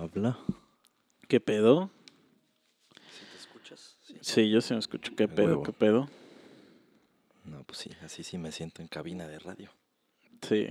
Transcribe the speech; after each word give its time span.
Habla. 0.00 0.38
¿Qué 1.28 1.40
pedo? 1.40 1.90
¿Sí 2.94 3.26
te 3.30 3.36
escuchas? 3.36 3.96
Sí. 4.02 4.14
Sí, 4.22 4.50
yo 4.50 4.62
sí 4.62 4.72
me 4.72 4.80
escucho. 4.80 5.14
¿Qué 5.14 5.28
pedo? 5.28 5.48
huevo. 5.48 5.62
¿Qué 5.62 5.74
pedo? 5.74 6.08
No, 7.44 7.62
pues 7.64 7.80
sí, 7.80 7.90
así 8.02 8.24
sí 8.24 8.38
me 8.38 8.50
siento 8.50 8.80
en 8.80 8.88
cabina 8.88 9.28
de 9.28 9.38
radio. 9.38 9.70
Sí. 10.40 10.68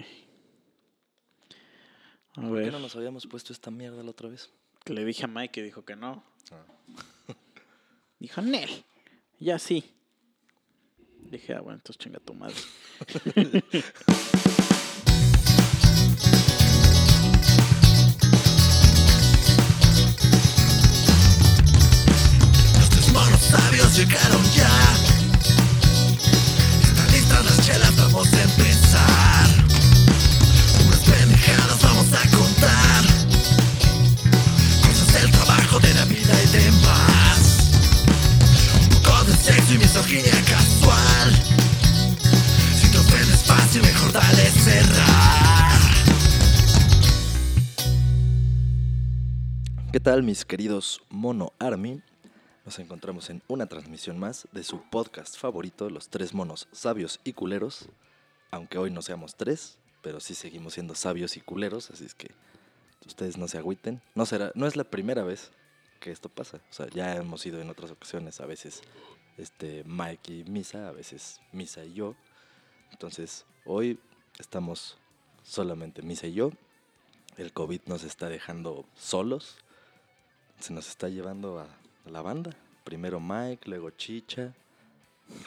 A 2.33 2.41
¿Por 2.41 2.63
qué 2.63 2.71
no 2.71 2.79
nos 2.79 2.95
habíamos 2.95 3.27
puesto 3.27 3.53
esta 3.53 3.69
mierda 3.69 4.01
la 4.01 4.09
otra 4.09 4.29
vez? 4.29 4.49
le 4.87 5.05
dije 5.05 5.25
a 5.25 5.27
Mike 5.27 5.59
y 5.59 5.63
dijo 5.63 5.85
que 5.85 5.95
no. 5.95 6.23
Ah. 6.51 6.65
Dijo, 8.19 8.41
Nel. 8.41 8.83
Ya 9.39 9.59
sí. 9.59 9.93
Dije, 11.29 11.53
ah, 11.53 11.61
bueno, 11.61 11.75
entonces 11.75 11.99
chinga 11.99 12.19
tu 12.19 12.33
madre. 12.33 12.55
llegaron 23.99 24.43
ya. 24.51 24.69
Están 26.81 27.11
listas 27.11 27.45
las 27.45 27.65
chelas, 27.65 27.95
vamos 27.97 28.31
a 28.31 28.43
empezar. 28.43 29.47
Unas 30.87 30.99
pendejadas 30.99 31.81
vamos 31.81 32.07
a 32.13 32.37
contar. 32.37 33.03
Cosas 34.87 35.13
del 35.13 35.31
trabajo, 35.31 35.79
de 35.79 35.93
la 35.95 36.05
vida 36.05 36.33
y 36.43 36.47
demás. 36.47 37.39
Un 38.83 39.01
poco 39.03 39.23
de 39.25 39.35
sexo 39.35 39.73
y 39.73 39.77
misoginia 39.79 40.43
casual. 40.47 41.29
Si 42.79 42.89
te 42.91 42.97
ofendes 42.97 43.43
fácil, 43.43 43.81
mejor 43.81 44.13
dale 44.13 44.49
cerrar. 44.51 45.79
¿Qué 49.91 49.99
tal 49.99 50.23
mis 50.23 50.45
queridos 50.45 51.01
Mono 51.09 51.51
Army? 51.59 52.01
Nos 52.69 52.77
encontramos 52.77 53.31
en 53.31 53.41
una 53.47 53.65
transmisión 53.65 54.19
más 54.19 54.47
de 54.51 54.63
su 54.63 54.79
podcast 54.91 55.35
favorito, 55.37 55.89
Los 55.89 56.09
Tres 56.09 56.35
Monos 56.35 56.67
Sabios 56.71 57.19
y 57.23 57.33
Culeros. 57.33 57.89
Aunque 58.51 58.77
hoy 58.77 58.91
no 58.91 59.01
seamos 59.01 59.33
tres, 59.33 59.79
pero 60.03 60.19
sí 60.19 60.35
seguimos 60.35 60.75
siendo 60.75 60.93
sabios 60.93 61.35
y 61.35 61.41
culeros, 61.41 61.89
así 61.89 62.05
es 62.05 62.13
que 62.13 62.29
ustedes 63.07 63.39
no 63.39 63.47
se 63.47 63.57
agüiten. 63.57 64.03
No, 64.13 64.27
será, 64.27 64.51
no 64.53 64.67
es 64.67 64.75
la 64.75 64.83
primera 64.83 65.23
vez 65.23 65.49
que 65.99 66.11
esto 66.11 66.29
pasa. 66.29 66.61
Ya 66.93 67.15
hemos 67.15 67.43
ido 67.43 67.59
en 67.59 67.71
otras 67.71 67.89
ocasiones, 67.89 68.39
a 68.39 68.45
veces 68.45 68.83
este, 69.37 69.83
Mike 69.85 70.31
y 70.31 70.43
Misa, 70.43 70.89
a 70.89 70.91
veces 70.91 71.41
Misa 71.51 71.83
y 71.83 71.95
yo. 71.95 72.13
Entonces, 72.91 73.47
hoy 73.65 73.99
estamos 74.37 74.99
solamente 75.41 76.03
Misa 76.03 76.27
y 76.27 76.33
yo. 76.33 76.51
El 77.35 77.51
COVID 77.51 77.81
nos 77.87 78.03
está 78.03 78.29
dejando 78.29 78.85
solos. 78.95 79.57
Se 80.59 80.71
nos 80.71 80.87
está 80.87 81.09
llevando 81.09 81.57
a 81.57 81.67
la 82.05 82.21
banda. 82.21 82.55
Primero 82.83 83.19
Mike, 83.19 83.69
luego 83.69 83.89
Chicha. 83.91 84.53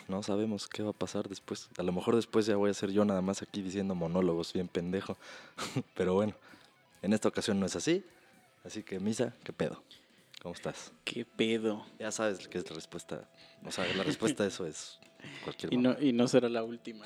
No 0.08 0.22
sabemos 0.22 0.68
qué 0.68 0.82
va 0.82 0.90
a 0.90 0.94
pasar 0.94 1.28
después. 1.28 1.68
A 1.76 1.82
lo 1.82 1.92
mejor 1.92 2.14
después 2.14 2.46
ya 2.46 2.56
voy 2.56 2.70
a 2.70 2.74
ser 2.74 2.90
yo 2.92 3.04
nada 3.04 3.20
más 3.20 3.42
aquí 3.42 3.62
diciendo 3.62 3.94
monólogos, 3.94 4.52
bien 4.52 4.68
pendejo. 4.68 5.16
Pero 5.94 6.14
bueno, 6.14 6.34
en 7.02 7.12
esta 7.12 7.28
ocasión 7.28 7.58
no 7.58 7.66
es 7.66 7.76
así. 7.76 8.04
Así 8.64 8.82
que, 8.82 9.00
Misa, 9.00 9.34
¿qué 9.42 9.52
pedo? 9.52 9.82
¿Cómo 10.40 10.54
estás? 10.54 10.92
¿Qué 11.04 11.24
pedo? 11.24 11.84
Ya 11.98 12.12
sabes 12.12 12.46
que 12.48 12.58
es 12.58 12.68
la 12.68 12.76
respuesta. 12.76 13.28
O 13.64 13.72
sea, 13.72 13.92
la 13.94 14.04
respuesta 14.04 14.44
a 14.44 14.46
eso 14.46 14.66
es 14.66 14.98
cualquier 15.44 15.72
Y 15.74 15.76
no, 15.76 15.96
y 16.00 16.12
no 16.12 16.28
será 16.28 16.48
la 16.48 16.62
última. 16.62 17.04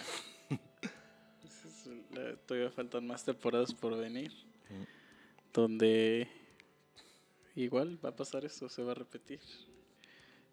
Todavía 2.47 2.71
faltan 2.71 3.07
más 3.07 3.25
temporadas 3.25 3.75
por 3.75 3.97
venir. 3.97 4.33
Donde 5.53 6.29
igual 7.57 7.99
va 8.05 8.11
a 8.11 8.17
pasar 8.17 8.45
eso, 8.45 8.69
se 8.69 8.83
va 8.83 8.93
a 8.93 8.95
repetir. 8.95 9.41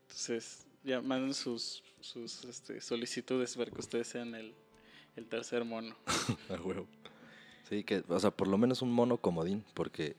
Entonces, 0.03 0.65
ya 0.83 1.01
manden 1.01 1.33
sus, 1.33 1.83
sus 2.01 2.43
este, 2.45 2.81
solicitudes 2.81 3.55
para 3.55 3.71
que 3.71 3.79
ustedes 3.79 4.07
sean 4.07 4.35
el, 4.35 4.53
el 5.15 5.27
tercer 5.27 5.63
mono. 5.65 5.95
A 6.49 6.61
huevo. 6.61 6.87
Sí, 7.69 7.83
que, 7.83 8.03
o 8.07 8.19
sea, 8.19 8.31
por 8.31 8.47
lo 8.47 8.57
menos 8.57 8.81
un 8.81 8.91
mono 8.91 9.17
comodín, 9.17 9.63
porque 9.73 10.15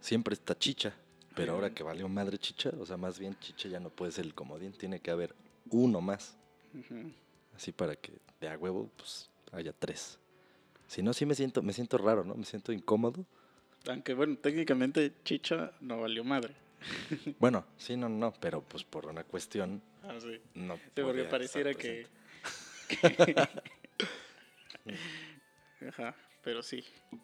siempre 0.00 0.34
está 0.34 0.58
chicha. 0.58 0.94
Pero 1.34 1.54
ahora 1.54 1.72
que 1.72 1.82
valió 1.82 2.08
madre 2.08 2.36
chicha, 2.36 2.70
o 2.78 2.84
sea, 2.84 2.98
más 2.98 3.18
bien 3.18 3.34
chicha 3.40 3.66
ya 3.68 3.80
no 3.80 3.88
puede 3.88 4.12
ser 4.12 4.26
el 4.26 4.34
comodín, 4.34 4.72
tiene 4.72 5.00
que 5.00 5.10
haber 5.10 5.34
uno 5.70 6.02
más. 6.02 6.36
Ujú. 6.74 7.10
Así 7.56 7.72
para 7.72 7.96
que 7.96 8.12
de 8.40 8.48
a 8.48 8.58
huevo, 8.58 8.90
pues 8.96 9.30
haya 9.50 9.72
tres. 9.72 10.18
Si 10.86 11.02
no, 11.02 11.14
sí 11.14 11.24
me 11.24 11.34
siento, 11.34 11.62
me 11.62 11.72
siento 11.72 11.96
raro, 11.96 12.22
¿no? 12.22 12.34
Me 12.34 12.44
siento 12.44 12.70
incómodo. 12.72 13.24
Aunque 13.88 14.14
bueno, 14.14 14.36
técnicamente 14.36 15.12
Chicha 15.24 15.72
no 15.80 16.00
valió 16.00 16.24
madre. 16.24 16.54
Bueno, 17.38 17.64
sí, 17.76 17.96
no, 17.96 18.08
no, 18.08 18.32
pero 18.40 18.62
pues 18.62 18.84
por 18.84 19.06
una 19.06 19.24
cuestión 19.24 19.82
Ah, 20.02 20.16
sí. 20.20 20.40
no. 20.54 20.76
Sí, 20.76 20.82
porque 21.02 21.24
pareciera 21.24 21.74
que... 21.74 22.06
Ajá, 25.88 26.14
pero 26.42 26.62
sí. 26.62 26.84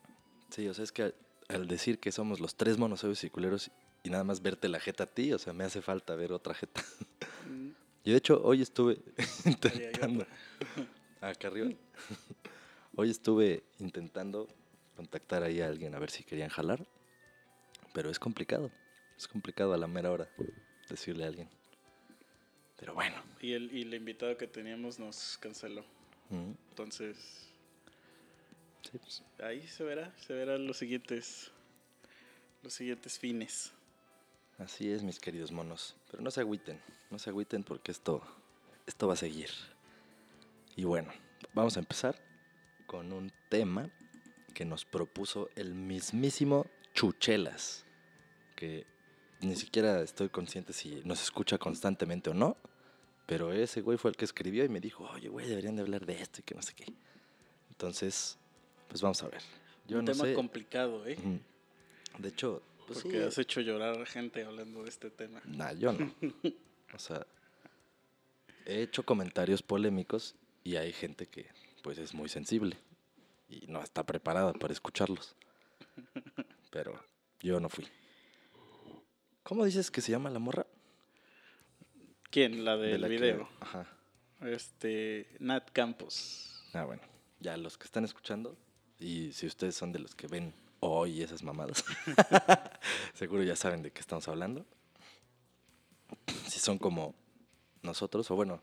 Sí, 0.50 0.66
o 0.66 0.72
sea, 0.72 0.82
es 0.82 0.92
que 0.92 1.14
al 1.48 1.68
decir 1.68 1.98
que 1.98 2.10
somos 2.10 2.40
los 2.40 2.54
tres 2.56 2.78
monosaurios 2.78 3.22
y 3.22 3.28
culeros 3.28 3.70
y 4.02 4.08
nada 4.08 4.24
más 4.24 4.40
verte 4.40 4.70
la 4.70 4.80
jeta 4.80 5.04
a 5.04 5.06
ti, 5.06 5.30
o 5.34 5.38
sea, 5.38 5.52
me 5.52 5.64
hace 5.64 5.82
falta 5.82 6.16
ver 6.16 6.32
otra 6.32 6.54
jeta. 6.54 6.82
Mm, 7.46 7.68
Y 8.04 8.12
de 8.12 8.16
hecho, 8.16 8.40
hoy 8.42 8.62
estuve 8.62 8.98
intentando. 9.44 10.26
Acá 11.20 11.48
arriba. 11.48 11.68
Hoy 12.96 13.10
estuve 13.10 13.62
intentando 13.78 14.48
contactar 15.02 15.44
ahí 15.44 15.60
a 15.60 15.68
alguien 15.68 15.94
a 15.94 16.00
ver 16.00 16.10
si 16.10 16.24
querían 16.24 16.50
jalar. 16.50 16.84
Pero 17.94 18.10
es 18.10 18.18
complicado. 18.18 18.70
Es 19.16 19.28
complicado 19.28 19.72
a 19.72 19.76
la 19.78 19.86
mera 19.86 20.10
hora 20.10 20.28
decirle 20.90 21.24
a 21.24 21.28
alguien. 21.28 21.48
Pero 22.76 22.94
bueno. 22.94 23.16
Y 23.40 23.52
el, 23.52 23.72
y 23.72 23.82
el 23.82 23.94
invitado 23.94 24.36
que 24.36 24.48
teníamos 24.48 24.98
nos 24.98 25.38
canceló. 25.40 25.84
mm, 26.30 26.50
Entonces, 26.70 27.16
sí, 28.82 28.98
pues, 28.98 29.22
ahí 29.40 29.66
se 29.68 29.84
verá, 29.84 30.12
se 30.18 30.32
verán 30.34 30.66
los 30.66 30.76
siguientes, 30.78 31.50
los 32.64 32.72
siguientes 32.74 33.18
fines. 33.18 33.72
así 34.58 34.90
es, 34.90 35.02
mis 35.04 35.20
queridos 35.20 35.52
monos. 35.52 35.94
Pero 36.10 36.22
no 36.24 36.30
se 36.32 36.40
agüiten. 36.40 36.80
No 37.10 37.18
se 37.20 37.30
agüiten 37.30 37.62
porque 37.62 37.92
esto, 37.92 38.20
esto 38.86 39.06
va 39.06 39.14
a 39.14 39.16
seguir. 39.16 39.50
Y 40.76 40.84
bueno, 40.84 41.12
vamos 41.54 41.76
a 41.76 41.80
empezar 41.80 42.16
con 42.86 43.12
un 43.12 43.32
tema 43.48 43.90
que 44.58 44.64
nos 44.64 44.84
propuso 44.84 45.50
el 45.54 45.72
mismísimo 45.72 46.66
Chuchelas, 46.92 47.84
que 48.56 48.86
ni 49.40 49.54
siquiera 49.54 50.02
estoy 50.02 50.30
consciente 50.30 50.72
si 50.72 51.00
nos 51.04 51.22
escucha 51.22 51.58
constantemente 51.58 52.30
o 52.30 52.34
no, 52.34 52.56
pero 53.24 53.52
ese 53.52 53.82
güey 53.82 53.98
fue 53.98 54.10
el 54.10 54.16
que 54.16 54.24
escribió 54.24 54.64
y 54.64 54.68
me 54.68 54.80
dijo, 54.80 55.08
oye, 55.14 55.28
güey, 55.28 55.48
deberían 55.48 55.76
de 55.76 55.82
hablar 55.82 56.04
de 56.04 56.20
esto 56.20 56.40
y 56.40 56.42
que 56.42 56.56
no 56.56 56.62
sé 56.62 56.74
qué. 56.74 56.86
Entonces, 57.70 58.36
pues 58.88 59.00
vamos 59.00 59.22
a 59.22 59.28
ver. 59.28 59.42
Yo 59.86 60.00
Un 60.00 60.06
no 60.06 60.10
tema 60.10 60.24
sé. 60.24 60.34
complicado, 60.34 61.06
¿eh? 61.06 61.16
De 62.18 62.28
hecho, 62.28 62.60
pues 62.88 62.98
Porque 63.02 63.18
sí, 63.18 63.22
has 63.22 63.38
hecho 63.38 63.60
llorar 63.60 63.96
a 63.96 64.06
gente 64.06 64.42
hablando 64.44 64.82
de 64.82 64.88
este 64.88 65.08
tema. 65.08 65.40
Nah, 65.44 65.72
yo 65.74 65.92
no. 65.92 66.12
O 66.94 66.98
sea, 66.98 67.24
he 68.66 68.82
hecho 68.82 69.04
comentarios 69.04 69.62
polémicos 69.62 70.34
y 70.64 70.74
hay 70.74 70.92
gente 70.92 71.26
que 71.26 71.46
pues 71.84 71.98
es 71.98 72.12
muy 72.12 72.28
sensible 72.28 72.76
y 73.48 73.66
no 73.68 73.80
está 73.82 74.04
preparada 74.04 74.52
para 74.52 74.72
escucharlos. 74.72 75.34
Pero 76.70 76.98
yo 77.40 77.60
no 77.60 77.68
fui. 77.68 77.86
¿Cómo 79.42 79.64
dices 79.64 79.90
que 79.90 80.00
se 80.00 80.12
llama 80.12 80.30
la 80.30 80.38
morra? 80.38 80.66
¿Quién? 82.30 82.64
La 82.64 82.76
De 82.76 82.88
del 82.88 83.00
la 83.00 83.08
que- 83.08 83.14
video. 83.14 83.48
Ajá. 83.60 83.86
Este, 84.42 85.26
Nat 85.40 85.70
Campos. 85.72 86.62
Ah, 86.74 86.84
bueno. 86.84 87.02
Ya 87.40 87.56
los 87.56 87.78
que 87.78 87.84
están 87.84 88.04
escuchando 88.04 88.56
y 88.98 89.32
si 89.32 89.46
ustedes 89.46 89.74
son 89.76 89.92
de 89.92 90.00
los 90.00 90.14
que 90.14 90.26
ven 90.26 90.52
hoy 90.80 91.22
esas 91.22 91.42
mamadas, 91.42 91.84
seguro 93.14 93.42
ya 93.42 93.56
saben 93.56 93.82
de 93.82 93.90
qué 93.92 94.00
estamos 94.00 94.28
hablando. 94.28 94.66
Si 96.46 96.58
son 96.58 96.78
como 96.78 97.14
nosotros, 97.82 98.30
o 98.30 98.34
bueno, 98.36 98.60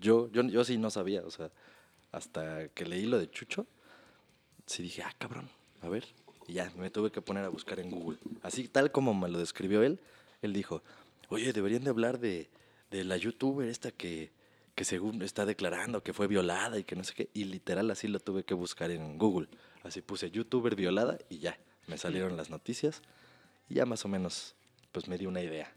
yo, 0.00 0.28
yo, 0.30 0.42
yo 0.44 0.64
sí 0.64 0.78
no 0.78 0.90
sabía, 0.90 1.22
o 1.22 1.30
sea, 1.30 1.50
hasta 2.12 2.68
que 2.68 2.86
leí 2.86 3.06
lo 3.06 3.18
de 3.18 3.30
Chucho, 3.30 3.66
sí 4.66 4.82
dije, 4.82 5.02
ah, 5.02 5.14
cabrón, 5.18 5.48
a 5.82 5.88
ver. 5.88 6.06
Y 6.46 6.54
ya, 6.54 6.70
me 6.76 6.90
tuve 6.90 7.10
que 7.10 7.22
poner 7.22 7.44
a 7.44 7.48
buscar 7.48 7.80
en 7.80 7.90
Google. 7.90 8.18
Así 8.42 8.68
tal 8.68 8.92
como 8.92 9.14
me 9.14 9.28
lo 9.28 9.38
describió 9.38 9.82
él, 9.82 9.98
él 10.42 10.52
dijo, 10.52 10.82
oye, 11.28 11.52
deberían 11.52 11.84
de 11.84 11.90
hablar 11.90 12.18
de, 12.18 12.48
de 12.90 13.04
la 13.04 13.16
youtuber 13.16 13.68
esta 13.68 13.90
que, 13.90 14.30
que 14.74 14.84
según 14.84 15.22
está 15.22 15.46
declarando 15.46 16.02
que 16.02 16.12
fue 16.12 16.26
violada 16.26 16.78
y 16.78 16.84
que 16.84 16.96
no 16.96 17.04
sé 17.04 17.14
qué. 17.14 17.30
Y 17.32 17.44
literal 17.44 17.90
así 17.90 18.08
lo 18.08 18.20
tuve 18.20 18.44
que 18.44 18.54
buscar 18.54 18.90
en 18.90 19.18
Google. 19.18 19.48
Así 19.82 20.02
puse 20.02 20.30
youtuber 20.30 20.76
violada 20.76 21.18
y 21.28 21.38
ya, 21.38 21.58
me 21.86 21.98
salieron 21.98 22.36
las 22.36 22.50
noticias. 22.50 23.02
Y 23.68 23.74
ya 23.74 23.86
más 23.86 24.04
o 24.04 24.08
menos, 24.08 24.54
pues 24.92 25.08
me 25.08 25.16
di 25.16 25.26
una 25.26 25.40
idea 25.40 25.72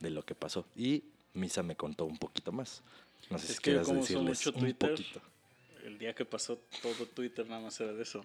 de 0.00 0.10
lo 0.10 0.24
que 0.24 0.34
pasó. 0.34 0.66
Y 0.76 1.04
Misa 1.32 1.62
me 1.62 1.76
contó 1.76 2.04
un 2.04 2.18
poquito 2.18 2.52
más. 2.52 2.82
No 3.30 3.38
sé 3.38 3.46
Es 3.46 3.52
si 3.52 3.58
que 3.58 3.70
quieras 3.70 3.92
decirles 3.92 4.46
mucho 4.46 4.50
un 4.50 4.60
Twitter, 4.60 4.90
poquito. 4.90 5.20
El 5.86 5.98
día 5.98 6.14
que 6.14 6.24
pasó 6.24 6.58
todo 6.82 7.06
Twitter 7.06 7.46
nada 7.46 7.60
más 7.60 7.80
era 7.80 7.92
de 7.92 8.02
eso. 8.02 8.24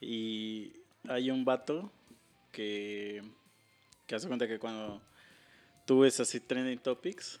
Y 0.00 0.72
hay 1.08 1.30
un 1.30 1.44
vato 1.44 1.90
que, 2.52 3.22
que 4.06 4.14
hace 4.14 4.26
cuenta 4.26 4.46
que 4.46 4.58
cuando 4.58 5.00
tú 5.86 6.00
ves 6.00 6.20
así 6.20 6.40
trending 6.40 6.78
topics, 6.78 7.40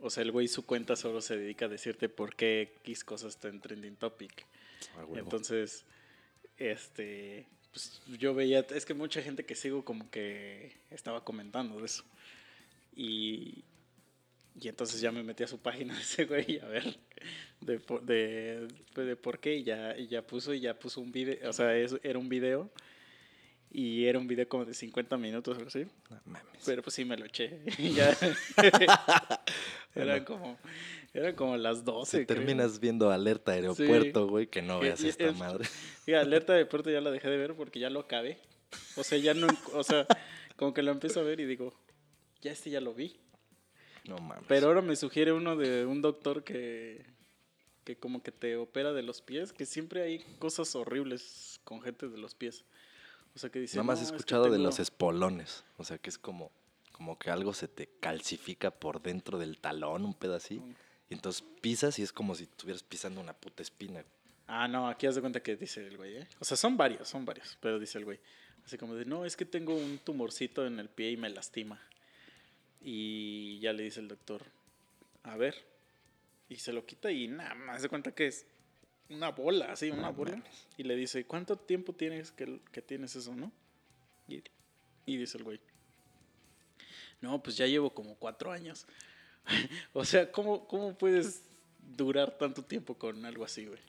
o 0.00 0.10
sea, 0.10 0.22
el 0.22 0.32
güey 0.32 0.48
su 0.48 0.66
cuenta 0.66 0.96
solo 0.96 1.20
se 1.20 1.36
dedica 1.36 1.66
a 1.66 1.68
decirte 1.68 2.08
por 2.08 2.34
qué 2.34 2.74
X 2.82 3.04
cosas 3.04 3.34
está 3.34 3.48
en 3.48 3.60
trending 3.60 3.96
topic. 3.96 4.46
Ah. 4.96 5.06
Entonces, 5.14 5.84
este, 6.56 7.46
pues 7.72 8.02
yo 8.18 8.34
veía, 8.34 8.60
es 8.60 8.84
que 8.84 8.94
mucha 8.94 9.22
gente 9.22 9.44
que 9.44 9.54
sigo 9.54 9.84
como 9.84 10.10
que 10.10 10.76
estaba 10.90 11.24
comentando 11.24 11.78
de 11.78 11.86
eso. 11.86 12.04
Y, 12.96 13.64
y 14.60 14.68
entonces 14.68 15.00
ya 15.00 15.10
me 15.12 15.22
metí 15.22 15.42
a 15.42 15.46
su 15.48 15.58
página 15.58 15.94
de 15.94 16.00
ese 16.02 16.24
güey 16.26 16.58
a 16.60 16.66
ver 16.66 16.98
de, 17.60 17.78
de, 18.02 18.68
pues, 18.94 19.06
de 19.06 19.16
por 19.16 19.38
qué 19.38 19.54
y 19.56 19.64
ya, 19.64 19.96
y 19.96 20.08
ya 20.08 20.22
puso 20.26 20.52
y 20.54 20.60
ya 20.60 20.78
puso 20.78 21.00
un 21.00 21.12
video, 21.12 21.48
o 21.48 21.52
sea, 21.52 21.76
es- 21.76 21.98
era 22.02 22.18
un 22.18 22.28
video 22.28 22.70
y 23.70 24.04
era 24.04 24.18
un 24.18 24.26
video 24.26 24.46
como 24.48 24.64
de 24.66 24.74
50 24.74 25.16
minutos 25.16 25.56
o 25.56 25.66
así. 25.66 25.86
No 26.10 26.20
mames. 26.26 26.62
Pero 26.66 26.82
pues 26.82 26.94
sí 26.94 27.04
me 27.06 27.16
lo 27.16 27.24
eché. 27.24 27.60
ya. 27.78 28.14
eran 29.94 30.24
como 30.24 30.58
eran 31.14 31.34
como 31.34 31.56
las 31.56 31.84
12. 31.84 32.18
Si 32.20 32.26
terminas 32.26 32.80
viendo 32.80 33.10
alerta 33.10 33.52
aeropuerto, 33.52 34.26
güey, 34.28 34.46
que 34.46 34.62
no 34.62 34.78
Y- 34.78 34.82
veas 34.82 35.02
y 35.02 35.08
esta 35.08 35.24
es- 35.24 35.36
madre. 35.38 35.66
Y 36.06 36.12
alerta 36.14 36.52
de 36.54 36.66
puerto 36.66 36.90
ya 36.90 37.00
la 37.00 37.10
dejé 37.10 37.28
de 37.28 37.36
ver 37.36 37.54
porque 37.54 37.78
ya 37.80 37.90
lo 37.90 38.00
acabé. 38.00 38.38
O 38.96 39.04
sea, 39.04 39.18
ya 39.18 39.34
no, 39.34 39.46
o 39.74 39.82
sea, 39.84 40.06
como 40.56 40.72
que 40.74 40.82
lo 40.82 40.90
empiezo 40.90 41.20
a 41.20 41.22
ver 41.22 41.40
y 41.40 41.44
digo, 41.44 41.74
ya 42.40 42.50
este 42.52 42.70
ya 42.70 42.80
lo 42.80 42.94
vi. 42.94 43.16
No 44.06 44.16
mames. 44.18 44.44
Pero 44.48 44.66
ahora 44.68 44.82
me 44.82 44.96
sugiere 44.96 45.32
uno 45.32 45.56
de 45.56 45.86
un 45.86 46.02
doctor 46.02 46.44
que 46.44 47.04
que 47.84 47.96
como 47.96 48.22
que 48.22 48.30
te 48.30 48.56
opera 48.56 48.92
de 48.92 49.02
los 49.02 49.22
pies, 49.22 49.52
que 49.52 49.66
siempre 49.66 50.02
hay 50.02 50.20
cosas 50.38 50.76
horribles 50.76 51.60
con 51.64 51.82
gente 51.82 52.08
de 52.08 52.16
los 52.16 52.32
pies. 52.34 52.64
O 53.34 53.40
sea, 53.40 53.50
que 53.50 53.58
dice, 53.58 53.76
Nada 53.76 53.86
más 53.88 53.98
he 53.98 54.02
"No, 54.02 54.04
es 54.06 54.10
que 54.12 54.16
escuchado 54.18 54.50
de 54.50 54.58
los 54.58 54.78
espolones. 54.78 55.64
O 55.78 55.84
sea, 55.84 55.98
que 55.98 56.08
es 56.10 56.16
como, 56.16 56.52
como 56.92 57.18
que 57.18 57.30
algo 57.30 57.52
se 57.52 57.66
te 57.66 57.88
calcifica 57.98 58.70
por 58.70 59.02
dentro 59.02 59.36
del 59.36 59.58
talón, 59.58 60.04
un 60.04 60.14
pedo 60.14 60.36
así. 60.36 60.62
Y 61.10 61.14
entonces 61.14 61.42
pisas 61.60 61.98
y 61.98 62.02
es 62.02 62.12
como 62.12 62.36
si 62.36 62.44
estuvieras 62.44 62.84
pisando 62.84 63.20
una 63.20 63.32
puta 63.32 63.62
espina. 63.64 64.04
Ah, 64.46 64.68
no, 64.68 64.86
aquí 64.88 65.06
haz 65.08 65.16
de 65.16 65.20
cuenta 65.20 65.42
que 65.42 65.56
dice 65.56 65.84
el 65.84 65.96
güey, 65.96 66.18
¿eh? 66.18 66.28
O 66.38 66.44
sea, 66.44 66.56
son 66.56 66.76
varios, 66.76 67.08
son 67.08 67.24
varios, 67.24 67.58
pero 67.60 67.80
dice 67.80 67.98
el 67.98 68.04
güey. 68.04 68.20
Así 68.64 68.78
como 68.78 68.94
de, 68.94 69.06
no, 69.06 69.24
es 69.24 69.36
que 69.36 69.44
tengo 69.44 69.74
un 69.74 69.98
tumorcito 69.98 70.64
en 70.66 70.78
el 70.78 70.88
pie 70.88 71.10
y 71.10 71.16
me 71.16 71.28
lastima. 71.30 71.80
Y 72.84 73.58
ya 73.60 73.72
le 73.72 73.84
dice 73.84 74.00
el 74.00 74.08
doctor, 74.08 74.44
a 75.22 75.36
ver. 75.36 75.54
Y 76.48 76.56
se 76.56 76.72
lo 76.72 76.84
quita 76.84 77.10
y 77.10 77.28
nada 77.28 77.54
más 77.54 77.80
se 77.82 77.88
cuenta 77.88 78.14
que 78.14 78.26
es 78.26 78.46
una 79.08 79.30
bola, 79.30 79.72
así, 79.72 79.90
una 79.90 80.02
No 80.02 80.12
bola. 80.12 80.32
mames. 80.36 80.66
Y 80.76 80.82
le 80.82 80.96
dice, 80.96 81.24
¿cuánto 81.24 81.56
tiempo 81.56 81.92
tienes 81.94 82.32
que, 82.32 82.60
que 82.72 82.82
tienes 82.82 83.14
eso, 83.16 83.34
no? 83.34 83.52
Y, 84.28 84.42
y 85.06 85.16
dice 85.16 85.38
el 85.38 85.44
güey, 85.44 85.60
no, 87.20 87.42
pues 87.42 87.56
ya 87.56 87.66
llevo 87.66 87.90
como 87.94 88.16
cuatro 88.16 88.50
años. 88.50 88.86
o 89.92 90.04
sea, 90.04 90.30
¿cómo, 90.30 90.66
¿cómo 90.66 90.96
puedes 90.96 91.42
durar 91.96 92.36
tanto 92.38 92.62
tiempo 92.64 92.94
con 92.94 93.24
algo 93.24 93.44
así, 93.44 93.66
güey? 93.66 93.80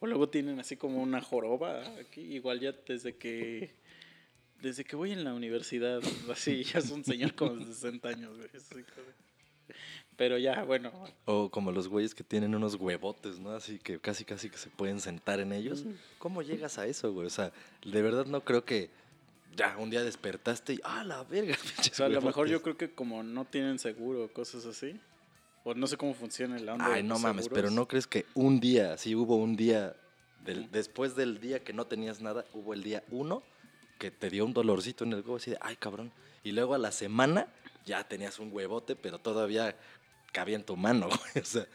O 0.00 0.06
luego 0.06 0.28
tienen 0.28 0.58
así 0.60 0.76
como 0.76 1.02
una 1.02 1.20
joroba 1.20 1.82
aquí, 1.98 2.20
igual 2.22 2.58
ya 2.60 2.72
desde 2.72 3.16
que 3.16 3.74
desde 4.62 4.84
que 4.84 4.96
voy 4.96 5.12
en 5.12 5.24
la 5.24 5.34
universidad, 5.34 6.00
así 6.30 6.64
ya 6.64 6.78
es 6.78 6.90
un 6.90 7.04
señor 7.04 7.34
como 7.34 7.56
de 7.56 7.66
60 7.66 8.08
años, 8.08 8.36
güey. 8.36 8.84
Pero 10.16 10.36
ya, 10.36 10.64
bueno, 10.64 10.92
O 11.24 11.50
como 11.50 11.72
los 11.72 11.88
güeyes 11.88 12.14
que 12.14 12.22
tienen 12.22 12.54
unos 12.54 12.74
huevotes, 12.74 13.38
¿no? 13.38 13.52
Así 13.52 13.78
que 13.78 13.98
casi 13.98 14.24
casi 14.24 14.50
que 14.50 14.58
se 14.58 14.68
pueden 14.68 15.00
sentar 15.00 15.40
en 15.40 15.52
ellos. 15.52 15.84
¿Cómo 16.18 16.42
llegas 16.42 16.78
a 16.78 16.86
eso, 16.86 17.12
güey? 17.12 17.26
O 17.26 17.30
sea, 17.30 17.52
de 17.84 18.02
verdad 18.02 18.26
no 18.26 18.44
creo 18.44 18.64
que 18.64 18.90
ya 19.56 19.76
un 19.78 19.88
día 19.88 20.02
despertaste 20.02 20.74
y 20.74 20.80
¡ah, 20.84 21.04
la 21.04 21.24
verga! 21.24 21.56
o 21.78 21.94
sea, 21.94 22.06
a 22.06 22.08
lo 22.10 22.20
mejor 22.20 22.48
yo 22.48 22.60
creo 22.60 22.76
que 22.76 22.90
como 22.90 23.22
no 23.22 23.46
tienen 23.46 23.78
seguro 23.78 24.24
o 24.24 24.28
cosas 24.28 24.66
así, 24.66 24.94
o 25.64 25.74
no 25.74 25.86
sé 25.86 25.96
cómo 25.96 26.12
funciona 26.12 26.58
la 26.58 26.74
onda. 26.74 26.88
de 26.88 26.94
Ay, 26.96 27.02
no 27.02 27.18
mames, 27.18 27.48
pero. 27.48 27.70
¿no 27.70 27.88
crees 27.88 28.06
que 28.06 28.26
un 28.34 28.60
día, 28.60 28.98
sí 28.98 29.14
hubo 29.14 29.36
un 29.36 29.56
día, 29.56 29.96
del, 30.44 30.70
después 30.70 31.16
del 31.16 31.40
día 31.40 31.64
que 31.64 31.72
no 31.72 31.86
tenías 31.86 32.20
nada, 32.20 32.44
hubo 32.52 32.74
el 32.74 32.82
día 32.82 33.02
uno 33.10 33.42
que 34.00 34.10
te 34.10 34.30
dio 34.30 34.46
un 34.46 34.54
dolorcito 34.54 35.04
en 35.04 35.12
el 35.12 35.20
huevo 35.20 35.36
así 35.36 35.50
de, 35.52 35.58
ay, 35.60 35.76
cabrón. 35.76 36.10
Y 36.42 36.52
luego 36.52 36.74
a 36.74 36.78
la 36.78 36.90
semana 36.90 37.46
ya 37.84 38.02
tenías 38.08 38.38
un 38.38 38.50
huevote, 38.50 38.96
pero 38.96 39.18
todavía 39.18 39.76
cabía 40.32 40.56
en 40.56 40.64
tu 40.64 40.76
mano, 40.76 41.08
güey. 41.08 41.42
O 41.42 41.46
sea, 41.46 41.66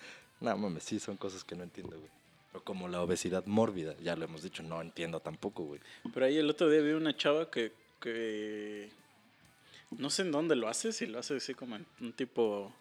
no 0.42 0.57
mames, 0.57 0.83
sí, 0.83 1.00
son 1.00 1.18
cosas 1.18 1.44
que 1.44 1.56
no 1.56 1.63
entiendo, 1.63 1.98
güey. 1.98 2.10
O 2.54 2.62
como 2.62 2.88
la 2.88 3.01
obesidad 3.01 3.45
mórbida, 3.45 3.95
ya 4.01 4.16
lo 4.16 4.25
hemos 4.25 4.42
dicho, 4.42 4.63
no 4.63 4.81
entiendo 4.81 5.19
tampoco, 5.19 5.63
güey. 5.63 5.80
Pero 6.13 6.25
ahí 6.25 6.38
el 6.38 6.50
otro 6.50 6.68
día 6.68 6.81
vi 6.81 6.92
una 6.92 7.16
chava 7.16 7.51
que, 7.51 7.72
que 8.01 8.89
no 9.92 10.10
sé 10.10 10.24
en 10.24 10.31
dónde 10.31 10.56
lo 10.56 10.68
hace, 10.68 10.94
si 10.94 11.06
lo 11.06 11.19
hace 11.19 11.38
así 11.38 11.54
como 11.54 11.75
en 11.75 11.86
un 12.01 12.12
tipo... 12.12 12.74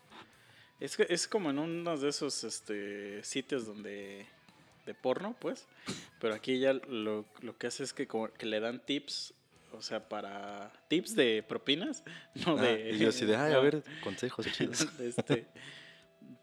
Es, 0.80 0.98
es 0.98 1.28
como 1.28 1.50
en 1.50 1.58
uno 1.58 1.96
de 1.98 2.08
esos 2.08 2.44
este, 2.44 3.22
sitios 3.22 3.66
donde... 3.66 4.26
de 4.86 4.94
porno, 4.94 5.36
pues. 5.38 5.66
Pero 6.20 6.34
aquí 6.34 6.52
ella 6.52 6.72
lo, 6.72 7.26
lo 7.40 7.56
que 7.58 7.66
hace 7.66 7.84
es 7.84 7.92
que, 7.92 8.06
como 8.06 8.32
que 8.32 8.46
le 8.46 8.60
dan 8.60 8.84
tips, 8.84 9.34
o 9.72 9.82
sea, 9.82 10.08
para... 10.08 10.72
Tips 10.88 11.14
de 11.14 11.42
propinas, 11.42 12.04
no 12.46 12.58
Ah, 12.58 12.62
de... 12.62 12.92
y 12.92 12.98
yo 12.98 13.08
así 13.08 13.24
de, 13.26 13.36
ay, 13.36 13.52
a 13.52 13.58
ver, 13.60 13.82
consejos 14.02 14.46
chidos. 14.52 14.86
este, 15.00 15.46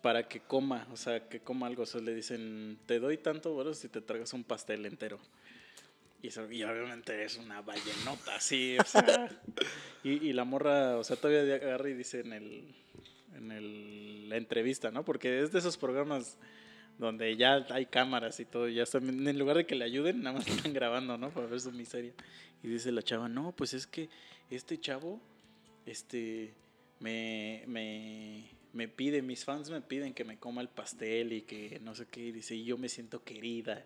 para 0.02 0.28
que 0.28 0.40
coma, 0.40 0.88
o 0.92 0.98
sea, 0.98 1.28
que 1.28 1.40
coma 1.40 1.68
algo. 1.68 1.84
O 1.84 1.86
sea, 1.86 2.02
le 2.02 2.14
dicen, 2.14 2.80
te 2.86 3.00
doy 3.00 3.18
tanto, 3.18 3.54
bueno, 3.54 3.74
si 3.74 3.88
te 3.88 4.02
tragas 4.02 4.34
un 4.34 4.44
pastel 4.44 4.86
entero. 4.86 5.20
Y, 6.24 6.28
y 6.28 6.64
obviamente 6.64 7.24
es 7.24 7.38
una 7.38 7.62
vallenota, 7.62 8.36
así, 8.36 8.78
o 8.78 8.84
sea. 8.84 9.28
y, 10.04 10.28
y 10.28 10.34
la 10.34 10.44
morra, 10.44 10.98
o 10.98 11.04
sea, 11.04 11.16
todavía 11.16 11.56
agarra 11.56 11.90
y 11.90 11.96
dice 11.96 12.20
en 12.20 12.34
el, 12.34 12.76
en 13.36 13.52
el, 13.52 14.30
la 14.30 14.38
entrevista, 14.38 14.92
¿no? 14.92 15.04
Porque 15.04 15.42
es 15.42 15.52
de 15.52 15.60
esos 15.60 15.78
programas 15.78 16.38
donde 16.98 17.36
ya 17.36 17.66
hay 17.70 17.86
cámaras 17.88 18.40
y 18.40 18.46
todo, 18.46 18.68
ya 18.68 18.84
están, 18.84 19.28
en 19.28 19.40
lugar 19.40 19.58
de 19.58 19.66
que 19.66 19.76
le 19.76 19.86
ayuden, 19.86 20.22
nada 20.22 20.38
más 20.38 20.48
están 20.48 20.74
grabando, 20.74 21.18
¿no? 21.18 21.30
Para 21.32 21.48
ver 21.48 21.60
su 21.60 21.72
miseria. 21.72 22.14
Y 22.64 22.68
dice 22.68 22.92
la 22.92 23.02
chava, 23.02 23.28
no, 23.28 23.54
pues 23.54 23.74
es 23.74 23.88
que 23.88 24.10
este 24.50 24.80
chavo, 24.80 25.20
este, 25.86 26.54
me, 27.00 27.64
me, 27.68 28.44
me 28.74 28.88
pide, 28.88 29.22
mis 29.22 29.44
fans 29.44 29.70
me 29.70 29.82
piden 29.82 30.14
que 30.14 30.24
me 30.24 30.38
coma 30.38 30.62
el 30.62 30.70
pastel 30.70 31.34
y 31.34 31.42
que 31.42 31.80
no 31.84 31.96
sé 31.96 32.06
qué, 32.10 32.28
y 32.28 32.32
dice, 32.32 32.56
y 32.56 32.66
yo 32.66 32.78
me 32.78 32.90
siento 32.90 33.24
querida, 33.24 33.86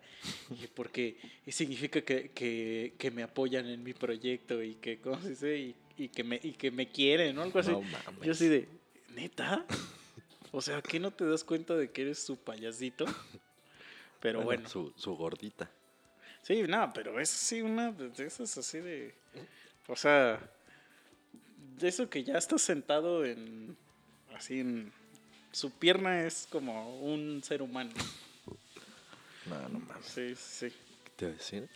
porque 0.74 1.16
significa 1.48 2.02
que, 2.02 2.30
que, 2.30 2.94
que 2.98 3.10
me 3.10 3.22
apoyan 3.22 3.66
en 3.66 3.82
mi 3.82 3.94
proyecto 3.94 4.62
y 4.62 4.74
que, 4.74 4.98
¿cómo 4.98 5.20
se 5.22 5.30
dice? 5.30 5.58
Y, 5.58 5.74
y 5.96 6.08
que, 6.08 6.24
me, 6.24 6.38
y 6.42 6.52
que 6.52 6.70
me 6.70 6.88
quieren, 6.88 7.34
¿no? 7.36 7.42
Algo 7.42 7.58
así. 7.58 7.70
No. 7.70 7.82
Yo 8.22 8.32
así 8.32 8.48
de, 8.48 8.68
¿neta? 9.14 9.64
O 10.56 10.62
sea, 10.62 10.80
¿qué 10.80 10.98
no 10.98 11.10
te 11.10 11.26
das 11.26 11.44
cuenta 11.44 11.76
de 11.76 11.90
que 11.90 12.00
eres 12.00 12.18
su 12.18 12.38
payasito? 12.38 13.04
Pero 14.22 14.40
bueno, 14.40 14.66
Su, 14.66 14.90
su 14.96 15.14
gordita. 15.14 15.70
sí, 16.40 16.62
no, 16.62 16.90
pero 16.94 17.20
es 17.20 17.30
así 17.30 17.60
una 17.60 17.92
de 17.92 18.24
esas 18.24 18.56
así 18.56 18.80
de, 18.80 19.14
o 19.86 19.94
sea, 19.94 20.40
de 21.78 21.88
eso 21.88 22.08
que 22.08 22.24
ya 22.24 22.38
está 22.38 22.56
sentado 22.56 23.26
en, 23.26 23.76
así 24.34 24.60
en, 24.60 24.94
su 25.52 25.72
pierna 25.72 26.22
es 26.22 26.48
como 26.50 27.00
un 27.00 27.42
ser 27.44 27.60
humano. 27.60 27.92
No, 29.44 29.68
no 29.68 29.78
mames. 29.80 30.06
Sí, 30.06 30.34
sí. 30.36 30.70
¿Qué 31.04 31.10
te 31.16 31.24
iba 31.26 31.34
a 31.34 31.36
decir? 31.36 31.68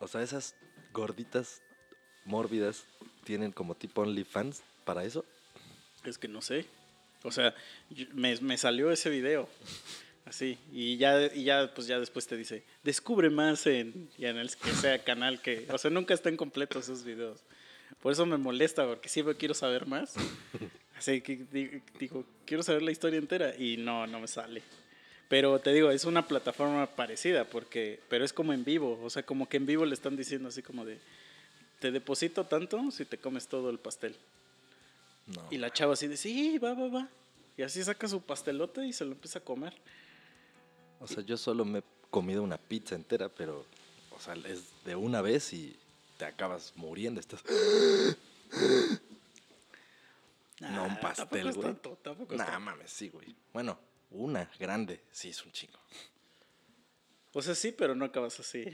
O 0.00 0.08
sea, 0.08 0.22
esas 0.22 0.56
gorditas 0.92 1.62
mórbidas 2.24 2.84
tienen 3.22 3.52
como 3.52 3.76
tipo 3.76 4.02
OnlyFans 4.02 4.64
para 4.84 5.04
eso. 5.04 5.24
Es 6.02 6.18
que 6.18 6.26
no 6.26 6.42
sé. 6.42 6.66
O 7.22 7.32
sea, 7.32 7.54
me, 8.14 8.56
salió 8.58 8.90
ese 8.90 9.10
video. 9.10 9.48
Así. 10.24 10.58
Y 10.72 10.96
ya, 10.96 11.26
y 11.32 11.44
ya, 11.44 11.72
pues 11.74 11.86
ya 11.86 12.00
después 12.00 12.26
te 12.26 12.36
dice, 12.36 12.64
descubre 12.82 13.30
más 13.30 13.66
en, 13.66 14.08
y 14.18 14.26
en 14.26 14.36
el 14.38 14.54
que 14.56 14.72
sea 14.72 15.02
canal 15.04 15.40
que. 15.40 15.66
O 15.70 15.78
sea, 15.78 15.90
nunca 15.90 16.14
están 16.14 16.36
completos 16.36 16.84
esos 16.84 17.04
videos. 17.04 17.40
Por 18.02 18.12
eso 18.12 18.26
me 18.26 18.36
molesta, 18.36 18.86
porque 18.86 19.08
siempre 19.08 19.36
quiero 19.36 19.54
saber 19.54 19.86
más. 19.86 20.14
Así 20.96 21.20
que 21.20 21.36
di- 21.52 21.82
digo, 21.98 22.24
quiero 22.44 22.62
saber 22.62 22.82
la 22.82 22.90
historia 22.90 23.18
entera. 23.18 23.54
Y 23.56 23.76
no, 23.76 24.06
no 24.06 24.20
me 24.20 24.28
sale. 24.28 24.62
Pero 25.28 25.58
te 25.60 25.72
digo, 25.72 25.90
es 25.90 26.04
una 26.04 26.26
plataforma 26.26 26.86
parecida, 26.86 27.44
porque, 27.44 28.00
pero 28.08 28.24
es 28.24 28.32
como 28.32 28.52
en 28.52 28.64
vivo. 28.64 28.98
O 29.02 29.10
sea, 29.10 29.24
como 29.24 29.48
que 29.48 29.56
en 29.56 29.66
vivo 29.66 29.84
le 29.84 29.94
están 29.94 30.16
diciendo 30.16 30.48
así 30.48 30.62
como 30.62 30.84
de, 30.84 30.98
te 31.80 31.90
deposito 31.90 32.44
tanto 32.44 32.90
si 32.90 33.04
te 33.04 33.18
comes 33.18 33.46
todo 33.48 33.70
el 33.70 33.78
pastel. 33.78 34.14
No. 35.26 35.46
Y 35.50 35.58
la 35.58 35.72
chava 35.72 35.94
así 35.94 36.06
de, 36.06 36.16
sí, 36.16 36.58
va, 36.58 36.74
va, 36.74 36.88
va. 36.88 37.08
Y 37.56 37.62
así 37.62 37.82
saca 37.82 38.06
su 38.06 38.20
pastelote 38.20 38.86
y 38.86 38.92
se 38.92 39.04
lo 39.04 39.12
empieza 39.12 39.38
a 39.40 39.44
comer. 39.44 39.74
O 41.00 41.06
sea, 41.06 41.22
yo 41.22 41.36
solo 41.36 41.64
me 41.64 41.80
he 41.80 41.84
comido 42.10 42.42
una 42.42 42.58
pizza 42.58 42.94
entera, 42.94 43.28
pero, 43.28 43.64
o 44.14 44.20
sea, 44.20 44.34
es 44.34 44.62
de 44.84 44.94
una 44.94 45.20
vez 45.22 45.52
y 45.52 45.76
te 46.16 46.24
acabas 46.24 46.72
muriendo. 46.76 47.20
Estás. 47.20 47.42
No, 50.60 50.84
un 50.84 51.00
pastel, 51.00 51.52
tampoco 51.52 51.60
güey. 51.60 51.96
tampoco 52.02 52.34
es 52.34 52.38
Nah, 52.38 52.58
mames, 52.58 52.90
sí, 52.90 53.08
güey. 53.10 53.34
Bueno, 53.52 53.78
una 54.10 54.50
grande, 54.58 55.02
sí 55.10 55.28
es 55.28 55.44
un 55.44 55.52
chingo. 55.52 55.78
O 57.32 57.42
sea, 57.42 57.54
sí, 57.54 57.72
pero 57.72 57.94
no 57.94 58.06
acabas 58.06 58.40
así. 58.40 58.64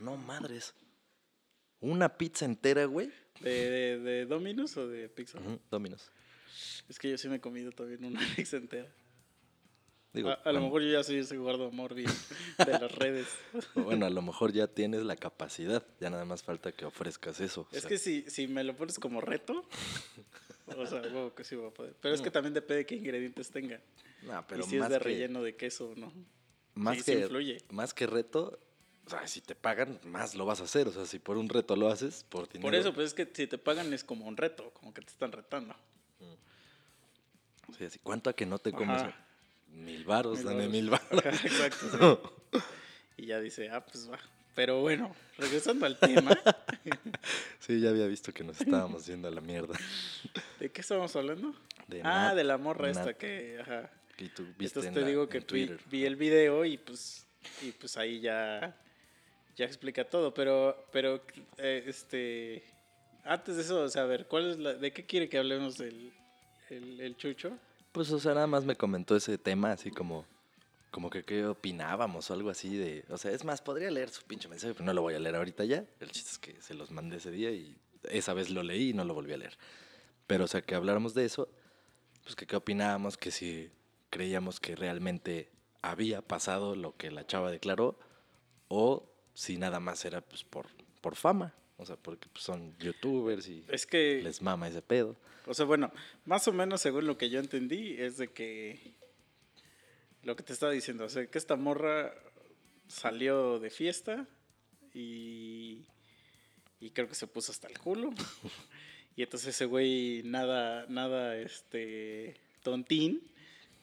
No, 0.00 0.16
madres. 0.16 0.72
Una 1.80 2.08
pizza 2.16 2.46
entera, 2.46 2.86
güey. 2.86 3.12
¿De, 3.40 3.70
de, 3.70 3.98
de 3.98 4.26
Domino's 4.26 4.76
o 4.76 4.88
de 4.88 5.08
Pizza? 5.08 5.38
Ujú, 5.38 5.58
Domino's. 5.70 6.10
Es 6.88 6.98
que 6.98 7.10
yo 7.10 7.18
sí 7.18 7.28
me 7.28 7.36
he 7.36 7.40
comido 7.40 7.72
también 7.72 8.04
una 8.04 8.20
pizza 8.36 8.56
entera. 8.56 8.88
Digo, 10.12 10.30
a, 10.30 10.34
a 10.34 10.52
lo 10.52 10.62
mejor 10.62 10.80
yo 10.82 10.88
ya 10.92 11.02
soy 11.02 11.18
ese 11.18 11.36
guardo 11.36 11.66
amor 11.66 11.94
bien 11.94 12.10
de 12.58 12.72
las 12.72 12.90
redes. 12.92 13.26
Bueno, 13.74 14.06
a 14.06 14.10
lo 14.10 14.22
mejor 14.22 14.52
ya 14.52 14.66
tienes 14.66 15.02
la 15.02 15.14
capacidad. 15.16 15.86
Ya 16.00 16.08
nada 16.08 16.24
más 16.24 16.42
falta 16.42 16.72
que 16.72 16.86
ofrezcas 16.86 17.38
eso. 17.40 17.68
Es 17.70 17.80
sea, 17.82 17.88
que 17.90 17.98
si, 17.98 18.22
si 18.28 18.46
me 18.48 18.64
lo 18.64 18.74
pones 18.74 18.98
como 18.98 19.20
reto, 19.20 19.68
o 20.76 20.86
sea, 20.86 21.02
que 21.36 21.44
sí 21.44 21.54
voy 21.56 21.66
a 21.68 21.70
poder. 21.70 21.94
Pero 22.00 22.14
es 22.14 22.22
que 22.22 22.30
también 22.30 22.54
depende 22.54 22.78
de 22.78 22.86
qué 22.86 22.94
ingredientes 22.94 23.50
tenga. 23.50 23.80
nah, 24.22 24.40
pero 24.42 24.62
y 24.64 24.68
si 24.68 24.76
es 24.76 24.80
más 24.80 24.90
de 24.90 24.98
que- 24.98 25.04
relleno 25.04 25.42
de 25.42 25.54
queso 25.56 25.90
o 25.90 25.94
no. 25.96 26.10
Más 26.74 26.98
sí 26.98 27.12
que, 27.12 27.20
influye. 27.20 27.58
más 27.70 27.92
que 27.94 28.06
reto, 28.06 28.58
o 29.06 29.10
sea, 29.10 29.26
si 29.28 29.40
te 29.40 29.54
pagan, 29.54 30.00
más 30.04 30.34
lo 30.34 30.44
vas 30.46 30.60
a 30.60 30.64
hacer. 30.64 30.88
O 30.88 30.92
sea, 30.92 31.06
si 31.06 31.18
por 31.18 31.36
un 31.36 31.48
reto 31.48 31.76
lo 31.76 31.88
haces, 31.88 32.24
por 32.28 32.48
dinero. 32.48 32.62
Por 32.62 32.74
eso, 32.74 32.92
pues 32.92 33.08
es 33.08 33.14
que 33.14 33.28
si 33.32 33.46
te 33.46 33.56
pagan 33.58 33.92
es 33.92 34.02
como 34.04 34.26
un 34.26 34.36
reto, 34.36 34.70
como 34.74 34.92
que 34.92 35.00
te 35.00 35.10
están 35.10 35.32
retando. 35.32 35.74
Sí, 37.76 37.84
así, 37.84 37.98
¿Cuánto 38.02 38.30
a 38.30 38.32
que 38.32 38.46
no 38.46 38.58
te 38.58 38.72
comes? 38.72 39.02
Ajá. 39.02 39.14
Mil 39.72 40.04
varos, 40.04 40.42
dame 40.44 40.68
mil 40.68 40.88
varos. 40.90 41.06
Ajá, 41.24 41.30
Exacto. 41.30 42.32
sí. 42.52 42.58
Y 43.18 43.26
ya 43.26 43.40
dice, 43.40 43.70
ah, 43.70 43.84
pues 43.84 44.10
va. 44.10 44.18
Pero 44.54 44.80
bueno, 44.82 45.14
regresando 45.38 45.86
al 45.86 45.98
tema, 45.98 46.32
Sí, 47.60 47.80
ya 47.80 47.88
había 47.90 48.06
visto 48.06 48.30
que 48.32 48.44
nos 48.44 48.60
estábamos 48.60 49.06
yendo 49.06 49.26
a 49.28 49.30
la 49.30 49.40
mierda. 49.40 49.74
¿de 50.60 50.70
qué 50.70 50.80
estábamos 50.82 51.16
hablando? 51.16 51.54
De 51.88 52.02
ah, 52.02 52.30
Nat- 52.32 52.34
de 52.36 52.44
la 52.44 52.58
morra 52.58 52.88
Nat- 52.88 52.98
esta 52.98 53.14
que, 53.14 53.58
ajá. 53.60 53.90
Y 54.18 54.28
tú 54.28 54.44
viste 54.58 54.80
Entonces 54.80 54.88
en 54.88 54.94
te 54.94 55.00
la- 55.00 55.06
digo 55.08 55.28
que 55.28 55.40
vi, 55.40 55.70
vi 55.90 56.04
el 56.04 56.16
video 56.16 56.64
y 56.66 56.76
pues, 56.76 57.26
y 57.62 57.72
pues 57.72 57.96
ahí 57.96 58.20
ya, 58.20 58.76
ya 59.56 59.64
explica 59.64 60.08
todo. 60.08 60.32
Pero, 60.32 60.86
pero, 60.92 61.22
eh, 61.58 61.84
este, 61.86 62.62
antes 63.24 63.56
de 63.56 63.62
eso, 63.62 63.80
o 63.80 63.88
sea, 63.88 64.02
a 64.02 64.06
ver, 64.06 64.26
¿cuál 64.26 64.50
es 64.50 64.80
¿de 64.80 64.92
qué 64.92 65.04
quiere 65.04 65.28
que 65.28 65.38
hablemos 65.38 65.78
del 65.78 66.12
el, 66.70 67.00
el 67.00 67.16
chucho? 67.16 67.58
Pues, 67.92 68.10
o 68.12 68.18
sea, 68.18 68.34
nada 68.34 68.46
más 68.46 68.64
me 68.64 68.76
comentó 68.76 69.16
ese 69.16 69.38
tema, 69.38 69.72
así 69.72 69.90
como, 69.90 70.26
como 70.90 71.10
que 71.10 71.24
qué 71.24 71.46
opinábamos 71.46 72.30
o 72.30 72.34
algo 72.34 72.50
así 72.50 72.76
de... 72.76 73.04
O 73.08 73.18
sea, 73.18 73.32
es 73.32 73.44
más, 73.44 73.62
podría 73.62 73.90
leer 73.90 74.10
su 74.10 74.22
pinche 74.22 74.48
mensaje, 74.48 74.74
pero 74.74 74.84
no 74.84 74.92
lo 74.92 75.02
voy 75.02 75.14
a 75.14 75.18
leer 75.18 75.36
ahorita 75.36 75.64
ya. 75.64 75.84
El 76.00 76.10
chiste 76.10 76.30
es 76.32 76.38
que 76.38 76.60
se 76.60 76.74
los 76.74 76.90
mandé 76.90 77.16
ese 77.16 77.30
día 77.30 77.50
y 77.50 77.76
esa 78.10 78.34
vez 78.34 78.50
lo 78.50 78.62
leí 78.62 78.90
y 78.90 78.94
no 78.94 79.04
lo 79.04 79.14
volví 79.14 79.32
a 79.32 79.38
leer. 79.38 79.56
Pero, 80.26 80.44
o 80.44 80.46
sea, 80.46 80.60
que 80.60 80.74
habláramos 80.74 81.14
de 81.14 81.24
eso, 81.24 81.48
pues 82.22 82.36
que 82.36 82.46
qué 82.46 82.56
opinábamos, 82.56 83.16
que 83.16 83.30
si 83.30 83.70
creíamos 84.10 84.60
que 84.60 84.76
realmente 84.76 85.50
había 85.82 86.20
pasado 86.20 86.74
lo 86.74 86.96
que 86.96 87.10
la 87.10 87.26
chava 87.26 87.50
declaró 87.50 87.98
o 88.68 89.08
si 89.36 89.58
nada 89.58 89.78
más 89.80 90.04
era 90.06 90.22
pues 90.22 90.42
por, 90.42 90.66
por 91.02 91.14
fama. 91.14 91.54
O 91.76 91.84
sea, 91.84 91.96
porque 91.96 92.26
pues, 92.32 92.42
son 92.42 92.76
youtubers 92.78 93.46
y 93.48 93.62
Es 93.68 93.86
que, 93.86 94.22
les 94.22 94.40
mama 94.40 94.66
ese 94.66 94.80
pedo. 94.80 95.14
o 95.46 95.52
sea, 95.52 95.66
bueno, 95.66 95.92
más 96.24 96.48
o 96.48 96.52
menos 96.52 96.80
según 96.80 97.06
lo 97.06 97.18
que 97.18 97.28
yo 97.28 97.38
entendí 97.38 97.96
es 97.98 98.16
de 98.16 98.28
que 98.28 98.94
lo 100.22 100.34
que 100.36 100.42
te 100.42 100.54
estaba 100.54 100.72
diciendo, 100.72 101.04
o 101.04 101.08
sea, 101.10 101.26
que 101.26 101.38
esta 101.38 101.54
morra 101.54 102.14
salió 102.88 103.60
de 103.60 103.68
fiesta 103.68 104.26
y, 104.94 105.84
y 106.80 106.90
creo 106.90 107.08
que 107.08 107.14
se 107.14 107.26
puso 107.26 107.52
hasta 107.52 107.68
el 107.68 107.78
culo. 107.78 108.10
y 109.16 109.22
entonces 109.22 109.54
ese 109.54 109.66
güey, 109.66 110.22
nada, 110.24 110.86
nada, 110.88 111.36
este, 111.36 112.40
tontín, 112.62 113.22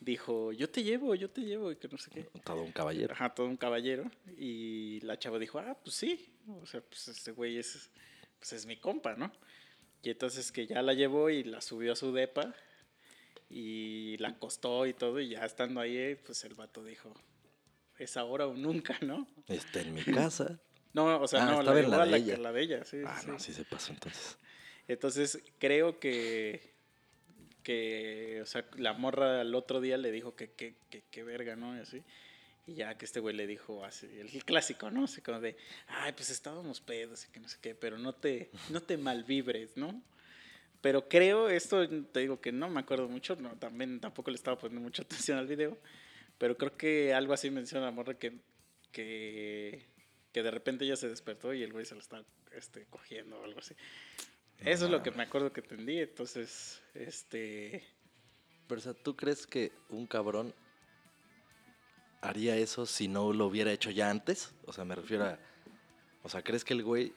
dijo, 0.04 0.52
yo 0.52 0.70
te 0.70 0.84
llevo, 0.84 1.16
yo 1.16 1.30
te 1.30 1.42
llevo, 1.42 1.72
y 1.72 1.76
que 1.78 1.88
no 1.88 1.98
sé 1.98 2.12
qué. 2.12 2.24
Todo 2.44 2.62
un 2.62 2.72
caballero. 2.72 3.14
Ajá, 3.14 3.34
todo 3.34 3.48
un 3.48 3.58
caballero. 3.58 4.10
Y 4.38 5.00
la 5.02 5.18
chava 5.18 5.40
dijo, 5.40 5.60
ah, 5.60 5.78
pues 5.84 5.96
sí. 5.96 6.34
O 6.62 6.66
sea, 6.66 6.82
pues 6.82 7.08
este 7.08 7.32
güey 7.32 7.58
es, 7.58 7.90
pues 8.40 8.54
es 8.54 8.66
mi 8.66 8.78
compa, 8.78 9.16
¿no? 9.16 9.32
Y 10.02 10.10
entonces 10.10 10.52
que 10.52 10.68
ya 10.68 10.82
la 10.82 10.94
llevó 10.94 11.30
y 11.30 11.44
la 11.44 11.62
subió 11.62 11.94
a 11.94 11.96
su 11.96 12.12
depa 12.12 12.54
y 13.50 14.18
la 14.18 14.30
acostó 14.30 14.86
y 14.86 14.94
todo. 14.94 15.20
Y 15.20 15.30
ya 15.30 15.46
estando 15.46 15.80
ahí, 15.80 16.16
pues 16.26 16.44
el 16.44 16.54
vato 16.56 16.84
dijo, 16.84 17.14
es 17.98 18.18
ahora 18.18 18.48
o 18.48 18.54
nunca, 18.54 18.98
¿no? 19.02 19.28
Está 19.48 19.82
en 19.82 19.94
mi 19.94 20.04
casa. 20.04 20.60
No, 20.94 21.20
o 21.20 21.28
sea, 21.28 21.42
Ah, 21.42 21.46
no, 21.54 21.60
estaba 21.62 21.80
en 21.80 21.86
llevó 21.86 21.98
la 21.98 22.06
de 22.06 22.18
ella. 22.18 22.38
la 22.38 22.52
de 22.52 22.62
ella, 22.62 22.86
sí. 22.86 22.98
Ah, 23.04 23.20
sí. 23.20 23.26
no, 23.28 23.40
sí 23.40 23.52
se 23.52 23.66
pasó 23.66 23.94
entonces. 23.94 24.38
Entonces 24.88 25.42
creo 25.58 26.00
que, 26.00 26.73
que, 27.64 28.40
o 28.42 28.46
sea, 28.46 28.66
la 28.78 28.94
morra 28.94 29.42
al 29.42 29.56
otro 29.56 29.82
día 29.82 29.98
le 29.98 30.12
dijo 30.12 30.36
que 30.36 30.52
qué 30.52 30.76
que, 30.90 31.04
que 31.10 31.24
verga, 31.24 31.56
¿no? 31.56 31.76
Y 31.76 31.80
así. 31.80 32.04
Y 32.66 32.76
ya 32.76 32.98
que 32.98 33.06
este 33.06 33.20
güey 33.20 33.36
le 33.36 33.46
dijo 33.46 33.84
así, 33.84 34.08
el 34.20 34.46
clásico, 34.46 34.90
¿no? 34.90 35.04
Así 35.04 35.22
como 35.22 35.42
de, 35.42 35.58
ay, 35.88 36.14
pues 36.14 36.30
estábamos 36.30 36.80
pedos 36.80 37.26
y 37.26 37.32
que 37.32 37.40
no 37.40 37.50
sé 37.50 37.58
qué, 37.62 37.76
pero 37.76 37.98
no 37.98 38.14
te, 38.14 38.52
no 38.70 38.82
te 38.82 38.98
malvibres, 38.98 39.76
¿no? 39.76 40.02
Pero 40.80 41.08
creo, 41.08 41.50
esto 41.50 41.88
te 41.88 42.20
digo 42.22 42.40
que 42.40 42.52
no 42.52 42.70
me 42.70 42.82
acuerdo 42.82 43.08
mucho, 43.10 43.36
no, 43.36 43.56
también 43.58 44.00
tampoco 44.00 44.32
le 44.32 44.36
estaba 44.36 44.58
poniendo 44.58 44.82
mucha 44.82 45.04
atención 45.04 45.38
al 45.38 45.48
video, 45.48 45.78
pero 46.38 46.58
creo 46.58 46.78
que 46.78 47.14
algo 47.14 47.34
así 47.34 47.50
menciona 47.50 47.86
la 47.86 47.92
morra 47.92 48.14
que, 48.16 48.34
que, 48.92 49.86
que 50.32 50.44
de 50.44 50.52
repente 50.52 50.86
ella 50.86 50.96
se 50.96 51.10
despertó 51.10 51.54
y 51.54 51.64
el 51.64 51.74
güey 51.74 51.86
se 51.86 51.96
lo 51.96 52.02
está 52.02 52.24
este, 52.52 52.86
cogiendo 52.90 53.40
o 53.40 53.44
algo 53.44 53.60
así. 53.60 53.76
Eso 54.60 54.86
es 54.86 54.92
lo 54.92 55.04
que 55.04 55.12
me 55.12 55.24
acuerdo 55.24 55.52
que 55.52 55.62
entendí, 55.62 56.00
entonces, 56.00 56.82
este... 56.94 57.86
Pero, 58.68 58.80
o 58.80 58.84
sea, 58.84 58.94
¿tú 58.94 59.16
crees 59.16 59.46
que 59.46 59.72
un 59.90 60.08
cabrón 60.08 60.54
haría 62.22 62.56
eso 62.56 62.86
si 62.86 63.08
no 63.08 63.34
lo 63.34 63.48
hubiera 63.48 63.72
hecho 63.72 63.90
ya 63.92 64.10
antes? 64.10 64.54
O 64.66 64.74
sea, 64.74 64.86
me 64.86 64.96
refiero 64.96 65.26
a... 65.26 65.38
O 66.24 66.30
sea, 66.30 66.42
¿crees 66.42 66.64
que 66.64 66.74
el 66.74 66.84
güey 66.84 67.14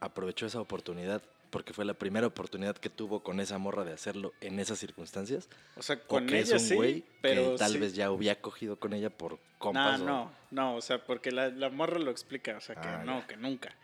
aprovechó 0.00 0.46
esa 0.46 0.60
oportunidad 0.60 1.22
porque 1.50 1.72
fue 1.72 1.84
la 1.84 1.94
primera 1.94 2.26
oportunidad 2.26 2.76
que 2.76 2.90
tuvo 2.90 3.22
con 3.22 3.38
esa 3.40 3.58
morra 3.58 3.84
de 3.84 3.92
hacerlo 3.92 4.32
en 4.40 4.60
esas 4.60 4.78
circunstancias? 4.78 5.48
O 5.76 5.82
sea, 5.82 5.96
¿O 5.96 6.06
con 6.06 6.26
que 6.26 6.38
ella 6.38 6.56
es 6.56 6.62
un 6.62 6.68
sí, 6.68 6.74
güey 6.76 7.04
pero 7.20 7.52
que 7.52 7.58
tal 7.58 7.72
sí- 7.72 7.78
vez 7.78 7.94
ya 7.94 8.10
hubiera 8.12 8.40
cogido 8.40 8.78
con 8.78 8.92
ella 8.92 9.10
por 9.10 9.32
No, 9.32 9.38
compas? 9.58 10.00
o- 10.00 10.04
no, 10.04 10.32
no, 10.52 10.76
o 10.76 10.80
sea, 10.80 11.04
porque 11.04 11.32
la, 11.32 11.48
la 11.48 11.70
morra 11.70 11.98
lo 11.98 12.10
explica, 12.12 12.56
o 12.56 12.60
sea, 12.60 12.76
que 12.76 12.86
Ah, 12.88 13.02
no, 13.04 13.20
ya. 13.20 13.26
que 13.26 13.36
nunca. 13.36 13.74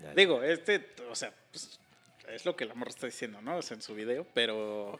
Ya, 0.00 0.06
ya. 0.06 0.14
Digo, 0.14 0.42
este, 0.42 0.84
o 1.08 1.14
sea, 1.14 1.32
pues, 1.52 1.78
es 2.30 2.44
lo 2.44 2.56
que 2.56 2.64
la 2.64 2.74
morra 2.74 2.90
está 2.90 3.06
diciendo, 3.06 3.40
¿no? 3.40 3.58
O 3.58 3.62
sea, 3.62 3.74
en 3.76 3.82
su 3.82 3.94
video, 3.94 4.26
pero... 4.34 4.98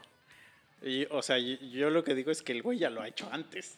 y, 0.81 1.05
o 1.05 1.21
sea, 1.21 1.37
yo 1.37 1.89
lo 1.89 2.03
que 2.03 2.15
digo 2.15 2.31
es 2.31 2.41
que 2.41 2.51
el 2.51 2.61
güey 2.61 2.79
ya 2.79 2.89
lo 2.89 3.01
ha 3.01 3.07
hecho 3.07 3.29
antes. 3.31 3.77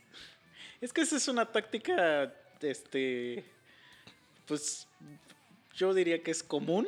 Es 0.79 0.93
que 0.93 1.01
esa 1.01 1.17
es 1.17 1.27
una 1.27 1.45
táctica, 1.51 2.33
este, 2.61 3.43
pues, 4.47 4.87
yo 5.75 5.93
diría 5.93 6.21
que 6.23 6.31
es 6.31 6.43
común. 6.43 6.87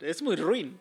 Es 0.00 0.22
muy 0.22 0.36
ruin, 0.36 0.78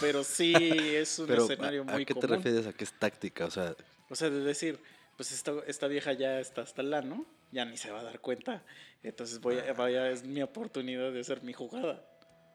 pero 0.00 0.22
sí 0.24 0.52
es 0.94 1.18
un 1.18 1.26
Pero, 1.26 1.44
escenario 1.44 1.82
¿a, 1.82 1.84
muy 1.84 2.02
¿a 2.02 2.04
qué 2.06 2.14
te 2.14 2.20
común. 2.20 2.36
refieres 2.36 2.66
a 2.66 2.72
qué 2.72 2.84
es 2.84 2.92
táctica? 2.92 3.46
O 3.46 3.50
sea, 3.50 3.74
O 4.10 4.14
sea, 4.14 4.28
de 4.30 4.40
decir, 4.40 4.78
pues 5.16 5.32
esta, 5.32 5.52
esta 5.66 5.88
vieja 5.88 6.12
ya 6.12 6.38
está 6.38 6.62
hasta 6.62 6.82
el 6.82 6.92
ano, 6.92 7.24
ya 7.50 7.64
ni 7.64 7.76
se 7.76 7.90
va 7.90 8.00
a 8.00 8.04
dar 8.04 8.20
cuenta. 8.20 8.62
Entonces 9.02 9.40
voy 9.40 9.58
a, 9.58 9.72
vaya, 9.72 10.10
es 10.10 10.22
mi 10.22 10.42
oportunidad 10.42 11.12
de 11.12 11.20
hacer 11.20 11.42
mi 11.42 11.52
jugada. 11.52 12.04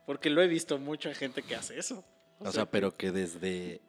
Porque 0.06 0.30
lo 0.30 0.42
he 0.42 0.48
visto 0.48 0.78
mucha 0.78 1.14
gente 1.14 1.44
que 1.44 1.56
hace 1.56 1.78
eso. 1.78 2.04
O 2.40 2.52
sea, 2.52 2.66
pero 2.66 2.96
que 2.96 3.12
desde 3.12 3.82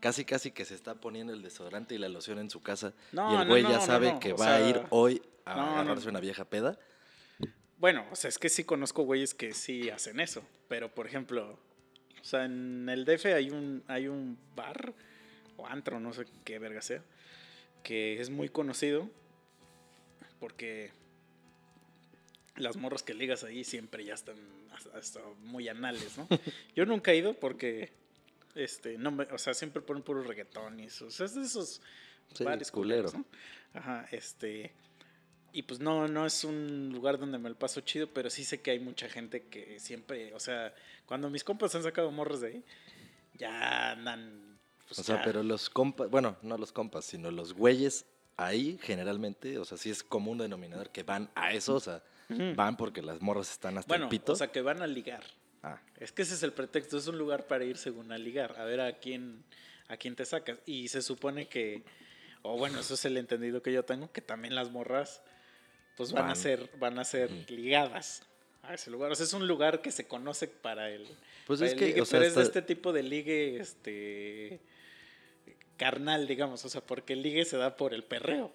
casi 0.00 0.24
casi 0.24 0.50
que 0.50 0.64
se 0.64 0.74
está 0.74 0.94
poniendo 0.94 1.32
el 1.32 1.42
desodorante 1.42 1.94
y 1.94 1.98
la 1.98 2.08
loción 2.08 2.38
en 2.38 2.50
su 2.50 2.62
casa 2.62 2.92
No, 3.12 3.32
y 3.32 3.40
el 3.40 3.48
güey 3.48 3.62
no, 3.62 3.70
ya 3.70 3.76
no, 3.78 3.86
sabe 3.86 4.12
no, 4.12 4.20
que 4.20 4.32
va 4.32 4.56
a 4.56 4.68
ir 4.68 4.82
hoy 4.90 5.22
a 5.44 5.80
agarrarse 5.80 6.08
una 6.08 6.20
vieja 6.20 6.44
peda. 6.44 6.78
Bueno, 7.78 8.06
o 8.10 8.16
sea, 8.16 8.28
es 8.28 8.38
que 8.38 8.48
sí 8.48 8.64
conozco 8.64 9.02
güeyes 9.02 9.34
que 9.34 9.52
sí 9.52 9.90
hacen 9.90 10.20
eso. 10.20 10.42
Pero, 10.68 10.94
por 10.94 11.06
ejemplo, 11.06 11.58
o 12.20 12.24
sea, 12.24 12.44
en 12.44 12.88
el 12.88 13.04
DF 13.04 13.26
hay 13.26 13.50
un, 13.50 13.84
hay 13.86 14.08
un 14.08 14.38
bar 14.56 14.94
o 15.56 15.66
antro, 15.66 16.00
no 16.00 16.12
sé 16.12 16.24
qué 16.44 16.58
verga 16.58 16.82
sea, 16.82 17.02
que 17.82 18.20
es 18.20 18.30
muy 18.30 18.48
conocido 18.48 19.08
porque 20.38 20.90
las 22.56 22.76
morras 22.76 23.02
que 23.02 23.14
ligas 23.14 23.44
ahí 23.44 23.64
siempre 23.64 24.04
ya 24.04 24.14
están 24.14 24.36
hasta, 24.72 24.96
hasta 24.98 25.20
muy 25.40 25.68
anales, 25.68 26.16
¿no? 26.18 26.26
Yo 26.74 26.86
nunca 26.86 27.12
he 27.12 27.16
ido 27.16 27.34
porque, 27.34 27.92
este, 28.54 28.98
no 28.98 29.10
me, 29.10 29.24
o 29.24 29.38
sea, 29.38 29.54
siempre 29.54 29.82
ponen 29.82 30.02
puro 30.02 30.22
reggaetón 30.22 30.80
y 30.80 30.84
eso. 30.84 31.06
O 31.06 31.10
sea, 31.10 31.26
es 31.26 31.34
de 31.34 31.42
esos 31.42 31.80
Sí, 32.34 32.42
bares 32.44 32.70
culero. 32.70 33.10
culeros, 33.10 33.14
¿no? 33.14 33.78
Ajá, 33.78 34.06
este... 34.10 34.72
Y 35.52 35.62
pues 35.62 35.80
no, 35.80 36.06
no 36.06 36.26
es 36.26 36.44
un 36.44 36.90
lugar 36.92 37.18
donde 37.18 37.38
me 37.38 37.48
lo 37.48 37.58
paso 37.58 37.80
chido, 37.80 38.08
pero 38.12 38.28
sí 38.28 38.44
sé 38.44 38.60
que 38.60 38.72
hay 38.72 38.78
mucha 38.78 39.08
gente 39.08 39.44
que 39.44 39.80
siempre, 39.80 40.34
o 40.34 40.40
sea, 40.40 40.74
cuando 41.06 41.30
mis 41.30 41.44
compas 41.44 41.74
han 41.74 41.82
sacado 41.82 42.10
morros 42.10 42.42
de 42.42 42.48
ahí, 42.48 42.64
ya 43.34 43.92
andan... 43.92 44.58
pues, 44.86 44.98
O 44.98 45.02
sea, 45.02 45.16
ya. 45.16 45.22
pero 45.24 45.42
los 45.42 45.70
compas, 45.70 46.10
bueno, 46.10 46.36
no 46.42 46.58
los 46.58 46.72
compas, 46.72 47.06
sino 47.06 47.30
los 47.30 47.54
güeyes 47.54 48.04
ahí 48.36 48.78
generalmente, 48.82 49.56
o 49.58 49.64
sea, 49.64 49.78
sí 49.78 49.88
es 49.88 50.02
común 50.02 50.36
denominador 50.38 50.90
que 50.90 51.04
van 51.04 51.30
a 51.34 51.52
eso, 51.54 51.76
o 51.76 51.80
sea, 51.80 52.02
Van 52.28 52.76
porque 52.76 53.02
las 53.02 53.20
morras 53.22 53.50
están 53.52 53.78
hasta 53.78 53.88
Bueno, 53.88 54.04
el 54.04 54.10
pito. 54.10 54.32
o 54.32 54.36
sea, 54.36 54.48
que 54.48 54.60
van 54.60 54.82
a 54.82 54.86
ligar. 54.86 55.22
ah, 55.62 55.80
Es 55.98 56.12
que 56.12 56.22
ese 56.22 56.34
es 56.34 56.42
el 56.42 56.52
pretexto, 56.52 56.98
es 56.98 57.06
un 57.06 57.18
lugar 57.18 57.46
para 57.46 57.64
ir 57.64 57.76
según 57.76 58.10
a 58.12 58.18
ligar, 58.18 58.58
a 58.58 58.64
ver 58.64 58.80
a 58.80 58.98
quién, 58.98 59.44
a 59.88 59.96
quién 59.96 60.16
te 60.16 60.24
sacas. 60.24 60.58
Y 60.66 60.88
se 60.88 61.02
supone 61.02 61.46
que, 61.48 61.84
o 62.42 62.56
bueno, 62.58 62.80
eso 62.80 62.94
es 62.94 63.04
el 63.04 63.16
entendido 63.16 63.62
que 63.62 63.72
yo 63.72 63.84
tengo, 63.84 64.10
que 64.12 64.20
también 64.20 64.54
las 64.54 64.70
morras, 64.70 65.22
pues 65.96 66.12
van, 66.12 66.28
a 66.28 66.34
ser, 66.34 66.70
van 66.78 66.98
a 66.98 67.04
ser 67.04 67.30
ligadas. 67.50 68.22
a 68.62 68.74
ese 68.74 68.90
lugar. 68.90 69.12
O 69.12 69.14
sea, 69.14 69.24
es 69.24 69.32
un 69.32 69.46
lugar 69.46 69.80
que 69.80 69.92
se 69.92 70.06
conoce 70.08 70.48
para 70.48 70.90
el. 70.90 71.06
Pues 71.46 71.60
para 71.60 71.66
es 71.68 71.72
el 71.74 71.78
que, 71.78 71.86
ligue, 71.86 72.00
o 72.00 72.04
sea, 72.04 72.18
pero 72.18 72.28
es 72.28 72.34
de 72.34 72.42
este 72.42 72.62
tipo 72.62 72.92
de 72.92 73.02
ligue, 73.04 73.58
este. 73.60 74.60
carnal, 75.76 76.26
digamos. 76.26 76.64
O 76.64 76.68
sea, 76.68 76.80
porque 76.80 77.12
el 77.12 77.22
ligue 77.22 77.44
se 77.44 77.56
da 77.56 77.76
por 77.76 77.94
el 77.94 78.02
perreo. 78.02 78.52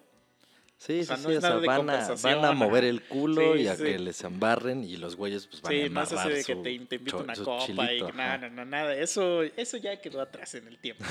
Sí, 0.84 1.00
o 1.00 1.04
sea, 1.04 1.16
sí, 1.16 1.22
no 1.22 1.28
sí, 1.30 1.36
o 1.36 1.40
sea, 1.40 1.50
nada 1.50 1.66
van 1.66 1.90
a, 1.90 2.14
van 2.22 2.44
a 2.44 2.52
mover 2.52 2.82
el 2.84 3.02
culo 3.02 3.54
Sí, 3.54 3.60
y 3.62 3.66
a 3.68 3.76
sí. 3.76 3.84
que 3.84 3.98
les 4.00 4.20
embarren 4.24 4.82
y 4.82 4.96
los 4.96 5.14
güeyes 5.14 5.46
pues 5.46 5.62
van 5.62 5.72
Sí, 5.72 5.80
a 5.82 5.88
no 5.88 6.02
es 6.02 6.06
así 6.08 6.14
amarrar 6.14 6.32
de 6.36 6.44
que 6.44 6.56
te, 6.56 6.62
te 6.86 6.94
invito 6.96 7.18
una 7.18 7.34
copa 7.36 7.66
chilito, 7.66 8.08
y 8.08 8.12
nada, 8.16 8.38
no, 8.38 8.50
no, 8.50 8.64
nada. 8.64 8.94
Eso, 8.96 9.42
eso 9.44 9.76
ya 9.76 10.00
quedó 10.00 10.20
atrás 10.20 10.56
en 10.56 10.66
el 10.66 10.78
tiempo. 10.78 11.04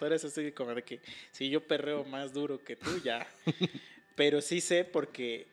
Ahora 0.00 0.16
es 0.16 0.24
así 0.24 0.52
como 0.52 0.74
de 0.74 0.82
que 0.84 1.00
si 1.32 1.50
yo 1.50 1.60
perreo 1.66 2.04
más 2.04 2.32
duro 2.32 2.64
que 2.64 2.76
tú, 2.76 2.98
ya. 3.04 3.26
Pero 4.16 4.40
sí 4.40 4.60
sé 4.62 4.84
porque, 4.84 5.48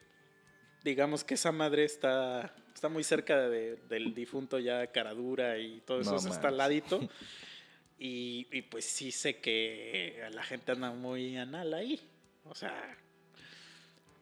digamos 0.83 1.25
que 1.25 1.33
esa 1.33 1.51
madre 1.51 1.83
está, 1.83 2.55
está 2.73 2.87
muy 2.87 3.03
cerca 3.03 3.49
de- 3.49 3.75
del 3.89 4.13
difunto 4.15 4.59
ya 4.59 4.87
Caradura 4.87 5.57
y 5.57 5.81
todo 5.81 5.99
eso 5.99 6.11
No 6.21 6.31
está 6.33 6.47
al 6.47 6.57
ladito. 6.57 7.01
Y, 7.97 8.47
y 8.51 8.61
pues 8.63 8.83
sí 8.83 9.11
sé 9.13 9.39
que 9.39 10.21
la 10.33 10.43
gente 10.43 10.73
anda 10.73 10.91
muy 10.91 11.37
anal 11.37 11.73
ahí. 11.73 11.99
O 12.43 12.53
sea, 12.53 12.97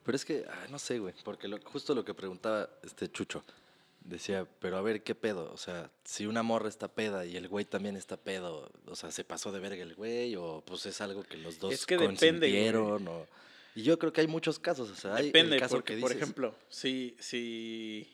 Pero 0.04 0.16
es 0.16 0.24
que, 0.24 0.44
ah, 0.48 0.66
no 0.70 0.78
sé, 0.78 0.98
güey, 0.98 1.14
porque 1.24 1.48
lo- 1.48 1.60
justo 1.62 1.94
lo 1.94 2.04
que 2.04 2.14
preguntaba 2.14 2.68
este 2.82 3.10
Chucho, 3.10 3.42
decía, 4.00 4.46
pero 4.60 4.76
a 4.76 4.82
ver, 4.82 5.02
¿qué 5.02 5.14
pedo? 5.14 5.50
O 5.52 5.56
sea, 5.56 5.90
si 6.04 6.26
una 6.26 6.42
morra 6.42 6.68
está 6.68 6.88
peda 6.88 7.24
y 7.24 7.36
el 7.36 7.48
güey 7.48 7.64
también 7.64 7.96
está 7.96 8.16
pedo, 8.18 8.70
o 8.86 8.96
sea, 8.96 9.10
¿se 9.10 9.24
pasó 9.24 9.50
de 9.50 9.60
verga 9.60 9.82
el 9.82 9.94
güey? 9.94 10.36
O 10.36 10.62
pues 10.66 10.84
es 10.86 11.00
algo 11.00 11.22
que 11.22 11.38
los 11.38 11.58
dos 11.58 11.72
Es 11.72 11.86
que 11.86 11.96
depende, 11.96 12.76
o... 12.76 13.26
Y 13.74 13.82
yo 13.82 13.98
creo 13.98 14.12
que 14.12 14.20
hay 14.20 14.28
muchos 14.28 14.58
casos, 14.58 14.90
o 14.90 14.94
sea, 14.94 15.16
hay 15.16 15.26
Depende, 15.26 15.56
el 15.56 15.60
caso 15.62 15.76
porque, 15.76 15.96
que 15.96 16.00
por 16.00 16.12
ejemplo, 16.12 16.54
si, 16.68 17.16
si... 17.18 18.08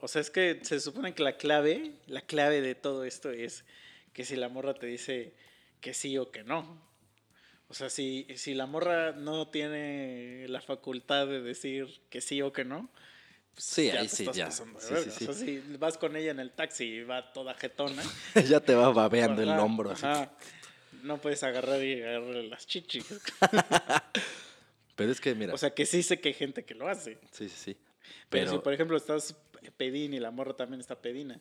O 0.00 0.06
sea, 0.08 0.20
es 0.20 0.30
que 0.30 0.60
se 0.62 0.80
supone 0.80 1.14
que 1.14 1.22
la 1.22 1.36
clave, 1.36 1.94
la 2.06 2.20
clave 2.20 2.60
de 2.60 2.74
todo 2.74 3.04
esto 3.04 3.30
es 3.30 3.64
que 4.12 4.24
si 4.24 4.36
la 4.36 4.48
morra 4.48 4.74
te 4.74 4.86
dice 4.86 5.32
que 5.80 5.94
sí 5.94 6.18
o 6.18 6.30
que 6.30 6.44
no. 6.44 6.91
O 7.72 7.74
sea, 7.74 7.88
si, 7.88 8.26
si 8.36 8.52
la 8.52 8.66
morra 8.66 9.12
no 9.12 9.48
tiene 9.48 10.44
la 10.48 10.60
facultad 10.60 11.26
de 11.26 11.40
decir 11.40 12.02
que 12.10 12.20
sí 12.20 12.42
o 12.42 12.52
que 12.52 12.66
no, 12.66 12.90
pues 13.54 13.64
Sí, 13.64 13.86
ya 13.86 14.00
ahí 14.00 14.08
te 14.08 14.14
sí, 14.14 14.22
estás 14.24 14.36
ya. 14.36 14.50
Sí, 14.50 14.62
O 14.62 14.78
sea, 14.78 15.32
si 15.32 15.58
vas 15.78 15.96
con 15.96 16.14
ella 16.14 16.32
en 16.32 16.38
el 16.40 16.50
taxi 16.50 16.84
y 16.84 17.02
va 17.02 17.32
toda 17.32 17.54
jetona. 17.54 18.02
ya 18.46 18.60
te 18.60 18.74
va 18.74 18.90
babeando 18.90 19.40
el 19.40 19.48
hombro, 19.58 19.92
así. 19.92 20.04
No 21.02 21.16
puedes 21.16 21.42
agarrar 21.44 21.82
y 21.82 22.02
agarrarle 22.02 22.46
las 22.48 22.66
chichis. 22.66 23.06
Pero 24.94 25.10
es 25.10 25.18
que, 25.22 25.34
mira, 25.34 25.54
O 25.54 25.56
sea, 25.58 25.70
que 25.70 25.86
sí 25.86 26.02
sé 26.02 26.20
que 26.20 26.28
hay 26.28 26.34
gente 26.34 26.66
que 26.66 26.74
lo 26.74 26.88
hace. 26.88 27.18
sí, 27.30 27.48
sí, 27.48 27.56
sí. 27.56 27.76
Pero, 28.28 28.44
Pero, 28.44 28.50
si, 28.52 28.58
por 28.58 28.74
ejemplo, 28.74 28.98
estás 28.98 29.34
pedín 29.78 30.12
y 30.12 30.20
la 30.20 30.30
morra 30.30 30.54
también 30.54 30.80
está 30.82 31.00
pedina, 31.00 31.40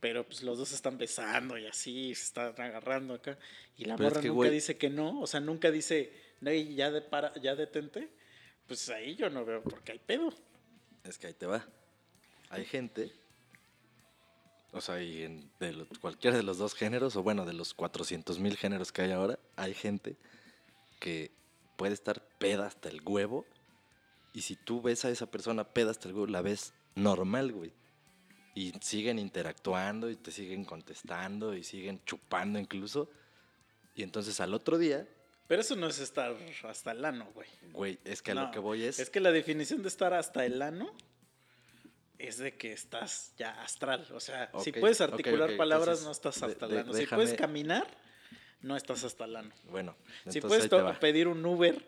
pero 0.00 0.24
pues 0.24 0.42
los 0.42 0.58
dos 0.58 0.68
se 0.68 0.74
están 0.74 0.98
besando 0.98 1.56
y 1.58 1.66
así, 1.66 2.14
se 2.14 2.24
están 2.24 2.54
agarrando 2.60 3.14
acá, 3.14 3.38
y 3.76 3.84
la 3.86 3.96
Pero 3.96 4.08
es 4.08 4.14
morra 4.14 4.22
que, 4.22 4.28
nunca 4.28 4.50
dice 4.50 4.76
que 4.76 4.90
no, 4.90 5.20
o 5.20 5.26
sea, 5.26 5.40
nunca 5.40 5.70
dice, 5.70 6.12
no, 6.40 6.52
ya, 6.52 6.90
de 6.90 7.00
para, 7.00 7.34
ya 7.40 7.54
detente, 7.54 8.08
pues 8.66 8.88
ahí 8.90 9.14
yo 9.16 9.30
no 9.30 9.44
veo 9.44 9.62
porque 9.62 9.92
hay 9.92 9.98
pedo. 9.98 10.32
es 11.04 11.18
que 11.18 11.26
ahí 11.28 11.34
te 11.34 11.46
va. 11.46 11.66
Hay 12.50 12.64
gente, 12.64 13.10
o 14.72 14.80
sea, 14.80 15.02
y 15.02 15.22
en 15.22 15.50
de 15.60 15.72
lo- 15.72 15.86
cualquiera 16.00 16.36
de 16.36 16.42
los 16.42 16.58
dos 16.58 16.74
géneros, 16.74 17.16
o 17.16 17.22
bueno, 17.22 17.44
de 17.44 17.52
los 17.52 17.74
400 17.74 18.38
mil 18.38 18.56
géneros 18.56 18.92
que 18.92 19.02
hay 19.02 19.12
ahora, 19.12 19.38
hay 19.56 19.74
gente 19.74 20.16
que 21.00 21.30
puede 21.76 21.94
estar 21.94 22.20
peda 22.38 22.66
hasta 22.66 22.88
el 22.88 23.00
huevo. 23.04 23.44
Y 24.32 24.42
si 24.42 24.56
tú 24.56 24.82
ves 24.82 25.04
a 25.04 25.10
esa 25.10 25.26
persona 25.30 25.64
peda 25.64 25.90
hasta 25.92 26.08
el 26.08 26.14
huevo, 26.14 26.26
la 26.26 26.42
ves 26.42 26.72
normal, 26.96 27.52
güey. 27.52 27.72
Y 28.54 28.72
siguen 28.80 29.18
interactuando 29.18 30.08
y 30.10 30.16
te 30.16 30.30
siguen 30.30 30.64
contestando 30.64 31.54
y 31.54 31.64
siguen 31.64 32.00
chupando 32.04 32.58
incluso. 32.58 33.10
Y 33.96 34.02
entonces 34.02 34.38
al 34.40 34.54
otro 34.54 34.78
día, 34.78 35.06
Pero 35.48 35.60
eso 35.60 35.74
no 35.76 35.88
es 35.88 35.98
estar 35.98 36.34
hasta 36.68 36.92
el 36.92 37.04
ano, 37.04 37.28
güey. 37.34 37.48
güey, 37.72 37.98
es 38.04 38.22
que 38.22 38.30
a 38.30 38.34
No, 38.34 38.42
lo 38.46 38.50
que 38.50 38.58
voy 38.60 38.84
es... 38.84 38.98
Es 38.98 39.10
que 39.10 39.20
la 39.20 39.32
definición 39.32 39.82
de 39.82 39.88
estar 39.88 40.14
hasta 40.14 40.44
el 40.46 40.62
ano 40.62 40.92
es 42.18 42.38
de 42.38 42.56
que 42.56 42.72
estás 42.72 43.32
ya 43.36 43.60
astral. 43.62 44.06
O 44.14 44.20
sea, 44.20 44.50
si 44.62 44.72
puedes 44.72 45.00
articular 45.00 45.56
palabras, 45.56 45.98
entonces, 46.00 46.04
no 46.06 46.12
estás 46.12 46.42
hasta 46.42 46.66
el 46.66 46.72
de- 46.72 46.80
ano. 46.80 46.92
Si 46.94 47.00
déjame- 47.00 47.16
puedes 47.24 47.34
caminar, 47.38 47.86
no 48.62 48.76
estás 48.76 49.04
hasta 49.04 49.24
el 49.24 49.36
ano. 49.36 49.52
Bueno, 49.70 49.96
Si 50.28 50.40
puedes 50.40 50.68
pedir 51.00 51.28
un 51.28 51.44
Uber, 51.44 51.86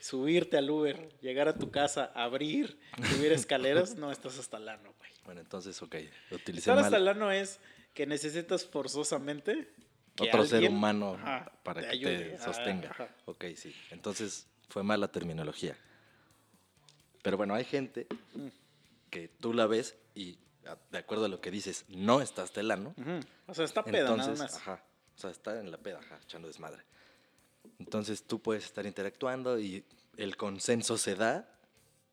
subirte 0.00 0.56
al 0.56 0.68
Uber, 0.70 1.08
llegar 1.20 1.46
a 1.48 1.54
tu 1.56 1.70
casa, 1.70 2.10
abrir, 2.14 2.78
subir 3.14 3.32
escaleras, 3.86 3.94
no 3.96 4.10
estás 4.10 4.38
hasta 4.38 4.56
el 4.56 4.68
ano, 4.68 4.92
güey. 4.98 5.05
Bueno, 5.26 5.40
entonces, 5.40 5.80
ok, 5.82 5.96
utilicé 6.30 6.70
mal. 6.70 6.84
hasta 6.84 6.96
el 6.96 7.08
ano 7.08 7.30
es 7.30 7.58
que 7.92 8.06
necesitas 8.06 8.64
forzosamente 8.64 9.68
que 10.14 10.24
Otro 10.28 10.44
ser 10.46 10.64
humano 10.68 11.14
ajá, 11.14 11.52
para 11.62 11.80
te 11.82 11.88
que 11.88 11.92
ayude. 11.94 12.30
te 12.30 12.36
Ah, 12.36 12.44
sostenga. 12.44 12.90
ajá. 12.90 13.08
Ok, 13.26 13.44
sí. 13.56 13.74
Entonces 13.90 14.46
fue 14.68 14.82
mala 14.82 15.08
terminología. 15.08 15.76
Pero 17.22 17.36
bueno, 17.36 17.54
hay 17.54 17.64
gente 17.64 18.06
Mm. 18.34 18.48
que 19.10 19.28
tú 19.28 19.52
la 19.52 19.66
ves 19.66 19.96
y 20.14 20.38
de 20.90 20.98
acuerdo 20.98 21.26
a 21.26 21.28
lo 21.28 21.40
que 21.40 21.50
dices, 21.50 21.84
no 21.88 22.20
está 22.22 22.42
hasta 22.42 22.60
el 22.60 22.70
ano. 22.70 22.94
Ujú. 22.96 23.20
O 23.46 23.54
sea, 23.54 23.64
está 23.64 23.84
peda 23.84 24.16
nada 24.16 24.34
más. 24.34 24.54
ajá. 24.56 24.82
O 25.16 25.18
sea, 25.18 25.30
está 25.30 25.58
en 25.60 25.70
la 25.70 25.78
peda, 25.78 25.98
ajá, 25.98 26.18
echando 26.22 26.48
desmadre. 26.48 26.82
Entonces 27.78 28.22
tú 28.22 28.40
puedes 28.40 28.64
estar 28.64 28.84
interactuando 28.86 29.58
y 29.58 29.84
el 30.16 30.36
consenso 30.36 30.98
se 30.98 31.14
da 31.14 31.48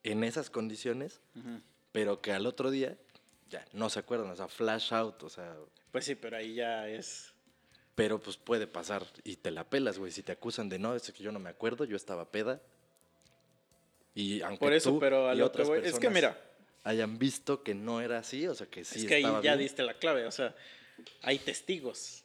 en 0.03 0.23
esas 0.23 0.49
condiciones, 0.49 1.19
Ujú. 1.35 1.61
Pero 1.93 2.19
que 2.21 2.33
al 2.33 2.45
otro 2.45 2.69
día 2.69 2.97
ya 3.49 3.65
no 3.71 3.89
se 3.89 3.99
acuerdan, 3.99 4.29
o 4.29 4.35
sea, 4.35 4.49
flash 4.49 4.93
out, 4.93 5.23
o 5.23 5.29
sea, 5.29 5.55
Pues 5.93 6.03
sí, 6.03 6.15
pero 6.15 6.35
ahí 6.35 6.55
ya 6.55 6.89
es... 6.89 7.29
Pero 7.95 8.19
pues 8.19 8.35
puede 8.37 8.65
pasar 8.67 9.05
y 9.23 9.35
te 9.35 9.51
la 9.51 9.63
pelas, 9.69 9.99
güey. 9.99 10.11
Si 10.11 10.23
te 10.23 10.31
acusan 10.31 10.67
de 10.67 10.79
no, 10.79 10.95
es 10.95 11.11
que 11.11 11.21
yo 11.23 11.31
no 11.31 11.37
me 11.39 11.51
acuerdo, 11.51 11.85
yo 11.85 11.95
estaba 11.95 12.25
peda. 12.31 12.59
Y 14.15 14.41
aunque 14.41 14.57
Por 14.59 14.73
eso, 14.73 14.89
tú 14.91 14.99
pero 14.99 15.29
a 15.29 15.35
y 15.35 15.37
lo 15.37 15.43
que 15.45 15.61
otras 15.61 15.67
voy- 15.67 15.81
Es 15.83 15.99
que 15.99 16.09
mira, 16.09 16.35
hayan 16.83 17.19
visto 17.19 17.61
que 17.61 17.75
no 17.75 18.01
era 18.01 18.17
así, 18.17 18.47
o 18.47 18.55
sea, 18.55 18.65
que 18.65 18.83
sí 18.83 19.01
es 19.01 19.05
que 19.05 19.13
ahí 19.15 19.21
ya 19.21 19.39
bien. 19.41 19.59
diste 19.59 19.83
la 19.83 19.93
clave. 19.93 20.25
O 20.25 20.31
sea, 20.31 20.55
hay 21.21 21.37
testigos. 21.37 22.23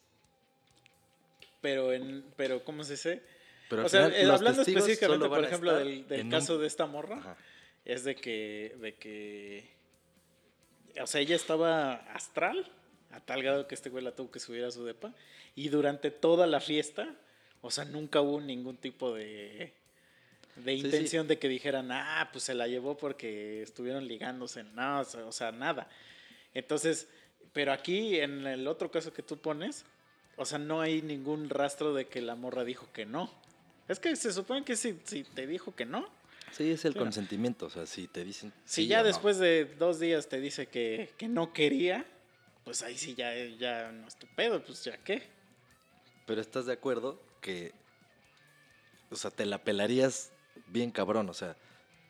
Pero, 1.61 1.93
en, 1.93 2.25
pero 2.35 2.63
¿cómo 2.63 2.83
se 2.83 2.93
dice? 2.93 3.21
Pero 3.69 3.81
al 3.81 3.85
o 3.85 3.89
sea, 3.89 4.05
final, 4.09 4.19
eh, 4.27 4.31
hablando 4.31 4.61
específicamente, 4.63 5.27
por 5.27 5.43
ejemplo, 5.43 5.75
del, 5.75 6.07
del 6.07 6.19
en 6.21 6.25
un- 6.27 6.31
caso 6.31 6.57
de 6.57 6.65
esta 6.65 6.87
morra, 6.87 7.17
Ajá. 7.17 7.37
Es 7.85 8.03
de 8.03 8.15
que, 8.15 8.75
de 8.79 8.95
que, 8.95 9.69
o 11.01 11.07
sea, 11.07 11.21
ella 11.21 11.35
estaba 11.35 11.93
astral, 12.13 12.71
a 13.11 13.19
tal 13.19 13.41
grado 13.41 13.67
que 13.67 13.75
este 13.75 13.89
güey 13.89 14.03
la 14.03 14.15
tuvo 14.15 14.31
que 14.31 14.39
subir 14.39 14.63
a 14.63 14.71
su 14.71 14.85
depa, 14.85 15.13
y 15.55 15.69
durante 15.69 16.11
toda 16.11 16.47
la 16.47 16.59
fiesta, 16.59 17.15
o 17.61 17.71
sea, 17.71 17.85
nunca 17.85 18.21
hubo 18.21 18.39
ningún 18.39 18.77
tipo 18.77 19.13
de, 19.13 19.73
de 20.55 20.71
sí. 20.73 20.85
intención 20.85 21.27
de 21.27 21.39
que 21.39 21.47
dijeran, 21.47 21.91
ah, 21.91 22.29
pues 22.31 22.43
se 22.43 22.53
la 22.53 22.67
llevó 22.67 22.97
porque 22.97 23.61
estuvieron 23.61 24.07
ligándose, 24.07 24.63
no, 24.63 25.01
o 25.01 25.05
sea, 25.05 25.25
o 25.25 25.31
sea, 25.31 25.51
nada. 25.51 25.89
Entonces, 26.53 27.07
pero 27.53 27.71
aquí, 27.71 28.19
en 28.19 28.45
el 28.45 28.67
otro 28.67 28.91
caso 28.91 29.13
que 29.13 29.23
tú 29.23 29.37
pones, 29.37 29.85
o 30.37 30.45
sea, 30.45 30.59
no 30.59 30.81
hay 30.81 31.01
ningún 31.01 31.49
rastro 31.49 31.93
de 31.93 32.07
que 32.07 32.21
la 32.21 32.35
morra 32.35 32.63
dijo 32.63 32.87
que 32.93 33.05
no. 33.05 33.31
Es 33.87 33.99
que 33.99 34.15
se 34.15 34.31
supone 34.31 34.63
que 34.63 34.75
si, 34.75 34.99
si 35.03 35.23
te 35.23 35.47
dijo 35.47 35.75
que 35.75 35.85
no, 35.85 36.07
Sí, 36.51 36.71
es 36.71 36.85
el 36.85 36.95
consentimiento, 36.95 37.67
o 37.67 37.69
sea, 37.69 37.85
si 37.85 38.07
te 38.07 38.23
dicen 38.23 38.53
si 38.65 38.83
sí 38.83 38.87
ya 38.87 38.99
o 38.99 39.01
no. 39.01 39.07
después 39.07 39.37
de 39.37 39.65
dos 39.65 39.99
días 39.99 40.27
te 40.27 40.39
dice 40.39 40.67
que, 40.67 41.13
que 41.17 41.27
no 41.27 41.53
quería, 41.53 42.05
pues 42.63 42.83
ahí 42.83 42.97
sí 42.97 43.15
ya, 43.15 43.33
ya 43.57 43.91
no 43.91 44.07
es 44.07 44.15
tu 44.17 44.27
pedo, 44.35 44.63
pues 44.63 44.83
ya 44.83 44.97
qué. 44.97 45.23
Pero 46.25 46.41
estás 46.41 46.65
de 46.65 46.73
acuerdo 46.73 47.21
que, 47.41 47.73
o 49.09 49.15
sea, 49.15 49.31
te 49.31 49.45
la 49.45 49.63
pelarías 49.63 50.31
bien 50.67 50.91
cabrón, 50.91 51.29
o 51.29 51.33
sea, 51.33 51.55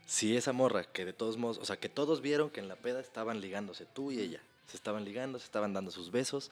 si 0.06 0.36
esa 0.36 0.54
morra 0.54 0.84
que 0.84 1.06
de 1.06 1.13
todos 1.13 1.38
modos, 1.38 1.60
o 1.60 1.65
sea, 1.65 1.78
que 1.78 1.88
todos 1.88 2.21
vieron 2.21 2.49
que 2.49 2.60
en 2.60 2.67
la 2.67 2.75
peda 2.75 2.99
estaban 2.99 3.41
ligándose, 3.41 3.86
tú 3.86 4.12
y 4.12 4.19
ella, 4.19 4.41
se 4.67 4.75
estaban 4.75 5.06
ligando, 5.06 5.39
se 5.39 5.45
estaban 5.45 5.73
dando 5.73 5.91
sus 5.91 6.12
besos, 6.12 6.52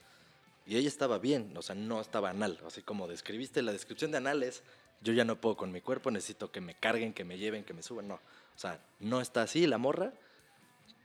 y 0.66 0.78
ella 0.78 0.88
estaba 0.88 1.18
bien, 1.18 1.56
o 1.56 1.62
sea, 1.62 1.76
no 1.76 2.00
estaba 2.00 2.30
anal, 2.30 2.60
así 2.66 2.82
como 2.82 3.08
describiste, 3.08 3.62
la 3.62 3.72
descripción 3.72 4.12
de 4.12 4.18
anal 4.18 4.44
es, 4.44 4.64
yo 5.02 5.14
ya 5.14 5.26
no 5.26 5.40
puedo 5.40 5.58
con 5.58 5.72
mi 5.72 5.82
cuerpo, 5.82 6.12
necesito 6.12 6.52
que 6.52 6.62
me 6.62 6.76
carguen, 6.76 7.14
que 7.14 7.24
me 7.24 7.38
lleven, 7.38 7.64
que 7.64 7.74
me 7.74 7.84
suban, 7.84 8.08
no, 8.08 8.16
o 8.16 8.60
sea, 8.60 8.80
no 9.00 9.22
está 9.22 9.44
así 9.44 9.68
la 9.68 9.78
morra, 9.78 10.14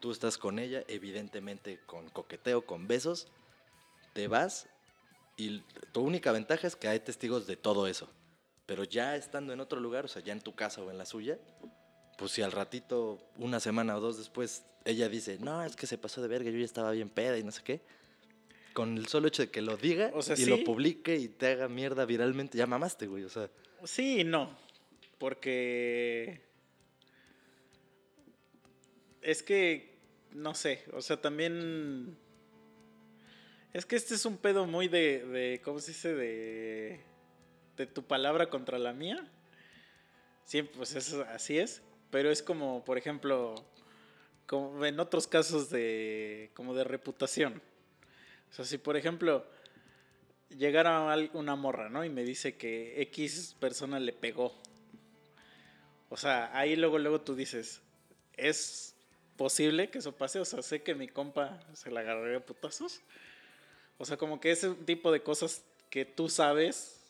tú 0.00 0.10
estás 0.10 0.38
con 0.38 0.58
ella, 0.58 0.82
evidentemente 0.88 1.80
con 1.86 2.08
coqueteo, 2.08 2.64
con 2.66 2.88
besos, 2.88 3.28
te 4.12 4.28
vas 4.28 4.68
y 5.36 5.60
tu 5.92 6.02
única 6.02 6.32
ventaja 6.32 6.66
es 6.66 6.76
que 6.76 6.88
hay 6.88 7.00
testigos 7.00 7.46
de 7.46 7.56
todo 7.56 7.86
eso. 7.86 8.08
Pero 8.66 8.84
ya 8.84 9.16
estando 9.16 9.52
en 9.52 9.60
otro 9.60 9.80
lugar, 9.80 10.04
o 10.04 10.08
sea, 10.08 10.22
ya 10.22 10.32
en 10.32 10.40
tu 10.40 10.54
casa 10.54 10.82
o 10.82 10.90
en 10.90 10.98
la 10.98 11.04
suya, 11.04 11.38
pues 12.16 12.32
si 12.32 12.42
al 12.42 12.52
ratito, 12.52 13.18
una 13.36 13.60
semana 13.60 13.96
o 13.96 14.00
dos 14.00 14.18
después, 14.18 14.64
ella 14.84 15.08
dice, 15.08 15.38
no, 15.40 15.64
es 15.64 15.76
que 15.76 15.86
se 15.86 15.98
pasó 15.98 16.22
de 16.22 16.28
verga, 16.28 16.50
yo 16.50 16.58
ya 16.58 16.64
estaba 16.64 16.90
bien 16.92 17.08
peda 17.08 17.38
y 17.38 17.44
no 17.44 17.50
sé 17.50 17.62
qué. 17.62 17.80
Con 18.72 18.96
el 18.96 19.08
solo 19.08 19.28
hecho 19.28 19.42
de 19.42 19.50
que 19.50 19.60
lo 19.60 19.76
diga 19.76 20.10
O 20.14 20.22
sea, 20.22 20.36
y 20.38 20.46
lo 20.46 20.64
publique 20.64 21.16
y 21.16 21.28
te 21.28 21.48
haga 21.48 21.68
mierda 21.68 22.06
viralmente, 22.06 22.56
ya 22.56 22.66
mamaste, 22.66 23.06
güey. 23.06 23.24
O 23.24 23.28
sea, 23.28 23.50
Sí 23.84 24.20
y 24.20 24.24
no, 24.24 24.56
porque... 25.18 26.40
es 29.22 29.42
que, 29.42 29.98
no 30.32 30.54
sé, 30.54 30.84
o 30.92 31.00
sea, 31.00 31.20
también... 31.20 32.18
Es 33.72 33.86
que 33.86 33.96
este 33.96 34.14
es 34.14 34.26
un 34.26 34.36
pedo 34.36 34.66
muy 34.66 34.88
de, 34.88 35.24
de 35.26 35.60
¿cómo 35.64 35.78
se 35.78 35.92
dice? 35.92 36.14
De, 36.14 37.00
de 37.76 37.86
tu 37.86 38.02
palabra 38.02 38.50
contra 38.50 38.78
la 38.78 38.92
mía. 38.92 39.26
Sí, 40.44 40.62
pues 40.62 40.94
eso, 40.94 41.24
así 41.30 41.58
es. 41.58 41.82
Pero 42.10 42.30
es 42.30 42.42
como, 42.42 42.84
por 42.84 42.98
ejemplo, 42.98 43.54
como 44.46 44.84
en 44.84 45.00
otros 45.00 45.26
casos 45.26 45.70
de, 45.70 46.50
como 46.52 46.74
de 46.74 46.84
reputación. 46.84 47.62
O 48.50 48.54
sea, 48.54 48.66
si 48.66 48.76
por 48.76 48.98
ejemplo 48.98 49.46
llegara 50.58 51.14
una 51.32 51.56
morra, 51.56 51.88
¿no? 51.88 52.04
Y 52.04 52.10
me 52.10 52.24
dice 52.24 52.56
que 52.56 53.00
X 53.02 53.56
persona 53.58 53.98
le 54.00 54.12
pegó. 54.12 54.54
O 56.08 56.16
sea, 56.16 56.56
ahí 56.56 56.76
luego, 56.76 56.98
luego 56.98 57.20
tú 57.20 57.34
dices, 57.34 57.80
¿es 58.36 58.94
posible 59.36 59.90
que 59.90 59.98
eso 59.98 60.12
pase? 60.12 60.38
O 60.40 60.44
sea, 60.44 60.62
sé 60.62 60.82
que 60.82 60.94
mi 60.94 61.08
compa 61.08 61.60
se 61.74 61.90
la 61.90 62.00
agarraría 62.00 62.38
a 62.38 62.40
putazos. 62.40 63.00
O 63.98 64.04
sea, 64.04 64.16
como 64.16 64.40
que 64.40 64.50
ese 64.50 64.70
tipo 64.74 65.10
de 65.12 65.22
cosas 65.22 65.64
que 65.90 66.04
tú 66.04 66.28
sabes 66.28 67.00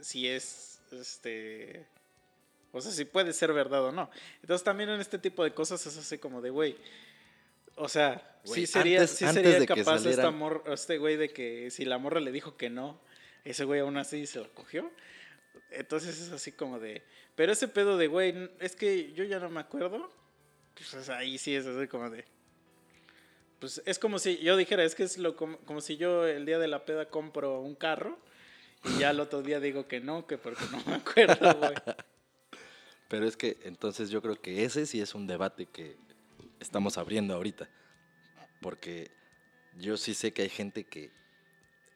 si 0.00 0.28
es, 0.28 0.80
este... 0.92 1.86
O 2.72 2.80
sea, 2.80 2.90
si 2.90 3.04
puede 3.04 3.32
ser 3.32 3.52
verdad 3.52 3.84
o 3.84 3.92
no. 3.92 4.10
Entonces 4.42 4.64
también 4.64 4.90
en 4.90 5.00
este 5.00 5.18
tipo 5.18 5.44
de 5.44 5.54
cosas 5.54 5.86
es 5.86 5.96
así 5.96 6.18
como 6.18 6.42
de, 6.42 6.50
güey, 6.50 6.76
o 7.76 7.88
sea, 7.88 8.38
Güey, 8.44 8.60
sí 8.60 8.66
sería, 8.66 9.00
antes- 9.00 9.16
sí 9.16 9.24
antes 9.24 9.42
sería 9.42 9.60
de 9.60 9.66
que 9.66 9.74
capaz 9.74 9.96
esta 9.96 10.10
salieran- 10.10 10.34
mor- 10.36 10.64
este 10.66 10.98
güey 10.98 11.16
de 11.16 11.30
que 11.32 11.70
si 11.70 11.84
la 11.84 11.98
morra 11.98 12.20
le 12.20 12.30
dijo 12.32 12.56
que 12.56 12.70
no, 12.70 13.00
ese 13.44 13.64
güey 13.64 13.80
aún 13.80 13.96
así 13.96 14.26
se 14.26 14.40
la 14.40 14.48
cogió. 14.48 14.90
Entonces 15.70 16.20
es 16.20 16.30
así 16.30 16.52
como 16.52 16.78
de, 16.78 17.02
pero 17.34 17.52
ese 17.52 17.68
pedo 17.68 17.96
de, 17.96 18.06
güey, 18.06 18.50
es 18.60 18.76
que 18.76 19.12
yo 19.12 19.24
ya 19.24 19.38
no 19.38 19.48
me 19.50 19.60
acuerdo. 19.60 20.10
Pues 20.74 21.08
ahí 21.08 21.38
sí 21.38 21.54
es 21.54 21.66
así 21.66 21.86
como 21.88 22.10
de, 22.10 22.24
pues 23.60 23.80
es 23.86 23.98
como 23.98 24.18
si 24.18 24.38
yo 24.38 24.56
dijera, 24.56 24.84
es 24.84 24.94
que 24.94 25.04
es 25.04 25.18
lo 25.18 25.36
como, 25.36 25.58
como 25.58 25.80
si 25.80 25.96
yo 25.96 26.26
el 26.26 26.44
día 26.46 26.58
de 26.58 26.68
la 26.68 26.84
peda 26.84 27.08
compro 27.08 27.60
un 27.60 27.74
carro 27.76 28.18
y 28.84 28.98
ya 28.98 29.10
el 29.10 29.20
otro 29.20 29.42
día 29.42 29.60
digo 29.60 29.86
que 29.88 30.00
no, 30.00 30.26
que 30.26 30.36
porque 30.36 30.64
no 30.70 30.82
me 30.86 30.94
acuerdo, 30.96 31.54
güey. 31.54 31.72
Pero 33.08 33.26
es 33.26 33.36
que 33.36 33.58
entonces 33.64 34.10
yo 34.10 34.20
creo 34.20 34.34
que 34.40 34.64
ese 34.64 34.86
sí 34.86 35.00
es 35.00 35.14
un 35.14 35.26
debate 35.26 35.66
que 35.66 35.96
estamos 36.64 36.98
abriendo 36.98 37.34
ahorita. 37.34 37.68
Porque 38.60 39.10
yo 39.78 39.96
sí 39.96 40.14
sé 40.14 40.32
que 40.32 40.42
hay 40.42 40.48
gente 40.48 40.84
que 40.84 41.12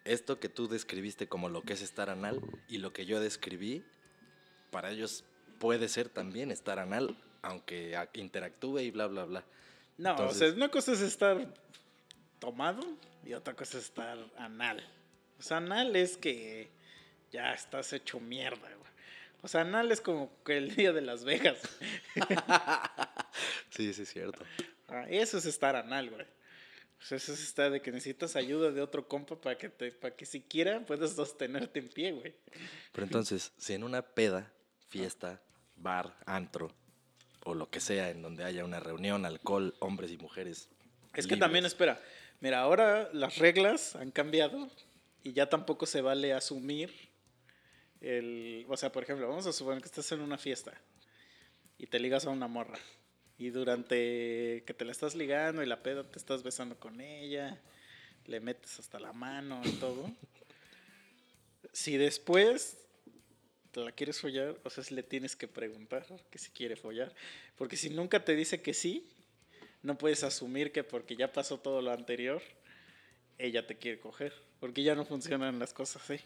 esto 0.05 0.39
que 0.39 0.49
tú 0.49 0.69
describiste 0.69 1.27
como 1.29 1.49
lo 1.49 1.63
que 1.63 1.73
es 1.73 1.83
estar 1.83 2.09
anal 2.11 2.41
y 2.69 2.79
lo 2.79 2.93
que 2.93 3.05
yo 3.07 3.21
describí, 3.21 3.85
para 4.71 4.91
ellos 4.91 5.25
puede 5.59 5.89
ser 5.89 6.09
también 6.09 6.51
estar 6.51 6.79
anal, 6.79 7.19
aunque 7.43 7.99
interactúe 8.15 8.81
y 8.81 8.91
bla, 8.91 9.07
bla, 9.07 9.25
bla. 9.25 9.45
No, 9.97 10.11
Entonces- 10.11 10.37
o 10.37 10.47
sea, 10.47 10.57
una 10.57 10.71
cosa 10.71 10.93
es 10.93 11.01
estar 11.01 11.53
tomado 12.39 12.87
y 13.25 13.33
otra 13.35 13.55
cosa 13.55 13.79
es 13.79 13.85
estar 13.85 14.19
anal. 14.39 14.87
O 15.39 15.43
sea, 15.43 15.57
anal 15.59 15.95
es 15.97 16.17
que 16.17 16.71
ya 17.31 17.53
estás 17.53 17.93
hecho 17.93 18.21
mierda, 18.21 18.69
güey. 18.75 18.89
O 19.43 19.49
sea, 19.49 19.61
anal 19.61 19.93
es 19.93 20.01
como 20.01 20.31
que 20.45 20.57
el 20.57 20.75
día 20.75 20.93
de 20.93 21.01
Las 21.01 21.25
Vegas. 21.25 21.59
Sí, 23.71 23.93
sí, 23.93 24.03
es 24.03 24.13
cierto. 24.13 24.45
Ah, 24.89 25.07
Eso 25.09 25.39
es 25.39 25.47
estar 25.47 25.77
anal, 25.77 26.11
güey. 26.11 26.27
Eso 27.01 27.15
es 27.15 27.29
estar 27.29 27.71
de 27.71 27.81
que 27.81 27.93
necesitas 27.93 28.35
ayuda 28.37 28.73
de 28.73 28.83
otro 28.83 29.07
compa 29.07 29.41
para 29.41 29.57
que, 29.57 29.69
te, 29.69 29.93
para 29.93 30.17
que 30.17 30.27
siquiera 30.27 30.85
puedas 30.85 31.13
sostenerte 31.13 31.79
en 31.79 31.89
pie, 31.89 32.13
güey. 32.13 32.35
Pero 32.93 33.07
entonces, 33.07 33.53
si 33.57 33.75
en 33.75 33.85
una 33.85 34.03
peda, 34.03 34.53
fiesta, 34.89 35.41
bar, 35.77 36.17
antro, 36.27 36.75
o 37.45 37.55
lo 37.55 37.71
que 37.71 37.81
sea, 37.81 38.11
en 38.11 38.21
donde 38.21 38.45
haya 38.45 38.65
una 38.65 38.81
reunión, 38.81 39.25
alcohol, 39.25 39.75
hombres 39.79 40.11
y 40.11 40.19
mujeres. 40.19 40.69
Es 41.15 41.27
que 41.27 41.37
también, 41.37 41.65
espera, 41.65 42.03
mira, 42.41 42.61
ahora 42.61 43.09
las 43.13 43.39
reglas 43.39 43.95
han 43.95 44.11
cambiado 44.11 44.69
y 45.23 45.33
ya 45.33 45.49
tampoco 45.49 45.87
se 45.87 46.01
vale 46.01 46.33
asumir 46.33 46.93
el... 48.01 48.67
O 48.69 48.77
sea, 48.77 48.91
por 48.91 49.05
ejemplo, 49.05 49.29
vamos 49.29 49.47
a 49.47 49.53
suponer 49.53 49.81
que 49.81 49.87
estás 49.87 50.11
en 50.13 50.21
una 50.21 50.37
fiesta 50.37 50.73
y 51.79 51.87
te 51.87 52.01
ligas 52.01 52.27
a 52.27 52.31
una 52.31 52.49
morra 52.49 52.79
y 53.39 53.51
durante 53.51 54.63
que 54.67 54.75
te 54.77 54.85
la 54.85 54.93
estás 54.93 55.15
ligando 55.15 55.63
y 55.63 55.67
la 55.67 55.83
peda 55.83 56.05
te 56.05 56.19
estás 56.19 56.43
besando 56.43 56.77
con 56.79 57.01
ella, 57.01 57.59
le 58.27 58.41
metes 58.41 58.79
hasta 58.79 58.99
la 58.99 59.13
mano 59.13 59.61
y 59.65 59.71
todo. 59.73 60.11
Si 61.73 61.97
después 61.97 62.79
te 63.71 63.81
la 63.81 63.93
quieres 63.93 64.21
follar, 64.21 64.57
o 64.65 64.71
sea, 64.71 64.83
si 64.83 64.95
le 64.95 65.03
tienes 65.03 65.37
que 65.37 65.47
preguntar 65.47 66.07
que 66.31 66.39
si 66.39 66.51
quiere 66.51 66.77
follar. 66.77 67.15
Porque 67.57 67.77
si 67.77 67.91
nunca 67.91 68.25
te 68.25 68.35
dice 68.35 68.61
que 68.61 68.75
sí, 68.75 69.09
no 69.83 69.97
puedes 69.97 70.25
asumir 70.25 70.73
que 70.73 70.83
porque 70.85 71.17
ya 71.17 71.33
pasó 71.33 71.59
todo 71.59 71.81
lo 71.83 71.93
anterior, 71.93 72.43
ella 73.39 73.67
te 73.67 73.77
quiere 73.77 74.01
coger. 74.01 74.33
Porque 74.61 74.83
ya 74.83 74.95
no 74.95 75.05
funcionan 75.05 75.59
las 75.59 75.73
cosas 75.73 76.03
así. 76.03 76.21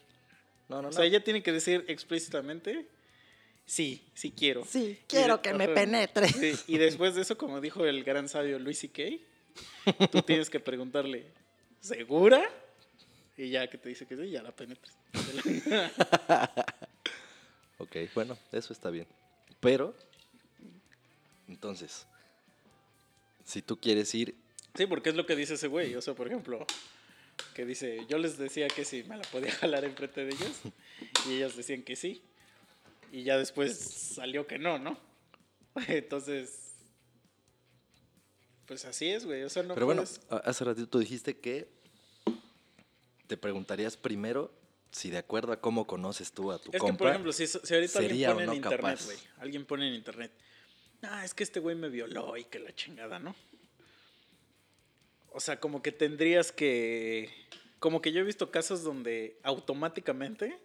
No, 0.69 0.77
no, 0.81 0.87
O 0.87 0.91
no. 0.91 0.91
sea, 0.93 1.05
ella 1.05 1.23
tiene 1.23 1.43
que 1.43 1.51
decir 1.51 1.85
explícitamente, 1.87 2.87
sí, 3.65 4.03
sí 4.13 4.31
quiero. 4.31 4.65
Sí, 4.65 4.99
quiero 5.07 5.37
de- 5.37 5.41
que 5.41 5.53
me 5.53 5.67
penetre. 5.67 6.27
Sí, 6.29 6.53
y 6.67 6.77
después 6.77 7.15
de 7.15 7.21
eso, 7.21 7.37
como 7.37 7.61
dijo 7.61 7.85
el 7.85 8.03
gran 8.03 8.27
sabio 8.29 8.59
Luis 8.59 8.79
C.K., 8.79 9.03
tú 10.11 10.21
tienes 10.23 10.49
que 10.49 10.59
preguntarle, 10.59 11.25
¿segura? 11.79 12.43
Y 13.37 13.49
ya 13.49 13.67
que 13.67 13.77
te 13.77 13.89
dice 13.89 14.05
que 14.05 14.15
sí, 14.15 14.29
ya 14.29 14.41
la 14.43 14.51
penetras. 14.51 14.95
Ok, 17.79 17.95
bueno, 18.15 18.37
eso 18.51 18.71
está 18.71 18.89
bien. 18.89 19.07
Pero, 19.59 19.93
entonces, 21.49 22.05
si 23.43 23.61
tú 23.61 23.77
quieres 23.79 24.13
ir, 24.15 24.35
Sí, 24.75 24.87
porque 24.87 25.09
es 25.09 25.15
lo 25.15 25.25
que 25.27 25.35
dice 25.35 25.53
ese 25.55 25.67
güey. 25.67 25.93
O 25.95 26.01
sea, 26.01 26.15
por 26.15 26.25
ejemplo, 26.27 26.65
que 27.53 27.63
dice, 27.65 28.05
yo 28.09 28.17
les 28.17 28.37
decía 28.39 28.67
que 28.69 28.85
sí, 28.85 29.03
me 29.03 29.17
la 29.17 29.23
podía 29.23 29.51
jalar 29.59 29.83
enfrente 29.85 30.25
de 30.25 30.33
ellas. 30.33 30.61
Y 31.27 31.33
ellas 31.33 31.55
decían 31.55 31.83
que 31.83 31.95
sí. 31.95 32.23
Y 33.13 33.21
ya 33.21 33.37
después 33.37 33.77
salió 33.77 34.47
que 34.47 34.57
no, 34.57 34.79
¿no? 34.79 34.97
Entonces, 35.87 36.73
pues 38.65 38.85
así 38.85 39.07
es, 39.07 39.23
güey. 39.23 39.43
O 39.43 39.49
sea, 39.49 39.61
no 39.61 39.75
pero 39.75 39.85
bueno, 39.85 40.01
puedes- 40.01 40.19
hace 40.43 40.65
ratito 40.65 40.87
tú 40.87 40.97
dijiste 40.97 41.37
que 41.37 41.69
te 43.27 43.37
preguntarías 43.37 43.97
primero 43.97 44.51
si 44.89 45.11
de 45.11 45.19
acuerdo 45.19 45.51
a 45.53 45.61
cómo 45.61 45.85
conoces 45.85 46.31
tú 46.31 46.51
a 46.51 46.57
tu 46.57 46.71
Es 46.73 46.81
que, 46.81 46.93
por 46.93 47.07
ejemplo, 47.07 47.31
si, 47.33 47.45
si 47.45 47.71
ahorita 47.71 47.99
alguien 47.99 48.31
pone 48.31 48.43
en 48.45 48.53
internet, 48.55 48.99
güey. 49.05 49.17
Alguien 49.37 49.65
pone 49.65 49.87
en 49.89 49.93
internet. 49.93 50.31
Ah, 51.03 51.23
es 51.23 51.35
que 51.35 51.43
este 51.43 51.59
güey 51.59 51.75
me 51.75 51.89
violó 51.89 52.35
y 52.35 52.45
que 52.45 52.57
la 52.57 52.73
chingada, 52.73 53.19
¿no? 53.19 53.35
O 55.29 55.39
sea, 55.39 55.59
como 55.59 55.83
que 55.83 55.91
tendrías 55.91 56.51
que. 56.51 57.29
Como 57.77 58.01
que 58.01 58.11
yo 58.11 58.21
he 58.21 58.23
visto 58.23 58.49
casos 58.49 58.81
donde 58.81 59.39
automáticamente 59.43 60.59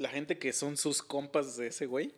la 0.00 0.08
gente 0.08 0.38
que 0.38 0.54
son 0.54 0.78
sus 0.78 1.02
compas 1.02 1.58
de 1.58 1.66
ese 1.66 1.84
güey 1.84 2.14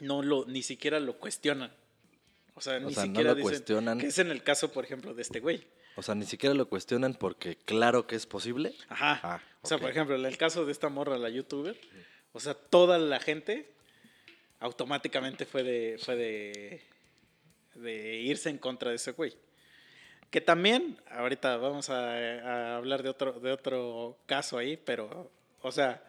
no 0.00 0.20
lo, 0.20 0.44
ni 0.46 0.64
siquiera 0.64 0.98
lo 0.98 1.16
cuestionan. 1.18 1.72
O 2.54 2.60
sea, 2.60 2.78
O 2.78 2.80
ni 2.80 2.92
sea, 2.92 3.04
no 3.04 3.10
siquiera 3.10 3.30
lo 3.30 3.36
dicen 3.36 3.50
cuestionan. 3.50 3.98
que 3.98 4.08
es 4.08 4.18
en 4.18 4.32
el 4.32 4.42
caso, 4.42 4.72
por 4.72 4.84
ejemplo, 4.84 5.14
de 5.14 5.22
este 5.22 5.38
güey. 5.38 5.64
o 5.94 6.02
sea, 6.02 6.16
ni 6.16 6.26
siquiera 6.26 6.56
lo 6.56 6.68
cuestionan 6.68 7.14
porque 7.14 7.54
claro 7.54 8.08
que 8.08 8.16
es 8.16 8.26
posible. 8.26 8.74
Ajá. 8.88 9.20
Ah, 9.22 9.40
o 9.62 9.68
sea, 9.68 9.78
por 9.78 9.90
ejemplo, 9.90 10.16
en 10.16 10.26
el 10.26 10.36
caso 10.36 10.64
de 10.66 10.72
esta 10.72 10.88
morra, 10.88 11.18
la 11.18 11.28
youtuber, 11.30 11.78
o 12.32 12.40
sea, 12.40 12.54
toda 12.54 12.98
la 12.98 13.20
gente 13.20 13.70
automáticamente 14.58 15.46
fue 15.46 15.62
de, 15.62 15.98
fue 16.00 16.16
de, 16.16 16.82
de 17.76 18.16
irse 18.16 18.50
en 18.50 18.58
contra 18.58 18.90
de 18.90 18.96
ese 18.96 19.12
güey. 19.12 19.36
Que 20.30 20.40
también, 20.40 21.00
ahorita 21.12 21.58
vamos 21.58 21.90
a, 21.90 22.12
a 22.12 22.76
hablar 22.76 23.04
de 23.04 23.08
otro, 23.10 23.38
de 23.38 23.52
otro 23.52 24.18
caso 24.26 24.58
ahí, 24.58 24.76
pero, 24.76 25.30
o 25.64 25.72
sea, 25.72 26.04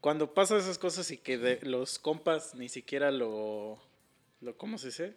cuando 0.00 0.34
pasan 0.34 0.58
esas 0.58 0.76
cosas 0.76 1.10
y 1.12 1.18
que 1.18 1.60
los 1.62 2.00
compas 2.00 2.56
ni 2.56 2.68
siquiera 2.68 3.12
lo, 3.12 3.80
lo, 4.40 4.58
¿cómo 4.58 4.76
se 4.76 4.88
dice? 4.88 5.14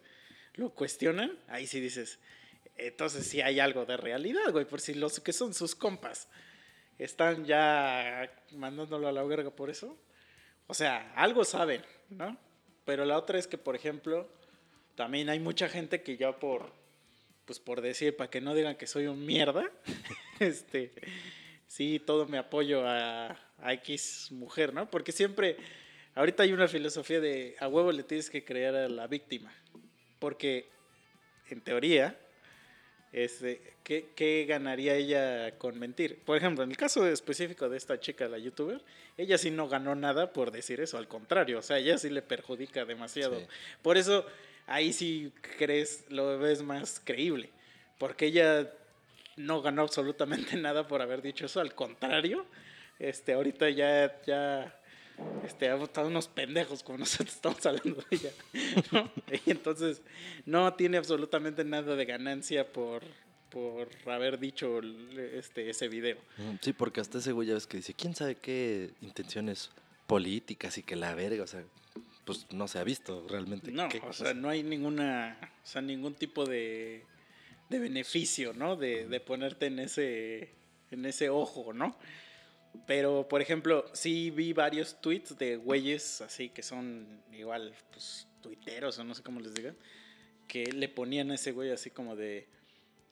Lo 0.54 0.70
cuestionan, 0.70 1.36
ahí 1.48 1.66
sí 1.66 1.80
dices, 1.80 2.20
entonces 2.76 3.26
sí 3.26 3.40
hay 3.40 3.58
algo 3.58 3.84
de 3.84 3.96
realidad, 3.96 4.52
güey, 4.52 4.64
por 4.66 4.80
si 4.80 4.94
los 4.94 5.18
que 5.18 5.32
son 5.32 5.52
sus 5.52 5.74
compas 5.74 6.28
están 6.96 7.44
ya 7.44 8.30
mandándolo 8.52 9.08
a 9.08 9.12
la 9.12 9.24
verga 9.24 9.50
por 9.50 9.68
eso. 9.68 9.98
O 10.68 10.74
sea, 10.74 11.12
algo 11.16 11.44
saben, 11.44 11.82
¿no? 12.08 12.38
Pero 12.84 13.04
la 13.04 13.18
otra 13.18 13.38
es 13.38 13.48
que, 13.48 13.58
por 13.58 13.74
ejemplo, 13.74 14.28
también 14.94 15.28
hay 15.28 15.40
mucha 15.40 15.68
gente 15.68 16.02
que 16.02 16.16
ya 16.16 16.38
por, 16.38 16.72
pues 17.46 17.58
por 17.58 17.80
decir, 17.80 18.16
para 18.16 18.30
que 18.30 18.40
no 18.40 18.54
digan 18.54 18.76
que 18.76 18.86
soy 18.86 19.08
un 19.08 19.26
mierda, 19.26 19.68
este, 20.38 20.92
sí, 21.66 21.98
todo 21.98 22.26
me 22.26 22.38
apoyo 22.38 22.86
a, 22.86 23.36
a 23.62 23.72
X 23.74 24.28
mujer, 24.30 24.74
¿no? 24.74 24.90
Porque 24.90 25.12
siempre, 25.12 25.56
ahorita 26.14 26.42
hay 26.42 26.52
una 26.52 26.68
filosofía 26.68 27.20
de 27.20 27.56
a 27.60 27.68
huevo 27.68 27.92
le 27.92 28.02
tienes 28.02 28.28
que 28.28 28.44
creer 28.44 28.74
a 28.74 28.88
la 28.88 29.06
víctima. 29.06 29.52
Porque, 30.18 30.68
en 31.48 31.60
teoría, 31.60 32.18
Este, 33.12 33.60
¿qué, 33.84 34.08
¿Qué 34.16 34.46
ganaría 34.48 34.94
ella 34.94 35.58
con 35.58 35.78
mentir? 35.78 36.20
Por 36.24 36.38
ejemplo, 36.38 36.64
en 36.64 36.70
el 36.70 36.78
caso 36.78 37.06
específico 37.06 37.68
de 37.68 37.76
esta 37.76 38.00
chica, 38.00 38.26
la 38.26 38.38
youtuber, 38.38 38.80
ella 39.18 39.36
sí 39.36 39.50
no 39.50 39.68
ganó 39.68 39.94
nada 39.94 40.32
por 40.32 40.50
decir 40.50 40.80
eso, 40.80 40.96
al 40.96 41.08
contrario, 41.08 41.58
o 41.58 41.62
sea, 41.62 41.76
ella 41.76 41.98
sí 41.98 42.08
le 42.08 42.22
perjudica 42.22 42.86
demasiado. 42.86 43.38
Sí. 43.38 43.46
Por 43.82 43.98
eso 43.98 44.24
ahí 44.66 44.94
sí 44.94 45.30
crees, 45.58 46.06
lo 46.08 46.38
ves 46.38 46.62
más 46.62 47.02
creíble, 47.04 47.50
porque 47.98 48.26
ella 48.26 48.72
no 49.36 49.60
ganó 49.60 49.82
absolutamente 49.82 50.56
nada 50.56 50.88
por 50.88 51.02
haber 51.02 51.20
dicho 51.20 51.44
eso, 51.44 51.60
al 51.60 51.74
contrario, 51.74 52.46
este, 53.02 53.32
ahorita 53.32 53.68
ya, 53.70 54.20
ya, 54.24 54.80
este, 55.44 55.72
están 55.74 56.06
unos 56.06 56.28
pendejos 56.28 56.82
como 56.82 56.98
nosotros 56.98 57.34
estamos 57.34 57.64
hablando 57.66 58.02
de 58.10 58.16
ella, 58.16 58.30
¿no? 58.92 59.10
Y 59.44 59.50
entonces 59.50 60.02
no 60.46 60.72
tiene 60.74 60.96
absolutamente 60.98 61.64
nada 61.64 61.96
de 61.96 62.04
ganancia 62.04 62.72
por, 62.72 63.02
por 63.50 63.88
haber 64.06 64.38
dicho 64.38 64.80
este, 65.34 65.68
ese 65.68 65.88
video. 65.88 66.16
Mm, 66.38 66.56
Sí, 66.60 66.72
porque 66.72 67.00
hasta 67.00 67.18
ese 67.18 67.32
güey 67.32 67.48
ya 67.48 67.54
ves 67.54 67.66
que 67.66 67.78
dice, 67.78 67.92
¿quién 67.92 68.14
sabe 68.14 68.36
qué 68.36 68.90
intenciones 69.00 69.70
políticas 70.06 70.78
y 70.78 70.84
que 70.84 70.94
la 70.94 71.14
verga? 71.14 71.42
O 71.42 71.48
sea, 71.48 71.64
pues 72.24 72.46
no 72.50 72.68
se 72.68 72.78
ha 72.78 72.84
visto 72.84 73.26
realmente. 73.28 73.72
No, 73.72 73.88
qué 73.88 74.00
o 74.00 74.12
sea, 74.12 74.32
no 74.32 74.48
hay 74.48 74.62
ninguna, 74.62 75.38
o 75.42 75.66
sea, 75.66 75.82
ningún 75.82 76.14
tipo 76.14 76.46
de, 76.46 77.04
de 77.68 77.78
beneficio, 77.80 78.52
¿no? 78.52 78.76
De, 78.76 79.08
de 79.08 79.20
ponerte 79.20 79.66
en 79.66 79.80
ese, 79.80 80.50
en 80.92 81.04
ese 81.04 81.30
ojo, 81.30 81.72
¿no? 81.72 81.96
Pero, 82.86 83.28
por 83.28 83.40
ejemplo, 83.42 83.84
sí 83.92 84.30
vi 84.30 84.52
varios 84.52 85.00
tweets 85.00 85.36
de 85.38 85.56
güeyes 85.56 86.20
así 86.22 86.48
que 86.48 86.62
son 86.62 87.22
igual, 87.32 87.74
pues, 87.90 88.26
tuiteros 88.40 88.98
o 88.98 89.04
no 89.04 89.14
sé 89.14 89.22
cómo 89.22 89.40
les 89.40 89.54
digan, 89.54 89.76
que 90.48 90.64
le 90.72 90.88
ponían 90.88 91.30
a 91.30 91.34
ese 91.34 91.52
güey 91.52 91.70
así 91.70 91.90
como 91.90 92.16
de, 92.16 92.46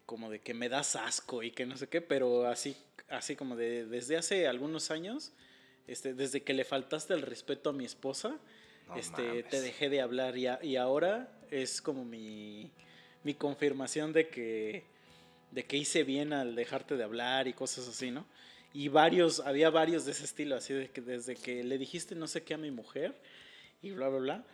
como 0.06 0.30
de 0.30 0.40
que 0.40 0.54
me 0.54 0.68
das 0.68 0.96
asco 0.96 1.42
y 1.42 1.50
que 1.52 1.66
no 1.66 1.76
sé 1.76 1.88
qué, 1.88 2.00
pero 2.00 2.46
así, 2.46 2.76
así 3.08 3.36
como 3.36 3.54
de, 3.54 3.86
desde 3.86 4.16
hace 4.16 4.48
algunos 4.48 4.90
años, 4.90 5.32
este, 5.86 6.14
desde 6.14 6.42
que 6.42 6.52
le 6.54 6.64
faltaste 6.64 7.14
el 7.14 7.22
respeto 7.22 7.70
a 7.70 7.72
mi 7.72 7.84
esposa, 7.84 8.38
No 8.88 8.96
este, 8.96 9.22
mames. 9.22 9.48
te 9.48 9.60
dejé 9.60 9.88
de 9.88 10.00
hablar 10.00 10.36
y, 10.36 10.46
a- 10.46 10.58
y 10.62 10.76
ahora 10.76 11.30
es 11.50 11.80
como 11.82 12.04
mi, 12.04 12.70
mi 13.24 13.34
confirmación 13.34 14.12
de 14.12 14.28
que, 14.28 14.84
de 15.50 15.64
que 15.64 15.76
hice 15.76 16.02
bien 16.02 16.32
al 16.32 16.54
dejarte 16.56 16.96
de 16.96 17.04
hablar 17.04 17.46
y 17.46 17.52
cosas 17.52 17.86
así, 17.88 18.10
¿no? 18.10 18.26
Y 18.72 18.88
varios, 18.88 19.40
había 19.40 19.70
varios 19.70 20.04
de 20.04 20.12
ese 20.12 20.24
estilo, 20.24 20.56
así 20.56 20.72
de 20.74 20.88
que 20.88 21.00
desde 21.00 21.34
que 21.34 21.64
le 21.64 21.76
dijiste 21.76 22.14
no 22.14 22.26
sé 22.26 22.42
qué 22.42 22.54
a 22.54 22.58
mi 22.58 22.70
mujer 22.70 23.14
y 23.82 23.90
bla, 23.90 24.08
bla, 24.08 24.18
bla. 24.18 24.44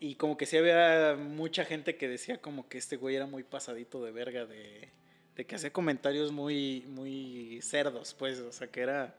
Y 0.00 0.14
como 0.14 0.36
que 0.36 0.46
sí 0.46 0.56
había 0.56 1.16
mucha 1.18 1.64
gente 1.64 1.96
que 1.96 2.08
decía 2.08 2.40
como 2.40 2.68
que 2.68 2.78
este 2.78 2.96
güey 2.96 3.16
era 3.16 3.26
muy 3.26 3.42
pasadito 3.42 4.04
de 4.04 4.12
verga, 4.12 4.46
de, 4.46 4.90
de 5.34 5.46
que 5.46 5.54
hacía 5.56 5.72
comentarios 5.72 6.30
muy, 6.30 6.84
muy 6.88 7.60
cerdos, 7.62 8.14
pues, 8.14 8.38
o 8.40 8.52
sea, 8.52 8.68
que 8.68 8.80
era... 8.80 9.16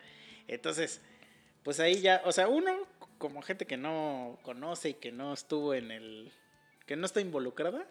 Entonces, 0.48 1.02
pues 1.64 1.80
ahí 1.80 2.02
ya, 2.02 2.22
o 2.26 2.32
sea, 2.32 2.48
uno 2.48 2.88
como 3.18 3.42
gente 3.42 3.66
que 3.66 3.78
no 3.78 4.40
conoce 4.44 4.90
y 4.90 4.94
que 4.96 5.12
no 5.12 5.34
estuvo 5.34 5.74
en 5.74 5.92
el, 5.92 6.32
que 6.86 6.96
no 6.96 7.06
está 7.06 7.22
involucrada, 7.22 7.86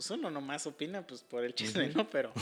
pues 0.00 0.10
uno 0.12 0.30
nomás 0.30 0.66
opina 0.66 1.06
pues 1.06 1.22
por 1.22 1.44
el 1.44 1.54
chisme, 1.54 1.88
¿no? 1.88 2.08
Pero, 2.08 2.32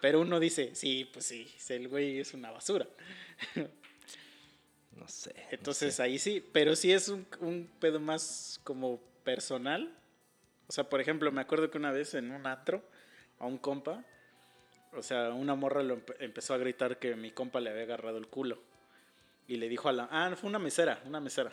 pero 0.00 0.20
uno 0.22 0.40
dice, 0.40 0.74
sí, 0.74 1.08
pues 1.12 1.24
sí, 1.24 1.48
el 1.68 1.86
güey 1.86 2.18
es 2.18 2.34
una 2.34 2.50
basura. 2.50 2.84
No 4.96 5.06
sé. 5.06 5.32
no 5.36 5.42
Entonces 5.52 5.94
sé. 5.94 6.02
ahí 6.02 6.18
sí, 6.18 6.44
pero 6.52 6.74
sí 6.74 6.90
es 6.90 7.08
un, 7.08 7.24
un 7.38 7.70
pedo 7.78 8.00
más 8.00 8.58
como 8.64 8.98
personal. 9.22 9.94
O 10.66 10.72
sea, 10.72 10.88
por 10.88 11.00
ejemplo, 11.00 11.30
me 11.30 11.40
acuerdo 11.42 11.70
que 11.70 11.78
una 11.78 11.92
vez 11.92 12.14
en 12.14 12.32
un 12.32 12.44
antro 12.44 12.82
a 13.38 13.46
un 13.46 13.58
compa, 13.58 14.02
o 14.94 15.02
sea, 15.02 15.30
una 15.32 15.54
morra 15.54 15.84
lo 15.84 15.98
empe- 15.98 16.16
empezó 16.18 16.54
a 16.54 16.58
gritar 16.58 16.98
que 16.98 17.14
mi 17.14 17.30
compa 17.30 17.60
le 17.60 17.70
había 17.70 17.82
agarrado 17.82 18.18
el 18.18 18.26
culo. 18.26 18.60
Y 19.46 19.58
le 19.58 19.68
dijo 19.68 19.88
a 19.88 19.92
la... 19.92 20.08
Ah, 20.10 20.34
fue 20.34 20.48
una 20.50 20.58
mesera, 20.58 21.00
una 21.04 21.20
mesera. 21.20 21.52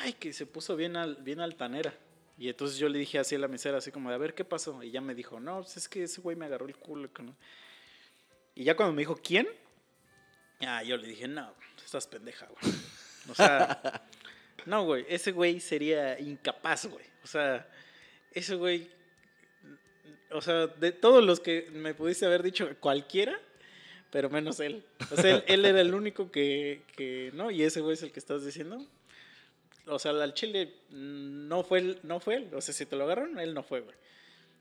Ay, 0.00 0.12
que 0.14 0.32
se 0.34 0.44
puso 0.44 0.76
bien, 0.76 0.96
al, 0.96 1.16
bien 1.22 1.40
altanera. 1.40 1.94
Y 2.42 2.48
entonces 2.48 2.76
yo 2.76 2.88
le 2.88 2.98
dije 2.98 3.20
así 3.20 3.36
a 3.36 3.38
la 3.38 3.46
mesera, 3.46 3.78
así 3.78 3.92
como, 3.92 4.08
de, 4.08 4.16
a 4.16 4.18
ver, 4.18 4.34
¿qué 4.34 4.44
pasó? 4.44 4.82
Y 4.82 4.90
ya 4.90 5.00
me 5.00 5.14
dijo, 5.14 5.38
no, 5.38 5.60
pues 5.60 5.76
es 5.76 5.88
que 5.88 6.02
ese 6.02 6.20
güey 6.20 6.34
me 6.34 6.46
agarró 6.46 6.66
el 6.66 6.74
culo. 6.74 7.08
que 7.12 7.22
no". 7.22 7.36
Y 8.56 8.64
ya 8.64 8.74
cuando 8.74 8.92
me 8.92 9.02
dijo, 9.02 9.14
¿quién? 9.14 9.46
Ah, 10.58 10.82
yo 10.82 10.96
le 10.96 11.06
dije, 11.06 11.28
no, 11.28 11.54
estás 11.84 12.08
pendeja, 12.08 12.48
güey. 12.48 12.74
O 13.28 13.34
sea, 13.36 14.02
no, 14.66 14.84
güey, 14.84 15.06
ese 15.08 15.30
güey 15.30 15.60
sería 15.60 16.18
incapaz, 16.18 16.86
güey. 16.86 17.04
O 17.22 17.28
sea, 17.28 17.64
ese 18.32 18.56
güey, 18.56 18.90
o 20.32 20.40
sea, 20.40 20.66
de 20.66 20.90
todos 20.90 21.22
los 21.22 21.38
que 21.38 21.70
me 21.70 21.94
pudiste 21.94 22.26
haber 22.26 22.42
dicho, 22.42 22.68
cualquiera, 22.80 23.40
pero 24.10 24.30
menos 24.30 24.58
él. 24.58 24.84
O 25.12 25.16
sea, 25.16 25.36
él, 25.36 25.44
él 25.46 25.64
era 25.64 25.80
el 25.80 25.94
único 25.94 26.32
que, 26.32 26.82
que, 26.96 27.30
¿no? 27.34 27.52
Y 27.52 27.62
ese 27.62 27.80
güey 27.80 27.94
es 27.94 28.02
el 28.02 28.10
que 28.10 28.18
estás 28.18 28.44
diciendo. 28.44 28.84
O 29.86 29.98
sea, 29.98 30.12
al 30.12 30.34
chile 30.34 30.74
mm, 30.90 31.48
no 31.48 31.64
fue, 31.64 31.80
él, 31.80 32.00
no 32.02 32.20
fue 32.20 32.36
él. 32.36 32.54
O 32.54 32.60
sea, 32.60 32.74
si 32.74 32.86
te 32.86 32.96
lo 32.96 33.04
agarraron, 33.04 33.38
él 33.38 33.54
no 33.54 33.62
fue, 33.62 33.80
güey. 33.80 33.96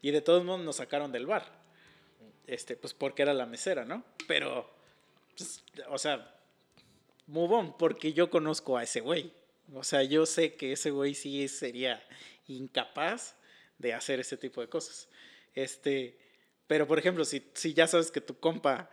Y 0.01 0.11
de 0.11 0.21
todos 0.21 0.43
modos 0.43 0.61
nos 0.61 0.77
sacaron 0.77 1.11
del 1.11 1.25
bar. 1.25 1.45
Este, 2.47 2.75
pues 2.75 2.93
porque 2.93 3.21
era 3.21 3.33
la 3.33 3.45
mesera, 3.45 3.85
¿no? 3.85 4.03
Pero, 4.27 4.69
pues, 5.37 5.63
o 5.89 5.97
sea, 5.97 6.35
move 7.27 7.55
on, 7.55 7.77
porque 7.77 8.13
yo 8.13 8.29
conozco 8.29 8.77
a 8.77 8.83
ese 8.83 9.01
güey. 9.01 9.31
O 9.73 9.83
sea, 9.83 10.03
yo 10.03 10.25
sé 10.25 10.55
que 10.55 10.73
ese 10.73 10.91
güey 10.91 11.13
sí 11.13 11.47
sería 11.47 12.03
incapaz 12.47 13.35
de 13.77 13.93
hacer 13.93 14.19
ese 14.19 14.37
tipo 14.37 14.61
de 14.61 14.67
cosas. 14.67 15.07
Este, 15.53 16.17
pero 16.67 16.87
por 16.87 16.99
ejemplo, 16.99 17.25
si, 17.25 17.49
si 17.53 17.73
ya 17.73 17.87
sabes 17.87 18.11
que 18.11 18.21
tu 18.21 18.39
compa 18.39 18.89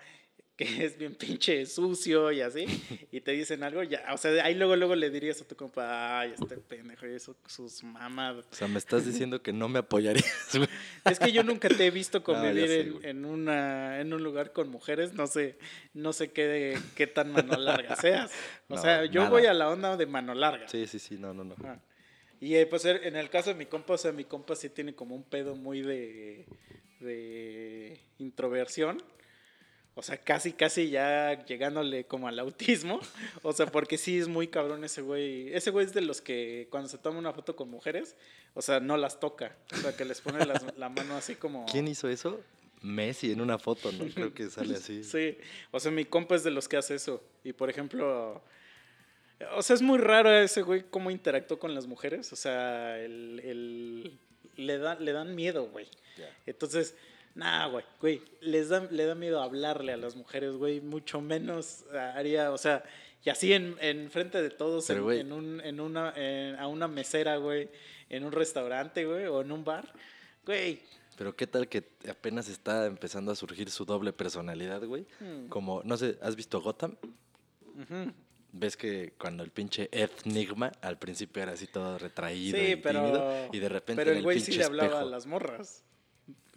que 0.58 0.64
es 0.84 0.98
bien 0.98 1.14
pinche 1.14 1.64
sucio 1.64 2.30
y 2.32 2.40
así, 2.42 2.66
y 3.12 3.20
te 3.22 3.30
dicen 3.30 3.62
algo, 3.62 3.82
ya, 3.84 4.04
o 4.12 4.18
sea, 4.18 4.44
ahí 4.44 4.54
luego, 4.54 4.74
luego 4.76 4.94
le 4.96 5.08
dirías 5.08 5.40
a 5.40 5.46
tu 5.46 5.54
compa, 5.56 6.18
ay, 6.20 6.34
este 6.38 6.56
pendejo 6.58 7.06
y 7.06 7.14
eso, 7.14 7.34
sus 7.46 7.82
mamadas. 7.84 8.44
O 8.50 8.54
sea, 8.54 8.68
me 8.68 8.78
estás 8.78 9.06
diciendo 9.06 9.40
que 9.40 9.52
no 9.54 9.68
me 9.68 9.78
apoyarías, 9.78 10.50
güey. 10.54 10.68
Es 11.06 11.18
que 11.20 11.32
yo 11.32 11.42
nunca 11.44 11.68
te 11.68 11.86
he 11.86 11.90
visto 11.90 12.18
No, 12.18 12.24
convivir 12.24 12.66
sé, 12.68 12.80
en, 12.80 13.04
en 13.04 13.24
una, 13.24 14.00
en 14.00 14.12
un 14.12 14.22
lugar 14.22 14.52
con 14.52 14.68
mujeres, 14.68 15.14
no 15.14 15.26
sé, 15.28 15.56
no 15.94 16.12
sé 16.12 16.32
qué, 16.32 16.76
qué 16.96 17.06
tan 17.06 17.32
mano 17.32 17.56
larga 17.56 17.96
seas. 17.96 18.30
O 18.68 18.74
No, 18.74 18.82
sea, 18.82 19.04
yo 19.06 19.20
nada. 19.20 19.30
voy 19.30 19.46
a 19.46 19.54
la 19.54 19.70
onda 19.70 19.96
de 19.96 20.04
mano 20.06 20.34
larga. 20.34 20.68
Sí, 20.68 20.86
sí, 20.86 20.98
sí, 20.98 21.16
no, 21.16 21.32
no, 21.32 21.44
no. 21.44 21.54
Ajá. 21.54 21.80
Y 22.40 22.54
eh, 22.56 22.66
pues 22.66 22.84
en 22.84 23.16
el 23.16 23.30
caso 23.30 23.50
de 23.50 23.56
mi 23.56 23.66
compa, 23.66 23.94
o 23.94 23.98
sea, 23.98 24.12
mi 24.12 24.24
compa 24.24 24.54
sí 24.54 24.68
tiene 24.68 24.94
como 24.94 25.14
un 25.16 25.24
pedo 25.24 25.56
muy 25.56 25.82
de, 25.82 26.46
de 27.00 28.00
introversión. 28.18 29.02
O 29.98 30.02
sea, 30.02 30.16
casi, 30.16 30.52
casi 30.52 30.90
ya 30.90 31.44
llegándole 31.44 32.04
como 32.04 32.28
al 32.28 32.38
autismo. 32.38 33.00
O 33.42 33.52
sea, 33.52 33.66
porque 33.66 33.98
sí 33.98 34.16
es 34.18 34.28
muy 34.28 34.46
cabrón 34.46 34.84
ese 34.84 35.02
güey. 35.02 35.52
Ese 35.52 35.70
güey 35.70 35.87
es 35.87 35.92
de 35.92 36.00
los 36.02 36.20
que 36.20 36.68
cuando 36.70 36.88
se 36.88 36.98
toma 36.98 37.18
una 37.18 37.32
foto 37.32 37.56
con 37.56 37.68
mujeres, 37.68 38.14
o 38.54 38.62
sea, 38.62 38.78
no 38.78 38.96
las 38.96 39.18
toca. 39.18 39.56
O 39.72 39.76
sea, 39.76 39.96
que 39.96 40.04
les 40.04 40.20
pone 40.20 40.44
las- 40.46 40.64
la 40.76 40.88
mano 40.88 41.16
así 41.16 41.34
como... 41.34 41.66
¿Quién 41.66 41.88
hizo 41.88 42.08
eso? 42.08 42.40
Messi 42.80 43.32
en 43.32 43.40
una 43.40 43.58
foto, 43.58 43.90
¿no? 43.90 44.04
Creo 44.14 44.32
que 44.32 44.48
sale 44.50 44.76
así. 44.76 45.02
Sí, 45.12 45.37
o 45.72 45.80
sea, 45.80 45.90
mi 45.90 46.04
compa 46.04 46.37
es 46.37 46.44
de 46.44 46.52
los 46.52 46.68
que 46.68 46.76
hace 46.76 46.94
eso. 46.94 47.22
Y 47.42 47.52
por 47.52 47.68
ejemplo, 47.70 48.40
o 49.56 49.62
sea, 49.62 49.74
es 49.74 49.82
muy 49.82 49.98
raro 49.98 50.30
ese 50.32 50.62
güey 50.62 50.84
cómo 50.88 51.11
interactuó 51.11 51.58
con 51.58 51.74
las 51.74 51.87
mujeres. 51.88 52.32
O 52.32 52.37
sea, 52.37 52.98
el, 53.00 53.40
el- 53.44 54.18
le, 54.56 54.78
da, 54.78 54.94
le 54.96 55.12
dan 55.12 55.34
miedo, 55.34 55.66
güey. 55.68 55.87
Entonces, 56.46 56.94
nada, 57.38 57.66
güey, 57.66 57.85
güey, 58.01 58.22
les 58.40 58.68
da, 58.68 58.87
le 58.90 59.05
da 59.07 59.14
miedo 59.14 59.40
hablarle 59.42 59.92
a 59.92 59.96
las 59.96 60.16
mujeres, 60.16 60.53
güey, 60.55 60.81
mucho 60.81 61.20
menos 61.20 61.85
haría, 62.14 62.53
o 62.53 62.59
sea, 62.59 62.85
y 63.24 63.31
así 63.31 63.53
en, 63.53 63.77
en 63.81 64.11
frente 64.11 64.42
de 64.42 64.51
todos, 64.51 64.87
Pero, 64.87 64.98
en, 65.01 65.05
güey. 65.05 65.20
en 65.20 65.33
un, 65.33 65.61
en 65.61 65.81
una, 65.81 66.12
en- 66.16 66.57
a 66.57 66.66
una 66.66 66.88
mesera, 66.88 67.37
güey, 67.37 67.68
en 68.11 68.24
un 68.24 68.33
restaurante, 68.33 69.05
güey, 69.07 69.27
o 69.27 69.40
en 69.40 69.53
un 69.53 69.64
bar, 69.64 69.92
güey. 70.44 70.81
Pero 71.16 71.35
qué 71.35 71.46
tal 71.48 71.68
que 71.68 71.83
apenas 72.09 72.48
está 72.48 72.87
empezando 72.87 73.33
a 73.33 73.35
surgir 73.37 73.70
su 73.70 73.85
doble 73.85 74.12
personalidad, 74.12 74.85
güey. 74.85 75.05
hmm, 75.20 75.48
Como, 75.48 75.83
no 75.85 75.96
sé, 75.96 76.16
¿has 76.22 76.37
visto 76.37 76.61
Gotham? 76.61 76.96
Ves 78.53 78.77
que 78.77 79.12
cuando 79.18 79.42
el 79.44 79.51
pinche 79.51 79.88
Enigma 79.92 80.72
al 80.81 80.98
principio 80.98 81.42
era 81.42 81.53
así 81.53 81.66
todo 81.66 81.98
retraído 81.98 82.59
Sí, 82.59 82.72
y 82.72 82.77
pero, 82.77 83.01
tímido 83.03 83.48
y 83.53 83.59
de 83.59 83.68
repente 83.68 84.03
pero 84.05 84.16
el 84.16 84.22
güey 84.22 84.37
pinche 84.38 84.53
sí 84.53 84.59
le 84.59 84.64
hablaba 84.64 85.01
a 85.01 85.05
las 85.05 85.27
morras. 85.27 85.85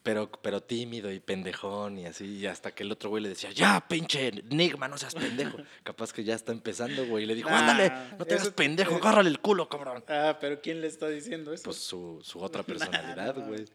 Pero, 0.04 0.32
pero 0.42 0.62
tímido 0.64 1.12
y 1.12 1.20
pendejón 1.20 1.98
y 2.00 2.06
así, 2.08 2.26
y 2.40 2.48
hasta 2.48 2.74
que 2.74 2.84
el 2.84 2.92
otro 2.92 3.10
güey 3.10 3.22
le 3.22 3.30
decía, 3.30 3.52
ya, 3.52 3.86
pinche 3.88 4.28
Enigma, 4.30 4.88
no 4.88 4.98
seas 4.98 5.14
pendejo. 5.16 5.58
Capaz 5.84 6.12
que 6.12 6.24
ya 6.24 6.34
está 6.36 6.52
empezando, 6.52 7.06
güey, 7.06 7.24
y 7.24 7.28
le 7.28 7.36
dijo, 7.36 7.50
Nah, 7.50 7.60
ándale, 7.60 7.92
no 8.18 8.26
te 8.26 8.34
hagas 8.36 8.50
pendejo, 8.50 8.94
eh, 8.96 8.98
agárrale 9.02 9.30
el 9.30 9.40
culo, 9.40 9.70
cabrón. 9.70 10.04
Ah, 10.08 10.38
pero 10.42 10.60
¿quién 10.62 10.82
le 10.82 10.88
está 10.88 11.08
diciendo 11.10 11.54
eso? 11.54 11.64
Pues 11.66 11.78
su, 11.78 12.20
su 12.24 12.40
otra 12.44 12.64
personalidad, 12.64 13.36
güey. 13.48 13.66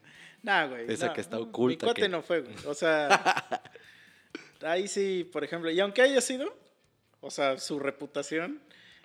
Nah, 0.43 0.65
güey. 0.67 0.91
esa 0.91 1.13
que 1.13 1.21
está 1.21 1.37
Mi 1.37 1.43
oculta, 1.43 1.85
cuate 1.87 2.01
que- 2.03 2.09
no 2.09 2.21
fue, 2.21 2.41
güey. 2.41 2.55
O 2.65 2.73
sea, 2.73 3.61
ahí 4.61 4.87
sí, 4.87 5.27
por 5.31 5.43
ejemplo, 5.43 5.69
y 5.71 5.79
aunque 5.79 6.01
haya 6.01 6.21
sido, 6.21 6.53
o 7.21 7.31
sea, 7.31 7.57
su 7.57 7.79
reputación 7.79 8.61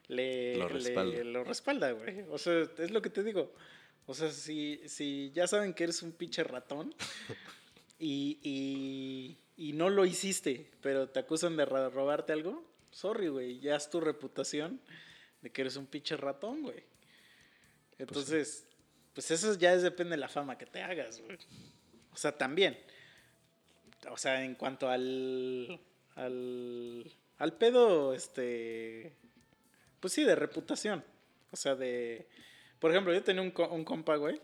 le 0.08 0.56
Lo 0.56 0.68
le- 0.68 0.74
respalda. 0.74 1.24
lo 1.24 1.44
respalda, 1.44 1.90
güey. 1.92 2.22
O 2.30 2.38
sea, 2.38 2.62
es 2.78 2.90
lo 2.90 3.00
que 3.00 3.11
te 3.11 3.22
digo. 3.22 3.52
O 4.07 4.15
sea, 4.15 4.31
si, 4.31 4.81
si 4.87 5.31
ya 5.35 5.47
saben 5.47 5.75
que 5.75 5.85
eres 5.85 6.03
un 6.03 6.12
pinche 6.12 6.43
ratón 6.45 6.95
y, 7.99 8.38
y, 8.43 9.38
y 9.57 9.73
no 9.73 9.91
lo 9.91 10.05
hiciste, 10.05 10.71
pero 10.81 11.09
te 11.09 11.21
acusan 11.21 11.57
de 11.57 11.65
robarte 11.65 12.33
algo, 12.33 12.65
sorry, 12.91 13.29
güey, 13.29 13.61
ya 13.61 13.77
es 13.77 13.91
tu 13.91 14.01
reputación 14.01 14.81
de 15.41 15.51
que 15.51 15.62
eres 15.62 15.77
un 15.77 15.87
pinche 15.87 16.17
ratón, 16.17 16.62
güey. 16.62 16.85
Entonces, 17.99 18.67
pues 19.15 19.31
eso 19.31 19.57
ya 19.59 19.75
es, 19.75 19.83
depende 19.83 20.12
de 20.12 20.17
la 20.19 20.29
fama 20.29 20.57
que 20.57 20.67
te 20.67 20.83
hagas, 20.83 21.21
güey. 21.21 21.38
O 22.12 22.17
sea, 22.17 22.37
también. 22.37 22.79
O 24.11 24.17
sea, 24.17 24.45
en 24.45 24.55
cuanto 24.55 24.88
al. 24.88 25.81
al. 26.15 27.12
al 27.38 27.53
pedo, 27.59 28.15
este. 28.15 29.12
Pues 30.01 30.12
sí, 30.12 30.25
de 30.25 30.35
reputación. 30.35 31.05
O 31.51 31.57
sea, 31.57 31.75
de. 31.75 32.29
Por 32.83 32.90
ejemplo, 32.90 33.14
yo 33.14 33.23
tenía 33.23 33.42
un, 33.42 33.55
un 33.71 33.85
compa, 33.85 34.16
güey. 34.16 34.40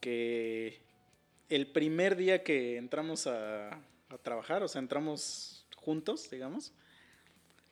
Que. 0.00 0.82
El 1.48 1.66
primer 1.66 2.14
día 2.14 2.42
que 2.42 2.76
entramos 2.76 3.26
a, 3.26 3.70
a 3.70 4.18
trabajar, 4.22 4.62
o 4.62 4.68
sea, 4.68 4.82
entramos 4.82 5.66
juntos, 5.76 6.28
digamos. 6.30 6.74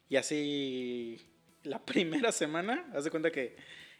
Y 0.08 0.16
así. 0.16 1.28
La 1.62 1.78
primera 1.84 2.32
semana, 2.32 2.90
haz 2.94 3.04
de 3.04 3.10
cuenta 3.10 3.30
que 3.30 3.56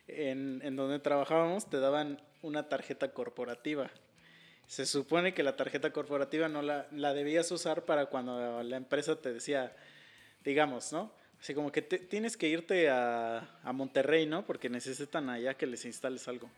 en, 0.09 0.63
en 0.65 0.77
donde 0.77 0.99
trabajábamos 0.99 1.69
te 1.69 1.79
daban 1.79 2.23
una 2.41 2.71
tarjeta 2.71 3.13
corporativa. 3.13 3.91
Se 4.67 4.87
supone 4.87 5.35
que 5.35 5.43
la 5.43 5.57
tarjeta 5.57 5.93
corporativa 5.93 6.49
no 6.49 6.63
la, 6.63 6.89
la 6.91 7.13
debías 7.13 7.53
usar 7.53 7.85
para 7.85 8.07
cuando 8.07 8.63
la 8.63 8.77
empresa 8.79 9.21
te 9.21 9.35
decía, 9.35 9.77
digamos, 10.43 10.91
¿no? 10.91 11.13
Así 11.45 11.53
como 11.53 11.71
que 11.71 11.83
tienes 11.83 12.39
que 12.39 12.49
irte 12.49 12.89
a, 12.89 13.47
a 13.63 13.73
Monterrey, 13.75 14.25
¿no? 14.25 14.47
Porque 14.47 14.71
necesitan 14.71 15.29
allá 15.29 15.53
que 15.53 15.67
les 15.67 15.85
instales 15.85 16.27
algo. 16.27 16.49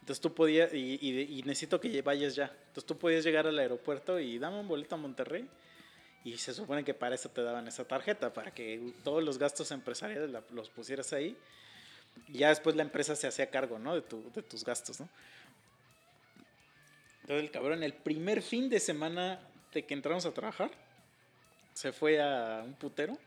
Entonces 0.00 0.22
tú 0.22 0.32
podías, 0.32 0.72
y, 0.72 1.42
necesito 1.44 1.78
que 1.78 2.00
vayas 2.00 2.34
ya. 2.34 2.46
Entonces 2.46 2.86
tú 2.86 2.96
podías 2.96 3.24
llegar 3.24 3.46
al 3.46 3.58
aeropuerto 3.58 4.18
y 4.18 4.38
dame 4.38 4.58
un 4.60 4.68
boleto 4.68 4.94
a 4.94 4.98
Monterrey. 4.98 5.46
Y 6.24 6.38
se 6.38 6.54
supone 6.54 6.82
que 6.82 6.94
para 6.94 7.14
eso 7.14 7.28
te 7.28 7.42
daban 7.42 7.68
esa 7.68 7.84
tarjeta, 7.84 8.32
para 8.32 8.54
que 8.54 8.94
todos 9.04 9.22
los 9.22 9.36
gastos 9.36 9.70
empresariales 9.70 10.30
los 10.52 10.70
pusieras 10.70 11.12
ahí. 11.12 11.36
Y 12.28 12.38
ya 12.38 12.48
después 12.48 12.74
la 12.74 12.84
empresa 12.84 13.14
se 13.14 13.26
hacía 13.26 13.50
cargo, 13.50 13.78
¿no? 13.78 13.94
De, 13.94 14.00
tu- 14.00 14.32
de 14.34 14.40
tus 14.40 14.64
gastos, 14.64 14.98
¿no? 14.98 15.10
Entonces 17.20 17.44
el 17.44 17.50
cabrón, 17.50 17.82
el 17.82 17.92
primer 17.92 18.40
fin 18.40 18.70
de 18.70 18.80
semana 18.80 19.40
de 19.74 19.84
que 19.84 19.92
entramos 19.92 20.24
a 20.24 20.32
trabajar, 20.32 20.70
se 21.74 21.92
fue 21.92 22.18
a 22.18 22.62
un 22.64 22.72
putero 22.72 23.18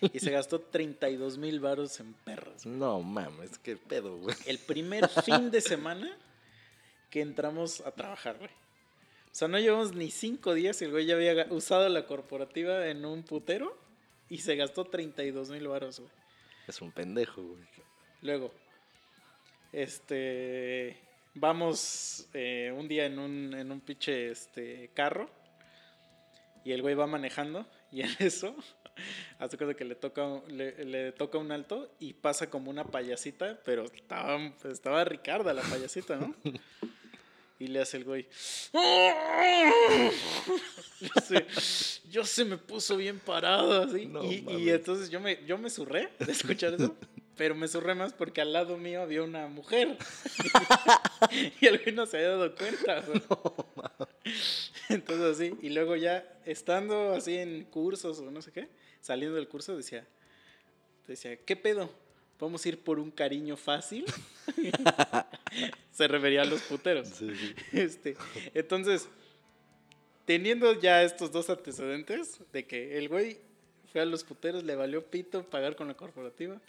y 0.00 0.18
se 0.18 0.30
gastó 0.30 0.60
32 0.60 1.38
mil 1.38 1.60
baros 1.60 2.00
en 2.00 2.12
perras. 2.12 2.66
No 2.66 3.00
mames, 3.00 3.58
qué 3.58 3.76
pedo, 3.76 4.16
güey. 4.18 4.36
El 4.46 4.58
primer 4.58 5.08
fin 5.08 5.50
de 5.50 5.60
semana 5.60 6.16
que 7.10 7.20
entramos 7.20 7.80
a 7.80 7.92
trabajar, 7.92 8.38
güey. 8.38 8.50
O 8.50 9.38
sea, 9.38 9.48
no 9.48 9.58
llevamos 9.58 9.94
ni 9.94 10.10
cinco 10.10 10.54
días 10.54 10.80
y 10.80 10.86
el 10.86 10.90
güey 10.90 11.06
ya 11.06 11.14
había 11.14 11.46
usado 11.50 11.88
la 11.88 12.06
corporativa 12.06 12.88
en 12.88 13.04
un 13.04 13.22
putero 13.22 13.76
y 14.28 14.38
se 14.38 14.56
gastó 14.56 14.84
32 14.84 15.50
mil 15.50 15.68
baros, 15.68 16.00
güey. 16.00 16.12
Es 16.66 16.80
un 16.80 16.90
pendejo, 16.90 17.42
güey. 17.42 17.62
Luego, 18.22 18.52
este, 19.72 20.98
vamos 21.34 22.28
eh, 22.32 22.72
un 22.74 22.88
día 22.88 23.06
en 23.06 23.18
un, 23.18 23.54
en 23.54 23.70
un 23.70 23.80
pinche 23.80 24.30
este, 24.30 24.90
carro 24.94 25.28
y 26.64 26.72
el 26.72 26.82
güey 26.82 26.94
va 26.94 27.06
manejando 27.06 27.66
y 27.92 28.00
en 28.00 28.10
eso, 28.18 28.56
hace 29.38 29.56
cuenta 29.56 29.76
que 29.76 29.84
le 29.84 29.94
toca, 29.94 30.42
le, 30.48 30.84
le 30.84 31.12
toca 31.12 31.38
un 31.38 31.52
alto 31.52 31.94
y 31.98 32.14
pasa 32.14 32.50
como 32.50 32.70
una 32.70 32.84
payasita, 32.84 33.58
pero 33.64 33.84
estaba, 33.84 34.52
estaba 34.70 35.04
Ricarda 35.04 35.52
la 35.52 35.62
payasita, 35.62 36.16
¿no? 36.16 36.34
Y 37.58 37.68
le 37.68 37.80
hace 37.80 37.96
el 37.96 38.04
güey. 38.04 38.28
Yo 41.00 41.20
se, 41.22 41.46
yo 42.10 42.24
se 42.24 42.44
me 42.44 42.58
puso 42.58 42.98
bien 42.98 43.18
parado 43.18 43.82
así. 43.82 44.04
No 44.06 44.24
y, 44.24 44.68
entonces 44.70 45.10
yo 45.10 45.20
me, 45.20 45.44
yo 45.46 45.56
me 45.58 45.70
surré 45.70 46.10
de 46.18 46.32
escuchar 46.32 46.74
eso. 46.74 46.94
Pero 47.36 47.54
me 47.54 47.68
surré 47.68 47.94
más 47.94 48.12
porque 48.14 48.40
al 48.40 48.52
lado 48.52 48.76
mío 48.78 49.02
había 49.02 49.22
una 49.22 49.46
mujer. 49.46 49.96
y 51.60 51.66
el 51.66 51.78
güey 51.78 51.94
no 51.94 52.06
se 52.06 52.16
había 52.18 52.30
dado 52.30 52.54
cuenta. 52.54 53.00
güey. 53.00 53.22
Entonces 54.88 55.24
así. 55.24 55.54
Y 55.62 55.70
luego 55.70 55.96
ya 55.96 56.24
estando 56.44 57.14
así 57.14 57.36
en 57.36 57.64
cursos 57.64 58.18
o 58.20 58.30
no 58.30 58.42
sé 58.42 58.52
qué, 58.52 58.68
saliendo 59.00 59.36
del 59.36 59.48
curso 59.48 59.76
decía, 59.76 60.06
decía, 61.06 61.36
¿qué 61.36 61.56
pedo? 61.56 61.90
¿Vamos 62.38 62.64
a 62.64 62.68
ir 62.68 62.78
por 62.78 62.98
un 62.98 63.10
cariño 63.10 63.56
fácil? 63.56 64.04
se 65.92 66.08
refería 66.08 66.42
a 66.42 66.44
los 66.44 66.60
puteros. 66.62 67.08
Sí, 67.08 67.34
sí. 67.34 67.54
Este, 67.72 68.16
entonces, 68.52 69.08
teniendo 70.26 70.78
ya 70.78 71.02
estos 71.02 71.32
dos 71.32 71.48
antecedentes 71.48 72.40
de 72.52 72.66
que 72.66 72.98
el 72.98 73.08
güey 73.08 73.38
fue 73.90 74.02
a 74.02 74.04
los 74.04 74.22
puteros, 74.24 74.64
le 74.64 74.74
valió 74.74 75.06
pito 75.06 75.44
pagar 75.44 75.76
con 75.76 75.88
la 75.88 75.94
corporativa, 75.94 76.60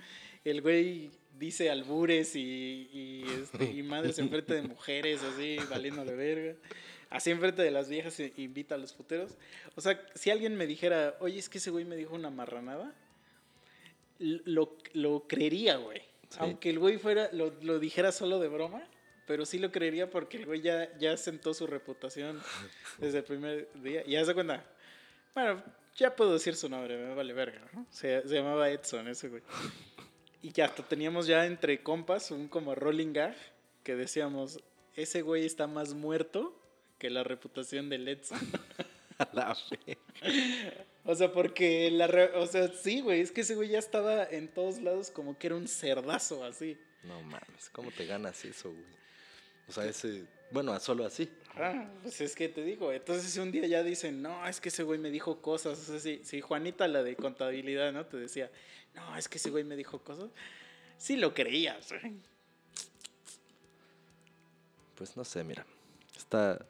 el 0.45 0.61
güey 0.61 1.11
dice 1.37 1.69
albures 1.69 2.35
y, 2.35 2.89
y, 2.93 3.25
este, 3.41 3.65
y 3.65 3.83
madres 3.83 4.19
enfrente 4.19 4.53
de 4.53 4.61
mujeres, 4.61 5.21
así, 5.23 5.57
valiéndole 5.69 6.15
verga. 6.15 6.55
Así 7.09 7.31
enfrente 7.31 7.61
de 7.61 7.71
las 7.71 7.89
viejas 7.89 8.19
invita 8.35 8.75
a 8.75 8.77
los 8.77 8.93
puteros. 8.93 9.37
O 9.75 9.81
sea, 9.81 10.05
si 10.13 10.29
alguien 10.29 10.55
me 10.57 10.67
dijera, 10.67 11.15
oye, 11.19 11.39
es 11.39 11.47
que 11.47 11.57
ese 11.59 11.71
güey 11.71 11.85
me 11.85 11.95
dijo 11.95 12.15
una 12.15 12.29
marranada, 12.29 12.93
lo, 14.19 14.77
lo 14.93 15.27
creería, 15.27 15.77
güey. 15.77 16.01
Sí. 16.29 16.37
Aunque 16.39 16.69
el 16.69 16.79
güey 16.79 16.97
fuera, 16.97 17.29
lo, 17.31 17.53
lo 17.61 17.79
dijera 17.79 18.11
solo 18.11 18.39
de 18.39 18.49
broma, 18.49 18.83
pero 19.25 19.45
sí 19.45 19.59
lo 19.59 19.71
creería 19.71 20.09
porque 20.09 20.37
el 20.37 20.45
güey 20.45 20.61
ya, 20.61 20.97
ya 20.97 21.15
sentó 21.15 21.53
su 21.53 21.65
reputación 21.65 22.41
desde 22.97 23.19
el 23.19 23.23
primer 23.23 23.69
día. 23.75 24.03
Y 24.05 24.17
haz 24.17 24.27
de 24.27 24.33
cuenta, 24.33 24.65
bueno, 25.33 25.63
ya 25.95 26.13
puedo 26.13 26.33
decir 26.33 26.55
su 26.55 26.67
nombre, 26.67 26.97
me 26.97 27.15
vale 27.15 27.33
verga, 27.33 27.61
¿no? 27.73 27.85
Se, 27.89 28.27
se 28.27 28.35
llamaba 28.35 28.69
Edson 28.69 29.07
ese 29.07 29.29
güey. 29.29 29.43
Y 30.41 30.51
ya 30.51 30.65
hasta 30.65 30.83
teníamos 30.83 31.25
ya 31.25 31.45
entre 31.45 31.81
compas 31.81 32.31
un 32.31 32.49
como 32.49 32.75
rolling 32.75 33.13
gag 33.13 33.35
que 33.83 33.95
decíamos, 33.95 34.59
ese 34.95 35.21
güey 35.21 35.45
está 35.45 35.67
más 35.67 35.93
muerto 35.93 36.53
que 36.97 37.10
la 37.10 37.23
reputación 37.23 37.89
de 37.89 37.95
Edson. 38.12 38.39
A 39.19 39.27
la 39.33 39.55
fe. 39.55 39.97
O 41.03 41.15
sea, 41.15 41.31
porque 41.31 41.89
la 41.89 42.05
re- 42.05 42.36
o 42.36 42.45
sea, 42.45 42.67
sí, 42.67 43.01
güey, 43.01 43.21
es 43.21 43.31
que 43.31 43.41
ese 43.41 43.55
güey 43.55 43.69
ya 43.69 43.79
estaba 43.79 44.23
en 44.23 44.47
todos 44.47 44.79
lados 44.79 45.10
como 45.10 45.36
que 45.39 45.47
era 45.47 45.55
un 45.55 45.67
cerdazo 45.67 46.43
así. 46.43 46.77
No 47.03 47.23
mames, 47.23 47.69
¿cómo 47.71 47.89
te 47.91 48.05
ganas 48.05 48.45
eso, 48.45 48.69
güey? 48.71 48.86
O 49.67 49.71
sea, 49.71 49.86
ese. 49.86 50.25
Bueno, 50.51 50.79
solo 50.79 51.03
así. 51.03 51.27
Ah, 51.55 51.89
pues 52.03 52.21
es 52.21 52.36
que 52.36 52.47
te 52.47 52.63
digo, 52.63 52.93
entonces 52.93 53.31
si 53.31 53.39
un 53.39 53.51
día 53.51 53.65
ya 53.65 53.81
dicen, 53.81 54.21
no, 54.21 54.47
es 54.47 54.62
que 54.62 54.69
ese 54.69 54.83
güey 54.83 54.99
me 54.99 55.10
dijo 55.10 55.41
cosas, 55.41 55.79
o 55.79 55.83
sea, 55.83 55.99
si, 55.99 56.23
si 56.23 56.39
Juanita, 56.39 56.88
la 56.88 57.01
de 57.01 57.15
contabilidad, 57.15 57.91
¿no? 57.91 58.05
Te 58.05 58.17
decía, 58.17 58.51
no, 58.93 59.17
es 59.17 59.27
que 59.27 59.39
ese 59.39 59.49
güey 59.49 59.63
me 59.63 59.75
dijo 59.75 59.97
cosas, 60.03 60.29
sí 60.99 61.17
lo 61.17 61.33
creías, 61.33 61.91
güey. 61.91 62.13
Pues 64.95 65.17
no 65.17 65.25
sé, 65.25 65.43
mira. 65.43 65.65
Está. 66.15 66.63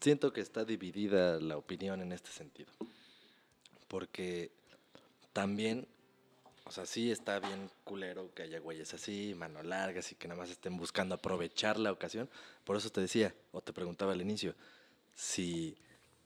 Siento 0.00 0.32
que 0.32 0.40
está 0.40 0.64
dividida 0.64 1.40
la 1.40 1.56
opinión 1.56 2.00
en 2.02 2.12
este 2.12 2.30
sentido. 2.30 2.72
Porque 3.88 4.50
también. 5.32 5.86
O 6.64 6.72
sea, 6.72 6.84
sí 6.84 7.12
está 7.12 7.38
bien 7.38 7.70
culero 7.84 8.34
que 8.34 8.42
haya 8.42 8.58
güeyes 8.58 8.92
así, 8.92 9.34
mano 9.36 9.62
largas 9.62 10.10
y 10.10 10.16
que 10.16 10.26
nada 10.26 10.40
más 10.40 10.50
estén 10.50 10.76
buscando 10.76 11.14
aprovechar 11.14 11.78
la 11.78 11.92
ocasión. 11.92 12.28
Por 12.64 12.76
eso 12.76 12.90
te 12.90 13.00
decía, 13.00 13.32
o 13.52 13.60
te 13.60 13.72
preguntaba 13.72 14.12
al 14.14 14.20
inicio, 14.20 14.52
si 15.14 15.76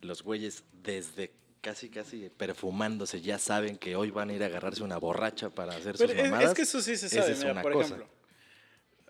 los 0.01 0.23
güeyes 0.23 0.65
desde 0.83 1.31
casi, 1.61 1.91
casi 1.91 2.31
perfumándose 2.31 3.21
ya 3.21 3.39
saben 3.39 3.77
que 3.77 3.97
hoy 3.97 4.11
van 4.11 4.31
a 4.31 4.33
ir 4.33 4.43
a 4.43 4.47
agarrarse 4.47 4.83
una 4.83 4.97
borracha 4.97 5.51
para 5.51 5.75
hacer 5.77 5.97
Pero 5.99 6.09
sus 6.15 6.17
es, 6.19 6.25
mamadas. 6.31 6.49
es 6.53 6.55
que 6.57 6.63
eso 6.63 6.81
sí 6.81 6.97
se 6.97 7.07
esa 7.09 7.21
sabe, 7.21 7.33
es 7.33 7.39
mira, 7.41 7.53
una 7.53 7.61
por 7.63 7.73
cosa. 7.75 7.95
ejemplo. 7.97 8.09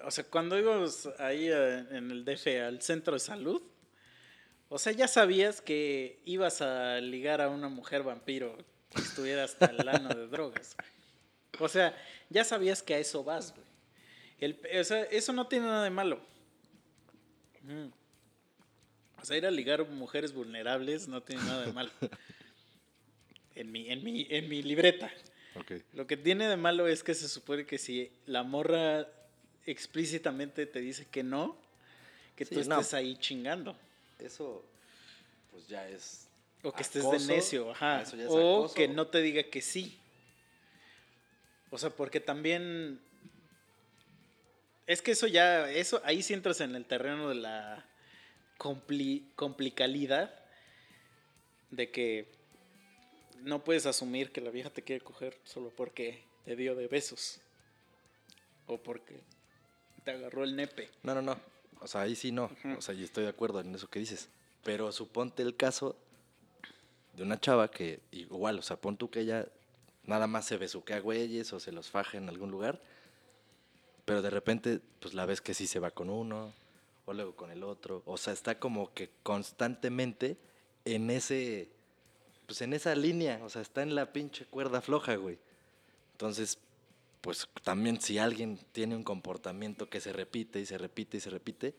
O 0.04 0.10
sea, 0.10 0.24
cuando 0.24 0.58
íbamos 0.58 1.08
ahí 1.20 1.46
eh, 1.48 1.86
en 1.92 2.10
el 2.10 2.24
DF 2.24 2.44
al 2.66 2.82
centro 2.82 3.12
de 3.14 3.20
salud, 3.20 3.62
o 4.70 4.78
sea, 4.78 4.92
ya 4.92 5.06
sabías 5.06 5.60
que 5.60 6.20
ibas 6.24 6.62
a 6.62 6.98
ligar 7.00 7.42
a 7.42 7.50
una 7.50 7.68
mujer 7.68 8.02
vampiro 8.02 8.56
que 8.94 9.02
estuviera 9.02 9.44
hasta 9.44 9.66
el 9.66 9.86
ano 9.88 10.08
de 10.08 10.26
drogas. 10.28 10.74
güey. 10.78 11.64
O 11.64 11.68
sea, 11.68 11.94
ya 12.30 12.42
sabías 12.44 12.82
que 12.82 12.94
a 12.94 12.98
eso 12.98 13.22
vas, 13.22 13.52
güey. 13.54 13.66
El- 14.40 14.58
o 14.80 14.84
sea, 14.84 15.02
eso 15.04 15.32
no 15.34 15.46
tiene 15.46 15.66
nada 15.66 15.84
de 15.84 15.90
malo. 15.90 16.18
Mm. 17.62 17.88
O 19.20 19.24
sea, 19.24 19.36
ir 19.36 19.44
a 19.44 19.50
ligar 19.50 19.86
mujeres 19.86 20.32
vulnerables 20.32 21.06
no 21.06 21.22
tiene 21.22 21.42
nada 21.42 21.66
de 21.66 21.72
malo. 21.72 21.90
En 23.54 23.70
mi, 23.70 23.90
en 23.90 24.02
mi, 24.02 24.26
en 24.30 24.48
mi 24.48 24.62
libreta. 24.62 25.10
Ok. 25.56 25.72
Lo 25.92 26.06
que 26.06 26.16
tiene 26.16 26.48
de 26.48 26.56
malo 26.56 26.86
es 26.88 27.02
que 27.02 27.12
se 27.14 27.28
supone 27.28 27.66
que 27.66 27.76
si 27.76 28.10
la 28.24 28.42
morra 28.44 29.06
explícitamente 29.66 30.64
te 30.64 30.80
dice 30.80 31.06
que 31.10 31.22
no, 31.22 31.58
que 32.36 32.46
Sí, 32.46 32.54
tú 32.54 32.64
no. 32.68 32.76
estés 32.80 32.94
ahí 32.94 33.16
chingando. 33.16 33.76
Eso, 34.20 34.64
pues 35.50 35.66
ya 35.68 35.88
es. 35.88 36.28
O 36.62 36.72
que 36.72 36.82
estés 36.82 37.10
de 37.10 37.18
necio, 37.34 37.70
ajá. 37.70 38.02
eso 38.02 38.16
ya 38.16 38.24
es 38.24 38.30
O 38.30 38.58
acoso. 38.60 38.74
que 38.74 38.86
no 38.88 39.06
te 39.06 39.22
diga 39.22 39.42
que 39.44 39.62
sí. 39.62 39.98
O 41.70 41.78
sea, 41.78 41.90
porque 41.90 42.20
también. 42.20 43.00
Es 44.86 45.02
que 45.02 45.12
eso 45.12 45.26
ya. 45.26 45.70
Eso, 45.70 46.00
ahí 46.04 46.22
sí 46.22 46.34
entras 46.34 46.60
en 46.60 46.74
el 46.74 46.84
terreno 46.84 47.28
de 47.28 47.36
la. 47.36 47.86
compli- 48.58 49.24
complicalidad 49.36 50.34
de 51.70 51.90
que 51.90 52.26
no 53.42 53.64
puedes 53.64 53.86
asumir 53.86 54.32
que 54.32 54.40
la 54.42 54.50
vieja 54.50 54.68
te 54.70 54.82
quiere 54.82 55.02
coger 55.02 55.38
solo 55.44 55.70
porque 55.74 56.22
te 56.44 56.56
dio 56.56 56.74
de 56.74 56.88
besos 56.88 57.40
o 58.66 58.76
porque 58.76 59.20
te 60.04 60.10
agarró 60.10 60.44
el 60.44 60.56
nepe. 60.56 60.90
No, 61.04 61.14
no, 61.14 61.22
no. 61.22 61.40
O 61.80 61.86
sea, 61.86 62.02
ahí 62.02 62.14
sí 62.14 62.32
no. 62.32 62.44
Ujú. 62.44 62.78
O 62.78 62.80
sea, 62.80 62.94
yo 62.94 63.04
estoy 63.04 63.24
de 63.24 63.30
acuerdo 63.30 63.60
en 63.60 63.74
eso 63.74 63.88
que 63.88 63.98
dices. 63.98 64.28
Pero 64.62 64.92
suponte 64.92 65.42
el 65.42 65.56
caso 65.56 65.96
de 67.14 67.22
una 67.22 67.40
chava 67.40 67.70
que 67.70 68.00
igual, 68.12 68.58
o 68.58 68.62
sea, 68.62 68.76
pon 68.76 68.96
tú 68.96 69.10
que 69.10 69.20
ella 69.20 69.46
nada 70.04 70.26
más 70.26 70.46
se 70.46 70.56
besuquea 70.56 71.00
güeyes 71.00 71.52
o 71.52 71.60
se 71.60 71.72
los 71.72 71.90
faja 71.90 72.18
en 72.18 72.28
algún 72.28 72.50
lugar, 72.50 72.80
pero 74.04 74.22
de 74.22 74.30
repente 74.30 74.80
pues 75.00 75.14
la 75.14 75.26
ves 75.26 75.40
que 75.40 75.54
sí 75.54 75.66
se 75.66 75.78
va 75.78 75.90
con 75.90 76.10
uno 76.10 76.52
o 77.06 77.12
luego 77.12 77.34
con 77.34 77.50
el 77.50 77.62
otro, 77.62 78.02
o 78.06 78.16
sea, 78.16 78.32
está 78.32 78.58
como 78.58 78.92
que 78.92 79.10
constantemente 79.22 80.36
en 80.84 81.10
ese 81.10 81.68
pues 82.46 82.62
en 82.62 82.72
esa 82.72 82.94
línea, 82.94 83.40
o 83.44 83.48
sea, 83.48 83.62
está 83.62 83.82
en 83.82 83.94
la 83.94 84.12
pinche 84.12 84.44
cuerda 84.44 84.80
floja, 84.80 85.14
güey. 85.14 85.38
Entonces, 86.12 86.58
pues 87.20 87.48
también 87.62 88.00
si 88.00 88.18
alguien 88.18 88.58
tiene 88.72 88.96
un 88.96 89.04
comportamiento 89.04 89.88
que 89.88 90.00
se 90.00 90.12
repite 90.12 90.60
y 90.60 90.66
se 90.66 90.78
repite 90.78 91.18
y 91.18 91.20
se 91.20 91.30
repite, 91.30 91.74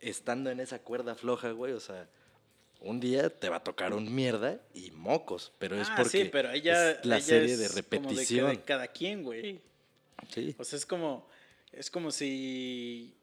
estando 0.00 0.50
en 0.50 0.60
esa 0.60 0.78
cuerda 0.80 1.14
floja, 1.14 1.50
güey, 1.50 1.72
o 1.72 1.80
sea, 1.80 2.08
un 2.80 3.00
día 3.00 3.30
te 3.30 3.48
va 3.48 3.56
a 3.56 3.64
tocar 3.64 3.92
un 3.94 4.14
mierda 4.14 4.60
y 4.74 4.90
mocos, 4.90 5.52
pero 5.58 5.80
es 5.80 5.88
Ah, 5.90 5.94
porque 5.96 6.24
sí, 6.24 6.28
pero 6.30 6.50
ella, 6.50 6.92
es 6.92 7.04
la 7.04 7.16
ella 7.16 7.24
serie 7.24 7.52
es 7.54 7.58
de 7.58 7.66
como 7.68 8.08
repetición. 8.08 8.50
de 8.50 8.60
cada 8.62 8.88
quien, 8.88 9.22
güey. 9.22 9.60
Sí. 10.28 10.54
O 10.58 10.64
sea, 10.64 10.78
es 10.78 10.86
como, 10.86 11.28
es 11.72 11.90
como 11.90 12.10
si, 12.10 13.14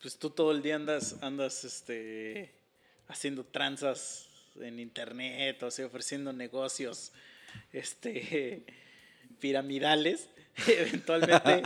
pues 0.00 0.16
tú 0.18 0.30
todo 0.30 0.52
el 0.52 0.62
día 0.62 0.76
andas, 0.76 1.16
andas, 1.20 1.64
este, 1.64 2.52
haciendo 3.08 3.44
tranzas 3.44 4.28
en 4.60 4.80
internet, 4.80 5.62
o 5.62 5.70
sea, 5.70 5.86
ofreciendo 5.86 6.32
negocios, 6.32 7.12
este, 7.72 8.64
piramidales. 9.40 10.28
Eventualmente, 10.66 11.62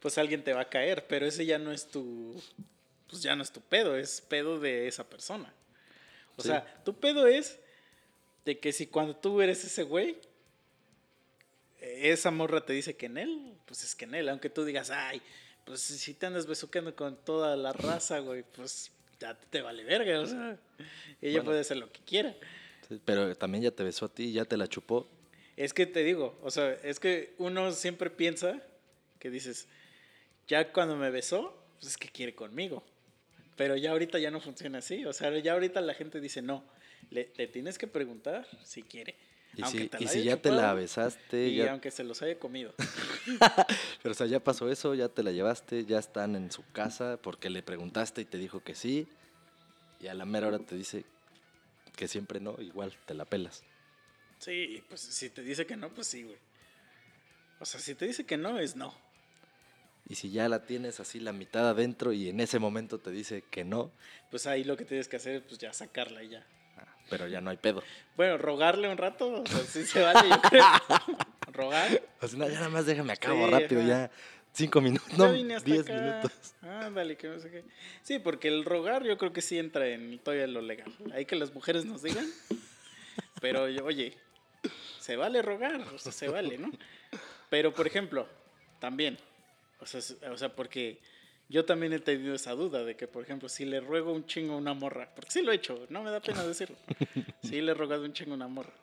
pues 0.00 0.18
alguien 0.18 0.42
te 0.44 0.52
va 0.52 0.62
a 0.62 0.68
caer, 0.68 1.06
pero 1.06 1.26
ese 1.26 1.44
ya 1.46 1.58
no 1.58 1.72
es 1.72 1.86
tu, 1.88 2.40
pues 3.08 3.22
ya 3.22 3.34
no 3.36 3.42
es 3.42 3.50
tu 3.52 3.60
pedo, 3.60 3.96
es 3.96 4.20
pedo 4.20 4.58
de 4.60 4.86
esa 4.88 5.04
persona. 5.08 5.52
O 6.36 6.42
Sí. 6.42 6.48
sea, 6.48 6.82
tu 6.84 6.94
pedo 6.94 7.26
es 7.26 7.58
de 8.44 8.58
que 8.58 8.72
si 8.72 8.86
cuando 8.86 9.16
tú 9.16 9.40
eres 9.40 9.64
ese 9.64 9.82
güey, 9.82 10.16
esa 11.80 12.30
morra 12.30 12.64
te 12.64 12.72
dice 12.72 12.96
que 12.96 13.06
en 13.06 13.18
él, 13.18 13.54
pues 13.66 13.84
es 13.84 13.94
que 13.94 14.04
en 14.04 14.14
él, 14.14 14.28
aunque 14.28 14.50
tú 14.50 14.64
digas, 14.64 14.90
ay, 14.90 15.20
pues 15.64 15.80
si 15.80 16.14
te 16.14 16.26
andas 16.26 16.46
besuqueando 16.46 16.94
con 16.94 17.16
toda 17.16 17.56
la 17.56 17.72
raza, 17.72 18.18
güey, 18.20 18.42
pues 18.42 18.90
ya 19.18 19.34
te 19.34 19.62
vale 19.62 19.82
verga, 19.84 20.20
o 20.20 20.26
sea, 20.26 20.58
ella 21.22 21.38
Bueno. 21.38 21.44
puede 21.44 21.60
hacer 21.60 21.76
lo 21.78 21.90
que 21.90 22.00
quiera. 22.00 22.34
Pero 23.04 23.34
también 23.36 23.64
ya 23.64 23.70
te 23.72 23.82
besó 23.82 24.06
a 24.06 24.08
ti, 24.08 24.32
ya 24.32 24.44
te 24.44 24.56
la 24.56 24.68
chupó. 24.68 25.08
Es 25.56 25.72
que 25.72 25.86
te 25.86 26.04
digo, 26.04 26.38
o 26.42 26.50
sea, 26.50 26.72
es 26.82 27.00
que 27.00 27.34
uno 27.38 27.72
siempre 27.72 28.10
piensa 28.10 28.62
que 29.18 29.30
dices, 29.30 29.68
ya 30.48 30.72
cuando 30.72 30.96
me 30.96 31.10
besó, 31.10 31.56
pues 31.76 31.92
es 31.92 31.96
que 31.96 32.08
quiere 32.08 32.34
conmigo. 32.34 32.84
Pero 33.56 33.74
ya 33.76 33.92
ahorita 33.92 34.18
ya 34.18 34.30
no 34.30 34.40
funciona 34.40 34.78
así, 34.78 35.04
o 35.06 35.12
sea, 35.14 35.36
ya 35.38 35.54
ahorita 35.54 35.80
la 35.80 35.94
gente 35.94 36.20
dice, 36.20 36.42
no, 36.42 36.62
le, 37.10 37.32
le 37.36 37.46
tienes 37.46 37.78
que 37.78 37.86
preguntar 37.86 38.46
si 38.64 38.82
quiere. 38.82 39.16
Y 39.56 39.62
aunque 39.62 39.78
si, 39.78 39.88
te 39.88 40.04
y 40.04 40.08
si 40.08 40.22
ya 40.24 40.36
te 40.36 40.50
la 40.50 40.74
besaste, 40.74 41.46
Y 41.48 41.56
ya- 41.56 41.70
aunque 41.70 41.90
se 41.90 42.04
los 42.04 42.20
haya 42.20 42.38
comido. 42.38 42.74
pero 44.02 44.12
o 44.12 44.14
sea, 44.14 44.26
ya 44.26 44.40
pasó 44.40 44.70
eso, 44.70 44.94
ya 44.94 45.08
te 45.08 45.22
la 45.22 45.32
llevaste, 45.32 45.86
ya 45.86 45.98
están 45.98 46.36
en 46.36 46.50
su 46.52 46.62
casa 46.72 47.18
porque 47.22 47.48
le 47.48 47.62
preguntaste 47.62 48.20
y 48.20 48.24
te 48.26 48.36
dijo 48.36 48.60
que 48.60 48.74
sí, 48.74 49.08
y 50.00 50.08
a 50.08 50.14
la 50.14 50.26
mera 50.26 50.48
hora 50.48 50.58
te 50.58 50.74
dice 50.76 51.04
que 51.96 52.08
siempre 52.08 52.40
no, 52.40 52.56
igual 52.60 52.94
te 53.06 53.14
la 53.14 53.24
pelas. 53.24 53.64
Sí, 54.38 54.82
pues 54.88 55.00
si 55.00 55.30
te 55.30 55.42
dice 55.42 55.66
que 55.66 55.76
no, 55.76 55.88
pues 55.90 56.06
sí, 56.06 56.22
güey. 56.22 56.36
O 57.58 57.64
sea, 57.64 57.80
si 57.80 57.94
te 57.94 58.06
dice 58.06 58.24
que 58.26 58.36
no, 58.36 58.58
es 58.58 58.76
no. 58.76 58.94
Y 60.08 60.14
si 60.14 60.30
ya 60.30 60.48
la 60.48 60.64
tienes 60.66 61.00
así 61.00 61.18
la 61.18 61.32
mitad 61.32 61.68
adentro 61.68 62.12
y 62.12 62.28
en 62.28 62.38
ese 62.40 62.58
momento 62.58 62.98
te 62.98 63.10
dice 63.10 63.42
que 63.50 63.64
no, 63.64 63.90
Pues 64.30 64.46
ahí 64.46 64.62
lo 64.62 64.76
que 64.76 64.84
tienes 64.84 65.08
que 65.08 65.16
hacer 65.16 65.36
es 65.36 65.42
pues 65.42 65.58
ya 65.58 65.72
sacarla 65.72 66.22
y 66.22 66.28
ya. 66.28 66.46
ah, 66.76 66.86
pero 67.10 67.26
ya 67.26 67.40
no 67.40 67.50
hay 67.50 67.56
pedo. 67.56 67.82
Bueno, 68.16 68.38
rogarle 68.38 68.88
un 68.88 68.98
rato, 68.98 69.42
o 69.42 69.46
sea, 69.46 69.58
sí 69.64 69.84
se 69.84 70.00
vale, 70.02 70.28
yo 70.28 70.40
creo. 70.42 70.62
Rogar. 71.52 71.90
Sea, 72.20 72.38
no, 72.38 72.46
ya 72.48 72.54
nada 72.54 72.68
más 72.68 72.86
déjame 72.86 73.12
acabo 73.14 73.46
Sí, 73.46 73.50
rápido, 73.52 73.80
ajá. 73.80 73.88
ya 73.88 74.10
cinco 74.52 74.80
minutos, 74.80 75.16
no, 75.18 75.32
diez 75.32 75.80
acá. 75.80 75.94
minutos. 76.00 76.32
Ándale, 76.60 77.16
que 77.16 77.28
no 77.28 77.40
sé 77.40 77.50
qué. 77.50 77.64
Sí, 78.02 78.18
porque 78.18 78.48
el 78.48 78.64
rogar 78.64 79.02
yo 79.04 79.16
creo 79.18 79.32
que 79.32 79.40
sí 79.42 79.58
entra 79.58 79.88
en 79.88 80.18
todavía 80.20 80.46
lo 80.46 80.60
legal. 80.60 80.92
Hay 81.14 81.24
que 81.24 81.34
las 81.36 81.52
mujeres 81.54 81.84
nos 81.86 82.02
digan. 82.02 82.26
Pero 83.40 83.64
oye, 83.64 84.16
se 85.06 85.14
vale 85.14 85.40
rogar, 85.40 85.80
o 85.94 85.98
sea, 85.98 86.10
se 86.10 86.26
vale, 86.26 86.58
¿no? 86.58 86.68
Pero, 87.48 87.72
por 87.72 87.86
ejemplo, 87.86 88.26
también, 88.80 89.16
o 89.78 89.86
sea, 89.86 90.00
o 90.32 90.36
sea, 90.36 90.56
porque 90.56 90.98
yo 91.48 91.64
también 91.64 91.92
he 91.92 92.00
tenido 92.00 92.34
esa 92.34 92.54
duda 92.54 92.82
de 92.82 92.96
que, 92.96 93.06
por 93.06 93.22
ejemplo, 93.22 93.48
si 93.48 93.64
le 93.64 93.78
ruego 93.78 94.12
un 94.12 94.26
chingo 94.26 94.54
a 94.54 94.56
una 94.56 94.74
morra, 94.74 95.08
porque 95.14 95.30
sí 95.30 95.42
lo 95.42 95.52
he 95.52 95.54
hecho, 95.54 95.86
no 95.90 96.02
me 96.02 96.10
da 96.10 96.18
pena 96.18 96.44
decirlo, 96.44 96.76
sí 97.44 97.60
le 97.60 97.70
he 97.70 97.74
rogado 97.74 98.02
un 98.02 98.14
chingo 98.14 98.32
a 98.32 98.34
una 98.34 98.48
morra. 98.48 98.74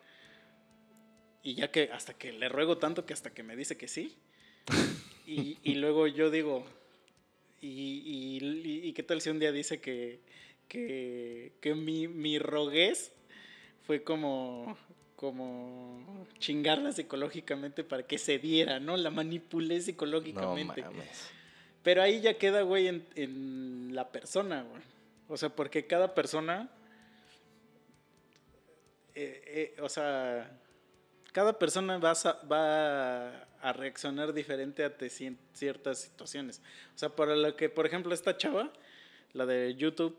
Y 1.44 1.56
ya 1.56 1.70
que 1.72 1.90
hasta 1.92 2.14
que 2.14 2.32
le 2.32 2.48
ruego 2.48 2.78
tanto 2.78 3.06
que 3.06 3.12
hasta 3.12 3.34
que 3.34 3.44
me 3.44 3.58
dice 3.58 3.76
que 3.76 3.90
sí, 3.90 4.16
y, 5.28 5.58
y 5.62 5.76
luego 5.76 6.08
yo 6.08 6.32
digo, 6.32 6.66
y, 7.60 8.40
y, 8.40 8.88
y 8.88 8.94
qué 8.94 9.04
tal 9.04 9.20
si 9.20 9.30
un 9.30 9.40
día 9.40 9.52
dice 9.52 9.82
que, 9.82 10.22
que, 10.70 11.52
que 11.60 11.76
mi, 11.76 12.08
mi 12.08 12.40
roguez 12.40 13.12
fue 13.86 14.04
como, 14.04 14.78
como 15.24 16.28
chingarla 16.38 16.92
psicológicamente 16.92 17.86
para 17.86 18.04
que 18.04 18.18
se 18.18 18.40
diera, 18.40 18.82
¿no? 18.82 18.98
La 18.98 19.10
manipulé 19.10 19.78
No 19.78 19.82
psicológicamente. 19.82 20.82
mames. 20.82 21.30
Pero 21.82 22.02
ahí 22.02 22.20
ya 22.20 22.38
queda, 22.38 22.64
güey, 22.64 22.90
en, 22.90 23.08
en 23.16 23.96
la 23.96 24.12
persona, 24.12 24.64
güey. 24.64 24.82
O 25.30 25.38
sea, 25.38 25.48
porque 25.48 25.88
cada 25.88 26.14
persona. 26.14 26.70
eh, 29.16 29.74
eh, 29.78 29.82
o 29.82 29.88
sea, 29.88 30.60
cada 31.32 31.58
persona 31.58 32.00
va 32.00 32.12
a, 32.12 32.46
va 32.46 33.30
a 33.62 33.72
reaccionar 33.72 34.34
diferente 34.34 34.84
ante 34.84 35.10
ciertas 35.10 36.00
situaciones. 36.00 36.62
O 36.96 36.98
sea, 36.98 37.08
para 37.16 37.34
lo 37.38 37.56
que, 37.56 37.70
por 37.70 37.86
ejemplo, 37.86 38.14
esta 38.14 38.36
chava, 38.36 38.74
la 39.32 39.46
de 39.46 39.74
YouTube, 39.76 40.18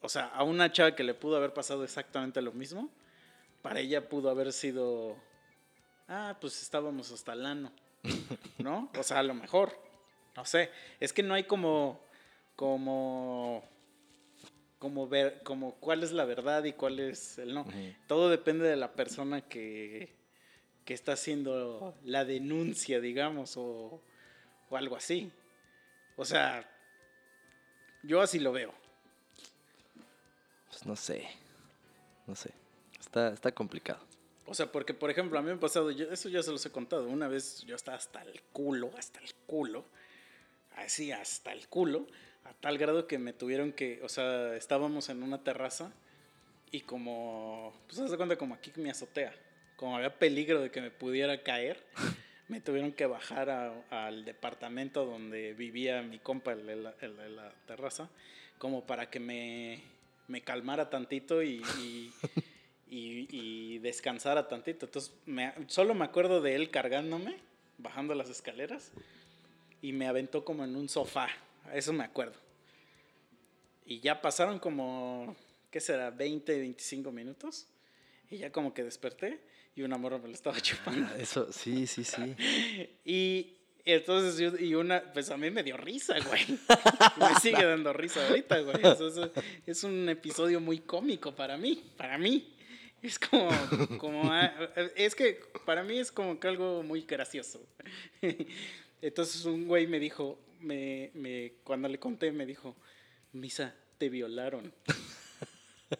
o 0.00 0.08
sea, 0.08 0.28
a 0.28 0.42
una 0.42 0.72
chava 0.72 0.94
que 0.96 1.04
le 1.04 1.12
pudo 1.12 1.36
haber 1.36 1.52
pasado 1.52 1.84
exactamente 1.84 2.40
lo 2.40 2.52
mismo, 2.52 2.90
para 3.66 3.80
ella 3.80 4.08
pudo 4.08 4.30
haber 4.30 4.52
sido. 4.52 5.16
Ah, 6.06 6.36
pues 6.40 6.62
estábamos 6.62 7.10
hasta 7.10 7.32
el 7.32 7.44
ano. 7.44 7.72
¿No? 8.58 8.92
O 8.96 9.02
sea, 9.02 9.18
a 9.18 9.22
lo 9.24 9.34
mejor. 9.34 9.76
No 10.36 10.44
sé. 10.44 10.70
Es 11.00 11.12
que 11.12 11.24
no 11.24 11.34
hay 11.34 11.42
como. 11.42 12.00
como. 12.54 13.64
como 14.78 15.08
ver. 15.08 15.42
como 15.42 15.74
cuál 15.80 16.04
es 16.04 16.12
la 16.12 16.24
verdad 16.24 16.62
y 16.62 16.74
cuál 16.74 17.00
es 17.00 17.38
el 17.38 17.54
no. 17.54 17.66
Todo 18.06 18.30
depende 18.30 18.68
de 18.68 18.76
la 18.76 18.92
persona 18.92 19.40
que. 19.40 20.14
que 20.84 20.94
está 20.94 21.14
haciendo 21.14 21.92
la 22.04 22.24
denuncia, 22.24 23.00
digamos, 23.00 23.56
o. 23.56 24.00
o 24.70 24.76
algo 24.76 24.94
así. 24.94 25.32
O 26.14 26.24
sea. 26.24 26.70
Yo 28.04 28.20
así 28.20 28.38
lo 28.38 28.52
veo. 28.52 28.72
Pues 30.68 30.86
no 30.86 30.94
sé, 30.94 31.28
no 32.28 32.36
sé. 32.36 32.65
Está, 33.16 33.32
está 33.32 33.52
complicado. 33.52 34.00
O 34.44 34.52
sea, 34.52 34.70
porque, 34.70 34.92
por 34.92 35.08
ejemplo, 35.10 35.38
a 35.38 35.42
mí 35.42 35.48
me 35.48 35.54
ha 35.54 35.58
pasado, 35.58 35.90
yo, 35.90 36.12
eso 36.12 36.28
ya 36.28 36.42
se 36.42 36.50
los 36.50 36.66
he 36.66 36.70
contado, 36.70 37.08
una 37.08 37.28
vez 37.28 37.64
yo 37.66 37.74
estaba 37.74 37.96
hasta 37.96 38.20
el 38.20 38.42
culo, 38.52 38.90
hasta 38.98 39.20
el 39.20 39.30
culo, 39.46 39.86
así 40.76 41.12
hasta 41.12 41.52
el 41.54 41.66
culo, 41.66 42.06
a 42.44 42.52
tal 42.52 42.76
grado 42.76 43.06
que 43.06 43.18
me 43.18 43.32
tuvieron 43.32 43.72
que, 43.72 44.00
o 44.02 44.10
sea, 44.10 44.54
estábamos 44.54 45.08
en 45.08 45.22
una 45.22 45.42
terraza 45.42 45.92
y 46.70 46.82
como, 46.82 47.72
pues 47.88 48.10
de 48.10 48.16
cuenta 48.18 48.36
como 48.36 48.54
aquí 48.54 48.70
mi 48.76 48.90
azotea, 48.90 49.34
como 49.76 49.96
había 49.96 50.18
peligro 50.18 50.60
de 50.60 50.70
que 50.70 50.82
me 50.82 50.90
pudiera 50.90 51.42
caer, 51.42 51.82
me 52.48 52.60
tuvieron 52.60 52.92
que 52.92 53.06
bajar 53.06 53.48
a- 53.48 54.06
al 54.06 54.26
departamento 54.26 55.06
donde 55.06 55.54
vivía 55.54 56.02
mi 56.02 56.18
compa, 56.18 56.52
el 56.52 56.66
de 56.66 56.76
la, 56.76 56.94
el 57.00 57.16
de 57.16 57.30
la 57.30 57.50
terraza, 57.66 58.10
como 58.58 58.86
para 58.86 59.08
que 59.08 59.20
me, 59.20 59.80
me 60.28 60.42
calmara 60.42 60.90
tantito 60.90 61.42
y, 61.42 61.62
y, 61.80 62.12
y- 62.88 63.26
y 63.30 63.78
descansara 63.78 64.48
tantito. 64.48 64.86
Entonces, 64.86 65.12
me- 65.26 65.52
solo 65.68 65.94
me 65.94 66.04
acuerdo 66.04 66.40
de 66.40 66.54
él 66.54 66.70
cargándome, 66.70 67.36
bajando 67.78 68.14
las 68.14 68.30
escaleras, 68.30 68.92
y 69.82 69.92
me 69.92 70.06
aventó 70.06 70.44
como 70.44 70.64
en 70.64 70.76
un 70.76 70.88
sofá. 70.88 71.28
Eso 71.72 71.92
me 71.92 72.04
acuerdo. 72.04 72.34
Y 73.84 74.00
ya 74.00 74.20
pasaron 74.20 74.58
como, 74.58 75.36
¿qué 75.70 75.80
será? 75.80 76.10
20, 76.10 76.58
25 76.58 77.12
minutos. 77.12 77.66
Y 78.30 78.38
ya 78.38 78.50
como 78.50 78.74
que 78.74 78.82
desperté 78.82 79.38
y 79.76 79.82
una 79.82 79.96
morra 79.98 80.18
me 80.18 80.28
lo 80.28 80.34
estaba 80.34 80.60
chupando. 80.60 81.06
Eso, 81.16 81.52
sí, 81.52 81.86
sí, 81.86 82.02
sí. 82.04 82.34
Y, 83.04 83.52
Entonces, 83.84 84.36
yo, 84.38 84.58
y 84.58 84.74
una, 84.74 85.00
pues 85.12 85.30
a 85.30 85.36
mí 85.36 85.48
me 85.52 85.62
dio 85.62 85.76
risa, 85.76 86.16
güey. 86.18 86.44
me 87.18 87.40
sigue 87.40 87.64
dando 87.64 87.92
risa 87.92 88.26
ahorita, 88.26 88.58
güey. 88.62 88.78
Eso 88.82 89.06
es, 89.06 89.30
es 89.64 89.84
un 89.84 90.08
episodio 90.08 90.60
muy 90.60 90.80
cómico 90.80 91.32
para 91.32 91.56
mí, 91.56 91.84
para 91.96 92.18
mí. 92.18 92.52
Es 93.02 93.18
como, 93.18 93.50
como, 93.98 94.32
ah, 94.32 94.52
es 94.96 95.14
que 95.14 95.40
para 95.64 95.82
mí 95.82 95.98
es 95.98 96.10
como 96.10 96.40
que 96.40 96.48
algo 96.48 96.82
muy 96.82 97.02
gracioso. 97.02 97.64
Entonces 99.02 99.44
un 99.44 99.68
güey 99.68 99.86
me 99.86 100.00
dijo, 100.00 100.38
me, 100.60 101.10
me, 101.14 101.52
cuando 101.62 101.88
le 101.88 101.98
conté, 101.98 102.32
me 102.32 102.46
dijo, 102.46 102.76
Misa, 103.32 103.74
te 103.98 104.08
violaron. 104.08 104.72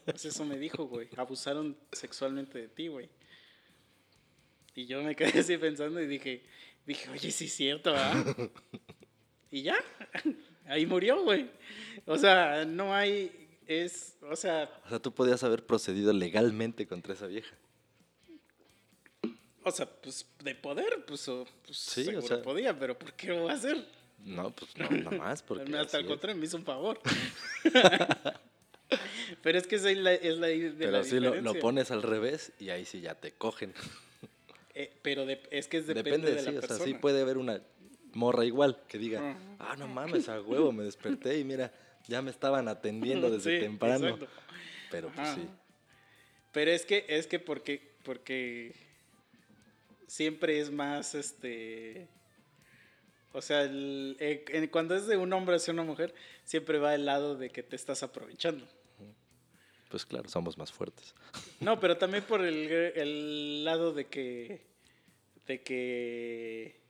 Pues 0.05 0.25
eso 0.25 0.45
me 0.45 0.59
dijo, 0.59 0.87
güey. 0.87 1.09
Abusaron 1.17 1.77
sexualmente 1.93 2.59
de 2.59 2.69
ti, 2.69 2.89
güey. 2.89 3.09
Y 4.75 4.87
yo 4.87 5.03
me 5.03 5.15
quedé 5.15 5.41
así 5.41 5.57
pensando 5.57 6.01
y 6.01 6.07
dije, 6.07 6.43
dije, 6.85 7.09
oye, 7.11 7.31
sí 7.31 7.47
es 7.47 7.53
cierto, 7.53 7.95
¿ah? 7.97 8.25
Y 9.51 9.63
ya, 9.63 9.77
ahí 10.67 10.87
murió, 10.87 11.23
güey. 11.23 11.49
O 12.05 12.19
sea, 12.19 12.65
no 12.65 12.93
hay, 12.93 13.46
es, 13.67 14.17
o 14.23 14.37
sea, 14.37 14.71
O 14.87 14.89
sea, 14.89 14.99
tú 14.99 15.13
podías 15.13 15.43
haber 15.45 15.65
procedido 15.67 16.13
legalmente 16.13 16.87
contra 16.87 17.15
esa 17.15 17.27
vieja. 17.27 17.55
o 19.65 19.71
sea, 19.71 19.87
pues 19.87 20.27
de 20.45 20.55
poder, 20.55 21.05
pues, 21.07 21.29
o, 21.29 21.45
pues 21.65 21.77
Sí, 21.79 22.09
o 22.15 22.23
sea- 22.23 22.41
podía, 22.43 22.79
pero 22.79 22.97
¿por 22.99 23.13
qué 23.15 23.29
lo 23.29 23.45
va 23.45 23.53
a 23.53 23.55
hacer? 23.57 23.85
No, 24.25 24.51
pues 24.51 24.77
no, 24.77 24.89
nada 24.89 25.11
más. 25.19 25.43
Porque 25.43 25.63
Hasta 25.77 25.99
el 25.99 26.07
contrario, 26.07 26.37
me 26.39 26.47
hizo 26.47 26.57
un 26.57 26.65
favor. 26.65 27.01
pero 29.43 29.59
es 29.59 29.67
que 29.67 29.77
esa 29.77 29.91
es 29.91 29.99
la, 29.99 30.15
es 30.15 30.39
la, 30.39 30.47
de 30.49 30.75
Pero 30.79 30.91
la 30.93 31.05
sí 31.05 31.19
lo, 31.21 31.35
lo 31.41 31.55
pones 31.59 31.91
al 31.91 32.03
revés 32.03 32.53
y 32.59 32.71
ahí 32.71 32.85
sí 32.85 33.01
ya 33.01 33.15
te 33.15 33.33
cogen. 33.33 33.75
Eh, 34.75 34.93
pero 35.03 35.27
de- 35.27 35.43
es 35.51 35.69
que 35.69 35.79
es 35.79 35.87
depende, 35.87 36.11
Depende, 36.11 36.31
de 36.31 36.37
la 36.37 36.43
sí, 36.43 36.57
o 36.57 36.61
persona. 36.61 36.79
sea, 36.79 36.87
sí 36.87 36.95
puede 36.95 37.21
haber 37.23 37.39
una 37.39 37.61
morra 38.13 38.45
igual 38.45 38.79
que 38.89 38.99
diga, 38.99 39.37
ah, 39.59 39.75
no 39.79 39.89
mames, 39.89 40.29
a 40.29 40.41
huevo, 40.41 40.71
me 40.73 40.85
desperté 40.85 41.39
y 41.39 41.45
mira, 41.45 41.73
ya 42.09 42.23
me 42.23 42.31
estaban 42.31 42.69
atendiendo 42.69 43.31
desde 43.31 43.59
Sí, 43.59 43.65
temprano. 43.65 44.09
exacto. 44.09 44.29
Pero 44.91 45.09
pues 45.09 45.21
Ajá. 45.29 45.35
sí. 45.37 45.49
Pero 46.53 46.71
es 46.71 46.87
que, 46.87 47.05
es 47.09 47.27
que 47.27 47.39
porque, 47.39 47.95
porque 48.03 48.75
siempre 50.07 50.61
es 50.61 50.71
más, 50.71 51.15
este, 51.15 52.09
o 53.33 53.43
sea, 53.43 53.63
el- 53.63 54.17
eh, 54.21 54.69
cuando 54.71 54.95
es 54.97 55.07
de 55.07 55.17
un 55.17 55.33
hombre 55.33 55.57
hacia 55.57 55.73
una 55.75 55.83
mujer, 55.83 56.15
siempre 56.45 56.79
va 56.79 56.95
el 56.95 57.05
lado 57.05 57.37
de 57.37 57.51
que 57.51 57.63
te 57.63 57.77
estás 57.77 58.03
aprovechando. 58.03 58.67
Pues 59.91 60.05
claro, 60.05 60.29
somos 60.29 60.57
más 60.59 60.73
fuertes. 60.73 61.15
No, 61.61 61.81
pero 61.81 61.97
también 61.97 62.23
por 62.25 62.43
el, 62.45 62.69
el 62.71 63.65
lado 63.65 63.93
de 63.93 64.07
que, 64.07 64.67
de 65.47 65.63
que, 65.63 66.81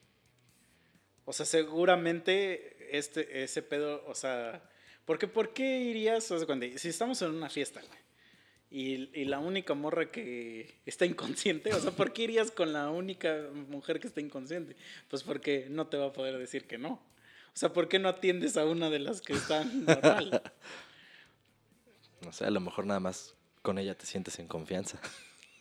o 1.24 1.32
sea, 1.32 1.46
seguramente 1.46 2.96
este, 2.96 3.42
ese 3.44 3.62
pedo, 3.62 4.04
o 4.06 4.14
sea, 4.14 4.62
porque 5.06 5.28
¿por 5.28 5.54
qué 5.54 5.80
irías, 5.80 6.30
o 6.30 6.36
sea, 6.36 6.46
cuando, 6.46 6.66
si 6.76 6.88
estamos 6.88 7.22
en 7.22 7.30
una 7.30 7.48
fiesta, 7.48 7.80
güey, 7.80 8.00
y, 8.68 9.20
y 9.20 9.24
la 9.24 9.38
única 9.38 9.74
morra 9.74 10.10
que 10.10 10.74
está 10.84 11.06
inconsciente, 11.06 11.72
o 11.72 11.80
sea, 11.80 11.92
¿por 11.92 12.12
qué 12.12 12.24
irías 12.24 12.50
con 12.50 12.72
la 12.72 12.90
única 12.90 13.48
mujer 13.68 14.00
que 14.00 14.08
está 14.08 14.20
inconsciente? 14.20 14.76
Pues 15.08 15.22
porque 15.22 15.68
no 15.70 15.86
te 15.86 15.96
va 15.96 16.06
a 16.06 16.12
poder 16.12 16.36
decir 16.36 16.66
que 16.66 16.76
no. 16.76 16.90
O 17.56 17.58
sea, 17.58 17.72
¿por 17.72 17.88
qué 17.88 17.98
no 17.98 18.10
atiendes 18.10 18.58
a 18.58 18.66
una 18.66 18.90
de 18.90 18.98
las 18.98 19.22
que 19.22 19.32
están 19.32 19.86
normal? 19.86 20.42
No 22.22 22.32
sé, 22.32 22.44
a 22.44 22.50
lo 22.50 22.60
mejor 22.60 22.86
nada 22.86 22.98
más 22.98 23.36
con 23.62 23.78
ella 23.78 23.96
te 23.96 24.04
sientes 24.04 24.40
en 24.40 24.48
confianza. 24.48 24.98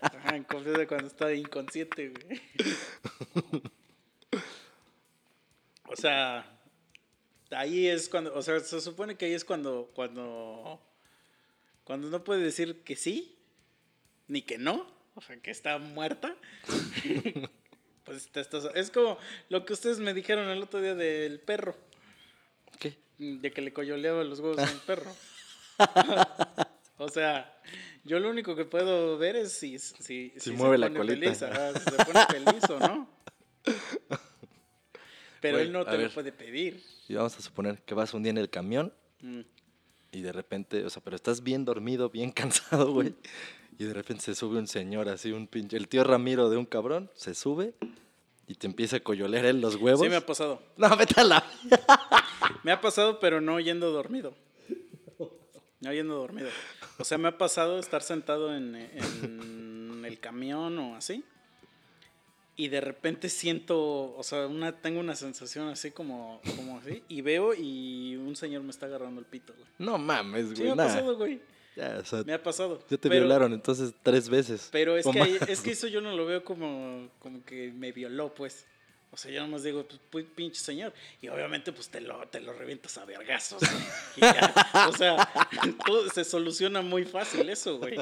Ajá, 0.00 0.36
en 0.36 0.44
confianza 0.44 0.86
cuando 0.86 1.08
está 1.08 1.32
inconsciente, 1.32 2.10
güey. 2.10 2.40
O 5.92 5.96
sea, 5.96 6.59
ahí 7.50 7.86
es 7.86 8.08
cuando, 8.08 8.34
o 8.34 8.42
sea, 8.42 8.60
se 8.60 8.80
supone 8.80 9.16
que 9.16 9.26
ahí 9.26 9.34
es 9.34 9.44
cuando, 9.44 9.90
cuando, 9.94 10.80
cuando 11.84 12.08
no 12.08 12.24
puede 12.24 12.42
decir 12.42 12.82
que 12.84 12.96
sí, 12.96 13.38
ni 14.28 14.42
que 14.42 14.58
no, 14.58 14.86
o 15.14 15.20
sea, 15.20 15.36
que 15.38 15.50
está 15.50 15.78
muerta. 15.78 16.36
pues 18.04 18.28
te 18.28 18.40
estás, 18.40 18.68
es 18.74 18.90
como 18.90 19.18
lo 19.48 19.64
que 19.64 19.72
ustedes 19.72 19.98
me 19.98 20.14
dijeron 20.14 20.48
el 20.48 20.62
otro 20.62 20.80
día 20.80 20.94
del 20.94 21.40
perro, 21.40 21.76
¿Qué? 22.78 22.96
de 23.18 23.50
que 23.50 23.60
le 23.60 23.72
coyoleaba 23.72 24.24
los 24.24 24.40
huevos 24.40 24.58
a 24.58 24.70
un 24.70 24.80
perro. 24.80 25.14
o 26.98 27.08
sea, 27.08 27.60
yo 28.04 28.18
lo 28.18 28.30
único 28.30 28.56
que 28.56 28.64
puedo 28.64 29.18
ver 29.18 29.36
es 29.36 29.52
si, 29.52 29.78
si, 29.78 30.32
Si 30.36 30.50
mueve 30.52 30.78
la 30.78 30.88
pone 30.88 30.98
colita. 30.98 31.34
Feliz, 31.34 31.42
ajá, 31.42 31.72
si 31.78 31.84
se 31.84 32.04
pone 32.04 32.26
feliz 32.26 32.70
o 32.70 32.78
no. 32.78 33.10
Pero 35.40 35.56
Güey, 35.56 35.66
él 35.66 35.72
no 35.72 35.84
te 35.84 35.92
lo 35.92 35.98
ver. 35.98 36.10
puede 36.12 36.32
pedir. 36.32 36.82
Y 37.08 37.14
vamos 37.14 37.36
a 37.38 37.40
suponer 37.42 37.80
que 37.82 37.94
vas 37.94 38.12
un 38.14 38.22
día 38.22 38.30
en 38.30 38.38
el 38.38 38.50
camión 38.50 38.92
Mm. 39.22 39.40
y 40.12 40.20
de 40.22 40.32
repente, 40.32 40.82
o 40.84 40.88
sea, 40.90 41.02
pero 41.02 41.14
estás 41.16 41.42
bien 41.42 41.64
dormido, 41.66 42.08
bien 42.10 42.30
cansado, 42.32 42.92
güey. 42.92 43.14
Y 43.78 43.84
de 43.84 43.92
repente 43.94 44.22
se 44.24 44.34
sube 44.34 44.58
un 44.58 44.66
señor 44.66 45.08
así, 45.08 45.30
un 45.32 45.46
pinche, 45.46 45.76
el 45.76 45.88
tío 45.88 46.04
Ramiro 46.04 46.48
de 46.50 46.56
un 46.56 46.66
cabrón, 46.66 47.10
se 47.14 47.34
sube 47.34 47.74
y 48.46 48.54
te 48.54 48.66
empieza 48.66 48.96
a 48.96 49.00
coyolear 49.00 49.44
él 49.46 49.60
los 49.60 49.76
huevos. 49.76 50.00
Sí 50.02 50.08
me 50.08 50.16
ha 50.16 50.24
pasado. 50.26 50.62
No, 50.76 50.94
vete 50.96 51.20
a 51.20 51.24
la... 51.24 51.44
Me 52.64 52.72
ha 52.72 52.80
pasado, 52.80 53.20
pero 53.20 53.40
no 53.40 53.60
yendo 53.60 53.90
dormido. 53.92 54.34
No 55.80 55.92
yendo 55.94 56.16
dormido. 56.16 56.48
O 56.98 57.04
sea, 57.04 57.16
me 57.16 57.28
ha 57.28 57.38
pasado 57.38 57.78
estar 57.78 58.02
sentado 58.02 58.54
en, 58.54 58.74
en 58.74 60.04
el 60.04 60.18
camión 60.20 60.78
o 60.78 60.96
así. 60.96 61.24
Y 62.56 62.68
de 62.68 62.80
repente 62.82 63.28
siento, 63.30 64.14
o 64.16 64.22
sea, 64.22 64.46
una, 64.46 64.72
tengo 64.80 65.00
una 65.00 65.16
sensación 65.16 65.68
así 65.68 65.90
como, 65.92 66.40
como 66.56 66.78
así. 66.78 67.02
Y 67.08 67.22
veo 67.22 67.54
y 67.54 68.16
un 68.16 68.36
señor 68.36 68.62
me 68.62 68.70
está 68.70 68.86
agarrando 68.86 69.20
el 69.20 69.26
pito, 69.26 69.54
güey. 69.54 69.66
No 69.78 69.96
mames, 69.96 70.48
Sí, 70.50 70.54
güey. 70.56 70.66
me 70.66 70.72
ha 70.72 70.76
pasado, 70.86 71.16
güey. 71.16 71.40
Ya, 71.76 71.98
o 72.02 72.04
sea, 72.04 72.22
Me 72.24 72.34
ha 72.34 72.42
pasado. 72.42 72.80
ya 72.90 72.96
te 72.98 73.08
Pero- 73.08 73.20
violaron 73.22 73.52
entonces 73.54 73.94
tres 74.02 74.28
veces. 74.28 74.68
Pero 74.72 74.96
es 74.98 75.06
que, 75.06 75.38
es 75.48 75.60
que 75.60 75.70
eso 75.70 75.86
yo 75.86 76.00
no 76.02 76.14
lo 76.14 76.26
veo 76.26 76.44
como, 76.44 77.08
como 77.20 77.42
que 77.44 77.72
me 77.72 77.92
violó, 77.92 78.34
pues. 78.34 78.66
O 79.12 79.16
sea, 79.16 79.30
yo 79.32 79.40
nomás 79.40 79.62
digo, 79.64 79.86
pues, 80.10 80.24
pu- 80.26 80.28
pinche 80.34 80.60
señor. 80.60 80.92
Y 81.22 81.28
obviamente, 81.28 81.72
pues, 81.72 81.88
te 81.88 82.00
lo, 82.00 82.20
te 82.28 82.40
lo 82.40 82.52
revientas 82.52 82.96
a 82.98 83.04
vergazos. 83.06 83.60
O 84.88 84.92
sea, 84.96 85.28
todo- 85.86 86.08
se 86.10 86.24
soluciona 86.24 86.82
muy 86.82 87.04
fácil 87.04 87.48
eso, 87.48 87.78
güey. 87.78 87.96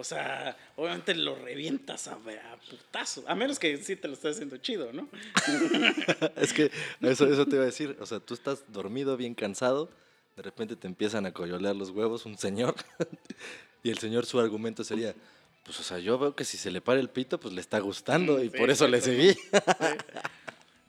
O 0.00 0.04
sea, 0.04 0.56
obviamente 0.76 1.14
lo 1.14 1.34
revientas 1.34 2.08
a, 2.08 2.14
a 2.14 2.56
putazo. 2.70 3.22
A 3.26 3.34
menos 3.34 3.58
que 3.58 3.76
sí 3.76 3.96
te 3.96 4.08
lo 4.08 4.14
estés 4.14 4.36
haciendo 4.36 4.56
chido, 4.56 4.94
¿no? 4.94 5.10
Es 6.36 6.54
que 6.54 6.70
eso, 7.02 7.30
eso 7.30 7.44
te 7.44 7.56
iba 7.56 7.64
a 7.64 7.66
decir. 7.66 7.98
O 8.00 8.06
sea, 8.06 8.18
tú 8.18 8.32
estás 8.32 8.64
dormido, 8.68 9.18
bien 9.18 9.34
cansado. 9.34 9.90
De 10.36 10.42
repente 10.42 10.74
te 10.74 10.86
empiezan 10.86 11.26
a 11.26 11.32
coyolear 11.32 11.76
los 11.76 11.90
huevos 11.90 12.24
un 12.24 12.38
señor. 12.38 12.76
y 13.82 13.90
el 13.90 13.98
señor, 13.98 14.24
su 14.24 14.40
argumento 14.40 14.84
sería: 14.84 15.14
Pues, 15.64 15.78
o 15.78 15.82
sea, 15.82 15.98
yo 15.98 16.18
veo 16.18 16.34
que 16.34 16.46
si 16.46 16.56
se 16.56 16.70
le 16.70 16.80
para 16.80 16.98
el 16.98 17.10
pito, 17.10 17.38
pues 17.38 17.52
le 17.52 17.60
está 17.60 17.78
gustando. 17.78 18.42
Y 18.42 18.48
Sí, 18.48 18.56
por 18.56 18.70
eso 18.70 18.88
le 18.88 19.02
seguí. 19.02 19.34
Sí. 19.34 19.50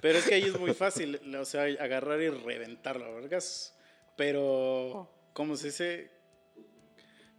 Pero 0.01 0.19
es 0.19 0.25
que 0.25 0.35
ahí 0.35 0.43
es 0.43 0.57
muy 0.57 0.73
fácil, 0.73 1.19
o 1.35 1.43
sea, 1.43 1.63
agarrar 1.63 2.21
y 2.21 2.29
reventarlo, 2.29 3.05
a 3.05 3.11
vergas. 3.11 3.75
Pero, 4.15 5.11
¿cómo 5.33 5.57
se 5.57 5.67
dice? 5.67 6.11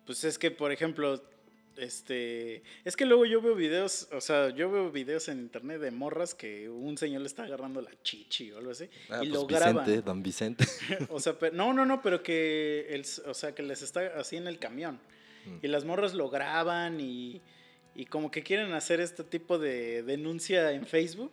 Pues 0.04 0.22
es 0.24 0.38
que, 0.38 0.50
por 0.50 0.70
ejemplo, 0.70 1.31
este, 1.76 2.62
es 2.84 2.96
que 2.96 3.06
luego 3.06 3.24
yo 3.26 3.40
veo 3.40 3.54
videos, 3.54 4.08
o 4.12 4.20
sea, 4.20 4.50
yo 4.50 4.70
veo 4.70 4.90
videos 4.90 5.28
en 5.28 5.38
internet 5.40 5.80
de 5.80 5.90
morras 5.90 6.34
que 6.34 6.68
un 6.68 6.96
señor 6.98 7.22
le 7.22 7.26
está 7.26 7.44
agarrando 7.44 7.80
la 7.80 7.90
chichi 8.02 8.50
o 8.52 8.58
algo 8.58 8.72
así 8.72 8.88
Ah, 9.08 9.20
y 9.22 9.28
pues 9.28 9.30
lo 9.30 9.46
Vicente, 9.46 9.54
graban. 9.72 10.04
don 10.04 10.22
Vicente. 10.22 10.64
O 11.10 11.20
sea, 11.20 11.38
pero- 11.38 11.54
no, 11.54 11.72
no, 11.72 11.84
no, 11.86 12.02
pero 12.02 12.22
que 12.22 12.86
el, 12.90 13.04
o 13.26 13.34
sea, 13.34 13.54
que 13.54 13.62
les 13.62 13.82
está 13.82 14.00
así 14.18 14.36
en 14.36 14.46
el 14.46 14.58
camión. 14.58 14.98
Y 15.60 15.66
las 15.66 15.84
morras 15.84 16.14
lo 16.14 16.30
graban 16.30 17.00
y, 17.00 17.40
y 17.96 18.04
como 18.06 18.30
que 18.30 18.44
quieren 18.44 18.72
hacer 18.74 19.00
este 19.00 19.24
tipo 19.24 19.58
de 19.58 20.04
denuncia 20.04 20.70
en 20.70 20.86
Facebook. 20.86 21.32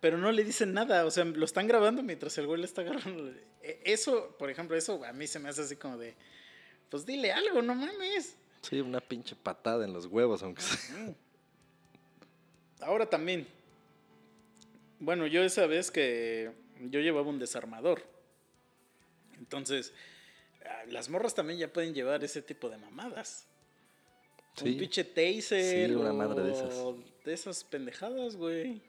Pero 0.00 0.18
no 0.18 0.30
le 0.32 0.44
dicen 0.44 0.72
nada, 0.72 1.04
o 1.06 1.10
sea, 1.10 1.24
lo 1.24 1.44
están 1.44 1.66
grabando 1.66 2.02
mientras 2.02 2.36
el 2.38 2.46
güey 2.46 2.60
le 2.60 2.66
está 2.66 2.82
agarrando. 2.82 3.30
E- 3.62 3.80
Eso, 3.84 4.34
por 4.38 4.50
ejemplo, 4.50 4.76
eso 4.76 5.04
a 5.04 5.12
mí 5.12 5.26
se 5.26 5.38
me 5.38 5.48
hace 5.48 5.62
así 5.62 5.76
como 5.76 5.98
de, 5.98 6.14
pues 6.90 7.04
dile 7.04 7.32
algo, 7.32 7.60
no 7.62 7.74
mames. 7.74 8.36
Sí, 8.68 8.80
una 8.80 9.00
pinche 9.00 9.36
patada 9.36 9.84
en 9.84 9.92
los 9.92 10.06
huevos, 10.06 10.42
aunque 10.42 10.60
sea. 10.60 11.14
Ahora 12.80 13.08
también, 13.08 13.46
bueno, 14.98 15.28
yo 15.28 15.44
esa 15.44 15.66
vez 15.66 15.92
que 15.92 16.50
yo 16.80 16.98
llevaba 16.98 17.28
un 17.28 17.38
desarmador. 17.38 18.02
Entonces, 19.38 19.92
ah, 20.64 20.82
las 20.88 21.08
morras 21.08 21.34
también 21.34 21.60
ya 21.60 21.72
pueden 21.72 21.94
llevar 21.94 22.24
ese 22.24 22.42
tipo 22.42 22.68
de 22.68 22.78
mamadas. 22.78 23.46
Sí. 24.56 24.70
Un 24.70 24.78
pinche 24.78 25.04
taser. 25.04 25.88
Sí, 25.88 25.94
una 25.94 26.12
madre 26.12 26.42
de 26.42 26.52
esas. 26.52 26.74
De 27.24 27.32
esas 27.32 27.62
pendejadas, 27.62 28.34
güey. 28.34 28.82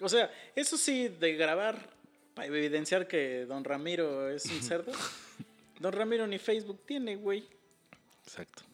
O 0.00 0.08
sea, 0.08 0.28
eso 0.56 0.76
sí, 0.76 1.06
de 1.08 1.34
grabar 1.34 1.88
para 2.34 2.48
evidenciar 2.48 3.06
que 3.06 3.46
don 3.46 3.62
Ramiro 3.62 4.28
es 4.28 4.46
un 4.46 4.60
cerdo. 4.60 4.90
don 5.78 5.92
Ramiro 5.92 6.26
ni 6.26 6.38
Facebook 6.38 6.80
tiene, 6.84 7.14
güey. 7.14 7.46
Exacto. 8.24 8.64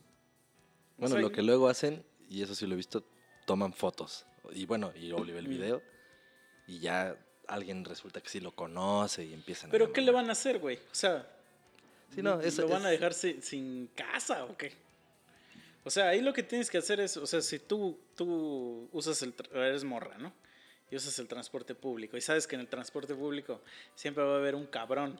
Bueno, 1.01 1.15
sea, 1.17 1.23
lo 1.23 1.33
que 1.33 1.43
luego 1.43 1.69
hacen, 1.69 2.05
y 2.29 2.43
eso 2.43 2.55
sí 2.55 2.67
lo 2.67 2.75
he 2.75 2.77
visto, 2.77 3.05
toman 3.47 3.73
fotos. 3.73 4.27
Y 4.53 4.67
bueno, 4.67 4.93
y 4.95 5.11
Oliver 5.13 5.39
el 5.41 5.49
video. 5.49 5.83
y 6.67 6.79
ya 6.79 7.17
alguien 7.49 7.85
resulta 7.85 8.21
que 8.21 8.29
sí 8.29 8.39
lo 8.39 8.53
conoce 8.53 9.25
y 9.25 9.33
empiezan 9.35 9.71
Pero 9.71 9.87
a 9.87 9.93
¿qué 9.93 10.01
le 10.03 10.13
van 10.13 10.29
a 10.29 10.33
hacer, 10.33 10.59
güey? 10.61 10.77
O 10.77 10.95
sea, 10.95 11.27
Sí, 12.15 12.23
no, 12.23 12.41
es- 12.41 12.59
¿lo 12.59 12.69
van 12.69 12.85
a 12.87 12.93
es- 12.93 12.99
dejar 13.01 13.13
sin, 13.15 13.43
sin 13.43 13.89
casa 13.89 14.45
o 14.45 14.57
qué? 14.57 14.73
O 15.83 15.91
sea, 15.91 16.09
ahí 16.11 16.21
lo 16.21 16.33
que 16.33 16.43
tienes 16.45 16.71
que 16.71 16.79
hacer 16.79 17.01
es, 17.01 17.17
o 17.17 17.27
sea, 17.27 17.41
si 17.41 17.59
tú, 17.59 17.99
tú 18.15 18.89
usas 18.93 19.21
el, 19.23 19.35
eres 19.53 19.83
morra, 19.83 20.17
¿no? 20.19 20.33
Y 20.91 20.97
usas 20.97 21.19
el 21.19 21.27
transporte 21.29 21.75
público 21.75 22.17
y 22.17 22.21
sabes 22.21 22.47
que 22.47 22.55
en 22.57 22.61
el 22.61 22.69
transporte 22.69 23.15
público 23.15 23.61
siempre 23.95 24.23
va 24.23 24.35
a 24.35 24.39
haber 24.39 24.55
un 24.55 24.67
cabrón 24.67 25.19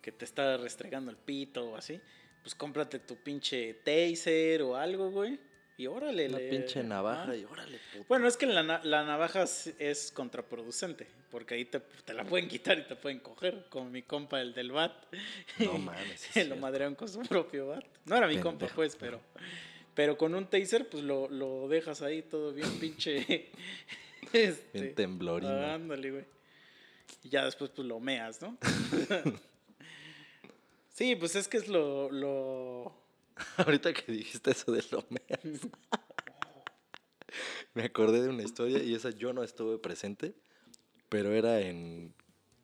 que 0.00 0.12
te 0.12 0.24
está 0.24 0.56
restregando 0.58 1.10
el 1.10 1.16
pito 1.16 1.70
o 1.70 1.76
así, 1.76 2.00
pues 2.46 2.54
cómprate 2.54 3.00
tu 3.00 3.16
pinche 3.16 3.74
taser 3.82 4.62
o 4.62 4.76
algo, 4.76 5.10
güey. 5.10 5.36
Y 5.78 5.88
órale. 5.88 6.28
Una 6.28 6.38
le- 6.38 6.48
pinche 6.48 6.80
navaja 6.84 7.32
Ah. 7.32 7.36
y 7.36 7.42
órale, 7.44 7.80
puto. 7.92 8.04
Bueno, 8.08 8.28
es 8.28 8.36
que 8.36 8.46
la, 8.46 8.62
la 8.62 9.04
navaja 9.04 9.42
es- 9.42 10.12
contraproducente, 10.14 11.08
porque 11.28 11.54
ahí 11.54 11.64
te, 11.64 11.80
te 11.80 12.14
la 12.14 12.22
pueden 12.24 12.46
quitar 12.46 12.78
y 12.78 12.82
te 12.84 12.94
pueden 12.94 13.18
coger, 13.18 13.66
como 13.68 13.90
mi 13.90 14.02
compa, 14.02 14.40
el 14.40 14.54
del 14.54 14.70
bat. 14.70 14.92
No 15.58 15.72
mames, 15.78 16.30
lo 16.48 16.54
madrearon 16.54 16.94
con 16.94 17.08
su 17.08 17.18
propio 17.22 17.66
bat. 17.66 17.84
No 18.04 18.16
era 18.16 18.28
mi 18.28 18.38
compa, 18.38 18.68
pues, 18.68 18.94
pero, 18.94 19.20
pero 19.96 20.16
con 20.16 20.32
un 20.36 20.46
taser, 20.46 20.88
pues 20.88 21.02
lo, 21.02 21.28
lo 21.28 21.66
dejas 21.66 22.00
ahí 22.00 22.22
todo 22.22 22.52
bien 22.52 22.70
pinche. 22.78 23.50
este, 24.32 24.62
Bien 24.72 24.94
temblorino. 24.94 25.66
Ándale, 25.66 26.10
güey. 26.12 26.24
Y 27.24 27.28
ya 27.28 27.44
después, 27.44 27.72
pues 27.74 27.88
lo 27.88 27.98
meas, 27.98 28.40
¿no? 28.40 28.56
Sí, 30.96 31.16
pues 31.16 31.36
es 31.36 31.48
que 31.48 31.58
es 31.58 31.68
lo. 31.68 32.10
lo... 32.10 32.94
Ahorita 33.58 33.92
que 33.92 34.12
dijiste 34.12 34.50
eso 34.50 34.72
de 34.72 34.82
lo 34.90 35.04
meas, 35.10 35.40
me 37.74 37.84
acordé 37.84 38.22
de 38.22 38.30
una 38.30 38.42
historia 38.42 38.82
y 38.82 38.94
esa 38.94 39.10
yo 39.10 39.32
no 39.32 39.42
estuve 39.42 39.78
presente, 39.78 40.34
pero 41.10 41.32
era 41.32 41.60
en 41.60 42.14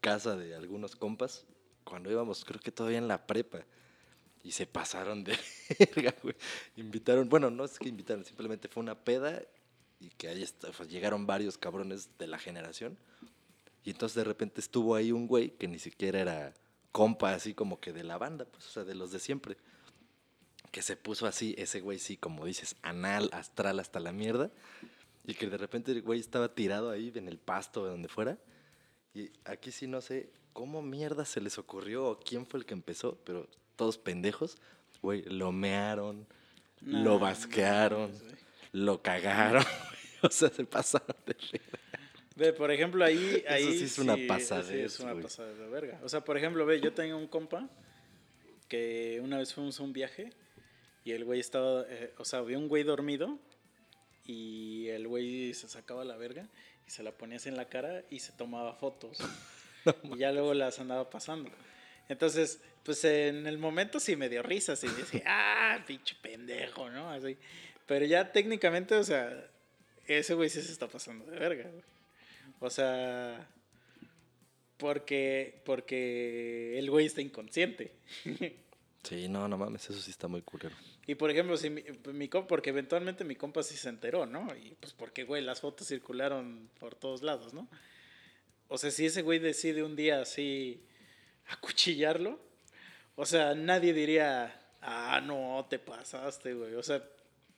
casa 0.00 0.34
de 0.34 0.54
algunos 0.54 0.96
compas 0.96 1.46
cuando 1.84 2.10
íbamos, 2.10 2.44
creo 2.44 2.60
que 2.60 2.72
todavía 2.72 2.98
en 2.98 3.08
la 3.08 3.26
prepa. 3.26 3.64
Y 4.44 4.52
se 4.52 4.66
pasaron 4.66 5.22
de 5.22 5.38
verga, 5.78 6.14
güey. 6.22 6.34
Invitaron, 6.76 7.28
bueno, 7.28 7.50
no 7.50 7.64
es 7.64 7.78
que 7.78 7.88
invitaron, 7.88 8.24
simplemente 8.24 8.68
fue 8.68 8.82
una 8.82 8.98
peda 8.98 9.40
y 10.00 10.08
que 10.10 10.28
ahí 10.28 10.44
llegaron 10.88 11.26
varios 11.26 11.58
cabrones 11.58 12.08
de 12.18 12.26
la 12.26 12.38
generación. 12.38 12.98
Y 13.84 13.90
entonces 13.90 14.16
de 14.16 14.24
repente 14.24 14.60
estuvo 14.60 14.94
ahí 14.94 15.12
un 15.12 15.26
güey 15.26 15.50
que 15.50 15.68
ni 15.68 15.78
siquiera 15.78 16.20
era 16.20 16.54
compa, 16.92 17.34
así 17.34 17.54
como 17.54 17.80
que 17.80 17.92
de 17.92 18.04
la 18.04 18.18
banda, 18.18 18.44
pues, 18.44 18.66
o 18.66 18.70
sea, 18.70 18.84
de 18.84 18.94
los 18.94 19.10
de 19.10 19.18
siempre. 19.18 19.56
Que 20.70 20.82
se 20.82 20.96
puso 20.96 21.26
así, 21.26 21.54
ese 21.58 21.80
güey 21.80 21.98
sí, 21.98 22.16
como 22.16 22.46
dices, 22.46 22.76
anal, 22.82 23.28
astral 23.32 23.80
hasta 23.80 24.00
la 24.00 24.12
mierda, 24.12 24.50
y 25.24 25.34
que 25.34 25.48
de 25.48 25.58
repente 25.58 25.92
el 25.92 26.02
güey 26.02 26.20
estaba 26.20 26.54
tirado 26.54 26.90
ahí 26.90 27.12
en 27.14 27.28
el 27.28 27.38
pasto 27.38 27.82
o 27.82 27.86
donde 27.86 28.08
fuera, 28.08 28.38
y 29.14 29.30
aquí 29.44 29.72
sí 29.72 29.86
no 29.86 30.00
sé 30.00 30.30
cómo 30.52 30.82
mierda 30.82 31.24
se 31.24 31.40
les 31.40 31.58
ocurrió 31.58 32.06
o 32.06 32.18
quién 32.20 32.46
fue 32.46 32.60
el 32.60 32.66
que 32.66 32.74
empezó, 32.74 33.18
pero 33.24 33.48
todos 33.76 33.98
pendejos, 33.98 34.56
güey, 35.02 35.22
lo 35.24 35.52
mearon, 35.52 36.26
No, 36.80 37.04
lo 37.04 37.18
basquearon, 37.18 38.12
lo 38.72 39.02
cagaron, 39.02 39.64
o 40.22 40.30
sea, 40.30 40.48
se 40.48 40.64
pasaron 40.64 41.16
de. 41.26 41.36
Ve, 42.42 42.52
por 42.52 42.72
ejemplo, 42.72 43.04
ahí. 43.04 43.42
Eso 43.46 43.54
ahí 43.54 43.78
sí 43.78 43.84
es 43.84 43.98
una 43.98 44.16
sí, 44.16 44.26
pasadez, 44.26 44.66
sí, 44.66 44.80
es 44.80 45.00
una 45.00 45.12
güey. 45.12 45.22
pasada 45.22 45.52
de 45.52 45.68
verga. 45.68 46.00
O 46.02 46.08
sea, 46.08 46.24
por 46.24 46.36
ejemplo, 46.36 46.66
ve, 46.66 46.80
yo 46.80 46.92
tengo 46.92 47.16
un 47.16 47.28
compa 47.28 47.70
que 48.68 49.20
una 49.22 49.38
vez 49.38 49.54
fuimos 49.54 49.78
a 49.78 49.82
un 49.84 49.92
viaje 49.92 50.32
y 51.04 51.12
el 51.12 51.24
güey 51.24 51.38
estaba. 51.38 51.84
eh, 51.88 52.12
o 52.18 52.24
sea, 52.24 52.40
había 52.40 52.58
un 52.58 52.66
güey 52.66 52.82
dormido 52.82 53.38
y 54.26 54.88
el 54.88 55.06
güey 55.06 55.54
se 55.54 55.68
sacaba 55.68 56.04
la 56.04 56.16
verga 56.16 56.48
y 56.84 56.90
se 56.90 57.04
la 57.04 57.12
ponía 57.12 57.36
así 57.36 57.48
en 57.48 57.56
la 57.56 57.68
cara 57.68 58.02
y 58.10 58.18
se 58.18 58.32
tomaba 58.32 58.74
fotos. 58.74 59.18
y 60.02 60.18
ya 60.18 60.32
luego 60.32 60.52
las 60.52 60.80
andaba 60.80 61.08
pasando. 61.10 61.48
Entonces, 62.08 62.60
pues 62.82 63.04
en 63.04 63.46
el 63.46 63.58
momento 63.58 64.00
sí 64.00 64.16
me 64.16 64.28
dio 64.28 64.42
risa, 64.42 64.72
así 64.72 64.88
decía, 64.88 65.22
ah, 65.26 65.84
pinche 65.86 66.16
pendejo, 66.20 66.90
¿no? 66.90 67.08
Así. 67.08 67.38
Pero 67.86 68.04
ya 68.04 68.32
técnicamente, 68.32 68.96
o 68.96 69.04
sea, 69.04 69.48
ese 70.08 70.34
güey 70.34 70.50
sí 70.50 70.60
se 70.60 70.72
está 70.72 70.88
pasando 70.88 71.24
de 71.26 71.38
verga, 71.38 71.70
güey. 71.70 71.91
O 72.62 72.70
sea, 72.70 73.48
porque, 74.76 75.60
porque 75.64 76.78
el 76.78 76.88
güey 76.90 77.06
está 77.06 77.20
inconsciente. 77.20 77.92
Sí, 79.02 79.28
no, 79.28 79.48
no 79.48 79.58
mames, 79.58 79.90
eso 79.90 80.00
sí 80.00 80.12
está 80.12 80.28
muy 80.28 80.42
culero. 80.42 80.76
Y 81.08 81.16
por 81.16 81.28
ejemplo, 81.28 81.56
si 81.56 81.70
mi, 81.70 81.82
mi 82.12 82.28
compa, 82.28 82.46
porque 82.46 82.70
eventualmente 82.70 83.24
mi 83.24 83.34
compa 83.34 83.64
sí 83.64 83.76
se 83.76 83.88
enteró, 83.88 84.26
¿no? 84.26 84.46
Y 84.54 84.76
pues 84.78 84.92
porque, 84.92 85.24
güey, 85.24 85.42
las 85.42 85.60
fotos 85.60 85.88
circularon 85.88 86.70
por 86.78 86.94
todos 86.94 87.22
lados, 87.22 87.52
¿no? 87.52 87.68
O 88.68 88.78
sea, 88.78 88.92
si 88.92 89.04
ese 89.04 89.22
güey 89.22 89.40
decide 89.40 89.82
un 89.82 89.96
día 89.96 90.20
así 90.20 90.84
acuchillarlo, 91.48 92.38
o 93.16 93.26
sea, 93.26 93.56
nadie 93.56 93.92
diría, 93.92 94.56
ah, 94.80 95.20
no, 95.20 95.66
te 95.68 95.80
pasaste, 95.80 96.54
güey. 96.54 96.76
O 96.76 96.82
sea, 96.84 97.02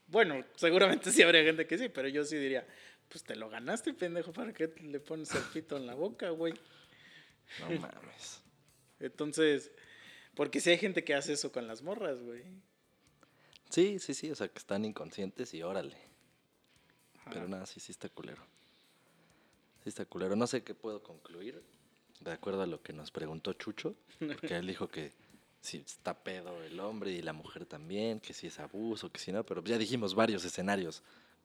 bueno, 0.07 0.43
seguramente 0.57 1.13
sí 1.13 1.23
habría 1.23 1.45
gente 1.45 1.67
que 1.67 1.77
sí, 1.77 1.91
pero 1.91 2.09
yo 2.09 2.25
sí 2.25 2.39
diría, 2.39 2.67
pues 3.15 3.23
te 3.23 3.37
lo 3.37 3.49
ganaste, 3.49 3.95
pendejo, 3.95 4.33
¿para 4.33 4.53
qué 4.53 4.75
le 4.83 4.99
pones 4.99 5.33
el 5.37 5.43
pito 5.45 5.77
en 5.77 5.87
la 5.87 5.95
boca, 5.95 6.31
güey? 6.31 6.53
No 7.61 7.79
mames. 7.79 8.43
Entonces, 8.99 9.71
porque 10.35 10.59
si 10.59 10.71
hay 10.71 10.79
gente 10.79 11.05
que 11.05 11.15
hace 11.15 11.35
eso 11.35 11.53
con 11.53 11.69
las 11.69 11.81
morras, 11.81 12.21
güey. 12.21 12.43
Sí, 13.71 14.01
sí, 14.01 14.15
sí, 14.15 14.33
o 14.33 14.35
sea, 14.35 14.49
que 14.49 14.59
están 14.59 14.85
inconscientes 14.85 15.55
y 15.55 15.63
órale. 15.63 15.97
Pero 17.33 17.47
nada, 17.47 17.67
sí, 17.67 17.79
sí 17.79 17.93
está 17.93 18.09
culero. 18.09 18.43
Sí 19.85 19.91
está 19.91 20.05
culero. 20.07 20.35
No 20.35 20.49
sé 20.49 20.65
qué 20.65 20.75
puedo 20.75 21.01
concluir, 21.01 21.63
de 22.19 22.33
acuerdo 22.33 22.63
a 22.63 22.67
lo 22.67 22.83
que 22.83 22.93
nos 22.93 23.13
preguntó 23.13 23.53
Chucho, 23.53 23.95
porque 24.19 24.57
él 24.57 24.67
dijo 24.67 24.89
que 24.89 25.13
si 25.61 25.77
está 25.79 26.19
pedo 26.19 26.65
el 26.65 26.81
hombre 26.81 27.13
y 27.13 27.23
la 27.23 27.33
mujer 27.33 27.65
también, 27.65 28.19
que 28.19 28.35
si 28.35 28.49
es 28.49 28.59
abuso, 28.59 29.13
que 29.13 29.21
si 29.21 29.31
no, 29.31 29.47
pero 29.47 29.63
ya 29.63 29.79
dijimos 29.79 30.17
varios 30.17 30.45
escenarios 30.45 31.05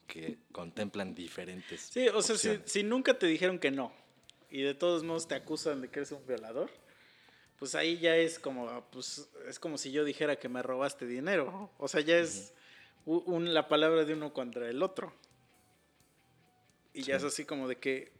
que 0.09 0.37
contemplan 0.51 1.15
diferentes. 1.15 1.79
Sí, 1.91 2.09
o 2.09 2.21
sea, 2.21 2.35
si, 2.65 2.83
nunca 2.83 3.17
te 3.17 3.27
dijeron 3.27 3.59
que 3.59 3.71
no 3.71 3.93
y 4.49 4.63
de 4.63 4.73
todos 4.73 5.03
modos 5.03 5.27
te 5.27 5.35
acusan 5.35 5.79
de 5.81 5.89
que 5.89 5.99
eres 5.99 6.11
un 6.11 6.25
violador, 6.27 6.69
pues 7.57 7.75
ahí 7.75 7.97
ya 7.99 8.17
es 8.17 8.39
como, 8.39 8.83
pues 8.91 9.29
es 9.47 9.59
como 9.59 9.77
si 9.77 9.91
yo 9.91 10.03
dijera 10.03 10.37
que 10.37 10.49
me 10.49 10.61
robaste 10.61 11.05
dinero. 11.05 11.71
O 11.77 11.87
sea, 11.87 12.01
ya 12.01 12.17
es 12.17 12.53
un- 13.05 13.53
la 13.53 13.67
palabra 13.67 14.03
de 14.05 14.13
uno 14.13 14.33
contra 14.33 14.67
el 14.69 14.81
otro. 14.81 15.13
Y 16.93 17.03
ya 17.03 17.15
es 17.15 17.21
Sí. 17.21 17.27
así 17.27 17.45
como 17.45 17.67
de 17.67 17.77
que 17.77 18.11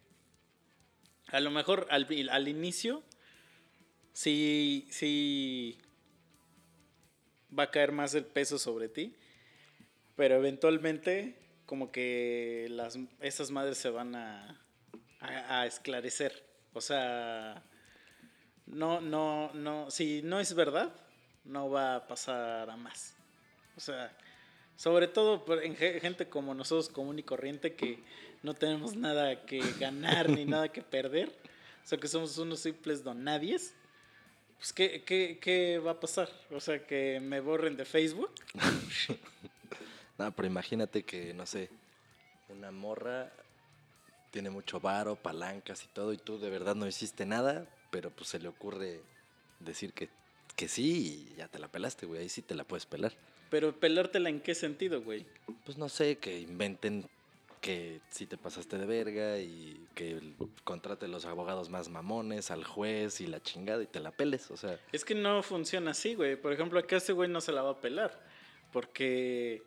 a 1.28 1.40
lo 1.40 1.52
mejor 1.52 1.88
al, 1.90 2.08
al 2.30 2.48
inicio 2.48 3.04
sí, 4.14 4.88
sí 4.92 5.78
va 7.58 7.64
a 7.64 7.72
caer 7.72 7.92
más 7.92 8.14
el 8.14 8.26
peso 8.26 8.60
sobre 8.60 8.90
ti, 8.90 9.16
pero 10.16 10.36
eventualmente 10.36 11.36
como 11.70 11.92
que 11.92 12.66
las, 12.72 12.98
esas 13.22 13.52
madres 13.52 13.78
se 13.78 13.92
van 13.92 14.16
a, 14.16 14.60
a, 15.20 15.60
a 15.62 15.66
esclarecer. 15.68 16.44
O 16.74 16.82
sea, 16.82 17.62
no, 18.66 19.00
no, 19.02 19.54
no, 19.54 19.92
si 19.92 20.24
no 20.24 20.40
es 20.40 20.56
verdad, 20.56 20.92
no 21.46 21.70
va 21.70 21.98
a 21.98 22.08
pasar 22.08 22.72
a 22.72 22.76
más. 22.76 23.14
O 23.78 23.80
sea, 23.80 24.12
sobre 24.78 25.08
todo 25.08 25.46
en 25.62 25.76
ge- 25.76 26.00
gente 26.00 26.28
como 26.28 26.56
nosotros, 26.56 26.90
común 26.90 27.20
y 27.20 27.24
corriente, 27.24 27.76
que 27.76 28.00
no 28.42 28.56
tenemos 28.56 28.96
nada 28.96 29.46
que 29.46 29.60
ganar 29.80 30.28
ni 30.28 30.46
nada 30.54 30.70
que 30.70 30.82
perder. 30.82 31.30
O 31.84 31.88
sea, 31.88 32.00
que 32.00 32.08
somos 32.08 32.36
unos 32.40 32.62
simples 32.62 33.04
donadies. 33.04 33.76
Pues, 34.58 34.74
¿qué, 34.74 35.04
qué, 35.04 35.38
qué 35.40 35.78
va 35.78 35.92
a 35.92 36.00
pasar? 36.00 36.30
O 36.50 36.60
sea, 36.60 36.84
que 36.88 37.20
me 37.20 37.42
borren 37.42 37.78
de 37.78 37.86
Facebook. 37.86 38.32
No, 40.20 40.32
pero 40.34 40.48
imagínate 40.48 41.04
que, 41.04 41.34
no 41.34 41.46
sé, 41.46 41.70
una 42.50 42.72
morra 42.72 43.32
tiene 44.32 44.50
mucho 44.50 44.82
varo, 44.82 45.16
palancas 45.16 45.86
y 45.86 45.88
todo, 45.88 46.12
y 46.12 46.18
tú 46.18 46.38
de 46.38 46.50
verdad 46.50 46.76
no 46.76 46.86
hiciste 46.88 47.26
nada, 47.26 47.66
pero 47.90 48.12
pues 48.12 48.30
se 48.30 48.40
le 48.40 48.50
ocurre 48.50 49.00
decir 49.62 49.94
que, 49.94 50.10
que 50.58 50.68
sí 50.68 51.30
y 51.32 51.36
ya 51.38 51.48
te 51.48 51.58
la 51.58 51.70
pelaste, 51.70 52.06
güey. 52.06 52.22
Ahí 52.22 52.30
sí 52.30 52.42
te 52.42 52.54
la 52.54 52.66
puedes 52.66 52.86
pelar. 52.86 53.14
Pero 53.50 53.74
pelártela 53.80 54.30
en 54.30 54.42
qué 54.42 54.54
sentido, 54.56 55.02
güey. 55.02 55.26
Pues 55.64 55.78
no 55.78 55.88
sé, 55.88 56.18
que 56.18 56.40
inventen 56.40 57.10
que 57.62 58.02
sí 58.10 58.26
te 58.26 58.38
pasaste 58.38 58.78
de 58.78 58.86
verga 58.86 59.40
y 59.40 59.88
que 59.96 60.20
contrate 60.66 61.08
los 61.08 61.26
abogados 61.26 61.70
más 61.70 61.88
mamones, 61.88 62.52
al 62.52 62.66
juez 62.66 63.22
y 63.22 63.28
la 63.28 63.42
chingada 63.42 63.82
y 63.84 63.88
te 63.88 64.00
la 64.02 64.12
peles, 64.12 64.52
o 64.52 64.58
sea, 64.58 64.80
Es 64.92 65.04
que 65.04 65.16
no 65.16 65.44
funciona 65.44 65.92
así, 65.92 66.16
güey. 66.16 66.36
Por 66.36 66.52
ejemplo, 66.52 66.78
acá 66.78 66.98
ese 66.98 67.14
güey 67.14 67.30
no 67.30 67.40
se 67.40 67.54
la 67.54 67.62
va 67.62 67.72
a 67.72 67.82
pelar. 67.82 68.28
Porque 68.72 69.64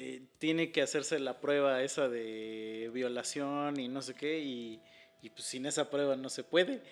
eh, 0.00 0.22
tiene 0.38 0.70
que 0.70 0.80
hacerse 0.82 1.18
la 1.18 1.40
prueba 1.40 1.82
esa 1.82 2.08
de 2.08 2.88
violación 2.94 3.80
y 3.80 3.88
no 3.88 4.00
sé 4.00 4.14
qué. 4.14 4.38
Y, 4.38 4.80
y, 5.22 5.30
pues 5.30 5.44
sin 5.44 5.66
esa 5.66 5.90
prueba 5.90 6.14
no 6.16 6.28
se 6.28 6.44
puede. 6.44 6.82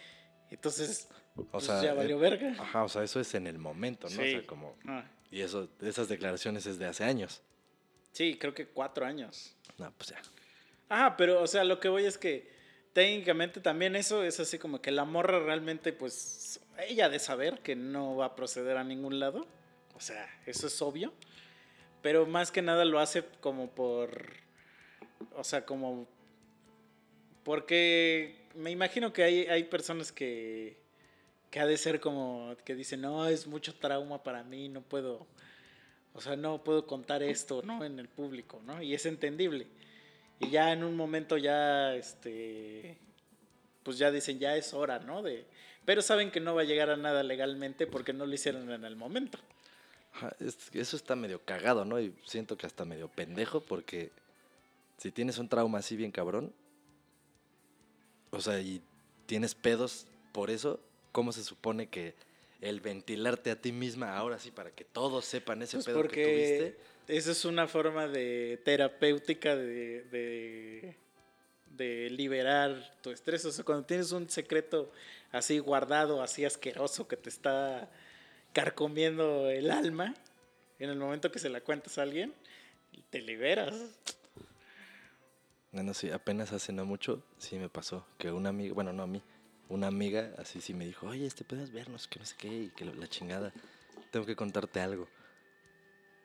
Entonces, 0.51 1.09
o 1.37 1.45
pues 1.45 1.65
sea, 1.65 1.83
ya 1.83 1.95
valió 1.95 2.17
eh, 2.17 2.21
verga. 2.21 2.57
Ajá, 2.59 2.85
o 2.85 2.89
sea, 2.89 3.03
eso 3.05 3.21
es 3.21 3.35
en 3.35 3.47
el 3.47 3.59
momento, 3.59 4.09
¿no? 4.09 4.21
O 4.21 4.25
Sí. 4.25 4.31
sea, 4.33 4.47
como 4.47 4.77
Ah, 4.87 5.05
y 5.31 5.41
eso 5.41 5.69
esas 5.83 6.09
declaraciones 6.09 6.67
es 6.67 6.79
de 6.79 6.87
hace 6.87 7.05
años. 7.05 7.43
sí, 8.13 8.37
creo 8.39 8.55
que 8.55 8.67
cuatro 8.67 9.07
años. 9.07 9.55
No, 9.79 9.93
pues 9.97 10.11
ya. 10.11 10.23
Ajá, 10.89 11.17
pero, 11.17 11.43
o 11.43 11.47
sea, 11.47 11.65
lo 11.65 11.79
que 11.81 11.89
voy 11.89 12.05
es 12.07 12.17
que 12.19 12.51
técnicamente 12.93 13.61
también 13.61 13.95
eso 13.97 14.25
es 14.25 14.41
así 14.41 14.59
como 14.59 14.81
que 14.81 14.91
la 14.91 15.05
morra 15.05 15.39
realmente, 15.41 15.93
pues, 15.93 16.61
ella 16.89 17.09
de 17.09 17.19
saber 17.19 17.61
que 17.61 17.77
no 17.77 18.17
va 18.17 18.27
a 18.27 18.35
proceder 18.37 18.77
a 18.79 18.85
ningún 18.85 19.19
lado. 19.21 19.47
O 19.95 20.01
sea, 20.01 20.27
eso 20.47 20.67
es 20.67 20.81
obvio. 20.83 21.13
Pero 22.07 22.25
más 22.25 22.53
que 22.53 22.63
nada 22.63 22.85
lo 22.85 23.01
hace 23.01 23.25
como 23.41 23.69
por. 23.69 24.29
O 25.35 25.43
sea, 25.43 25.67
como. 25.67 26.07
Porque 27.43 28.47
me 28.55 28.71
imagino 28.71 29.13
que 29.13 29.25
hay, 29.25 29.47
hay 29.47 29.65
personas 29.65 30.13
que. 30.13 30.77
que 31.51 31.59
ha 31.59 31.67
de 31.67 31.77
ser 31.77 31.99
como. 31.99 32.55
que 32.65 32.77
dicen, 32.77 33.01
no, 33.01 33.27
es 33.27 33.49
mucho 33.49 33.75
trauma 33.75 34.23
para 34.23 34.45
mí, 34.45 34.69
no 34.69 34.83
puedo. 34.83 35.27
O 36.15 36.21
sea, 36.21 36.37
no 36.37 36.63
puedo 36.63 36.87
contar 36.87 37.25
esto, 37.25 37.61
¿no? 37.65 37.85
En 37.85 37.99
el 37.99 38.07
público, 38.07 38.63
¿no? 38.65 38.81
Y 38.81 38.95
es 38.95 39.05
entendible. 39.05 39.67
Y 40.39 40.51
ya 40.51 40.73
en 40.73 40.85
un 40.85 40.95
momento 40.95 41.37
ya, 41.37 41.93
este, 41.97 42.99
pues 43.83 43.99
ya 43.99 44.13
dicen, 44.13 44.39
ya 44.39 44.55
es 44.55 44.75
hora, 44.75 45.01
¿no? 45.01 45.25
De, 45.25 45.45
pero 45.85 46.03
saben 46.03 46.31
que 46.31 46.39
no 46.39 46.55
va 46.55 46.61
a 46.61 46.67
llegar 46.67 46.89
a 46.89 46.97
nada 46.97 47.25
legalmente 47.25 47.89
porque 47.89 48.13
no 48.13 48.27
lo 48.27 48.33
hicieron 48.33 48.71
en 48.71 48.85
el 48.85 48.95
momento. 48.95 49.41
Eso 50.73 50.97
está 50.97 51.17
medio 51.17 51.41
cagado, 51.45 51.85
¿no? 51.85 52.01
Y 52.01 52.15
siento 52.25 52.57
que 52.57 52.67
hasta 52.67 52.85
medio 52.85 53.09
pendejo 53.09 53.61
porque 53.61 54.11
si 54.99 55.11
tienes 55.11 55.39
un 55.39 55.49
trauma 55.49 55.79
así 55.79 55.97
bien 55.97 56.11
cabrón, 56.11 56.53
o 58.31 58.41
sea, 58.41 58.61
y 58.61 58.83
tienes 59.27 59.55
pedos 59.55 60.07
por 60.33 60.51
eso, 60.51 60.81
¿cómo 61.13 61.33
se 61.33 61.43
supone 61.43 61.89
que 61.89 62.15
el 62.61 62.81
ventilarte 62.81 63.51
a 63.51 63.61
ti 63.61 63.73
misma 63.73 64.17
ahora 64.17 64.39
sí 64.39 64.51
para 64.51 64.71
que 64.71 64.85
todos 64.85 65.25
sepan 65.25 65.63
ese 65.63 65.77
pues 65.77 65.87
pedo 65.87 66.03
que 66.05 66.25
tuviste? 66.25 66.77
Esa 67.09 67.33
es 67.33 67.45
una 67.45 67.69
forma 67.69 68.09
de 68.09 68.61
terapéutica 68.65 69.55
de, 69.55 70.97
de, 71.71 72.11
liberar 72.11 72.97
tu 73.01 73.11
estrés. 73.11 73.45
O 73.45 73.53
sea, 73.53 73.65
cuando 73.65 73.87
tienes 73.87 74.11
un 74.11 74.29
secreto 74.29 74.91
así 75.31 75.59
guardado, 75.59 76.23
así 76.23 76.45
asqueroso 76.45 77.07
que 77.07 77.17
te 77.17 77.29
está 77.29 77.89
carcomiendo 78.57 79.51
el 79.51 79.71
alma, 79.71 80.15
en 80.79 80.89
el 80.89 80.97
momento 80.97 81.31
que 81.31 81.39
se 81.39 81.51
la 81.51 81.61
cuentas 81.61 81.99
a 81.99 82.03
alguien, 82.03 82.33
te 83.11 83.21
liberas. 83.21 83.75
Bueno, 85.73 85.93
sí, 85.93 86.11
apenas 86.11 86.55
hace 86.55 86.73
no 86.73 86.87
mucho, 86.87 87.23
sí 87.37 87.59
me 87.59 87.69
pasó 87.69 88.07
que 88.17 88.33
una 88.33 88.49
amiga, 88.49 88.73
bueno, 88.73 88.95
no 88.95 89.03
a 89.03 89.07
mí, 89.07 89.23
una 89.69 89.89
amiga 89.89 90.33
así 90.39 90.63
sí 90.63 90.73
me 90.73 90.87
dijo, 90.87 91.07
oye, 91.07 91.27
este 91.27 91.45
puedes 91.45 91.71
vernos, 91.71 92.09
que 92.09 92.19
no 92.19 92.25
sé 92.25 92.35
qué, 92.39 92.49
y 92.49 92.69
que 92.71 92.87
la 92.87 93.07
chingada, 93.09 93.53
tengo 94.11 94.25
que 94.25 94.35
contarte 94.35 94.81
algo. 94.81 95.07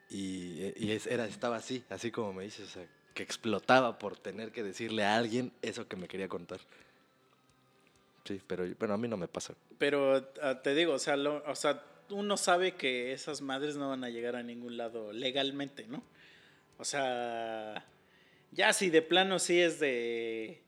Y, 0.08 0.72
y 0.74 0.98
era, 1.10 1.26
estaba 1.26 1.56
así, 1.56 1.84
así 1.90 2.10
como 2.10 2.32
me 2.32 2.44
dices, 2.44 2.66
o 2.66 2.70
sea, 2.70 2.86
que 3.12 3.22
explotaba 3.22 3.98
por 3.98 4.18
tener 4.18 4.52
que 4.52 4.62
decirle 4.62 5.04
a 5.04 5.18
alguien 5.18 5.52
eso 5.60 5.86
que 5.86 5.96
me 5.96 6.08
quería 6.08 6.28
contar. 6.28 6.60
Sí, 8.24 8.40
pero 8.46 8.64
bueno, 8.78 8.94
a 8.94 8.96
mí 8.96 9.06
no 9.06 9.18
me 9.18 9.28
pasa. 9.28 9.52
Pero 9.76 10.32
ah, 10.40 10.62
te 10.62 10.74
digo, 10.74 10.94
o 10.94 10.98
sea, 10.98 11.16
o 11.16 11.54
sea, 11.54 11.82
uno 12.10 12.36
sabe 12.36 12.74
que 12.76 13.12
esas 13.12 13.40
madres 13.40 13.76
no 13.76 13.88
van 13.88 14.04
a 14.04 14.10
llegar 14.10 14.36
a 14.36 14.42
ningún 14.42 14.76
lado 14.76 15.12
legalmente, 15.12 15.86
¿no? 15.86 16.04
O 16.78 16.84
sea, 16.84 17.86
ya 18.50 18.72
si 18.72 18.90
de 18.90 19.02
plano 19.02 19.38
sí 19.38 19.60
es 19.60 19.80
de, 19.80 20.62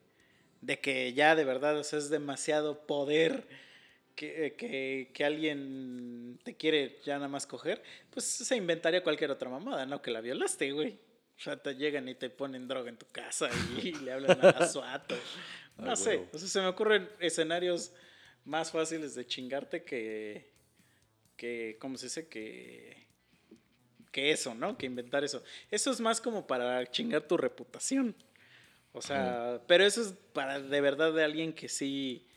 de 0.61 0.81
que 0.81 1.13
ya 1.13 1.35
de 1.35 1.45
verdad, 1.45 1.79
o 1.79 1.85
sea, 1.85 1.99
es 1.99 2.11
demasiado 2.11 2.87
poder 2.87 3.47
que, 4.15 4.55
que, 4.57 5.11
que, 5.13 5.25
alguien 5.25 6.39
te 6.45 6.57
quiere 6.57 7.01
ya 7.05 7.15
nada 7.15 7.29
más 7.29 7.47
coger, 7.47 7.83
pues 8.11 8.25
se 8.25 8.57
inventaría 8.57 9.03
cualquier 9.03 9.31
otra 9.31 9.51
mamada, 9.51 9.87
¿no? 9.87 10.01
Que 10.01 10.11
la 10.11 10.21
violaste, 10.21 10.71
güey. 10.73 10.99
O 11.37 11.41
sea, 11.41 11.57
te 11.57 11.75
llegan 11.75 12.09
y 12.09 12.15
te 12.15 12.31
ponen 12.31 12.69
droga 12.69 12.89
en 12.89 12.97
tu 12.97 13.07
casa 13.11 13.51
y 13.83 13.93
le 13.93 14.13
hablan 14.13 14.39
a 14.41 14.53
la 14.53 14.69
SWAT. 14.69 15.13
no 15.79 15.97
sé, 15.97 16.29
o 16.33 16.39
sea, 16.39 16.49
se 16.49 16.61
me 16.61 16.69
ocurren 16.69 17.09
escenarios 17.19 17.93
más 18.45 18.71
fáciles 18.71 19.15
de 19.15 19.27
chingarte 19.27 19.83
que, 19.83 20.54
que 21.37 21.77
¿cómo 21.81 21.97
se 21.97 22.07
dice? 22.07 22.29
Que, 22.29 23.07
que 24.13 24.31
eso, 24.31 24.55
¿no? 24.55 24.79
Que 24.79 24.87
inventar 24.87 25.25
eso. 25.25 25.43
Eso 25.71 25.91
es 25.91 26.01
más 26.01 26.21
como 26.21 26.47
para 26.47 26.87
chingar 26.91 27.27
tu 27.27 27.37
reputación. 27.37 28.15
O 28.93 29.03
sea, 29.03 29.61
pero 29.67 29.85
eso 29.85 30.03
es 30.03 30.15
para 30.33 30.61
de 30.61 30.81
verdad 30.81 31.13
de 31.13 31.25
alguien 31.25 31.53
que 31.53 31.69
sí 31.69 32.29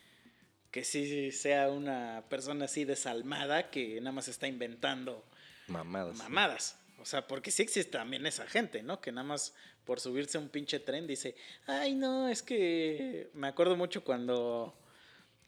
que 0.71 0.83
sí 0.83 1.31
sea 1.31 1.69
una 1.69 2.25
persona 2.29 2.65
así 2.65 2.83
desalmada 2.83 3.69
que 3.69 3.99
nada 4.01 4.11
más 4.11 4.27
está 4.27 4.47
inventando 4.47 5.25
mamadas. 5.67 6.17
Mamadas. 6.17 6.79
O 6.99 7.05
sea, 7.05 7.27
porque 7.27 7.51
sí 7.51 7.61
existe 7.61 7.91
también 7.91 8.25
esa 8.25 8.47
gente, 8.47 8.81
¿no? 8.81 8.99
Que 8.99 9.11
nada 9.11 9.27
más 9.27 9.53
por 9.85 9.99
subirse 9.99 10.37
a 10.37 10.41
un 10.41 10.49
pinche 10.49 10.79
tren 10.79 11.07
dice, 11.07 11.35
ay, 11.65 11.93
no, 11.95 12.27
es 12.27 12.41
que 12.41 13.29
me 13.33 13.47
acuerdo 13.47 13.75
mucho 13.75 14.03
cuando, 14.03 14.77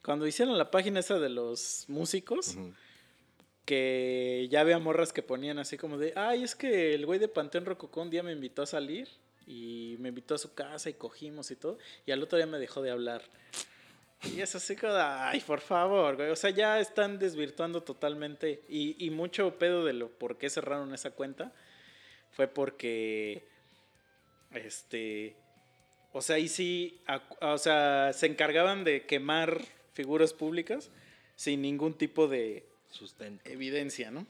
cuando 0.02 0.26
hicieron 0.26 0.56
la 0.56 0.70
página 0.70 1.00
esa 1.00 1.18
de 1.18 1.28
los 1.28 1.84
músicos, 1.88 2.56
que 3.64 4.48
ya 4.50 4.60
había 4.60 4.78
morras 4.78 5.12
que 5.12 5.22
ponían 5.22 5.58
así 5.58 5.76
como 5.76 5.98
de, 5.98 6.12
ay, 6.16 6.42
es 6.42 6.54
que 6.54 6.94
el 6.94 7.06
güey 7.06 7.18
de 7.18 7.28
Panteón 7.28 7.66
Rococó 7.66 8.02
un 8.02 8.10
día 8.10 8.22
me 8.22 8.32
invitó 8.32 8.62
a 8.62 8.66
salir 8.66 9.08
y 9.46 9.96
me 9.98 10.08
invitó 10.10 10.34
a 10.34 10.38
su 10.38 10.54
casa 10.54 10.90
y 10.90 10.94
cogimos 10.94 11.50
y 11.50 11.56
todo, 11.56 11.78
y 12.06 12.12
al 12.12 12.22
otro 12.22 12.36
día 12.36 12.46
me 12.46 12.58
dejó 12.58 12.82
de 12.82 12.90
hablar. 12.90 13.22
Y 14.22 14.40
es 14.40 14.54
así 14.54 14.76
como, 14.76 14.92
ay, 14.94 15.40
por 15.40 15.60
favor, 15.60 16.16
güey. 16.16 16.30
O 16.30 16.36
sea, 16.36 16.50
ya 16.50 16.78
están 16.78 17.18
desvirtuando 17.18 17.82
totalmente. 17.82 18.62
Y, 18.68 19.02
y 19.04 19.10
mucho 19.10 19.58
pedo 19.58 19.84
de 19.84 19.94
lo 19.94 20.10
por 20.10 20.36
qué 20.36 20.50
cerraron 20.50 20.92
esa 20.92 21.12
cuenta 21.12 21.54
fue 22.30 22.46
porque, 22.46 23.48
este, 24.52 25.36
o 26.12 26.20
sea, 26.20 26.36
ahí 26.36 26.48
sí, 26.48 27.00
o 27.40 27.58
sea, 27.58 28.12
se 28.12 28.26
encargaban 28.26 28.84
de 28.84 29.06
quemar 29.06 29.62
figuras 29.94 30.32
públicas 30.32 30.90
sin 31.36 31.62
ningún 31.62 31.94
tipo 31.94 32.28
de 32.28 32.69
sustento, 32.90 33.48
evidencia, 33.48 34.10
¿no? 34.10 34.26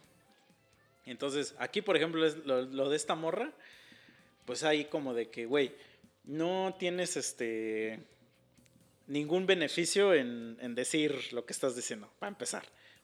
Entonces, 1.07 1.55
aquí, 1.59 1.83
por 1.83 1.97
ejemplo, 1.97 2.25
es 2.27 2.37
lo, 2.45 2.63
lo 2.63 2.89
de 2.89 2.97
esta 2.97 3.15
morra, 3.15 3.53
pues 4.45 4.63
hay 4.63 4.85
como 4.85 5.15
de 5.15 5.29
que, 5.29 5.47
güey, 5.47 5.75
no 6.25 6.77
tienes 6.79 7.17
este 7.17 8.01
ningún 9.11 9.45
beneficio 9.45 10.15
en, 10.15 10.75
decir 10.75 11.33
lo 11.33 11.45
que 11.45 11.53
estás 11.53 11.75
diciendo, 11.75 12.09
para 12.21 12.31
empezar. 12.31 12.63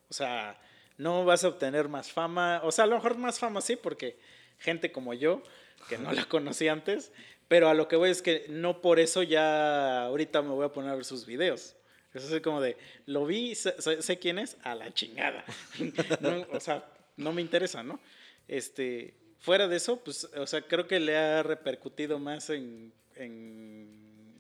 O 0.09 0.15
sea, 0.15 0.57
no 0.99 1.25
vas 1.25 1.43
a 1.43 1.49
obtener 1.49 1.89
más 1.89 2.13
fama, 2.13 2.61
o 2.63 2.71
sea, 2.71 2.85
a 2.85 2.87
lo 2.87 2.95
mejor 2.95 3.19
más 3.19 3.41
fama 3.41 3.61
sí, 3.61 3.75
porque 3.75 4.17
gente 4.61 4.93
como 4.93 5.15
yo, 5.15 5.43
que 5.89 5.99
no 5.99 6.13
la 6.13 6.25
conocí 6.29 6.69
antes, 6.69 7.11
pero 7.49 7.69
a 7.69 7.75
lo 7.75 7.89
que 7.89 7.97
voy 7.97 8.11
es 8.11 8.23
que 8.23 8.47
no 8.49 8.81
por 8.81 9.01
eso 9.01 9.25
ya 9.25 10.05
ahorita 10.05 10.43
me 10.43 10.51
voy 10.51 10.67
a 10.67 10.73
poner 10.73 10.93
a 10.93 10.95
ver 10.95 11.05
sus 11.05 11.27
videos. 11.27 11.75
Eso 12.17 12.35
es 12.35 12.43
como 12.43 12.61
de, 12.61 12.77
lo 13.07 13.27
vi, 13.27 13.55
sé, 13.55 14.19
quién 14.21 14.39
es, 14.39 14.57
a 14.63 14.75
la 14.75 14.93
chingada. 14.93 15.45
o 16.53 16.61
sea, 16.61 16.85
no 17.17 17.33
me 17.33 17.43
interesa, 17.43 17.83
¿no? 17.83 18.01
Este, 18.49 19.15
fuera 19.39 19.69
de 19.69 19.77
eso, 19.77 20.03
pues, 20.03 20.25
o 20.37 20.47
sea, 20.47 20.63
creo 20.63 20.87
que 20.87 21.01
le 21.01 21.17
ha 21.17 21.43
repercutido 21.43 22.19
más 22.19 22.51
en 22.51 22.93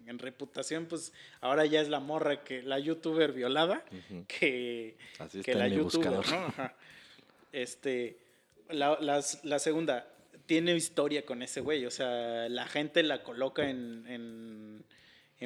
en 0.06 0.18
reputación, 0.18 0.86
pues 0.86 1.12
ahora 1.40 1.66
ya 1.66 1.80
es 1.80 1.88
la 1.88 2.00
morra 2.00 2.42
que 2.44 2.62
la 2.62 2.78
youtuber 2.78 3.32
violada 3.32 3.84
que, 4.28 4.96
que 5.44 5.54
la 5.54 5.68
youtuber, 5.68 6.20
Este, 7.52 8.18
la, 8.70 8.98
la, 9.00 9.58
segunda, 9.58 10.06
tiene 10.46 10.76
historia 10.76 11.24
con 11.24 11.42
ese 11.42 11.60
güey, 11.60 11.86
o 11.86 11.90
sea, 11.90 12.48
la 12.48 12.66
gente 12.66 13.02
la 13.02 13.22
coloca 13.22 13.68
en, 13.68 14.04
en, 14.08 14.84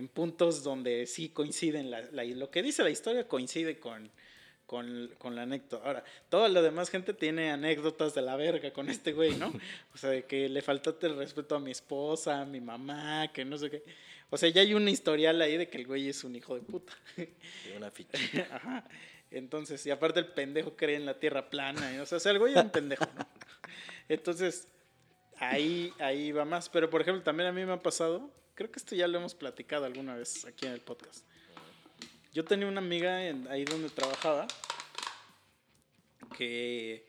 puntos 0.08 0.62
donde 0.62 1.06
sí 1.06 1.30
coinciden, 1.30 1.90
la, 1.90 2.02
lo 2.24 2.50
que 2.50 2.62
dice 2.62 2.82
la 2.82 2.90
historia 2.90 3.26
coincide 3.26 3.78
con, 3.78 4.10
con, 4.66 5.10
con, 5.18 5.34
la 5.34 5.42
anécdota. 5.42 5.84
Ahora, 5.86 6.04
toda 6.28 6.48
la 6.48 6.62
demás 6.62 6.90
gente 6.90 7.12
tiene 7.12 7.50
anécdotas 7.50 8.14
de 8.14 8.22
la 8.22 8.36
verga 8.36 8.72
con 8.72 8.88
este 8.88 9.12
güey, 9.12 9.36
¿no? 9.36 9.52
O 9.94 9.98
sea, 9.98 10.10
de 10.10 10.24
que 10.24 10.48
le 10.48 10.62
faltaste 10.62 11.08
el 11.08 11.16
respeto 11.16 11.56
a 11.56 11.60
mi 11.60 11.72
esposa, 11.72 12.42
a 12.42 12.44
mi 12.44 12.60
mamá, 12.60 13.32
que 13.32 13.44
no 13.44 13.58
sé 13.58 13.70
qué. 13.70 13.82
O 14.30 14.36
sea, 14.36 14.48
ya 14.48 14.62
hay 14.62 14.74
una 14.74 14.90
historial 14.90 15.42
ahí 15.42 15.56
de 15.56 15.68
que 15.68 15.78
el 15.78 15.86
güey 15.86 16.08
es 16.08 16.22
un 16.22 16.36
hijo 16.36 16.54
de 16.54 16.60
puta. 16.60 16.92
Y 17.16 17.76
una 17.76 17.90
ficha. 17.90 18.18
Ajá. 18.52 18.84
Entonces, 19.32 19.84
y 19.86 19.90
aparte 19.90 20.20
el 20.20 20.26
pendejo 20.26 20.76
cree 20.76 20.96
en 20.96 21.06
la 21.06 21.18
tierra 21.18 21.50
plana. 21.50 22.00
O 22.00 22.06
sea, 22.06 22.18
el 22.30 22.38
güey 22.38 22.54
es 22.54 22.62
un 22.62 22.70
pendejo, 22.70 23.06
¿no? 23.16 23.26
Entonces, 24.08 24.68
ahí, 25.36 25.92
ahí 25.98 26.32
va 26.32 26.44
más. 26.44 26.68
Pero, 26.68 26.90
por 26.90 27.00
ejemplo, 27.00 27.22
también 27.22 27.48
a 27.48 27.52
mí 27.52 27.64
me 27.64 27.72
ha 27.72 27.82
pasado, 27.82 28.30
creo 28.60 28.70
que 28.70 28.78
esto 28.78 28.94
ya 28.94 29.08
lo 29.08 29.16
hemos 29.16 29.34
platicado 29.34 29.86
alguna 29.86 30.14
vez 30.16 30.44
aquí 30.44 30.66
en 30.66 30.72
el 30.72 30.82
podcast. 30.82 31.24
Yo 32.34 32.44
tenía 32.44 32.66
una 32.66 32.82
amiga 32.82 33.16
ahí 33.16 33.64
donde 33.64 33.88
trabajaba 33.88 34.46
que, 36.36 37.06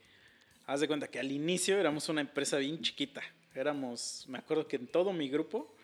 haz 0.65 0.79
de 0.79 0.87
cuenta 0.87 1.09
que 1.09 1.19
al 1.19 1.29
inicio 1.29 1.77
éramos 1.77 2.07
una 2.07 2.21
empresa 2.21 2.57
bien 2.57 2.81
chiquita. 2.81 3.21
Éramos, 3.53 4.23
me 4.29 4.37
acuerdo 4.37 4.65
que 4.65 4.77
en 4.77 4.87
todo 4.87 5.11
mi 5.11 5.27
grupo 5.27 5.75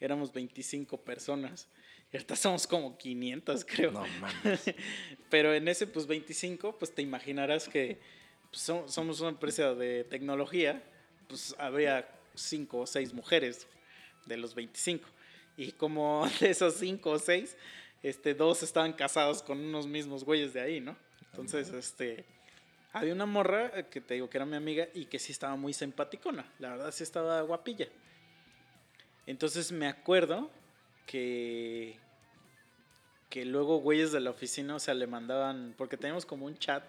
éramos 0.00 0.32
25 0.32 1.00
personas. 1.02 1.68
Y 2.12 2.16
ahorita 2.16 2.34
somos 2.34 2.66
como 2.66 2.98
500, 2.98 3.64
creo. 3.66 3.92
No 3.92 4.04
mames. 4.20 4.74
Pero 5.30 5.54
en 5.54 5.68
ese, 5.68 5.86
pues 5.86 6.08
25, 6.08 6.76
pues 6.76 6.92
te 6.92 7.02
imaginarás 7.02 7.68
que 7.68 8.00
pues, 8.50 8.62
somos 8.62 9.20
una 9.20 9.28
empresa 9.28 9.76
de 9.76 10.02
tecnología, 10.02 10.82
pues 11.28 11.54
habría 11.56 12.08
5 12.34 12.78
o 12.80 12.84
6 12.84 13.14
mujeres 13.14 13.68
de 14.26 14.36
los 14.36 14.54
25. 14.54 15.08
Y 15.56 15.72
como 15.72 16.28
de 16.40 16.50
esos 16.50 16.74
cinco 16.74 17.10
o 17.10 17.18
seis, 17.18 17.56
este, 18.02 18.34
dos 18.34 18.62
estaban 18.62 18.92
casados 18.92 19.42
con 19.42 19.58
unos 19.58 19.86
mismos 19.86 20.24
güeyes 20.24 20.52
de 20.52 20.60
ahí, 20.60 20.80
¿no? 20.80 20.96
Entonces, 21.30 21.72
este, 21.72 22.24
había 22.92 23.12
una 23.12 23.26
morra 23.26 23.70
eh, 23.74 23.86
que 23.90 24.00
te 24.00 24.14
digo 24.14 24.30
que 24.30 24.38
era 24.38 24.46
mi 24.46 24.56
amiga 24.56 24.88
y 24.94 25.06
que 25.06 25.18
sí 25.18 25.32
estaba 25.32 25.56
muy 25.56 25.72
simpaticona. 25.72 26.50
La 26.58 26.70
verdad 26.70 26.92
sí 26.92 27.02
estaba 27.02 27.40
guapilla. 27.42 27.88
Entonces 29.26 29.72
me 29.72 29.86
acuerdo 29.86 30.50
que 31.06 31.98
que 33.34 33.44
luego 33.44 33.78
güeyes 33.78 34.12
de 34.12 34.20
la 34.20 34.30
oficina, 34.30 34.76
o 34.76 34.78
sea, 34.78 34.94
le 34.94 35.08
mandaban, 35.08 35.74
porque 35.76 35.96
teníamos 35.96 36.24
como 36.24 36.46
un 36.46 36.56
chat 36.56 36.84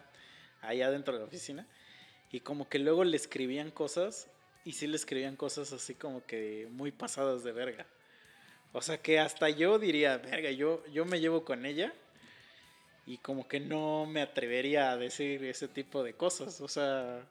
allá 0.61 0.91
dentro 0.91 1.15
de 1.15 1.21
la 1.21 1.25
oficina, 1.25 1.65
y 2.31 2.41
como 2.41 2.69
que 2.69 2.77
luego 2.77 3.03
le 3.03 3.17
escribían 3.17 3.71
cosas, 3.71 4.27
y 4.65 4.73
sí 4.73 4.87
le 4.87 4.97
escribían 4.97 5.37
cosas 5.37 5.71
así 5.71 5.95
como 5.95 6.25
que 6.25 6.67
muy 6.71 6.91
pasadas 6.91 7.43
de 7.43 7.53
verga. 7.53 7.85
O 8.73 8.81
sea, 8.81 8.97
que 9.01 9.19
hasta 9.19 9.49
yo 9.49 9.79
diría, 9.79 10.17
verga, 10.17 10.51
yo, 10.51 10.83
yo 10.87 11.05
me 11.05 11.21
llevo 11.21 11.45
con 11.45 11.65
ella, 11.65 11.93
y 13.05 13.19
como 13.19 13.47
que 13.47 13.61
no 13.61 14.05
me 14.05 14.21
atrevería 14.21 14.91
a 14.91 14.97
decir 14.97 15.43
ese 15.45 15.67
tipo 15.67 16.03
de 16.03 16.13
cosas, 16.13 16.59
o 16.59 16.67
sea, 16.67 17.25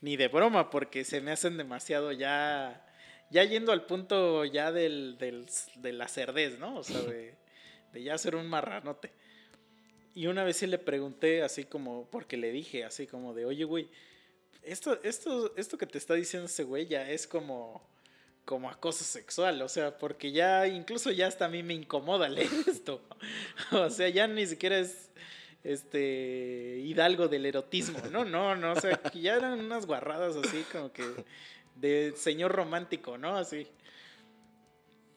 ni 0.00 0.16
de 0.16 0.28
broma, 0.28 0.70
porque 0.70 1.04
se 1.04 1.20
me 1.20 1.32
hacen 1.32 1.56
demasiado 1.56 2.12
ya, 2.12 2.86
ya 3.30 3.42
yendo 3.42 3.72
al 3.72 3.86
punto 3.86 4.44
ya 4.44 4.70
del, 4.70 5.16
del, 5.18 5.46
de 5.76 5.92
la 5.92 6.06
cerdez, 6.06 6.58
¿no? 6.60 6.76
O 6.76 6.84
sea, 6.84 7.00
de 7.00 7.34
de 7.96 8.02
ya 8.02 8.18
ser 8.18 8.36
un 8.36 8.46
marranote. 8.46 9.10
Y 10.14 10.26
una 10.26 10.44
vez 10.44 10.58
sí 10.58 10.66
le 10.66 10.78
pregunté 10.78 11.42
así 11.42 11.64
como, 11.64 12.08
porque 12.10 12.36
le 12.36 12.52
dije 12.52 12.84
así 12.84 13.06
como 13.06 13.34
de, 13.34 13.44
oye, 13.46 13.64
güey, 13.64 13.88
esto, 14.62 15.00
esto, 15.02 15.54
esto 15.56 15.78
que 15.78 15.86
te 15.86 15.98
está 15.98 16.14
diciendo 16.14 16.46
ese 16.46 16.64
güey 16.64 16.86
ya 16.86 17.10
es 17.10 17.26
como, 17.26 17.88
como 18.44 18.70
acoso 18.70 19.04
sexual, 19.04 19.60
o 19.62 19.68
sea, 19.68 19.98
porque 19.98 20.32
ya, 20.32 20.66
incluso 20.66 21.10
ya 21.10 21.26
hasta 21.26 21.46
a 21.46 21.48
mí 21.48 21.62
me 21.62 21.74
incomoda 21.74 22.28
leer 22.28 22.50
esto. 22.66 23.02
o 23.72 23.90
sea, 23.90 24.08
ya 24.08 24.26
ni 24.26 24.46
siquiera 24.46 24.78
es 24.78 25.10
este 25.64 26.80
hidalgo 26.84 27.28
del 27.28 27.46
erotismo, 27.46 27.98
no, 28.12 28.24
no, 28.24 28.54
no, 28.54 28.72
o 28.72 28.80
sea, 28.80 28.96
que 28.96 29.20
ya 29.20 29.34
eran 29.34 29.58
unas 29.58 29.86
guarradas 29.86 30.36
así 30.36 30.64
como 30.70 30.92
que 30.92 31.02
de 31.76 32.14
señor 32.16 32.52
romántico, 32.52 33.18
¿no? 33.18 33.36
Así. 33.36 33.66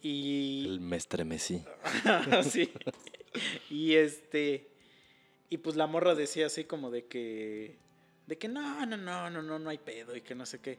Y. 0.02 0.66
El 0.66 0.80
me 0.80 0.98
estremecí. 0.98 1.64
sí. 2.44 2.72
Y 3.70 3.96
este. 3.96 4.70
Y 5.50 5.58
pues 5.58 5.76
la 5.76 5.88
morra 5.88 6.16
decía 6.16 6.46
así 6.46 6.64
como 6.66 6.92
de 6.92 7.06
que. 7.06 7.78
De 8.30 8.38
que 8.38 8.48
no, 8.48 8.86
no, 8.86 8.96
no, 8.96 9.28
no, 9.32 9.42
no, 9.42 9.58
no 9.58 9.70
hay 9.72 9.80
pedo 9.80 10.16
y 10.16 10.22
que 10.22 10.36
no 10.36 10.46
sé 10.46 10.60
qué. 10.60 10.78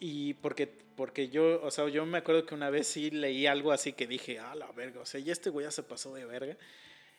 Y 0.00 0.34
porque, 0.34 0.66
porque 0.66 1.28
yo, 1.28 1.62
o 1.62 1.70
sea, 1.70 1.88
yo 1.88 2.04
me 2.04 2.18
acuerdo 2.18 2.44
que 2.44 2.56
una 2.56 2.70
vez 2.70 2.88
sí 2.88 3.12
leí 3.12 3.46
algo 3.46 3.70
así 3.70 3.92
que 3.92 4.08
dije, 4.08 4.40
ah, 4.40 4.56
la 4.56 4.72
verga, 4.72 5.00
o 5.00 5.06
sea, 5.06 5.20
y 5.20 5.30
este 5.30 5.48
güey 5.48 5.66
ya 5.66 5.70
se 5.70 5.84
pasó 5.84 6.12
de 6.12 6.24
verga. 6.24 6.56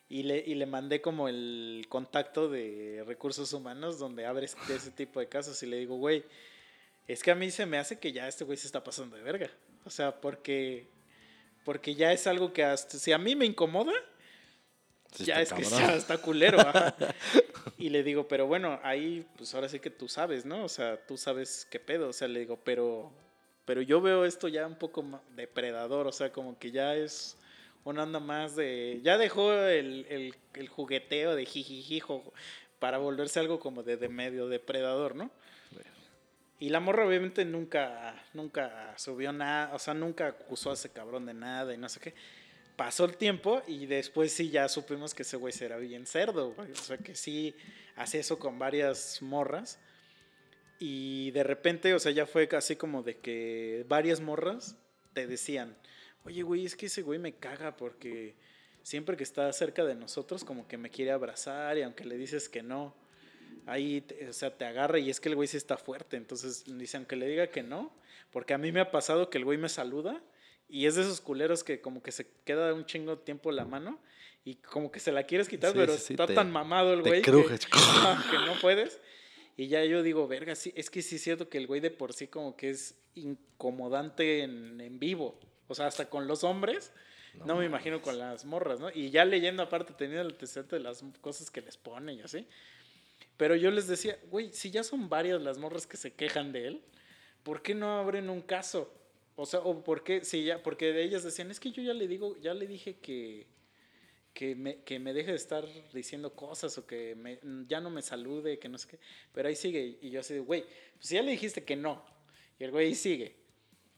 Y 0.10 0.24
le, 0.24 0.44
y 0.46 0.56
le 0.56 0.66
mandé 0.66 1.00
como 1.00 1.30
el 1.30 1.86
contacto 1.88 2.50
de 2.50 3.06
recursos 3.08 3.54
humanos 3.54 4.00
donde 4.00 4.26
abres 4.26 4.58
ese 4.70 4.92
tipo 4.92 5.22
de 5.22 5.30
casos 5.30 5.64
y 5.64 5.68
le 5.68 5.78
digo, 5.78 5.96
güey, 5.96 6.26
es 7.08 7.24
que 7.24 7.32
a 7.32 7.36
mí 7.36 7.50
se 7.52 7.66
me 7.66 7.78
hace 7.78 8.00
que 8.00 8.12
ya 8.12 8.28
este 8.28 8.44
güey 8.44 8.58
se 8.58 8.68
está 8.68 8.84
pasando 8.84 9.16
de 9.16 9.24
verga. 9.24 9.50
O 9.86 9.90
sea, 9.90 10.20
porque, 10.20 10.90
porque 11.64 11.96
ya 11.96 12.12
es 12.12 12.28
algo 12.28 12.52
que 12.52 12.66
hasta, 12.66 13.00
si 13.00 13.14
a 13.14 13.18
mí 13.18 13.38
me 13.38 13.46
incomoda, 13.46 13.94
ya 15.20 15.42
es 15.42 15.54
que 15.54 15.64
ya 15.64 15.96
está 15.96 16.18
culero. 16.18 16.58
y 17.78 17.90
le 17.90 18.04
digo, 18.04 18.28
pero 18.28 18.48
bueno, 18.48 18.80
ahí 18.84 19.26
pues 19.38 19.54
ahora 19.54 19.70
sí 19.70 19.80
que 19.80 19.90
tú 19.90 20.08
sabes, 20.08 20.46
¿no? 20.46 20.64
O 20.64 20.70
sea, 20.70 20.98
tú 21.06 21.18
sabes 21.18 21.68
qué 21.70 21.80
pedo. 21.80 22.10
O 22.10 22.14
sea, 22.14 22.28
le 22.28 22.40
digo, 22.40 22.58
pero, 22.64 23.12
pero 23.66 23.82
yo 23.82 24.02
veo 24.02 24.26
esto 24.26 24.48
ya 24.48 24.66
un 24.68 24.76
poco 24.78 25.04
depredador. 25.36 26.08
O 26.08 26.12
sea, 26.12 26.32
como 26.32 26.58
que 26.58 26.72
ya 26.72 26.96
es 26.96 27.38
una 27.84 28.04
onda 28.04 28.20
más 28.20 28.56
de... 28.56 29.00
Ya 29.04 29.18
dejó 29.18 29.54
el, 29.54 30.06
el, 30.10 30.36
el 30.54 30.70
jugueteo 30.70 31.36
de 31.36 31.46
jijijijo 31.46 32.34
para 32.80 32.98
volverse 32.98 33.40
algo 33.40 33.60
como 33.60 33.84
de, 33.84 33.98
de 33.98 34.10
medio 34.10 34.48
depredador, 34.48 35.16
¿no? 35.16 35.32
Y 36.62 36.70
la 36.70 36.80
morra 36.80 37.08
obviamente 37.08 37.44
nunca, 37.44 38.24
nunca 38.36 38.94
subió 38.96 39.34
nada, 39.34 39.74
o 39.74 39.80
sea, 39.80 39.96
nunca 39.96 40.28
acusó 40.28 40.70
a 40.70 40.76
ese 40.76 40.92
cabrón 40.92 41.26
de 41.26 41.34
nada 41.34 41.74
y 41.74 41.78
no 41.80 41.90
sé 41.90 42.00
qué. 42.00 42.14
Pasó 42.82 43.06
el 43.06 43.16
tiempo 43.16 43.62
y 43.68 43.86
después 43.86 44.34
sí 44.34 44.50
ya 44.50 44.68
supimos 44.68 45.14
que 45.14 45.22
ese 45.22 45.38
güey 45.38 45.54
era 45.62 45.78
bien 45.78 46.08
cerdo, 46.08 46.56
O 46.58 46.76
sea, 46.76 46.98
que 46.98 47.14
sí 47.14 47.54
hace 47.96 48.18
eso 48.18 48.40
con 48.40 48.58
varias 48.58 49.22
morras. 49.22 49.78
Y 50.80 51.30
de 51.30 51.44
repente, 51.44 51.94
o 51.94 52.00
sea, 52.00 52.12
ya 52.12 52.26
fue 52.26 52.48
casi 52.48 52.76
como 52.76 53.04
de 53.04 53.20
que 53.20 53.86
varias 53.88 54.20
morras 54.20 54.78
te 55.14 55.28
decían, 55.28 55.78
oye, 56.24 56.42
güey, 56.42 56.66
es 56.66 56.76
que 56.76 56.88
ese 56.88 57.04
güey 57.04 57.20
me 57.20 57.36
caga 57.36 57.78
porque 57.78 58.34
siempre 58.82 59.16
que 59.16 59.26
está 59.26 59.54
cerca 59.54 59.86
de 59.86 59.94
nosotros 59.94 60.44
como 60.44 60.68
que 60.68 60.80
me 60.80 60.90
quiere 60.90 61.12
abrazar 61.12 61.78
y 61.78 61.84
aunque 61.84 62.04
le 62.04 62.18
dices 62.18 62.50
que 62.50 62.64
no, 62.64 62.96
ahí, 63.68 64.04
o 64.28 64.34
sea, 64.34 64.58
te 64.58 64.66
agarra 64.66 64.98
y 64.98 65.12
es 65.12 65.20
que 65.20 65.30
el 65.30 65.36
güey 65.36 65.48
sí 65.48 65.58
está 65.58 65.78
fuerte. 65.78 66.18
Entonces, 66.18 66.64
dice, 66.66 66.98
aunque 66.98 67.16
le 67.16 67.28
diga 67.28 67.46
que 67.46 67.62
no, 67.62 67.94
porque 68.32 68.56
a 68.56 68.58
mí 68.58 68.72
me 68.72 68.80
ha 68.80 68.90
pasado 68.90 69.30
que 69.30 69.38
el 69.38 69.46
güey 69.46 69.60
me 69.60 69.70
saluda 69.70 70.20
y 70.72 70.86
es 70.86 70.96
de 70.96 71.02
esos 71.02 71.20
culeros 71.20 71.64
que 71.64 71.82
como 71.82 72.02
que 72.02 72.12
se 72.12 72.28
queda 72.46 72.74
un 72.74 72.86
chingo 72.86 73.18
de 73.18 73.24
tiempo 73.24 73.52
la 73.52 73.66
mano 73.66 74.00
y 74.46 74.56
como 74.56 74.90
que 74.90 75.00
se 75.00 75.12
la 75.12 75.24
quieres 75.24 75.50
quitar, 75.50 75.74
pero 75.74 75.94
está 75.94 76.26
tan 76.26 76.50
mamado 76.50 76.94
el 76.94 77.02
güey 77.02 77.22
que, 77.22 77.32
que, 77.32 78.38
no 78.46 78.60
puedes. 78.62 79.00
Y 79.58 79.68
ya 79.68 79.84
yo 79.84 80.02
digo, 80.02 80.28
verga, 80.28 80.56
sí, 80.56 80.74
es 80.76 80.90
que 80.90 81.02
sí 81.02 81.18
es 81.18 81.24
cierto 81.24 81.50
que 81.50 81.58
el 81.58 81.68
güey 81.68 81.82
de 81.82 81.92
por 81.92 82.14
sí 82.14 82.28
como 82.28 82.56
que 82.56 82.70
es 82.70 82.96
incomodante 83.16 84.44
en, 84.44 84.80
en 84.80 84.98
vivo. 84.98 85.38
O 85.68 85.76
sea, 85.76 85.88
hasta 85.88 86.10
con 86.10 86.28
los 86.28 86.44
hombres. 86.44 86.92
No, 87.46 87.56
me 87.56 87.66
imagino 87.66 88.02
con 88.02 88.18
las 88.18 88.44
morras, 88.44 88.80
¿no? 88.80 88.90
Y 88.94 89.10
ya 89.10 89.24
leyendo 89.24 89.64
aparte, 89.64 89.94
teniendo 89.94 90.22
el 90.22 90.34
antecedente 90.34 90.76
de 90.76 90.82
las 90.82 91.04
cosas 91.22 91.50
que 91.50 91.62
les 91.62 91.78
pone 91.78 92.14
y 92.14 92.22
así. 92.22 92.46
Pero 93.38 93.56
yo 93.56 93.72
les 93.72 93.88
decía, 93.88 94.18
güey, 94.30 94.52
si 94.52 94.70
ya 94.70 94.84
son 94.84 95.08
varias 95.08 95.42
las 95.42 95.58
morras 95.58 95.88
que 95.88 95.96
se 95.98 96.14
quejan 96.14 96.52
de 96.52 96.68
él, 96.68 96.82
¿por 97.44 97.62
qué 97.62 97.74
no 97.74 98.00
abren 98.00 98.30
un 98.30 98.42
caso? 98.42 98.94
O 99.36 99.46
sea, 99.46 99.62
o 99.62 99.84
por 99.84 100.04
qué, 100.04 100.24
si 100.24 100.44
ya, 100.44 100.62
porque 100.62 100.92
de 100.94 101.04
ellas 101.04 101.24
decían, 101.24 101.52
es 101.52 101.60
que 101.60 101.72
yo 101.72 101.82
ya 101.82 101.94
le 101.94 102.08
digo, 102.08 102.38
ya 102.42 102.54
le 102.54 102.68
dije 102.68 102.98
que, 102.98 103.48
que 104.34 104.56
me, 104.56 104.84
que 104.84 105.00
me 105.00 105.14
deje 105.14 105.32
de 105.32 105.38
estar 105.38 105.66
diciendo 105.94 106.34
cosas 106.34 106.78
o 106.78 106.86
que 106.86 107.16
me, 107.16 107.40
ya 107.68 107.80
no 107.82 107.90
me 107.90 108.02
salude, 108.02 108.60
que 108.60 108.70
no 108.70 108.78
sé 108.78 108.90
qué. 108.90 109.00
Pero 109.34 109.48
ahí 109.48 109.56
sigue. 109.56 109.98
Y 110.02 110.10
yo 110.10 110.20
así, 110.20 110.38
güey, 110.40 110.66
pues 110.96 111.10
ya 111.10 111.22
le 111.22 111.32
dijiste 111.32 111.64
que 111.64 111.76
no. 111.76 112.04
Y 112.60 112.64
el 112.64 112.72
güey 112.72 112.94
sigue. 112.96 113.36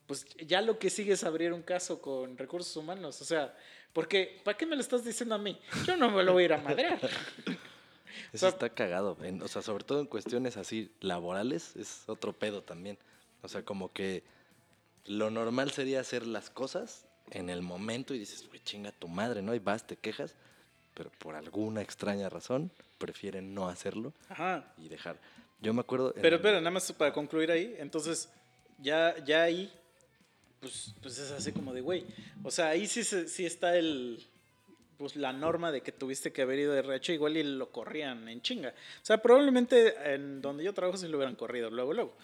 Pues 0.05 0.25
ya 0.37 0.61
lo 0.61 0.79
que 0.79 0.89
sigue 0.89 1.13
es 1.13 1.23
abrir 1.23 1.53
un 1.53 1.61
caso 1.61 2.01
con 2.01 2.37
recursos 2.37 2.75
humanos. 2.75 3.21
O 3.21 3.25
sea, 3.25 3.55
porque, 3.93 4.41
¿para 4.43 4.57
qué 4.57 4.65
me 4.65 4.75
lo 4.75 4.81
estás 4.81 5.03
diciendo 5.03 5.35
a 5.35 5.37
mí? 5.37 5.59
Yo 5.85 5.97
no 5.97 6.09
me 6.09 6.23
lo 6.23 6.33
voy 6.33 6.43
a 6.43 6.45
ir 6.45 6.53
a 6.53 6.57
madrear. 6.57 6.99
Eso 8.33 8.47
está 8.47 8.69
cagado. 8.69 9.17
o 9.41 9.47
sea, 9.47 9.61
sobre 9.61 9.83
todo 9.83 9.99
en 9.99 10.07
cuestiones 10.07 10.57
así 10.57 10.91
laborales, 10.99 11.75
es 11.75 12.03
otro 12.07 12.33
pedo 12.33 12.63
también. 12.63 12.97
O 13.41 13.47
sea, 13.47 13.63
como 13.63 13.91
que 13.91 14.23
lo 15.05 15.29
normal 15.29 15.71
sería 15.71 15.99
hacer 15.99 16.25
las 16.25 16.49
cosas 16.49 17.05
en 17.31 17.49
el 17.49 17.61
momento 17.61 18.13
y 18.13 18.19
dices, 18.19 18.47
güey, 18.47 18.61
chinga 18.63 18.91
tu 18.91 19.07
madre, 19.07 19.41
¿no? 19.41 19.55
Y 19.55 19.59
vas, 19.59 19.85
te 19.85 19.95
quejas, 19.95 20.35
pero 20.93 21.11
por 21.19 21.35
alguna 21.35 21.81
extraña 21.81 22.29
razón 22.29 22.71
prefieren 22.97 23.53
no 23.53 23.67
hacerlo 23.67 24.13
y 24.77 24.87
dejar. 24.87 25.17
Yo 25.61 25.73
me 25.73 25.81
acuerdo. 25.81 26.13
Pero, 26.21 26.41
pero, 26.41 26.59
nada 26.59 26.71
más 26.71 26.91
para 26.93 27.13
concluir 27.13 27.51
ahí, 27.51 27.75
entonces, 27.79 28.29
ya, 28.79 29.15
ya 29.25 29.43
ahí, 29.43 29.71
pues, 30.59 30.93
pues 31.01 31.17
es 31.17 31.31
así 31.31 31.51
como 31.51 31.73
de, 31.73 31.81
güey. 31.81 32.05
O 32.43 32.51
sea, 32.51 32.69
ahí 32.69 32.87
sí, 32.87 33.03
sí 33.03 33.45
está 33.45 33.75
el 33.77 34.25
pues 34.97 35.15
la 35.15 35.33
norma 35.33 35.71
de 35.71 35.81
que 35.81 35.91
tuviste 35.91 36.31
que 36.31 36.43
haber 36.43 36.59
ido 36.59 36.73
de 36.73 36.79
RH 36.79 37.13
igual 37.15 37.35
y 37.35 37.43
lo 37.43 37.71
corrían 37.71 38.29
en 38.29 38.41
chinga. 38.41 38.69
O 38.69 39.05
sea, 39.05 39.21
probablemente 39.21 40.13
en 40.13 40.41
donde 40.41 40.63
yo 40.63 40.73
trabajo 40.73 40.97
sí 40.97 41.07
lo 41.07 41.17
hubieran 41.17 41.35
corrido 41.35 41.69
luego, 41.69 41.93
luego. 41.93 42.17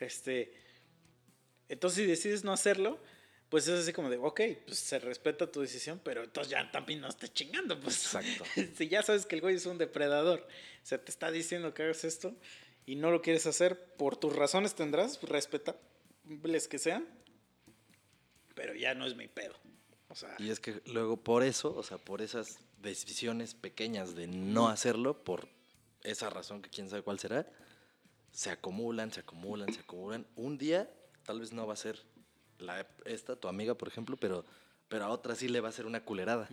Este, 0.00 0.52
entonces 1.68 2.04
si 2.04 2.06
decides 2.06 2.44
no 2.44 2.52
hacerlo, 2.52 2.98
pues 3.48 3.68
es 3.68 3.80
así 3.80 3.92
como 3.92 4.10
de, 4.10 4.16
ok, 4.16 4.40
pues 4.66 4.78
se 4.78 4.98
respeta 4.98 5.50
tu 5.50 5.60
decisión, 5.60 6.00
pero 6.02 6.24
entonces 6.24 6.50
ya 6.50 6.70
también 6.70 7.00
no 7.00 7.08
estés 7.08 7.32
chingando, 7.32 7.80
pues. 7.80 8.04
Exacto. 8.04 8.44
si 8.76 8.88
ya 8.88 9.02
sabes 9.02 9.26
que 9.26 9.36
el 9.36 9.40
güey 9.40 9.56
es 9.56 9.66
un 9.66 9.78
depredador, 9.78 10.40
o 10.40 10.86
sea, 10.86 10.98
te 10.98 11.10
está 11.10 11.30
diciendo 11.30 11.74
que 11.74 11.84
hagas 11.84 12.04
esto 12.04 12.34
y 12.86 12.96
no 12.96 13.10
lo 13.10 13.22
quieres 13.22 13.46
hacer, 13.46 13.94
por 13.96 14.16
tus 14.16 14.34
razones 14.34 14.74
tendrás, 14.74 15.20
respetables 15.22 16.68
que 16.68 16.78
sean, 16.78 17.06
pero 18.54 18.74
ya 18.74 18.94
no 18.94 19.06
es 19.06 19.14
mi 19.16 19.28
pedo 19.28 19.54
y 20.38 20.50
es 20.50 20.60
que 20.60 20.80
luego 20.86 21.16
por 21.16 21.42
eso, 21.42 21.74
o 21.74 21.82
sea, 21.82 21.98
por 21.98 22.22
esas 22.22 22.58
decisiones 22.78 23.54
pequeñas 23.54 24.14
de 24.14 24.26
no 24.26 24.68
hacerlo, 24.68 25.24
por 25.24 25.48
esa 26.02 26.30
razón 26.30 26.62
que 26.62 26.70
quién 26.70 26.88
sabe 26.88 27.02
cuál 27.02 27.18
será, 27.18 27.46
se 28.32 28.50
acumulan, 28.50 29.12
se 29.12 29.20
acumulan, 29.20 29.72
se 29.72 29.80
acumulan. 29.80 30.26
Un 30.36 30.58
día 30.58 30.88
tal 31.26 31.40
vez 31.40 31.52
no 31.52 31.66
va 31.66 31.74
a 31.74 31.76
ser 31.76 32.02
la, 32.58 32.86
esta, 33.04 33.36
tu 33.36 33.48
amiga, 33.48 33.74
por 33.74 33.88
ejemplo, 33.88 34.16
pero, 34.16 34.44
pero 34.88 35.04
a 35.04 35.08
otra 35.08 35.34
sí 35.34 35.48
le 35.48 35.60
va 35.60 35.68
a 35.68 35.72
ser 35.72 35.84
una 35.84 36.04
culerada. 36.04 36.48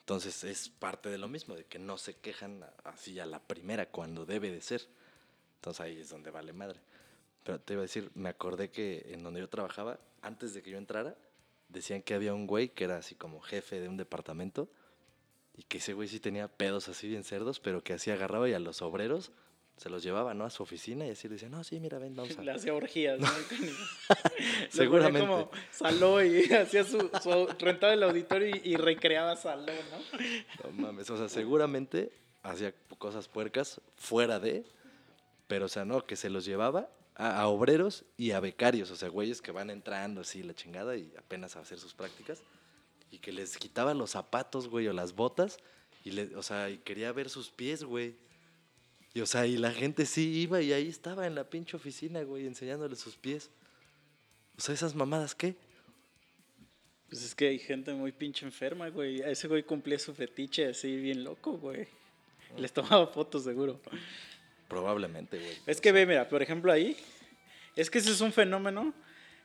Entonces 0.00 0.44
es 0.44 0.68
parte 0.68 1.10
de 1.10 1.18
lo 1.18 1.28
mismo, 1.28 1.56
de 1.56 1.64
que 1.64 1.78
no 1.78 1.98
se 1.98 2.14
quejan 2.14 2.64
así 2.84 3.18
a 3.18 3.26
la 3.26 3.40
primera 3.40 3.86
cuando 3.86 4.24
debe 4.24 4.50
de 4.50 4.62
ser. 4.62 4.86
Entonces 5.56 5.80
ahí 5.80 5.98
es 5.98 6.08
donde 6.08 6.30
vale 6.30 6.52
madre. 6.52 6.78
Pero 7.42 7.60
te 7.60 7.74
iba 7.74 7.80
a 7.80 7.82
decir, 7.82 8.10
me 8.14 8.28
acordé 8.28 8.70
que 8.70 9.06
en 9.10 9.22
donde 9.22 9.40
yo 9.40 9.48
trabajaba, 9.48 9.98
antes 10.22 10.54
de 10.54 10.62
que 10.62 10.70
yo 10.70 10.78
entrara, 10.78 11.16
decían 11.68 12.02
que 12.02 12.14
había 12.14 12.34
un 12.34 12.46
güey 12.46 12.68
que 12.68 12.84
era 12.84 12.96
así 12.98 13.16
como 13.16 13.40
jefe 13.40 13.80
de 13.80 13.88
un 13.88 13.96
departamento 13.96 14.68
y 15.56 15.64
que 15.64 15.78
ese 15.78 15.92
güey 15.92 16.08
sí 16.08 16.20
tenía 16.20 16.48
pedos 16.48 16.88
así 16.88 17.08
bien 17.08 17.24
cerdos, 17.24 17.58
pero 17.58 17.82
que 17.82 17.92
así 17.92 18.10
agarraba 18.10 18.48
y 18.48 18.52
a 18.52 18.58
los 18.60 18.82
obreros 18.82 19.32
se 19.76 19.90
los 19.90 20.02
llevaba, 20.02 20.34
¿no? 20.34 20.44
A 20.44 20.50
su 20.50 20.62
oficina 20.62 21.06
y 21.06 21.10
así 21.10 21.28
le 21.28 21.34
decía, 21.34 21.48
no, 21.48 21.62
sí, 21.62 21.78
mira, 21.80 21.98
ven, 21.98 22.16
vamos 22.16 22.36
a... 22.38 22.42
Le 22.42 22.52
hacía 22.52 22.74
orgías, 22.74 23.18
¿no? 23.20 23.28
Seguramente. 24.70 25.20
Como 25.26 25.50
saló 25.70 26.24
y 26.24 26.44
hacía 26.52 26.84
su, 26.84 27.10
su 27.22 27.46
rentaba 27.58 27.92
el 27.92 28.02
auditorio 28.02 28.56
y, 28.56 28.72
y 28.72 28.76
recreaba 28.76 29.36
salón, 29.36 29.76
¿no? 29.90 30.18
No 30.64 30.70
mames, 30.70 31.10
o 31.10 31.16
sea, 31.16 31.28
seguramente 31.28 32.12
hacía 32.42 32.74
cosas 32.98 33.28
puercas 33.28 33.80
fuera 33.96 34.38
de, 34.40 34.64
pero 35.46 35.66
o 35.66 35.68
sea, 35.68 35.84
no, 35.84 36.06
que 36.06 36.16
se 36.16 36.30
los 36.30 36.44
llevaba 36.44 36.88
a, 37.14 37.40
a 37.40 37.48
obreros 37.48 38.04
y 38.16 38.30
a 38.30 38.40
becarios, 38.40 38.90
o 38.90 38.96
sea, 38.96 39.08
güeyes 39.08 39.42
que 39.42 39.50
van 39.50 39.70
entrando 39.70 40.22
así 40.22 40.42
la 40.42 40.54
chingada 40.54 40.96
y 40.96 41.12
apenas 41.18 41.56
a 41.56 41.60
hacer 41.60 41.78
sus 41.78 41.92
prácticas 41.92 42.42
y 43.10 43.18
que 43.18 43.32
les 43.32 43.56
quitaba 43.56 43.94
los 43.94 44.10
zapatos, 44.10 44.68
güey, 44.68 44.88
o 44.88 44.92
las 44.92 45.14
botas 45.14 45.58
y 46.04 46.12
le, 46.12 46.36
o 46.36 46.42
sea, 46.42 46.70
y 46.70 46.78
quería 46.78 47.12
ver 47.12 47.28
sus 47.28 47.50
pies, 47.50 47.84
güey. 47.84 48.16
Y 49.16 49.22
o 49.22 49.26
sea, 49.26 49.46
y 49.46 49.56
la 49.56 49.72
gente 49.72 50.04
sí 50.04 50.40
iba 50.40 50.60
y 50.60 50.74
ahí 50.74 50.88
estaba 50.88 51.26
en 51.26 51.34
la 51.34 51.44
pinche 51.44 51.74
oficina, 51.74 52.22
güey, 52.22 52.46
enseñándole 52.46 52.96
sus 52.96 53.16
pies. 53.16 53.48
O 54.58 54.60
sea, 54.60 54.74
esas 54.74 54.94
mamadas, 54.94 55.34
¿qué? 55.34 55.54
Pues 57.08 57.24
es 57.24 57.34
que 57.34 57.48
hay 57.48 57.58
gente 57.58 57.94
muy 57.94 58.12
pinche 58.12 58.44
enferma, 58.44 58.90
güey. 58.90 59.22
A 59.22 59.30
ese 59.30 59.48
güey 59.48 59.62
cumplía 59.62 59.98
su 59.98 60.12
fetiche 60.12 60.66
así 60.66 60.94
bien 60.96 61.24
loco, 61.24 61.56
güey. 61.56 61.88
Les 62.58 62.70
tomaba 62.74 63.06
fotos, 63.06 63.44
seguro. 63.44 63.80
Probablemente, 64.68 65.38
güey. 65.38 65.56
Es 65.64 65.80
que 65.80 65.92
ve, 65.92 66.04
mira, 66.04 66.28
por 66.28 66.42
ejemplo 66.42 66.70
ahí, 66.70 66.94
es 67.74 67.88
que 67.88 68.00
ese 68.00 68.10
es 68.10 68.20
un 68.20 68.34
fenómeno 68.34 68.92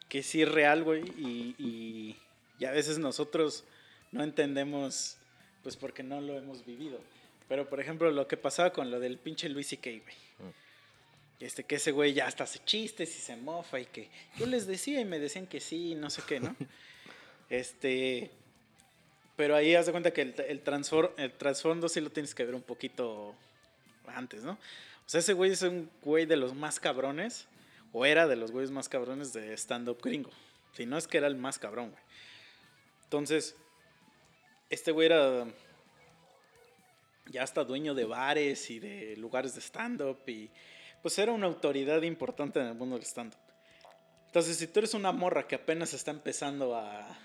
que 0.09 0.21
sí 0.21 0.41
es 0.41 0.51
real, 0.51 0.83
güey, 0.83 1.05
y, 1.17 1.55
y, 1.57 2.17
y 2.59 2.65
a 2.65 2.71
veces 2.71 2.99
nosotros 2.99 3.63
no 4.11 4.21
entendemos, 4.21 5.15
pues 5.63 5.77
porque 5.77 6.03
no 6.03 6.19
lo 6.19 6.37
hemos 6.37 6.65
vivido. 6.65 6.99
Pero, 7.51 7.67
por 7.67 7.81
ejemplo, 7.81 8.09
lo 8.11 8.29
que 8.29 8.37
pasaba 8.37 8.71
con 8.71 8.89
lo 8.89 9.01
del 9.01 9.17
pinche 9.17 9.49
Luis 9.49 9.67
C.K., 9.67 9.89
güey. 9.89 10.53
Este, 11.41 11.65
que 11.65 11.75
ese 11.75 11.91
güey 11.91 12.13
ya 12.13 12.25
hasta 12.25 12.45
hace 12.45 12.59
chistes 12.63 13.13
y 13.13 13.19
se 13.19 13.35
mofa 13.35 13.77
y 13.77 13.87
que 13.87 14.07
yo 14.37 14.45
les 14.45 14.67
decía 14.67 15.01
y 15.01 15.03
me 15.05 15.19
decían 15.19 15.47
que 15.47 15.59
sí, 15.59 15.93
no 15.95 16.09
sé 16.09 16.21
qué, 16.25 16.39
¿no? 16.39 16.55
este, 17.49 18.31
pero 19.35 19.53
ahí 19.53 19.75
haz 19.75 19.87
de 19.87 19.91
cuenta 19.91 20.13
que 20.13 20.21
el, 20.21 20.35
el, 20.47 20.63
transfor- 20.63 21.11
el 21.17 21.33
trasfondo 21.33 21.89
sí 21.89 21.99
lo 21.99 22.09
tienes 22.09 22.33
que 22.33 22.45
ver 22.45 22.55
un 22.55 22.61
poquito 22.61 23.35
antes, 24.07 24.43
¿no? 24.43 24.53
O 24.53 25.09
sea, 25.09 25.19
ese 25.19 25.33
güey 25.33 25.51
es 25.51 25.61
un 25.61 25.91
güey 26.03 26.25
de 26.25 26.37
los 26.37 26.53
más 26.55 26.79
cabrones, 26.79 27.47
o 27.91 28.05
era 28.05 28.27
de 28.29 28.37
los 28.37 28.51
güeyes 28.53 28.71
más 28.71 28.87
cabrones 28.87 29.33
de 29.33 29.51
stand-up 29.57 29.99
gringo. 30.01 30.31
Si 30.71 30.85
no 30.85 30.97
es 30.97 31.05
que 31.05 31.17
era 31.17 31.27
el 31.27 31.35
más 31.35 31.59
cabrón, 31.59 31.89
güey. 31.89 32.03
Entonces, 33.03 33.57
este 34.69 34.93
güey 34.93 35.07
era 35.07 35.45
ya 37.29 37.43
hasta 37.43 37.63
dueño 37.63 37.93
de 37.93 38.05
bares 38.05 38.69
y 38.69 38.79
de 38.79 39.15
lugares 39.17 39.55
de 39.55 39.61
stand-up 39.61 40.19
y 40.27 40.49
pues 41.01 41.17
era 41.17 41.31
una 41.31 41.47
autoridad 41.47 42.01
importante 42.03 42.59
en 42.59 42.67
el 42.67 42.75
mundo 42.75 42.95
del 42.95 43.05
stand-up. 43.05 43.39
Entonces, 44.27 44.57
si 44.57 44.67
tú 44.67 44.79
eres 44.79 44.93
una 44.93 45.11
morra 45.11 45.47
que 45.47 45.55
apenas 45.55 45.93
está 45.93 46.11
empezando 46.11 46.75
a, 46.75 47.17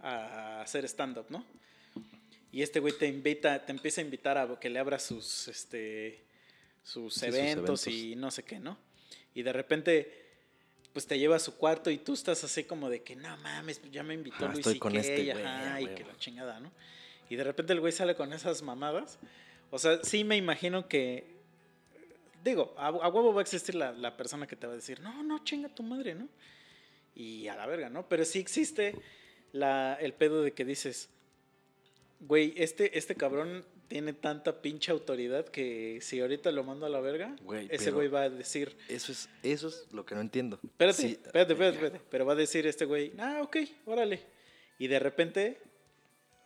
a 0.00 0.60
hacer 0.62 0.84
stand-up, 0.84 1.26
¿no? 1.28 1.44
Y 2.52 2.62
este 2.62 2.80
güey 2.80 2.96
te 2.96 3.06
invita, 3.06 3.64
te 3.64 3.72
empieza 3.72 4.00
a 4.00 4.04
invitar 4.04 4.36
a 4.36 4.60
que 4.60 4.68
le 4.68 4.78
abras 4.78 5.02
sus, 5.02 5.48
este, 5.48 6.22
sus, 6.82 7.14
Sí, 7.14 7.20
sus 7.20 7.22
eventos, 7.22 7.86
eventos. 7.86 7.86
y 7.88 8.14
no 8.14 8.30
sé 8.30 8.42
qué, 8.42 8.58
¿no? 8.58 8.76
Y 9.34 9.42
de 9.42 9.52
repente, 9.54 10.26
pues 10.92 11.06
te 11.06 11.18
lleva 11.18 11.36
a 11.36 11.38
su 11.38 11.56
cuarto 11.56 11.90
y 11.90 11.96
tú 11.96 12.12
estás 12.12 12.44
así 12.44 12.64
como 12.64 12.90
de 12.90 13.02
que, 13.02 13.16
no 13.16 13.34
mames, 13.38 13.80
ya 13.90 14.02
me 14.02 14.12
invitó 14.12 14.36
Ajá, 14.36 14.48
Luis 14.48 14.58
estoy 14.58 14.78
con 14.78 14.92
CK, 14.92 14.98
este 14.98 15.32
güey, 15.32 15.44
ajá, 15.44 15.80
y 15.80 15.86
que 15.88 16.04
la 16.04 16.16
chingada, 16.18 16.60
¿no? 16.60 16.70
Y 17.32 17.36
de 17.36 17.44
repente 17.44 17.72
el 17.72 17.80
güey 17.80 17.94
sale 17.94 18.14
con 18.14 18.30
esas 18.34 18.60
mamadas. 18.60 19.18
O 19.70 19.78
sea, 19.78 20.04
sí 20.04 20.22
me 20.22 20.36
imagino 20.36 20.86
que. 20.86 21.24
Digo, 22.44 22.74
a, 22.76 22.88
a 22.88 23.08
huevo 23.08 23.32
va 23.32 23.40
a 23.40 23.42
existir 23.42 23.74
la, 23.74 23.92
la 23.92 24.18
persona 24.18 24.46
que 24.46 24.54
te 24.54 24.66
va 24.66 24.74
a 24.74 24.76
decir, 24.76 25.00
no, 25.00 25.22
no, 25.22 25.42
chinga 25.42 25.70
tu 25.70 25.82
madre, 25.82 26.14
¿no? 26.14 26.28
Y 27.14 27.48
a 27.48 27.56
la 27.56 27.64
verga, 27.64 27.88
¿no? 27.88 28.06
Pero 28.06 28.26
sí 28.26 28.38
existe 28.38 28.96
la, 29.52 29.96
el 29.98 30.12
pedo 30.12 30.42
de 30.42 30.52
que 30.52 30.66
dices, 30.66 31.08
güey, 32.20 32.52
este, 32.58 32.98
este 32.98 33.14
cabrón 33.14 33.64
tiene 33.88 34.12
tanta 34.12 34.60
pinche 34.60 34.92
autoridad 34.92 35.46
que 35.46 36.00
si 36.02 36.20
ahorita 36.20 36.52
lo 36.52 36.64
mando 36.64 36.84
a 36.84 36.90
la 36.90 37.00
verga, 37.00 37.34
Güey, 37.44 37.66
ese 37.70 37.92
güey 37.92 38.08
va 38.08 38.24
a 38.24 38.28
decir, 38.28 38.76
Eso 38.88 39.10
es, 39.10 39.30
eso 39.42 39.68
es 39.68 39.86
lo 39.90 40.04
que 40.04 40.14
no 40.14 40.20
entiendo. 40.20 40.60
Espérate, 40.62 41.00
Sí, 41.00 41.18
espérate, 41.24 41.54
espérate, 41.54 41.76
espérate. 41.76 42.00
Pero 42.10 42.26
va 42.26 42.34
a 42.34 42.36
decir 42.36 42.66
este 42.66 42.84
güey, 42.84 43.14
ah, 43.18 43.40
ok, 43.42 43.56
órale. 43.86 44.20
Y 44.78 44.88
de 44.88 44.98
repente, 44.98 45.71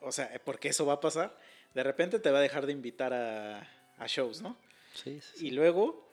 o 0.01 0.13
sea, 0.13 0.31
porque 0.45 0.69
eso 0.69 0.87
va 0.87 0.95
a 0.95 1.01
pasar, 1.01 1.39
de 1.75 1.83
repente 1.83 2.19
te 2.19 2.31
va 2.31 2.39
a 2.39 2.43
dejar 2.43 2.67
de 2.67 2.73
invitar 2.73 3.13
a, 3.13 3.61
a 3.99 4.07
shows, 4.07 4.41
¿no? 4.43 4.57
Sí, 4.95 5.21
sí, 5.21 5.39
sí. 5.39 5.47
Y 5.49 5.51
luego, 5.51 6.09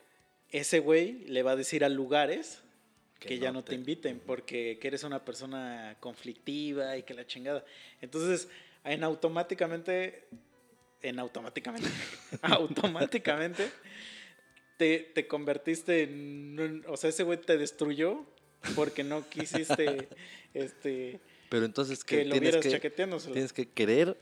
ese 0.49 0.79
güey 0.79 1.25
le 1.25 1.43
va 1.43 1.51
a 1.51 1.55
decir 1.55 1.83
a 1.85 1.89
lugares 1.89 2.61
Que 3.19 3.29
que, 3.29 3.39
ya 3.39 3.51
no 3.51 3.63
te 3.63 3.69
te- 3.69 3.75
inviten 3.75 4.19
porque 4.19 4.77
que 4.79 4.87
eres 4.89 5.03
una 5.03 5.23
persona 5.23 5.95
conflictiva 5.99 6.97
y 6.97 7.03
que 7.03 7.13
la 7.13 7.25
chingada. 7.25 7.63
Entonces, 8.01 8.49
en 8.83 9.03
automáticamente, 9.03 10.25
en 11.01 11.19
automáticamente, 11.19 11.87
automáticamente, 12.41 13.69
te, 14.77 14.99
te 14.99 15.27
convertiste 15.27 16.03
en, 16.03 16.83
o 16.87 16.97
sea, 16.97 17.09
ese 17.09 17.23
güey 17.23 17.39
te 17.39 17.57
destruyó 17.57 18.25
porque 18.75 19.03
no 19.03 19.27
quisiste, 19.29 20.09
este, 20.53 21.19
Pero 21.53 21.67
entonces 21.67 22.03
que 22.03 22.17
que 22.17 22.25
lo 22.25 22.31
tienes 22.39 22.55
que, 22.57 22.71
chaqueteándoselo. 22.71 23.33
tienes 23.33 23.53
que 23.53 23.69
querer. 23.69 24.17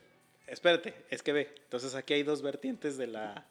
Espérate, 0.48 0.94
es 1.10 1.24
que 1.24 1.32
ve. 1.32 1.56
Entonces 1.64 1.96
aquí 1.96 2.14
hay 2.14 2.24
dos 2.24 2.42
vertientes 2.42 2.98
de 2.98 3.08
la, 3.08 3.48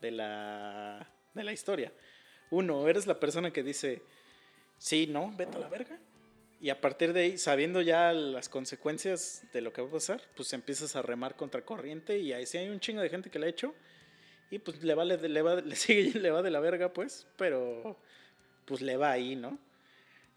de 0.00 0.12
la, 0.12 1.10
de 1.34 1.42
la 1.42 1.52
historia. 1.52 1.92
Uno, 2.52 2.88
eres 2.88 3.08
la 3.08 3.18
persona 3.18 3.52
que 3.52 3.64
dice, 3.64 4.02
sí, 4.78 5.08
no, 5.08 5.34
vete 5.36 5.56
a 5.56 5.58
la 5.58 5.68
verga. 5.68 5.98
Y 6.60 6.70
a 6.70 6.80
partir 6.80 7.12
de 7.12 7.22
ahí, 7.22 7.36
sabiendo 7.36 7.82
ya 7.82 8.12
las 8.12 8.48
consecuencias 8.48 9.42
de 9.52 9.62
lo 9.62 9.72
que 9.72 9.82
va 9.82 9.88
a 9.88 9.90
pasar, 9.90 10.22
pues 10.36 10.52
empiezas 10.52 10.94
a 10.94 11.02
remar 11.02 11.34
contra 11.34 11.64
corriente 11.64 12.16
y 12.20 12.32
ahí 12.32 12.46
sí 12.46 12.58
hay 12.58 12.68
un 12.68 12.78
chingo 12.78 13.02
de 13.02 13.08
gente 13.08 13.30
que 13.30 13.40
lo 13.40 13.46
ha 13.46 13.48
hecho 13.48 13.74
y 14.48 14.60
pues 14.60 14.80
le 14.84 14.94
vale, 14.94 15.16
le 15.16 15.42
va, 15.42 15.56
le 15.56 15.74
sigue, 15.74 16.20
le 16.20 16.30
va 16.30 16.40
de 16.40 16.52
la 16.52 16.60
verga, 16.60 16.92
pues, 16.92 17.26
pero 17.36 17.98
pues 18.64 18.80
le 18.80 18.96
va 18.96 19.10
ahí, 19.10 19.34
¿no? 19.34 19.58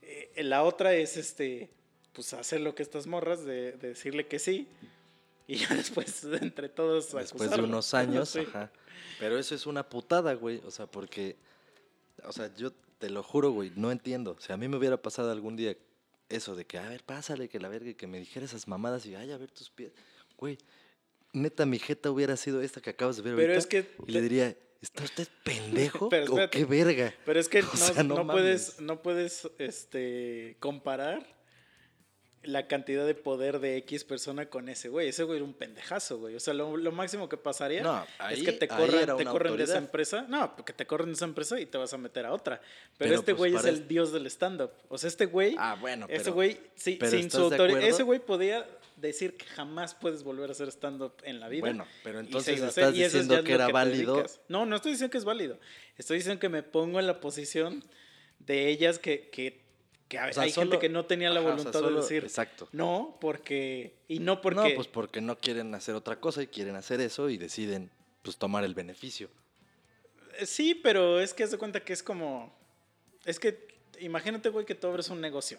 Eh, 0.02 0.42
la 0.42 0.64
otra 0.64 0.96
es 0.96 1.16
este, 1.16 1.70
pues 2.18 2.34
hacer 2.34 2.62
lo 2.62 2.74
que 2.74 2.82
estas 2.82 3.06
morras 3.06 3.46
de, 3.46 3.74
de 3.74 3.90
decirle 3.90 4.26
que 4.28 4.40
sí 4.40 4.68
y 5.48 5.58
ya 5.58 5.70
después 5.76 6.24
entre 6.42 6.68
todos 6.68 7.14
Después 7.14 7.52
de 7.52 7.62
unos 7.62 7.94
años, 7.94 8.30
Sí. 8.30 8.40
ajá. 8.40 8.72
Pero 9.20 9.38
eso 9.38 9.54
es 9.56 9.66
una 9.68 9.88
putada, 9.88 10.34
güey. 10.34 10.62
O 10.66 10.72
sea, 10.72 10.88
porque. 10.88 11.38
O 12.24 12.32
sea, 12.32 12.54
yo 12.56 12.72
te 13.00 13.10
lo 13.12 13.22
juro, 13.24 13.52
güey, 13.52 13.72
no 13.76 13.92
entiendo. 13.92 14.32
O 14.38 14.42
sea, 14.42 14.56
a 14.56 14.58
mí 14.58 14.68
me 14.68 14.78
hubiera 14.78 14.98
pasado 14.98 15.32
algún 15.32 15.56
día 15.56 15.78
eso 16.30 16.56
de 16.56 16.66
que, 16.66 16.78
a 16.80 16.90
ver, 16.90 17.04
pásale, 17.04 17.48
que 17.50 17.60
la 17.60 17.70
verga, 17.70 17.94
que 17.94 18.08
me 18.08 18.20
dijera 18.20 18.46
esas 18.46 18.68
mamadas 18.68 19.06
y, 19.06 19.14
ay, 19.16 19.32
a 19.32 19.38
ver 19.38 19.52
tus 19.52 19.70
pies. 19.70 19.92
Güey, 20.38 20.58
neta, 21.34 21.66
mi 21.68 21.78
jeta 21.80 22.10
hubiera 22.12 22.36
sido 22.36 22.62
esta 22.62 22.82
que 22.82 22.90
acabas 22.90 23.18
de 23.18 23.22
ver 23.24 23.36
Pero 23.36 23.54
ahorita. 23.54 23.60
es 23.60 23.68
que 23.68 23.92
Y 24.08 24.12
le 24.12 24.22
diría, 24.22 24.58
¿está 24.82 25.04
usted 25.04 25.28
pendejo? 25.44 26.10
Pero 26.10 26.34
¿O 26.34 26.50
qué 26.50 26.66
verga? 26.66 27.14
Pero 27.26 27.40
es 27.40 27.48
que 27.48 27.60
O 27.62 27.64
no, 27.64 27.76
sea, 27.76 28.04
no 28.04 28.16
no 28.24 28.28
puedes, 28.34 28.82
no 28.82 29.02
puedes 29.04 29.48
este, 29.60 30.58
comparar 30.60 31.37
la 32.44 32.68
cantidad 32.68 33.06
de 33.06 33.14
poder 33.16 33.60
de 33.60 33.78
X 33.78 34.04
persona 34.06 34.46
con 34.46 34.70
ese 34.70 34.90
güey. 34.90 35.10
Ese 35.10 35.24
güey 35.24 35.38
era 35.38 35.46
un 35.46 35.54
pendejazo, 35.54 36.18
güey. 36.20 36.36
O 36.36 36.40
sea, 36.40 36.54
lo, 36.54 36.78
lo 36.78 36.92
máximo 36.92 37.28
que 37.28 37.36
pasaría 37.36 37.82
No, 37.84 38.06
es 38.32 38.44
que 38.44 38.54
te 38.54 38.68
corran, 38.68 39.18
te 39.18 39.26
corren 39.26 39.58
de 39.58 39.64
esa 39.64 39.78
empresa. 39.78 40.26
No, 40.30 40.56
porque 40.56 40.72
te 40.72 40.86
corren 40.86 41.08
de 41.08 41.14
esa 41.14 41.26
empresa 41.26 41.60
y 41.60 41.66
te 41.66 41.78
vas 41.78 41.94
a 41.94 41.98
meter 41.98 42.26
a 42.26 42.34
otra. 42.34 42.62
Pero, 42.98 43.10
Pero, 43.10 43.16
este 43.16 43.36
pues, 43.36 43.52
güey 43.52 43.56
es 43.56 43.66
el 43.66 43.76
es- 43.82 43.88
dios 43.88 44.12
del 44.14 44.28
stand-up. 44.28 44.72
O 44.88 44.98
sea, 44.98 45.08
este 45.10 45.26
güey, 45.26 45.56
Ah, 45.58 45.78
bueno, 45.80 46.08
pero. 46.08 46.22
ese 46.22 46.32
güey, 46.32 46.58
sí, 46.76 46.96
pero 47.00 47.12
sin 47.12 47.22
su 47.30 47.38
¿estás 47.38 47.50
de 47.50 47.56
autoridad, 47.56 47.82
ese 47.90 48.04
güey 48.04 48.20
podía 48.20 48.66
decir 48.96 49.36
que 49.36 49.46
jamás 49.46 49.94
puedes 49.94 50.24
volver 50.24 50.50
a 50.50 50.54
hacer 50.54 50.70
stand-up 50.70 51.14
en 51.24 51.40
la 51.40 51.50
vida. 51.50 51.62
Bueno, 51.62 51.86
pero 52.04 52.20
entonces 52.20 52.62
estás 52.62 52.88
es 52.90 52.94
diciendo 52.94 53.36
ya 53.36 53.44
que 53.44 53.54
era 53.54 53.68
te 53.68 53.74
válido. 53.74 54.26
No, 54.48 54.66
no 54.66 54.76
estoy 54.78 54.92
diciendo 54.94 55.12
que 55.12 55.18
es 55.18 55.26
válido. 55.26 55.60
Estoy 55.98 56.18
diciendo 56.18 56.40
que 56.40 56.50
me 56.50 56.64
pongo 56.64 57.00
en 57.00 57.08
la 57.08 57.20
posición 57.20 57.84
de 58.40 58.70
ellas 58.70 59.00
que, 59.00 59.30
que, 59.30 59.67
que 60.08 60.18
O 60.20 60.34
sea, 60.34 60.44
hay 60.44 60.52
solo- 60.52 60.72
gente 60.72 60.80
que 60.80 60.90
no 60.90 61.06
tenía 61.06 61.30
la 61.30 61.40
ajá, 61.42 61.50
o 61.50 61.50
sea, 61.52 61.58
voluntad 61.58 61.80
solo- 61.80 61.96
de 61.98 62.02
decir 62.02 62.24
Exacto. 62.24 62.70
no, 62.72 63.18
porque. 63.20 63.96
Y 64.08 64.20
no 64.20 64.42
porque. 64.42 64.70
No, 64.70 64.76
pues 64.76 64.88
porque 64.88 65.22
no 65.22 65.38
quieren 65.38 65.74
hacer 65.76 65.96
otra 65.96 66.20
cosa 66.20 66.42
y 66.44 66.48
quieren 66.48 66.76
hacer 66.76 67.02
eso 67.02 67.30
y 67.30 67.38
deciden, 67.38 67.90
pues, 68.22 68.38
tomar 68.38 68.64
el 68.64 68.74
beneficio. 68.74 69.30
Eh, 70.40 70.46
Sí, 70.46 70.76
pero 70.76 71.20
es 71.20 71.34
que 71.34 71.44
haz 71.44 71.52
de 71.52 71.58
cuenta 71.58 71.84
que 71.84 71.94
es 71.94 72.04
como. 72.04 72.54
Es 73.26 73.40
que 73.40 73.68
imagínate, 74.00 74.50
güey, 74.50 74.66
que 74.66 74.76
tú 74.76 74.88
abres 74.88 75.10
un 75.10 75.20
negocio. 75.20 75.58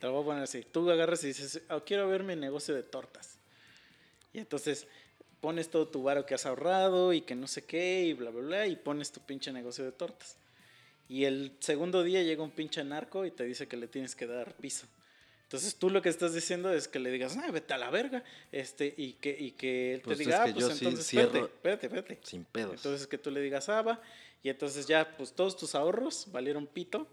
Te 0.00 0.06
lo 0.06 0.12
voy 0.12 0.22
a 0.22 0.26
poner 0.26 0.42
así. 0.44 0.62
Tú 0.62 0.88
agarras 0.90 1.24
y 1.24 1.28
dices, 1.28 1.60
"Ah, 1.68 1.82
quiero 1.84 2.08
ver 2.08 2.22
mi 2.22 2.36
negocio 2.36 2.74
de 2.74 2.84
tortas. 2.84 3.38
Y 4.32 4.38
entonces 4.38 4.86
pones 5.40 5.68
todo 5.70 5.88
tu 5.88 6.02
varo 6.04 6.24
que 6.24 6.34
has 6.34 6.46
ahorrado 6.46 7.12
y 7.12 7.20
que 7.22 7.34
no 7.34 7.46
sé 7.48 7.64
qué 7.64 8.02
y 8.04 8.12
bla, 8.12 8.30
bla, 8.30 8.40
bla, 8.42 8.66
y 8.68 8.76
pones 8.76 9.10
tu 9.10 9.20
pinche 9.20 9.52
negocio 9.52 9.84
de 9.84 9.92
tortas. 9.92 10.36
Y 11.08 11.24
el 11.24 11.52
segundo 11.60 12.02
día 12.02 12.22
llega 12.22 12.42
un 12.42 12.50
pinche 12.50 12.84
narco 12.84 13.24
y 13.24 13.30
te 13.30 13.44
dice 13.44 13.66
que 13.66 13.76
le 13.76 13.86
tienes 13.88 14.14
que 14.14 14.26
dar 14.26 14.54
piso. 14.56 14.86
Entonces 15.44 15.76
tú 15.76 15.88
lo 15.88 16.02
que 16.02 16.10
estás 16.10 16.34
diciendo 16.34 16.70
es 16.72 16.88
que 16.88 16.98
le 16.98 17.10
digas, 17.10 17.38
ah, 17.38 17.50
vete 17.50 17.72
a 17.72 17.78
la 17.78 17.88
verga, 17.90 18.22
este, 18.52 18.92
y 18.94 19.14
que, 19.14 19.34
y 19.38 19.52
que 19.52 19.94
él 19.94 20.00
Pues 20.02 20.18
te 20.18 20.24
diga, 20.24 20.42
ah, 20.44 20.50
pues 20.52 20.66
sí 20.66 20.84
entonces 20.84 21.06
cierro- 21.10 21.26
espérate, 21.28 21.46
espérate, 21.54 21.86
espérate. 21.86 22.18
Sin 22.22 22.44
pedos. 22.44 22.74
Entonces 22.76 23.06
que 23.06 23.16
tú 23.16 23.30
le 23.30 23.40
digas, 23.40 23.70
ah, 23.70 23.80
va, 23.80 24.02
y 24.42 24.50
entonces 24.50 24.86
ya, 24.86 25.16
pues 25.16 25.32
todos 25.32 25.56
tus 25.56 25.74
ahorros 25.74 26.26
valieron 26.30 26.66
pito, 26.66 27.08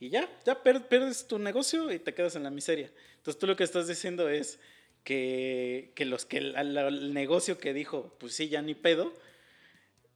y 0.00 0.08
ya, 0.10 0.28
ya 0.44 0.60
pierdes 0.62 1.28
tu 1.28 1.38
negocio 1.38 1.92
y 1.92 2.00
te 2.00 2.12
quedas 2.12 2.34
en 2.34 2.42
la 2.42 2.50
miseria. 2.50 2.90
Entonces 3.18 3.38
tú 3.38 3.46
lo 3.46 3.54
que 3.54 3.62
estás 3.64 3.86
diciendo 3.86 4.28
es 4.28 4.58
que, 5.04 5.92
que 5.94 6.04
los 6.04 6.26
que 6.26 6.38
el, 6.38 6.56
al- 6.56 6.76
el 6.76 7.14
negocio 7.14 7.56
que 7.58 7.72
dijo, 7.72 8.14
pues 8.18 8.34
sí, 8.34 8.48
ya 8.48 8.60
ni 8.62 8.74
pedo, 8.74 9.14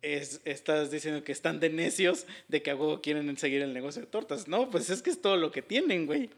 es, 0.02 0.40
estás 0.44 0.90
diciendo 0.90 1.24
que 1.24 1.32
están 1.32 1.60
de 1.60 1.70
necios 1.70 2.26
de 2.48 2.62
que 2.62 2.70
a 2.70 2.76
huevo 2.76 3.00
quieren 3.00 3.36
seguir 3.36 3.62
el 3.62 3.72
negocio 3.72 4.02
de 4.02 4.08
tortas. 4.08 4.48
No, 4.48 4.70
pues 4.70 4.90
es 4.90 5.02
que 5.02 5.10
es 5.10 5.20
todo 5.20 5.36
lo 5.36 5.50
que 5.50 5.62
tienen, 5.62 6.06
güey. 6.06 6.30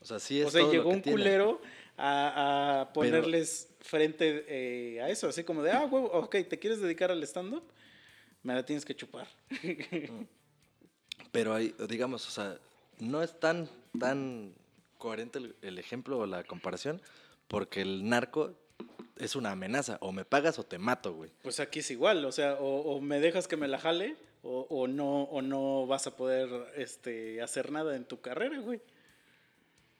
o 0.00 0.04
sea, 0.04 0.18
sí 0.18 0.40
es 0.40 0.46
O 0.46 0.50
sea, 0.50 0.60
todo 0.60 0.68
lo 0.68 0.72
llegó 0.72 0.90
que 0.90 0.96
un 0.96 1.02
culero 1.02 1.60
a, 1.96 2.80
a 2.80 2.92
ponerles 2.92 3.68
frente 3.80 4.44
eh, 4.48 5.00
a 5.02 5.10
eso, 5.10 5.28
así 5.28 5.44
como 5.44 5.62
de, 5.62 5.70
ah, 5.70 5.84
huevo, 5.84 6.06
ok, 6.12 6.36
¿te 6.48 6.58
quieres 6.58 6.80
dedicar 6.80 7.10
al 7.10 7.22
stand-up? 7.22 7.64
Me 8.42 8.54
la 8.54 8.64
tienes 8.64 8.84
que 8.84 8.94
chupar. 8.94 9.28
Pero 11.32 11.54
hay, 11.54 11.74
digamos, 11.88 12.26
o 12.26 12.30
sea, 12.30 12.58
no 12.98 13.22
es 13.22 13.38
tan, 13.38 13.68
tan 13.98 14.54
coherente 14.98 15.38
el, 15.38 15.56
el 15.62 15.78
ejemplo 15.78 16.18
o 16.18 16.26
la 16.26 16.44
comparación, 16.44 17.00
porque 17.48 17.82
el 17.82 18.08
narco 18.08 18.54
es 19.16 19.36
una 19.36 19.52
amenaza. 19.52 19.98
O 20.00 20.12
me 20.12 20.24
pagas 20.24 20.58
o 20.58 20.64
te 20.64 20.78
mato, 20.78 21.14
güey. 21.14 21.30
Pues 21.42 21.60
aquí 21.60 21.80
es 21.80 21.90
igual, 21.90 22.24
o 22.24 22.32
sea, 22.32 22.54
o, 22.54 22.94
o 22.94 23.00
me 23.00 23.20
dejas 23.20 23.48
que 23.48 23.56
me 23.56 23.68
la 23.68 23.78
jale, 23.78 24.16
o, 24.42 24.66
o 24.68 24.86
no, 24.86 25.22
o 25.24 25.42
no 25.42 25.86
vas 25.86 26.06
a 26.06 26.16
poder 26.16 26.48
este, 26.76 27.40
hacer 27.42 27.72
nada 27.72 27.96
en 27.96 28.04
tu 28.04 28.20
carrera, 28.20 28.58
güey. 28.58 28.80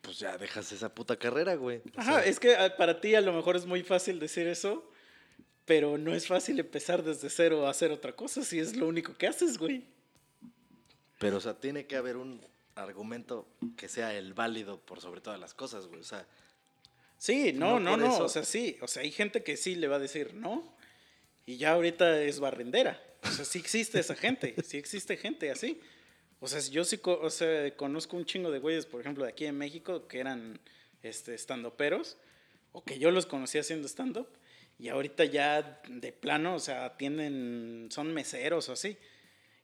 Pues 0.03 0.19
ya 0.19 0.37
dejas 0.37 0.71
esa 0.71 0.95
puta 0.95 1.17
carrera, 1.17 1.55
güey. 1.55 1.79
O 1.97 2.01
Ajá, 2.01 2.21
sea, 2.21 2.25
es 2.25 2.39
que 2.39 2.55
ah, 2.55 2.77
para 2.77 3.01
ti 3.01 3.15
a 3.15 3.23
lo 3.23 3.33
mejor 3.33 3.57
es 3.57 3.65
muy 3.65 3.83
fácil 3.83 4.21
decir 4.21 4.47
eso, 4.47 4.91
pero 5.65 5.97
no 5.97 6.15
es 6.15 6.27
fácil 6.27 6.61
empezar 6.61 7.03
desde 7.03 7.31
cero 7.31 7.67
a 7.67 7.71
hacer 7.71 7.91
otra 7.91 8.15
cosa 8.15 8.45
si 8.45 8.59
es 8.59 8.77
lo 8.77 8.87
único 8.87 9.17
que 9.17 9.27
haces, 9.27 9.57
güey. 9.57 9.87
Pero, 11.19 11.39
o 11.39 11.41
sea, 11.41 11.59
tiene 11.59 11.87
que 11.87 11.97
haber 11.97 12.19
un 12.19 12.39
argumento 12.75 13.47
que 13.79 13.89
sea 13.89 14.13
el 14.15 14.35
válido 14.35 14.79
por 14.79 15.01
sobre 15.01 15.23
todas 15.23 15.41
las 15.41 15.55
cosas, 15.55 15.87
güey. 15.87 16.01
O 16.01 16.05
sea, 16.05 16.27
Sí, 17.25 17.55
no, 17.55 17.81
No 17.81 17.97
no, 17.97 18.07
no, 18.07 18.19
o 18.19 18.29
sea, 18.29 18.45
sí, 18.45 18.77
o 18.83 18.87
sea, 18.87 19.03
hay 19.03 19.11
gente 19.11 19.43
que 19.43 19.57
sí 19.57 19.77
le 19.77 19.89
va 19.89 19.97
a 19.97 19.99
decir 19.99 20.35
no, 20.35 20.77
y 21.47 21.57
ya 21.57 21.73
ahorita 21.73 22.21
es 22.21 22.39
barrendera. 22.39 23.03
O 23.23 23.31
sea, 23.31 23.47
sí 23.47 23.59
existe 23.61 23.99
esa 23.99 24.15
gente, 24.15 24.55
sí 24.63 24.77
existe 24.77 25.17
gente 25.17 25.51
así. 25.51 25.81
O 26.39 26.49
sea, 26.49 26.61
yo 26.61 26.85
sí 26.85 27.01
o 27.03 27.31
sea, 27.31 27.75
conozco 27.77 28.19
un 28.19 28.27
chingo 28.27 28.51
de 28.51 28.59
güeyes, 28.59 28.85
por 28.85 29.01
ejemplo, 29.01 29.25
de 29.25 29.31
aquí 29.31 29.47
en 29.47 29.57
México, 29.57 30.07
que 30.07 30.21
eran 30.21 30.61
este, 31.03 31.35
estandoperos, 31.35 32.19
o 32.73 32.85
que 32.85 32.99
yo 32.99 33.11
los 33.11 33.25
conocí 33.25 33.57
haciendo 33.57 33.89
stand-up, 33.89 34.29
y 34.79 34.89
ahorita 34.89 35.25
ya 35.25 35.81
de 35.89 36.13
plano, 36.13 36.55
o 36.57 36.61
sea, 36.61 36.99
tienen, 36.99 37.89
son 37.91 38.13
meseros 38.13 38.69
o 38.69 38.75
así. 38.75 38.99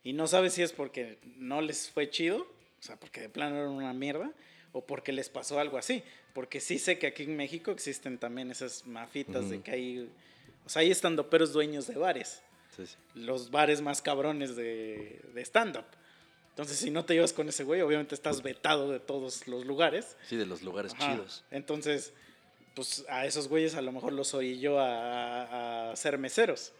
Y 0.03 0.15
no 0.15 0.29
sabes 0.29 0.55
si 0.55 0.63
es 0.63 0.73
porque 0.73 1.19
no 1.37 1.61
les 1.61 1.91
fue 1.91 2.09
chido, 2.09 2.39
o 2.39 2.83
sea, 2.83 2.99
porque 2.99 3.21
de 3.21 3.29
plano 3.29 3.57
eran 3.57 3.69
una 3.69 3.93
mierda, 3.93 4.33
o 4.73 4.87
porque 4.87 5.13
les 5.13 5.29
pasó 5.29 5.61
algo 5.61 5.77
así. 5.77 6.03
Porque 6.35 6.61
sí 6.61 6.79
sé 6.79 6.99
que 6.99 7.07
aquí 7.09 7.25
en 7.25 7.37
México 7.37 7.71
existen 7.71 8.19
también 8.19 8.51
esas 8.51 8.87
mafitas 8.87 9.51
de 9.51 9.57
Ujú. 9.57 9.65
que 9.65 9.71
hay, 9.73 10.11
o 10.65 10.69
sea, 10.69 10.81
hay 10.81 10.91
estandoperos 10.91 11.53
dueños 11.53 11.87
de 11.89 11.97
bares, 11.97 12.41
sí, 12.77 12.87
sí. 12.87 12.95
los 13.15 13.51
bares 13.51 13.81
más 13.81 14.01
cabrones 14.01 14.55
de, 14.57 15.21
de 15.35 15.41
stand-up. 15.43 15.85
Entonces, 16.51 16.79
si 16.79 16.91
no 16.91 17.05
te 17.05 17.15
llevas 17.15 17.33
con 17.33 17.49
ese 17.49 17.65
güey, 17.65 17.81
obviamente 17.81 18.15
estás 18.15 18.43
vetado 18.43 18.91
de 18.91 19.01
todos 19.01 19.47
los 19.49 19.65
lugares. 19.65 20.17
Sí, 20.29 20.37
de 20.37 20.47
los 20.47 20.63
lugares 20.63 20.93
Ajá. 20.95 21.13
chidos. 21.15 21.43
Entonces, 21.51 22.13
pues 22.75 23.05
a 23.09 23.25
esos 23.25 23.49
güeyes 23.49 23.75
a 23.77 23.83
lo 23.83 23.93
mejor 23.93 24.13
los 24.13 24.35
oí 24.35 24.59
yo 24.61 24.79
a, 24.79 25.91
a 25.91 25.97
ser 25.97 26.19
meseros. 26.19 26.73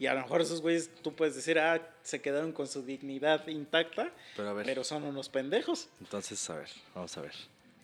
Y 0.00 0.06
a 0.06 0.14
lo 0.14 0.20
mejor 0.22 0.40
esos 0.40 0.62
güeyes 0.62 0.90
tú 1.02 1.14
puedes 1.14 1.34
decir, 1.34 1.58
ah, 1.58 1.86
se 2.02 2.20
quedaron 2.22 2.52
con 2.52 2.68
su 2.68 2.82
dignidad 2.82 3.46
intacta, 3.48 4.12
Pero 4.36 4.48
a 4.48 4.52
ver, 4.54 4.64
pero 4.64 4.84
son 4.84 5.02
unos 5.02 5.28
pendejos. 5.28 5.88
entonces, 6.00 6.48
a 6.50 6.56
ver, 6.56 6.68
vamos 6.94 7.16
a 7.18 7.20
ver. 7.22 7.32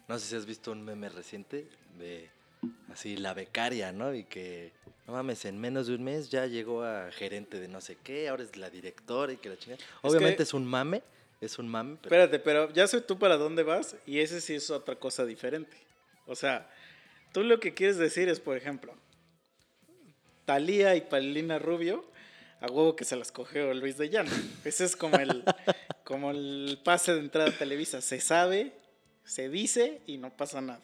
No 0.09 0.19
sé 0.19 0.27
si 0.27 0.37
has 0.37 0.47
visto 0.47 0.73
un 0.73 0.83
meme 0.85 1.09
reciente 1.09 1.67
de 1.99 2.29
así 2.93 3.17
la 3.17 3.35
becaria, 3.35 3.93
¿no? 3.93 4.15
Y 4.15 4.25
que, 4.25 4.73
no 5.07 5.13
mames, 5.15 5.45
en 5.45 5.59
menos 5.59 5.87
de 5.87 5.95
un 5.95 6.05
mes 6.05 6.31
ya 6.31 6.47
llegó 6.47 6.83
a 6.85 7.11
gerente 7.13 7.59
de 7.61 7.69
no 7.69 7.81
sé 7.81 7.97
qué, 8.03 8.29
ahora 8.29 8.43
es 8.43 8.57
la 8.57 8.71
directora 8.71 9.33
y 9.33 9.37
que 9.37 9.49
la 9.49 9.57
chingada. 9.59 9.83
Obviamente 10.03 10.37
que- 10.39 10.43
es 10.45 10.55
un 10.55 10.67
mame, 10.67 11.03
es 11.41 11.59
un 11.59 11.69
mame, 11.69 11.97
pero 12.03 12.15
Espérate, 12.23 12.39
pero 12.39 12.73
ya 12.73 12.87
sé 12.87 13.01
tú 13.01 13.19
para 13.19 13.37
dónde 13.37 13.63
vas 13.63 13.97
y 14.07 14.19
ese 14.21 14.41
sí 14.41 14.55
es 14.55 14.71
otra 14.71 14.97
cosa 14.97 15.25
diferente. 15.25 15.77
O 16.27 16.35
sea, 16.35 16.71
tú 17.33 17.43
lo 17.43 17.61
que 17.61 17.75
quieres 17.75 17.97
decir 17.99 18.29
es, 18.29 18.41
por 18.41 18.57
ejemplo, 18.57 18.95
Talía 20.45 20.95
y 20.97 21.01
Paulina 21.03 21.59
Rubio, 21.59 22.05
a 22.61 22.67
huevo 22.67 22.97
que 22.97 23.05
se 23.05 23.17
las 23.17 23.33
cogió 23.33 23.73
Luis 23.75 23.97
de 23.99 24.11
Llano. 24.11 24.31
Ese 24.65 24.85
es 24.85 24.97
como 24.97 25.17
el, 25.17 25.45
como 26.05 26.31
el 26.31 26.79
pase 26.85 27.15
de 27.15 27.21
entrada 27.21 27.49
a 27.51 27.53
Televisa. 27.59 28.01
Se 28.03 28.21
sabe, 28.21 28.73
se 29.25 29.49
dice 29.49 30.01
y 30.07 30.19
no 30.19 30.37
pasa 30.37 30.61
nada. 30.61 30.83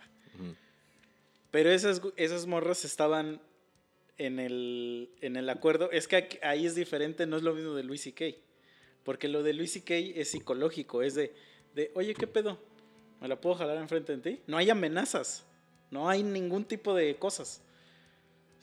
Pero 1.51 1.71
esas, 1.71 2.01
esas 2.17 2.47
morras 2.47 2.85
estaban 2.85 3.41
en 4.19 4.39
el, 4.39 5.11
en 5.21 5.37
el 5.37 5.49
acuerdo. 5.51 5.91
Es 5.91 6.07
que 6.07 6.17
aquí- 6.17 6.39
ahí 6.43 6.65
es 6.67 6.75
diferente, 6.75 7.27
no 7.27 7.37
es 7.37 7.43
lo 7.43 7.55
mismo 7.55 7.75
de 7.75 7.83
Luis 7.83 8.07
y 8.07 8.13
Kay. 8.13 8.39
Porque 9.03 9.29
lo 9.29 9.43
de 9.43 9.53
Luis 9.55 9.75
y 9.77 9.81
Kay 9.81 10.13
es 10.17 10.31
psicológico, 10.31 11.03
es 11.03 11.15
de, 11.15 11.35
de, 11.75 11.91
oye, 11.95 12.15
¿qué 12.15 12.27
pedo? 12.27 12.59
¿Me 13.21 13.27
la 13.29 13.41
puedo 13.41 13.57
jalar 13.57 13.79
enfrente 13.79 14.17
de 14.17 14.23
ti? 14.37 14.41
No 14.47 14.57
hay 14.59 14.71
amenazas, 14.71 15.45
no 15.91 16.09
hay 16.09 16.23
ningún 16.23 16.65
tipo 16.65 16.95
de 16.95 17.17
cosas. 17.17 17.63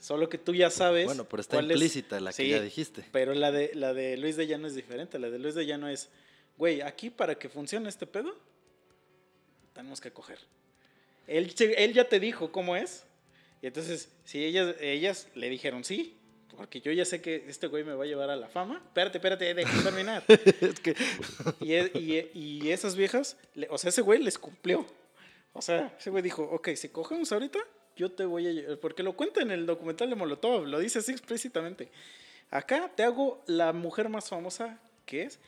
Solo 0.00 0.28
que 0.28 0.38
tú 0.38 0.54
ya 0.54 0.70
sabes. 0.70 1.06
bueno, 1.06 1.24
pero 1.28 1.40
está 1.40 1.56
es- 1.58 1.62
implícita 1.64 2.20
la 2.20 2.30
que 2.30 2.36
Sí, 2.44 2.48
ya 2.50 2.62
dijiste. 2.62 3.04
Pero 3.12 3.34
la 3.34 3.50
de, 3.52 3.72
la 3.74 3.92
de 3.92 4.16
Luis 4.16 4.36
de 4.36 4.46
Llano 4.46 4.66
es 4.68 4.74
diferente. 4.76 5.18
La 5.18 5.28
de 5.28 5.38
Luis 5.40 5.54
de 5.56 5.66
Llano 5.66 5.88
es, 5.88 6.08
güey, 6.56 6.80
aquí 6.80 7.10
para 7.10 7.34
que 7.36 7.48
funcione 7.48 7.88
este 7.88 8.06
pedo, 8.06 8.34
tenemos 9.78 10.00
que 10.00 10.10
coger. 10.10 10.38
Él, 11.28 11.54
él 11.76 11.92
ya 11.94 12.08
te 12.08 12.18
dijo 12.18 12.50
cómo 12.50 12.74
es. 12.74 13.04
Y 13.62 13.68
entonces, 13.68 14.08
si 14.24 14.44
ellas, 14.44 14.74
ellas 14.80 15.28
le 15.36 15.48
dijeron 15.48 15.84
sí, 15.84 16.16
porque 16.56 16.80
yo 16.80 16.90
ya 16.90 17.04
sé 17.04 17.20
que 17.22 17.44
este 17.46 17.68
güey 17.68 17.84
me 17.84 17.94
va 17.94 18.02
a 18.02 18.06
llevar 18.08 18.28
a 18.30 18.34
la 18.36 18.48
fama. 18.48 18.82
Espérate, 18.84 19.18
espérate, 19.18 19.54
déjame 19.54 19.82
terminar. 19.84 20.24
es 20.28 20.80
que 20.80 20.96
Y, 21.60 21.74
y- 21.96 22.30
y 22.34 22.70
esas 22.72 22.96
viejas, 22.96 23.36
o 23.70 23.78
sea, 23.78 23.90
ese 23.90 24.02
güey 24.02 24.20
les 24.20 24.36
cumplió. 24.36 24.84
O 25.52 25.62
sea, 25.62 25.94
ese 25.98 26.10
güey 26.10 26.22
dijo, 26.24 26.42
ok, 26.42 26.70
si 26.74 26.88
cogemos 26.88 27.30
ahorita, 27.30 27.60
yo 27.96 28.10
te 28.10 28.24
voy 28.24 28.46
a... 28.48 28.50
lle- 28.50 28.76
Porque 28.78 29.02
lo 29.04 29.12
cuenta 29.14 29.40
en 29.42 29.52
el 29.52 29.64
documental 29.66 30.10
de 30.10 30.16
Molotov, 30.16 30.66
lo 30.66 30.80
dice 30.80 30.98
así 30.98 31.12
explícitamente. 31.12 31.88
Acá 32.50 32.90
te 32.96 33.04
hago 33.04 33.42
la 33.46 33.72
mujer 33.72 34.08
más 34.08 34.28
famosa 34.28 34.80
que 35.06 35.22
es, 35.22 35.38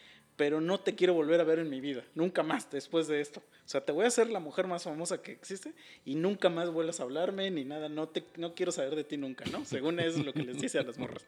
pero 0.40 0.58
no 0.62 0.80
te 0.80 0.94
quiero 0.94 1.12
volver 1.12 1.38
a 1.38 1.44
ver 1.44 1.58
en 1.58 1.68
mi 1.68 1.82
vida, 1.82 2.02
nunca 2.14 2.42
más 2.42 2.70
después 2.70 3.06
de 3.08 3.20
esto. 3.20 3.40
O 3.40 3.68
sea, 3.68 3.82
te 3.84 3.92
voy 3.92 4.06
a 4.06 4.08
hacer 4.08 4.30
la 4.30 4.40
mujer 4.40 4.66
más 4.66 4.84
famosa 4.84 5.20
que 5.20 5.32
existe 5.32 5.74
y 6.06 6.14
nunca 6.14 6.48
más 6.48 6.70
vuelvas 6.70 6.98
a 6.98 7.02
hablarme 7.02 7.50
ni 7.50 7.62
nada, 7.62 7.90
no, 7.90 8.08
te, 8.08 8.24
no 8.38 8.54
quiero 8.54 8.72
saber 8.72 8.96
de 8.96 9.04
ti 9.04 9.18
nunca, 9.18 9.44
¿no? 9.52 9.66
Según 9.66 10.00
es 10.00 10.16
lo 10.16 10.32
que 10.32 10.42
les 10.42 10.58
dice 10.58 10.78
a 10.78 10.82
las 10.82 10.96
morras. 10.96 11.26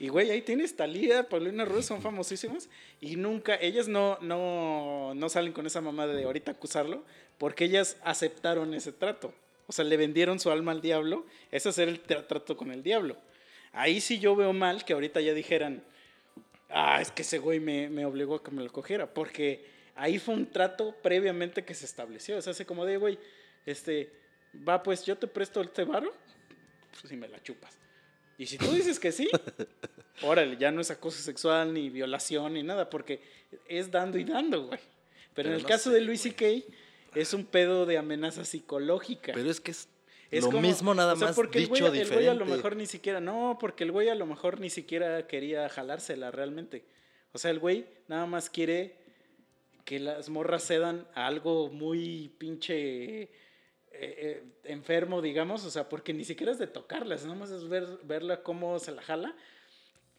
Y 0.00 0.08
güey, 0.08 0.32
ahí 0.32 0.42
tienes 0.42 0.74
Talía, 0.74 1.28
Paulina 1.28 1.64
Rubio, 1.64 1.82
son 1.82 2.02
famosísimas. 2.02 2.68
Y 3.00 3.14
nunca, 3.14 3.54
ellas 3.54 3.86
no, 3.86 4.18
no, 4.20 5.12
no 5.14 5.28
salen 5.28 5.52
con 5.52 5.64
esa 5.68 5.80
mamá 5.80 6.08
de 6.08 6.24
ahorita 6.24 6.50
acusarlo, 6.50 7.04
porque 7.38 7.66
ellas 7.66 7.96
aceptaron 8.02 8.74
ese 8.74 8.90
trato. 8.90 9.32
O 9.68 9.72
sea, 9.72 9.84
le 9.84 9.96
vendieron 9.96 10.40
su 10.40 10.50
alma 10.50 10.72
al 10.72 10.80
diablo. 10.80 11.24
Ese 11.52 11.68
es 11.68 11.78
el 11.78 12.02
tra- 12.04 12.26
trato 12.26 12.56
con 12.56 12.72
el 12.72 12.82
diablo. 12.82 13.16
Ahí 13.72 14.00
sí 14.00 14.18
yo 14.18 14.34
veo 14.34 14.52
mal 14.52 14.84
que 14.84 14.92
ahorita 14.92 15.20
ya 15.20 15.34
dijeran, 15.34 15.84
ah, 16.74 17.00
es 17.00 17.10
que 17.10 17.22
ese 17.22 17.38
güey 17.38 17.60
me, 17.60 17.88
me 17.88 18.04
obligó 18.04 18.36
a 18.36 18.42
que 18.42 18.50
me 18.50 18.62
lo 18.62 18.70
cogiera. 18.70 19.12
Porque 19.12 19.64
ahí 19.94 20.18
fue 20.18 20.34
un 20.34 20.50
trato 20.50 20.94
previamente 21.02 21.64
que 21.64 21.74
se 21.74 21.86
estableció. 21.86 22.36
O 22.36 22.42
sea, 22.42 22.50
hace 22.50 22.66
como 22.66 22.84
de, 22.84 22.96
güey, 22.96 23.18
este, 23.64 24.12
va, 24.68 24.82
pues 24.82 25.04
yo 25.04 25.16
te 25.16 25.26
presto 25.26 25.62
este 25.62 25.84
varo, 25.84 26.12
pues 26.90 27.04
si 27.08 27.16
me 27.16 27.28
la 27.28 27.42
chupas. 27.42 27.78
Y 28.36 28.46
si 28.46 28.58
tú 28.58 28.70
dices 28.72 28.98
que 28.98 29.12
sí, 29.12 29.28
órale, 30.22 30.56
ya 30.56 30.72
no 30.72 30.80
es 30.80 30.90
acoso 30.90 31.22
sexual, 31.22 31.72
ni 31.72 31.88
violación, 31.88 32.54
ni 32.54 32.62
nada, 32.62 32.90
porque 32.90 33.22
es 33.68 33.90
dando 33.90 34.18
y 34.18 34.24
dando, 34.24 34.66
güey. 34.66 34.80
Pero, 35.34 35.48
en 35.48 35.54
Pero 35.54 35.56
el 35.56 35.62
no 35.62 35.68
caso 35.68 35.90
sé, 35.90 35.96
de 35.96 36.00
Luis 36.00 36.26
y 36.26 36.32
Kay, 36.32 36.64
es 37.14 37.32
un 37.32 37.44
pedo 37.44 37.86
de 37.86 37.96
amenaza 37.96 38.44
psicológica. 38.44 39.32
Pero 39.32 39.50
es 39.50 39.60
que 39.60 39.70
es, 39.70 39.88
Es 40.30 40.42
lo 40.44 40.50
como- 40.50 40.62
mismo 40.62 40.94
nada 40.94 41.12
o 41.12 41.16
sea, 41.16 41.28
más 41.28 41.36
porque 41.36 41.58
el 41.58 41.64
dicho 41.68 41.88
güey, 41.88 42.00
El 42.00 42.08
güey 42.08 42.26
a 42.26 42.34
lo 42.34 42.40
diferente. 42.40 42.56
mejor 42.56 42.76
ni 42.76 42.86
siquiera, 42.86 43.20
no, 43.20 43.56
porque 43.60 43.84
el 43.84 43.92
güey 43.92 44.08
a 44.08 44.14
lo 44.14 44.26
mejor 44.26 44.60
ni 44.60 44.70
siquiera 44.70 45.26
quería 45.26 45.68
jalársela 45.68 46.30
realmente. 46.30 46.84
O 47.32 47.38
sea, 47.38 47.50
el 47.50 47.58
güey 47.58 47.86
nada 48.08 48.26
más 48.26 48.50
quiere 48.50 48.96
que 49.84 49.98
las 50.00 50.28
morras 50.30 50.66
cedan 50.66 51.06
a 51.14 51.26
algo 51.26 51.68
muy 51.68 52.32
pinche 52.38 53.22
eh, 53.22 53.30
eh, 53.92 54.42
enfermo, 54.64 55.20
digamos, 55.22 55.64
o 55.64 55.70
sea, 55.70 55.88
porque 55.88 56.12
ni 56.12 56.24
siquiera 56.24 56.50
es 56.52 56.58
de 56.58 56.66
tocarlas, 56.66 57.22
nada 57.24 57.36
más 57.38 57.50
es 57.50 57.68
ver, 57.68 57.86
verla 58.04 58.42
cómo 58.42 58.78
se 58.78 58.90
la 58.92 59.02
jala 59.02 59.36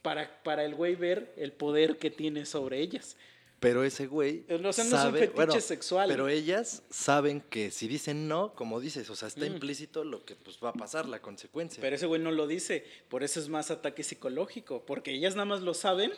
para, 0.01 0.43
para 0.43 0.63
el 0.63 0.75
güey 0.75 0.95
ver 0.95 1.33
el 1.35 1.51
poder 1.51 1.97
que 1.97 2.09
tiene 2.11 2.45
sobre 2.45 2.79
ellas. 2.79 3.17
Pero 3.67 3.83
ese 3.83 4.05
güey. 4.07 4.43
O 4.43 4.47
sea, 4.47 4.57
no 4.59 4.69
es 4.69 4.77
un 4.79 4.85
sabe- 4.91 5.19
fetiche 5.21 5.35
bueno, 5.35 5.59
sexual. 5.59 6.07
Pero 6.09 6.27
ellas 6.27 6.83
saben 6.91 7.41
que 7.41 7.71
si 7.71 7.87
dicen 7.87 8.27
no, 8.27 8.53
como 8.53 8.79
dices, 8.79 9.09
o 9.09 9.15
sea, 9.15 9.27
está 9.27 9.41
Mm. 9.41 9.53
implícito 9.53 10.03
lo 10.03 10.23
que 10.23 10.35
pues 10.35 10.57
va 10.63 10.69
a 10.69 10.73
pasar, 10.73 11.07
la 11.07 11.21
consecuencia. 11.21 11.81
Pero 11.81 11.95
ese 11.95 12.05
güey 12.05 12.21
no 12.21 12.31
lo 12.31 12.45
dice. 12.47 12.85
Por 13.09 13.23
eso 13.23 13.39
es 13.39 13.49
más 13.49 13.71
ataque 13.71 14.03
psicológico. 14.03 14.85
Porque 14.85 15.11
ellas 15.13 15.35
nada 15.35 15.45
más 15.45 15.61
lo 15.61 15.73
saben. 15.73 16.11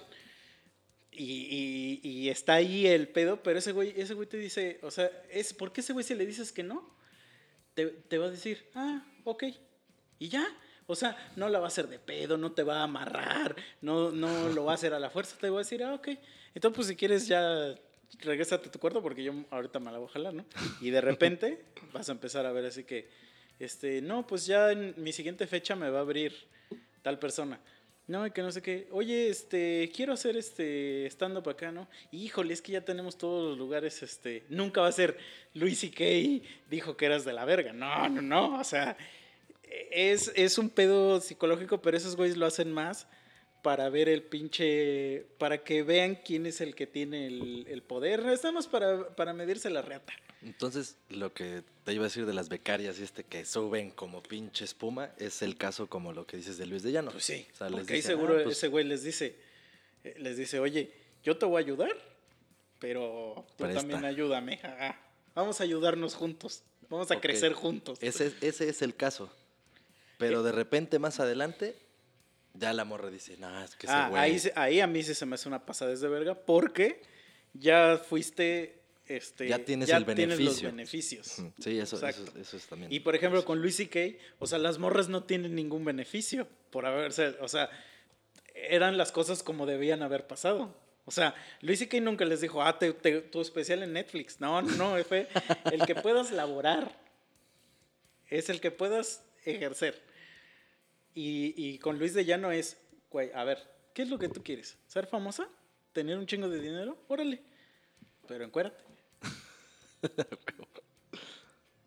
Y, 1.11 1.99
y- 2.03 2.07
y 2.07 2.29
está 2.29 2.55
ahí 2.55 2.85
el 2.85 3.07
pedo. 3.07 3.41
Pero 3.43 3.59
ese 3.59 3.71
güey, 3.71 3.93
ese 3.99 4.13
güey 4.13 4.27
te 4.27 4.37
dice. 4.37 4.79
O 4.83 4.91
sea, 4.91 5.09
es, 5.31 5.53
¿por 5.53 5.71
qué 5.71 5.81
ese 5.81 5.93
güey 5.93 6.03
si 6.05 6.15
le 6.15 6.25
dices 6.25 6.51
que 6.51 6.63
no? 6.63 6.95
Te, 7.73 7.85
te 7.87 8.17
va 8.17 8.25
a 8.25 8.29
decir, 8.31 8.65
ah, 8.75 9.05
ok. 9.23 9.43
Y 10.19 10.29
ya. 10.29 10.45
O 10.89 10.95
sea, 10.95 11.17
no 11.35 11.49
la 11.49 11.59
va 11.59 11.65
a 11.65 11.67
hacer 11.67 11.89
de 11.89 11.99
pedo, 11.99 12.37
no 12.37 12.53
te 12.53 12.63
va 12.63 12.79
a 12.79 12.83
amarrar, 12.83 13.57
no, 13.81 14.09
no 14.09 14.47
lo 14.47 14.63
va 14.63 14.71
a 14.71 14.75
hacer 14.75 14.93
a 14.93 14.99
la 14.99 15.09
fuerza, 15.09 15.35
te 15.37 15.49
va 15.49 15.57
a 15.57 15.63
decir, 15.63 15.83
ah, 15.83 15.93
ok. 15.93 16.07
Entonces, 16.57 16.75
pues 16.75 16.87
si 16.87 16.95
quieres 16.95 17.27
ya 17.27 17.75
regrésate 18.21 18.67
a 18.67 18.71
tu 18.71 18.79
cuarto 18.79 18.99
porque 18.99 19.23
yo 19.23 19.31
ahorita 19.51 19.79
me 19.79 19.91
la 19.91 19.99
voy 19.99 20.07
a 20.07 20.11
jalar, 20.11 20.33
¿no? 20.33 20.43
Y 20.81 20.89
de 20.89 21.01
repente 21.01 21.63
vas 21.93 22.09
a 22.09 22.13
empezar 22.13 22.47
a 22.47 22.51
ver 22.51 22.65
así 22.65 22.83
que, 22.83 23.07
este, 23.59 24.01
no, 24.01 24.25
pues 24.25 24.47
ya 24.47 24.71
en 24.71 24.95
mi 24.97 25.13
siguiente 25.13 25.45
fecha 25.45 25.75
me 25.75 25.91
va 25.91 25.99
a 25.99 26.01
abrir 26.01 26.33
tal 27.03 27.19
persona. 27.19 27.59
No, 28.07 28.25
y 28.25 28.31
que 28.31 28.41
no 28.41 28.51
sé 28.51 28.63
qué. 28.63 28.87
Oye, 28.89 29.29
este, 29.29 29.91
quiero 29.95 30.13
hacer 30.13 30.35
este 30.35 31.05
stand-up 31.11 31.47
acá, 31.47 31.71
¿no? 31.71 31.87
Híjole, 32.11 32.55
es 32.55 32.63
que 32.63 32.71
ya 32.71 32.81
tenemos 32.81 33.19
todos 33.19 33.49
los 33.49 33.57
lugares, 33.59 34.01
este, 34.01 34.43
nunca 34.49 34.81
va 34.81 34.87
a 34.87 34.91
ser 34.91 35.15
Luis 35.53 35.83
y 35.83 35.91
Kay 35.91 36.41
dijo 36.71 36.97
que 36.97 37.05
eras 37.05 37.23
de 37.23 37.33
la 37.33 37.45
verga. 37.45 37.71
No, 37.71 38.09
no, 38.09 38.23
no, 38.23 38.59
o 38.59 38.63
sea, 38.63 38.97
es, 39.91 40.31
es 40.35 40.57
un 40.57 40.71
pedo 40.71 41.21
psicológico, 41.21 41.83
pero 41.83 41.97
esos 41.97 42.15
güeyes 42.15 42.35
lo 42.35 42.47
hacen 42.47 42.71
más 42.71 43.07
para 43.67 43.89
ver 43.89 44.07
el 44.07 44.23
pinche, 44.23 45.25
para 45.37 45.61
que 45.61 45.83
vean 45.83 46.15
quién 46.23 46.45
es 46.45 46.61
el 46.61 46.73
que 46.73 46.87
tiene 46.87 47.27
el, 47.27 47.65
el 47.67 47.81
poder. 47.81 48.21
Estamos 48.27 48.65
para, 48.65 49.09
para 49.09 49.33
medirse 49.33 49.69
la 49.69 49.81
reata. 49.81 50.13
Entonces, 50.41 50.95
lo 51.09 51.33
que 51.33 51.63
te 51.83 51.91
iba 51.93 52.05
a 52.05 52.07
decir 52.07 52.25
de 52.25 52.33
las 52.33 52.47
becarias 52.47 52.97
y 52.97 53.03
este 53.03 53.25
que 53.25 53.43
suben 53.43 53.91
como 53.91 54.23
pinche 54.23 54.63
espuma, 54.63 55.11
es 55.17 55.41
el 55.41 55.57
caso 55.57 55.87
como 55.87 56.13
lo 56.13 56.25
que 56.25 56.37
dices 56.37 56.57
de 56.57 56.65
Luis 56.65 56.81
de 56.81 56.93
Llano. 56.93 57.11
Pues 57.11 57.25
sí, 57.25 57.45
O 57.53 57.57
sea, 57.57 57.67
porque 57.67 57.95
ahí 57.95 58.01
seguro 58.01 58.37
"Ah, 58.39 58.43
pues, 58.45 58.55
ese 58.55 58.69
güey 58.69 58.85
les 58.85 59.03
dice, 59.03 59.35
eh, 60.05 60.15
les 60.17 60.37
dice, 60.37 60.61
oye, 60.61 60.89
yo 61.25 61.35
te 61.37 61.45
voy 61.45 61.61
a 61.61 61.65
ayudar, 61.65 61.91
pero 62.79 63.45
tú 63.57 63.65
también 63.65 64.05
ayúdame. 64.05 64.61
ajá. 64.63 64.97
Vamos 65.35 65.59
a 65.59 65.65
ayudarnos 65.65 66.15
juntos, 66.15 66.63
vamos 66.89 67.11
a 67.11 67.19
crecer 67.19 67.51
juntos. 67.51 67.99
Ese, 68.01 68.31
ese 68.39 68.69
es 68.69 68.81
el 68.81 68.95
caso. 68.95 69.29
Pero 70.17 70.41
de 70.41 70.53
repente, 70.53 70.99
más 70.99 71.19
adelante, 71.19 71.75
ya 72.57 72.73
la 72.73 72.83
morra 72.85 73.09
dice, 73.09 73.37
no, 73.37 73.63
es 73.63 73.75
que 73.75 73.87
Ah, 73.89 74.07
güey... 74.09 74.21
ahí, 74.21 74.39
se- 74.39 74.53
ahí 74.55 74.79
a 74.79 74.87
mí 74.87 75.03
sí 75.03 75.13
se 75.13 75.25
me 75.25 75.35
hace 75.35 75.47
una 75.47 75.65
pasada 75.65 75.95
de 75.95 76.07
verga, 76.07 76.33
porque 76.35 77.01
ya 77.53 77.97
fuiste, 77.97 78.79
este, 79.07 79.47
Ya 79.47 79.59
tienes 79.63 79.89
el 79.89 79.97
los 79.99 80.05
beneficio. 80.05 80.69
beneficios. 80.69 81.39
Ujú, 81.39 81.53
Sí, 81.59 81.79
eso, 81.79 81.95
eso, 82.07 82.23
eso 82.39 82.57
es 82.57 82.65
también. 82.67 82.91
Y 82.91 82.99
por 82.99 83.15
ejemplo, 83.15 83.43
con 83.45 83.61
Luis 83.61 83.75
C.K., 83.77 84.17
o 84.39 84.47
sea, 84.47 84.57
las 84.59 84.77
morras 84.79 85.07
no 85.09 85.23
tienen 85.23 85.55
ningún 85.55 85.85
beneficio 85.85 86.47
por 86.71 86.85
haberse, 86.85 87.35
o 87.39 87.47
sea, 87.47 87.69
eran 88.53 88.97
las 88.97 89.11
cosas 89.11 89.43
como 89.43 89.65
debían 89.65 90.01
haber 90.01 90.25
pasado. 90.27 90.75
O 91.05 91.11
sea, 91.11 91.35
Luis 91.61 91.79
C.K. 91.79 92.01
nunca 92.01 92.25
les 92.25 92.41
dijo, 92.41 92.61
ah, 92.61 92.77
te- 92.79 92.91
te- 92.91 93.21
tu 93.21 93.39
especial 93.39 93.81
en 93.83 93.93
Netflix. 93.93 94.41
No, 94.41 94.61
no, 94.61 95.01
fue 95.05 95.29
el 95.71 95.85
que 95.85 95.95
puedas 95.95 96.31
laborar. 96.31 96.99
Es 98.29 98.49
el 98.49 98.59
que 98.59 98.71
puedas 98.71 99.23
ejercer. 99.45 100.01
Y, 101.19 101.55
y 101.57 101.79
con 101.79 101.97
Luis 101.97 102.13
de 102.13 102.25
Llano 102.25 102.51
es, 102.51 102.77
güey, 103.09 103.31
a 103.33 103.43
ver, 103.43 103.57
¿qué 103.95 104.03
es 104.03 104.09
lo 104.09 104.19
que 104.19 104.29
tú 104.29 104.43
quieres? 104.43 104.77
¿Ser 104.85 105.07
famosa? 105.07 105.49
¿Tener 105.91 106.15
un 106.15 106.27
chingo 106.27 106.47
de 106.47 106.61
dinero? 106.61 106.95
Órale. 107.07 107.41
Pero 108.27 108.43
encuérate. 108.45 108.83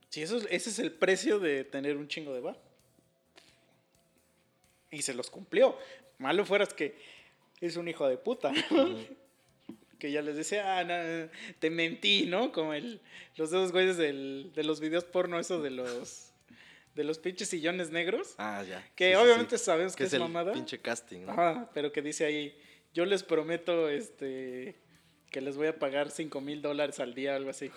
Sí, 0.08 0.22
eso 0.22 0.38
es- 0.38 0.48
ese 0.50 0.70
es 0.70 0.78
el 0.80 0.90
precio 0.90 1.38
de 1.38 1.62
tener 1.62 1.96
un 1.96 2.08
chingo 2.08 2.34
de 2.34 2.40
bar. 2.40 2.58
Y 4.90 5.02
se 5.02 5.14
los 5.14 5.30
cumplió. 5.30 5.78
Malo 6.18 6.44
fueras 6.44 6.74
que 6.74 6.96
es 7.60 7.76
un 7.76 7.86
hijo 7.86 8.08
de 8.08 8.16
puta. 8.18 8.50
¿no? 8.72 8.96
que 10.00 10.10
ya 10.10 10.20
les 10.22 10.34
decía, 10.34 10.78
ah, 10.80 10.82
no, 10.82 11.30
te 11.60 11.70
mentí, 11.70 12.26
¿no? 12.26 12.50
Como 12.50 12.74
el, 12.74 13.00
los 13.36 13.52
dos 13.52 13.70
güeyes 13.70 13.96
del- 13.98 14.50
de 14.52 14.64
los 14.64 14.80
videos 14.80 15.04
porno, 15.04 15.38
eso 15.38 15.62
de 15.62 15.70
los 15.70 16.29
de 16.94 17.04
los 17.04 17.18
pinches 17.18 17.48
sillones 17.48 17.90
negros. 17.90 18.34
Ah, 18.38 18.62
ya. 18.68 18.86
Que 18.94 19.10
Sí, 19.10 19.14
obviamente 19.14 19.58
sí. 19.58 19.64
sabemos 19.64 19.94
que, 19.94 19.98
Que 19.98 20.04
es, 20.04 20.08
es 20.10 20.14
el 20.14 20.20
mamada. 20.20 20.52
pinche 20.52 20.78
casting, 20.80 21.20
¿no? 21.26 21.32
Ajá, 21.32 21.70
pero 21.72 21.92
que 21.92 22.02
dice 22.02 22.24
ahí, 22.24 22.56
yo 22.92 23.04
les 23.06 23.22
prometo 23.22 23.88
este 23.88 24.76
que 25.30 25.40
les 25.40 25.56
voy 25.56 25.68
a 25.68 25.78
pagar 25.78 26.10
5 26.10 26.40
mil 26.40 26.60
dólares 26.60 26.98
al 26.98 27.14
día 27.14 27.36
algo 27.36 27.50
así. 27.50 27.70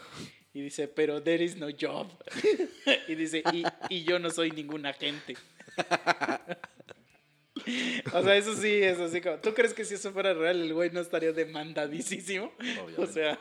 Y 0.55 0.61
dice, 0.61 0.87
pero 0.87 1.21
there 1.21 1.43
is 1.43 1.55
no 1.55 1.67
job. 1.79 2.07
y 3.07 3.15
dice, 3.15 3.43
y, 3.53 3.63
y 3.89 4.03
yo 4.03 4.17
no 4.19 4.31
soy 4.31 4.49
ningún 4.51 4.85
agente. 4.87 5.35
o 8.13 8.23
sea, 8.23 8.35
eso 8.35 8.55
sí, 8.55 8.81
es 8.81 8.99
así 8.99 9.21
como, 9.21 9.37
¿tú 9.37 9.53
crees 9.53 9.73
que 9.73 9.85
si 9.85 9.93
eso 9.95 10.11
fuera 10.11 10.33
real 10.33 10.61
el 10.61 10.73
güey 10.73 10.89
no 10.89 11.01
estaría 11.01 11.31
demandadísimo? 11.31 12.51
O 12.97 13.05
sea... 13.05 13.39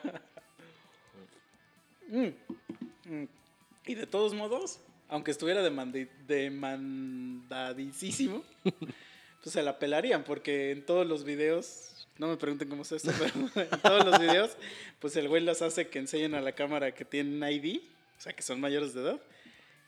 Mm, 2.09 2.29
mm. 3.07 3.29
Y 3.87 3.95
de 3.95 4.07
todos 4.07 4.35
modos, 4.35 4.81
aunque 5.13 5.31
estuviera 5.31 5.63
demandadísimo, 7.23 8.43
pues 9.43 9.53
se 9.53 9.63
la 9.63 9.79
pelarían, 9.79 10.25
porque 10.25 10.71
en 10.73 10.85
todos 10.85 11.07
los 11.07 11.25
videos, 11.25 12.09
no 12.19 12.29
me 12.29 12.37
pregunten 12.37 12.69
cómo 12.69 12.83
es 12.83 12.93
esto, 12.93 13.13
pero 13.19 13.33
en 13.65 13.81
todos 13.81 14.05
los 14.07 14.19
videos, 14.19 14.51
pues 15.01 15.15
el 15.17 15.29
güey 15.29 15.43
las 15.43 15.63
hace 15.63 15.89
que 15.89 15.99
enseñen 15.99 16.35
a 16.35 16.41
la 16.41 16.53
cámara 16.53 16.93
que 16.95 17.05
tienen 17.05 17.43
ID, 17.49 17.81
o 18.19 18.21
sea, 18.21 18.33
que 18.33 18.43
son 18.43 18.61
mayores 18.61 18.95
de 18.95 19.03
edad, 19.03 19.21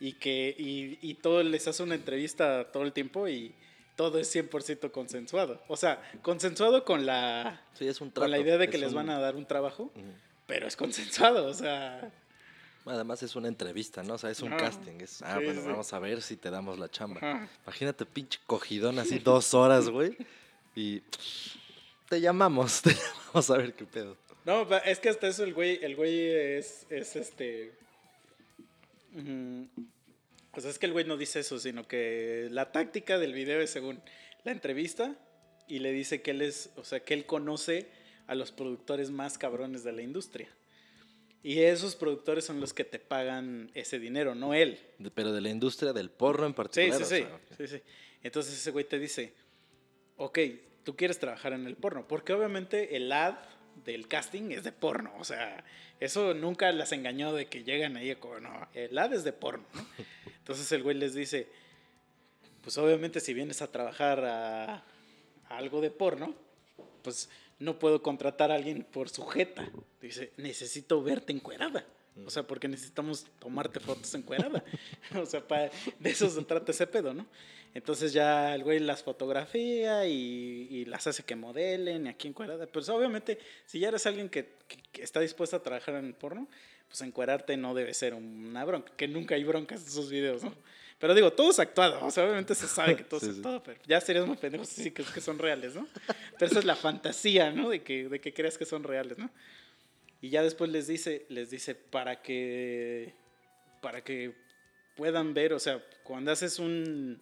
y 0.01 0.13
que 0.15 0.55
y, 0.59 0.99
y 1.03 1.15
todo 1.15 1.43
les 1.43 1.67
hace 1.69 1.83
una 1.83 1.95
entrevista 1.95 2.71
todo 2.73 2.83
el 2.83 2.93
tiempo 2.93 3.29
y 3.29 3.55
todo 3.97 4.19
es 4.19 4.35
100% 4.35 4.91
consensuado. 4.91 5.63
O 5.69 5.77
sea, 5.77 6.03
consensuado 6.23 6.85
con 6.85 7.07
la, 7.07 7.63
Sí, 7.79 7.87
es 7.87 8.01
un 8.01 8.11
con 8.11 8.29
la 8.31 8.39
idea 8.41 8.59
de 8.59 8.69
que 8.69 8.77
es 8.77 8.81
les 8.83 8.91
un- 8.91 8.97
van 8.97 9.11
a 9.11 9.21
dar 9.21 9.37
un 9.37 9.47
trabajo, 9.47 9.93
pero 10.47 10.67
es 10.67 10.77
consensuado, 10.77 11.47
o 11.47 11.55
sea... 11.55 12.13
Además 12.87 13.23
es 13.23 13.35
una 13.35 13.49
entrevista, 13.49 14.03
¿no? 14.03 14.15
O 14.15 14.19
sea, 14.19 14.31
es 14.31 14.41
un 14.43 14.53
Ajá. 14.53 14.65
casting. 14.65 15.01
Es, 15.01 15.23
ah, 15.23 15.37
Sí, 15.39 15.45
bueno, 15.45 15.61
sí. 15.63 15.67
vamos 15.69 15.93
a 15.93 15.99
ver 15.99 16.21
si 16.21 16.37
te 16.37 16.51
damos 16.51 16.79
la 16.79 16.91
chamba. 16.91 17.19
Ajá. 17.19 17.49
Imagínate 17.65 18.05
pinche 18.05 18.39
cogidón 18.47 18.99
así 18.99 19.19
dos 19.25 19.55
horas, 19.55 19.89
güey. 19.89 20.17
Y 20.77 21.01
te 22.09 22.21
llamamos, 22.21 22.83
te 22.83 22.91
llamamos 22.95 23.51
a 23.51 23.57
ver 23.57 23.75
qué 23.75 23.85
pedo. 23.87 24.17
No, 24.45 24.69
es 24.85 24.99
que 25.01 25.09
hasta 25.09 25.27
eso 25.29 25.45
el 25.45 25.55
güey, 25.55 25.83
el 25.83 25.97
güey 25.97 26.29
es, 26.31 26.87
es 26.91 27.17
este. 27.17 27.73
O 30.53 30.61
sea, 30.61 30.71
es 30.71 30.79
que 30.79 30.87
el 30.87 30.93
güey 30.93 31.05
no 31.07 31.17
dice 31.17 31.41
eso, 31.41 31.59
sino 31.59 31.87
que 31.89 32.49
la 32.51 32.71
táctica 32.73 33.19
del 33.19 33.33
video 33.33 33.61
es 33.61 33.71
según 33.71 34.01
la 34.45 34.53
entrevista 34.53 35.17
y 35.67 35.79
le 35.79 35.93
dice 35.93 36.21
que 36.21 36.33
él 36.33 36.43
es, 36.43 36.71
o 36.77 36.85
sea, 36.85 37.01
que 37.01 37.15
él 37.15 37.25
conoce 37.27 37.89
a 38.27 38.35
los 38.35 38.53
productores 38.53 39.11
más 39.11 39.39
cabrones 39.39 39.83
de 39.85 39.93
la 39.93 40.03
industria. 40.03 40.49
Y 41.45 41.61
esos 41.61 41.95
productores 41.95 42.45
son 42.45 42.59
los 42.59 42.73
que 42.73 42.83
te 42.85 42.99
pagan 42.99 43.71
ese 43.75 43.99
dinero, 44.01 44.35
no 44.35 44.55
él. 44.55 44.81
Pero 45.15 45.31
de 45.33 45.41
la 45.43 45.51
industria 45.51 45.93
del 45.93 46.11
porno 46.11 46.47
en 46.47 46.53
Sí, 46.53 46.57
particular. 46.57 46.97
sí, 46.99 47.03
o 47.03 47.07
sí, 47.07 47.17
sea, 47.23 47.35
ok. 47.37 47.43
sí, 47.59 47.69
sí. 47.69 47.83
Entonces 48.23 48.55
ese 48.55 48.71
güey 48.71 48.87
te 48.87 48.99
dice, 48.99 49.35
ok, 50.17 50.39
tú 50.85 50.97
quieres 50.97 51.19
trabajar 51.19 51.53
en 51.53 51.67
el 51.67 51.77
porno, 51.77 52.09
porque 52.09 52.33
obviamente 52.33 52.97
el 52.97 53.13
ad 53.13 53.35
del 53.85 54.09
casting 54.09 54.53
es 54.53 54.65
de 54.65 54.73
porno, 54.73 55.13
o 55.19 55.25
sea, 55.25 55.63
eso 56.01 56.33
nunca 56.33 56.73
las 56.73 56.93
engañó 56.93 57.35
de 57.35 57.47
que 57.47 57.63
llegan 57.65 57.97
ahí 57.99 58.15
como, 58.17 58.41
no, 58.41 58.69
el 58.73 58.97
ad 58.97 59.13
es 59.13 59.25
de 59.25 59.33
porno, 59.35 59.65
¿no? 59.75 59.87
Entonces 60.39 60.71
el 60.73 60.83
güey 60.83 60.97
les 60.97 61.13
dice, 61.15 61.49
pues 62.63 62.79
obviamente 62.79 63.21
si 63.21 63.35
vienes 63.35 63.61
a 63.61 63.71
trabajar 63.71 64.25
a, 64.25 64.75
a 64.77 64.83
algo 65.49 65.83
de 65.83 65.91
porno, 65.91 66.35
pues 67.03 67.29
no 67.65 67.79
puedo 67.79 68.03
contratar 68.03 68.51
a 68.53 68.55
alguien 68.57 68.85
por 68.85 69.09
sujeta. 69.09 69.69
Dice, 70.01 70.33
necesito 70.37 71.03
verte 71.03 71.33
encuerada. 71.33 71.85
O 72.25 72.31
sea, 72.31 72.45
porque 72.45 72.69
necesitamos 72.69 73.27
tomarte 73.41 73.81
fotos 73.81 74.15
encuerada. 74.15 74.63
o 75.21 75.27
sea, 75.27 75.41
pa- 75.47 75.71
de 75.99 76.11
eso 76.11 76.29
se 76.31 76.43
trata 76.45 76.71
ese 76.73 76.87
pedo, 76.87 77.13
¿no? 77.13 77.27
Entonces 77.75 78.13
ya 78.13 78.55
el 78.55 78.63
güey 78.63 78.79
las 78.79 79.03
fotografía 79.03 80.07
y, 80.07 80.69
y 80.71 80.85
las 80.85 81.09
hace 81.09 81.25
que 81.25 81.35
modelen 81.35 82.07
y 82.07 82.09
aquí 82.11 82.29
encuerada. 82.29 82.67
Pero 82.67 82.95
obviamente, 82.95 83.39
si 83.67 83.81
ya 83.81 83.89
eres 83.89 84.07
alguien 84.07 84.29
que, 84.29 84.45
que- 84.69 84.79
que 84.93 85.03
está 85.03 85.19
dispuesto 85.19 85.57
a 85.57 85.63
trabajar 85.63 85.97
en 85.97 86.05
el 86.05 86.15
porno, 86.15 86.47
pues 86.87 87.01
encuerarte 87.01 87.57
no 87.57 87.75
debe 87.75 87.93
ser 87.95 88.15
una 88.15 88.65
bronca. 88.65 88.93
Que 88.97 89.09
nunca 89.09 89.35
hay 89.35 89.43
broncas 89.43 89.83
en 89.83 89.89
esos 89.89 90.09
videos, 90.11 90.45
¿no? 90.45 90.55
Pero 90.99 91.15
digo, 91.15 91.33
todo 91.33 91.51
es 91.51 91.59
actuado. 91.59 92.05
O 92.05 92.11
sea, 92.11 92.25
obviamente 92.25 92.55
se 92.55 92.67
sabe 92.69 92.97
que 92.97 93.05
todo 93.05 93.21
Sí, 93.21 93.27
es 93.27 93.33
sí. 93.33 93.39
actuado, 93.39 93.63
pero 93.63 93.81
ya 93.87 94.01
serías 94.01 94.27
muy 94.27 94.37
pendejos 94.37 94.69
si 94.69 94.91
crees 94.91 95.11
que 95.11 95.21
son 95.21 95.39
reales, 95.39 95.75
¿no? 95.75 95.87
Pero 96.39 96.51
esa 96.51 96.59
es 96.61 96.65
la 96.65 96.77
fantasía, 96.77 97.51
¿no? 97.53 97.69
De 97.69 97.83
que, 97.83 98.09
de 98.09 98.21
que 98.21 98.33
creas 98.33 98.57
que 98.57 98.65
son 98.65 98.85
reales, 98.85 99.19
¿no? 99.19 99.29
Y 100.21 100.31
ya 100.31 100.43
después 100.43 100.71
les 100.71 100.87
dice, 100.87 101.27
les 101.29 101.51
dice 101.51 101.75
para 101.75 102.23
que, 102.23 103.13
para 103.83 104.03
que 104.03 104.33
puedan 104.97 105.35
ver, 105.35 105.53
o 105.53 105.59
sea, 105.59 105.85
cuando 106.05 106.33
haces 106.33 106.59
un, 106.59 107.21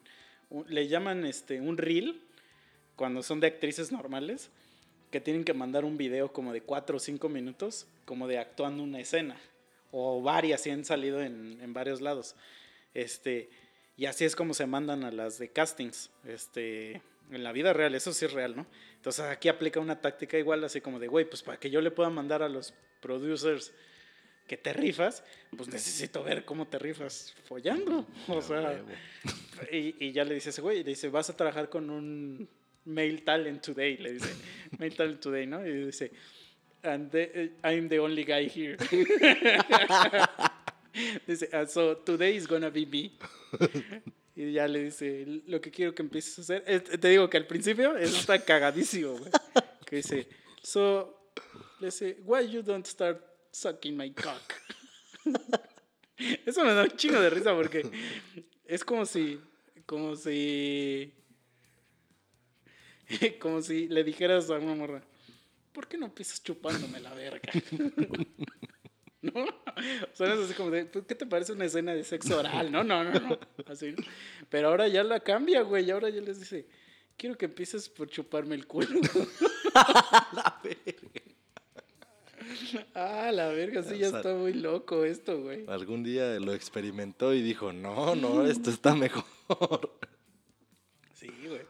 un- 0.50 0.66
le 0.68 0.86
llaman 0.86 1.24
este, 1.26 1.60
un 1.60 1.76
reel, 1.78 2.20
cuando 2.94 3.22
son 3.24 3.40
de 3.40 3.48
actrices 3.48 3.90
normales, 3.90 4.50
que 5.10 5.20
tienen 5.20 5.42
que 5.44 5.52
mandar 5.54 5.84
un 5.84 5.96
video 5.96 6.32
como 6.32 6.52
de 6.52 6.60
cuatro 6.60 6.98
o 6.98 7.00
cinco 7.00 7.28
minutos, 7.28 7.86
como 8.04 8.28
de 8.28 8.38
actuando 8.38 8.82
una 8.84 9.00
escena. 9.00 9.36
O 9.90 10.22
varias, 10.22 10.64
y 10.66 10.70
han 10.70 10.84
salido 10.84 11.20
en, 11.22 11.58
en 11.60 11.74
varios 11.74 12.00
lados. 12.00 12.36
Este, 12.94 13.50
y 14.02 14.06
así 14.06 14.24
es 14.24 14.34
como 14.34 14.52
se 14.52 14.66
mandan 14.66 15.04
a 15.04 15.12
las 15.12 15.38
de 15.38 15.50
castings. 15.50 16.10
Este, 16.26 17.00
en 17.30 17.44
la 17.44 17.52
vida 17.52 17.72
real, 17.72 17.94
eso 17.94 18.12
sí 18.12 18.24
es 18.24 18.32
real, 18.32 18.56
¿no? 18.56 18.66
Entonces 18.96 19.24
aquí 19.26 19.48
aplica 19.48 19.78
una 19.78 20.00
táctica 20.00 20.36
igual, 20.38 20.64
así 20.64 20.80
como 20.80 20.98
de, 20.98 21.06
güey, 21.06 21.24
pues 21.24 21.42
para 21.44 21.56
que 21.60 21.70
yo 21.70 21.80
le 21.80 21.92
pueda 21.92 22.10
mandar 22.10 22.42
a 22.42 22.48
los 22.48 22.74
producers 23.00 23.72
que 24.48 24.56
te 24.56 24.72
rifas, 24.72 25.22
pues 25.56 25.68
necesito 25.68 26.24
ver 26.24 26.44
cómo 26.44 26.66
te 26.66 26.80
rifas 26.80 27.32
follando. 27.44 28.04
O 28.26 28.42
sea, 28.42 28.82
y, 29.70 29.94
y 30.04 30.10
ya 30.10 30.24
le 30.24 30.34
dice 30.34 30.50
ese 30.50 30.60
güey, 30.62 30.78
le 30.82 30.90
dice, 30.90 31.08
vas 31.08 31.30
a 31.30 31.36
trabajar 31.36 31.68
con 31.68 31.88
un 31.88 32.48
Male 32.84 33.18
Talent 33.18 33.62
Today, 33.64 33.98
le 33.98 34.14
dice, 34.14 34.34
Male 34.80 34.90
Talent 34.96 35.20
Today, 35.20 35.46
¿no? 35.46 35.64
Y 35.64 35.86
dice, 35.86 36.10
and 36.82 37.08
the- 37.12 37.52
I'm 37.62 37.88
the 37.88 38.00
only 38.00 38.24
guy 38.24 38.48
here. 38.52 38.76
dice, 41.26 41.48
"Ah, 41.52 41.66
so 41.66 41.96
today 41.98 42.36
is 42.36 42.46
gonna 42.46 42.70
be 42.70 42.86
me. 42.86 43.12
Y 44.34 44.52
ya 44.52 44.66
le 44.66 44.84
dice, 44.84 45.26
lo 45.46 45.60
que 45.60 45.70
quiero 45.70 45.94
que 45.94 46.00
empieces 46.00 46.38
a 46.38 46.40
hacer, 46.40 46.64
es- 46.66 46.84
te 46.98 47.08
digo 47.08 47.28
que 47.28 47.36
al 47.36 47.46
principio 47.46 47.98
eso 47.98 48.16
está 48.16 48.42
cagadísimo, 48.42 49.18
güey. 49.18 49.30
Que 49.84 49.96
dice, 49.96 50.26
so, 50.62 51.30
le 51.80 51.88
dice, 51.88 52.16
why 52.24 52.48
you 52.48 52.62
don't 52.62 52.86
start 52.86 53.22
sucking 53.50 53.94
my 53.94 54.10
cock? 54.12 54.54
Eso 56.46 56.64
me 56.64 56.72
da 56.72 56.84
un 56.84 56.90
chingo 56.96 57.20
de 57.20 57.28
risa 57.28 57.52
porque 57.54 57.82
es 58.64 58.82
como 58.84 59.04
si, 59.04 59.38
como 59.84 60.16
si, 60.16 61.12
como 63.38 63.60
si 63.60 63.86
le 63.88 64.02
dijeras 64.02 64.48
a 64.48 64.54
una 64.54 64.74
morra, 64.74 65.02
¿por 65.72 65.86
qué 65.88 65.98
no 65.98 66.06
empiezas 66.06 66.42
chupándome 66.42 67.00
la 67.00 67.12
verga? 67.12 67.52
¿No? 69.34 69.44
O 69.44 70.14
sea, 70.16 70.34
es 70.34 70.40
así 70.40 70.54
como 70.54 70.70
de, 70.70 70.84
"Pues, 70.84 71.04
¿qué 71.06 71.14
te 71.14 71.26
parece 71.26 71.52
una 71.52 71.64
escena 71.64 71.94
de 71.94 72.02
sexo 72.04 72.38
oral? 72.40 72.72
No, 72.72 72.82
no, 72.82 73.04
no, 73.04 73.12
no. 73.12 73.38
Así. 73.66 73.94
Pero 74.50 74.68
ahora 74.68 74.88
ya 74.88 75.04
la 75.04 75.20
cambia, 75.20 75.62
güey. 75.62 75.86
Y 75.86 75.90
ahora 75.92 76.10
ya 76.10 76.20
les 76.20 76.40
dice, 76.40 76.66
quiero 77.16 77.38
que 77.38 77.44
empieces 77.44 77.88
por 77.88 78.08
chuparme 78.08 78.54
el 78.56 78.66
culo. 78.66 78.88
Ah, 82.94 83.30
la 83.32 83.48
verga, 83.48 83.82
sí, 83.82 83.98
ya 83.98 84.08
sea, 84.10 84.18
está 84.18 84.34
muy 84.34 84.52
loco 84.52 85.04
esto, 85.04 85.40
güey. 85.40 85.64
Algún 85.68 86.02
día 86.02 86.38
lo 86.40 86.52
experimentó 86.54 87.32
y 87.34 87.42
dijo, 87.42 87.72
no, 87.72 88.14
no, 88.16 88.44
esto 88.46 88.70
está 88.70 88.94
mejor. 88.94 89.24
Sí, 91.14 91.30
güey. 91.46 91.62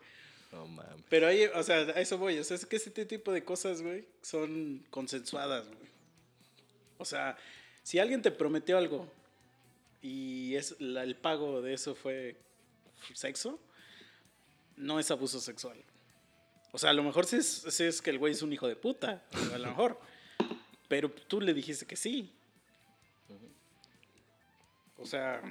No 0.50 0.66
mames. 0.66 1.04
Pero 1.08 1.26
ahí, 1.26 1.44
o 1.54 1.62
sea, 1.62 1.76
a 1.76 2.00
eso 2.00 2.18
voy. 2.18 2.38
O 2.38 2.44
sea, 2.44 2.56
es 2.56 2.64
que 2.66 2.76
este 2.76 3.04
tipo 3.04 3.32
de 3.32 3.44
cosas, 3.44 3.82
güey, 3.82 4.06
son 4.22 4.84
consensuadas, 4.90 5.66
güey. 5.66 5.91
O 7.02 7.04
sea, 7.04 7.36
si 7.82 7.98
alguien 7.98 8.22
te 8.22 8.30
prometió 8.30 8.78
algo 8.78 9.10
y 10.00 10.54
es 10.56 10.80
la- 10.80 11.02
el 11.02 11.16
pago 11.16 11.60
de 11.60 11.74
eso 11.74 11.94
fue 11.94 12.36
sexo, 13.12 13.58
no 14.76 14.98
es 14.98 15.10
abuso 15.10 15.40
sexual. 15.40 15.76
O 16.72 16.78
sea, 16.78 16.90
a 16.90 16.94
lo 16.94 17.02
mejor 17.02 17.26
sí 17.26 17.36
es, 17.36 17.66
sí 17.68 17.84
es 17.84 18.00
que 18.00 18.10
el 18.10 18.18
güey 18.18 18.32
es 18.32 18.42
un 18.42 18.52
hijo 18.52 18.66
de 18.66 18.76
puta, 18.76 19.22
a 19.52 19.58
lo 19.58 19.68
mejor. 19.68 20.00
Pero 20.88 21.10
tú 21.10 21.40
le 21.40 21.52
dijiste 21.52 21.84
que 21.86 21.96
sí. 21.96 22.32
O 24.98 25.04
sea, 25.06 25.42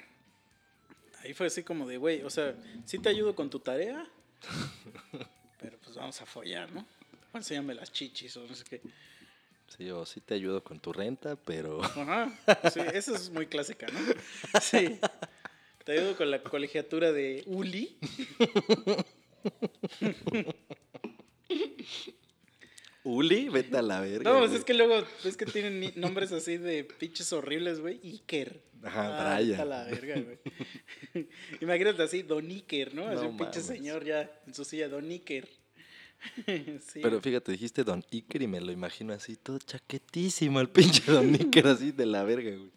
ahí 1.23 1.33
fue 1.33 1.47
así 1.47 1.61
como 1.63 1.87
de, 1.87 1.97
güey, 1.97 2.21
o 2.23 2.29
sea, 2.29 2.55
sí 2.85 2.97
te 2.99 3.09
ayudo 3.09 3.35
con 3.35 3.49
tu 3.49 3.59
tarea, 3.59 4.07
pero 5.59 5.77
pues 5.79 5.95
vamos 5.95 6.21
a 6.21 6.25
follar, 6.25 6.71
¿no? 6.71 6.85
Enséñame 7.33 7.73
las 7.73 7.91
chichis 7.91 8.35
o 8.37 8.47
no 8.47 8.55
sé 8.55 8.63
qué. 8.63 8.81
Sí, 9.77 9.89
o 9.89 10.05
sí 10.05 10.19
te 10.21 10.33
ayudo 10.33 10.63
con 10.63 10.79
tu 10.79 10.91
renta, 10.91 11.35
pero 11.37 11.83
Ajá. 11.83 12.31
Sí, 12.73 12.81
eso 12.93 13.15
es 13.15 13.29
muy 13.29 13.45
clásica, 13.47 13.87
¿no? 13.87 13.99
Sí. 14.61 14.99
Te 15.85 15.93
ayudo 15.93 16.15
con 16.15 16.29
la 16.29 16.43
colegiatura 16.43 17.11
de 17.11 17.43
Uli. 17.47 17.97
Uli, 23.03 23.49
vete 23.49 23.77
a 23.77 23.81
la 23.81 23.99
verga. 23.99 24.31
No, 24.31 24.39
pues 24.39 24.51
es 24.51 24.63
que 24.63 24.75
luego 24.75 25.03
es 25.25 25.35
que 25.35 25.45
tienen 25.47 25.91
nombres 25.95 26.31
así 26.31 26.57
de 26.57 26.83
pinches 26.83 27.33
horribles, 27.33 27.79
güey. 27.79 27.99
Iker. 28.03 28.61
Ajá, 28.83 29.33
Ah, 29.33 29.35
Brian. 29.37 29.49
vete 29.51 29.61
a 29.61 29.65
la 29.65 29.83
verga, 29.85 30.15
güey. 30.21 31.27
Imagínate 31.61 32.03
así, 32.03 32.21
Don 32.21 32.47
Iker, 32.49 32.93
¿no? 32.93 33.07
Así 33.07 33.23
No 33.23 33.29
un 33.29 33.37
pinche 33.37 33.59
mames. 33.61 33.65
señor 33.65 34.05
ya 34.05 34.31
en 34.45 34.53
su 34.53 34.65
silla, 34.65 34.87
Don 34.87 35.09
Iker. 35.09 35.49
Sí. 36.45 36.99
Pero 37.01 37.19
fíjate, 37.21 37.51
dijiste 37.51 37.83
Don 37.83 38.03
Iker 38.11 38.41
y 38.41 38.47
me 38.47 38.61
lo 38.61 38.71
imagino 38.71 39.13
así, 39.13 39.35
todo 39.35 39.57
chaquetísimo 39.59 40.59
el 40.59 40.69
pinche 40.69 41.11
Don 41.11 41.33
Iker 41.39 41.67
así 41.67 41.91
de 41.91 42.05
la 42.05 42.23
verga, 42.23 42.51
güey. 42.51 42.71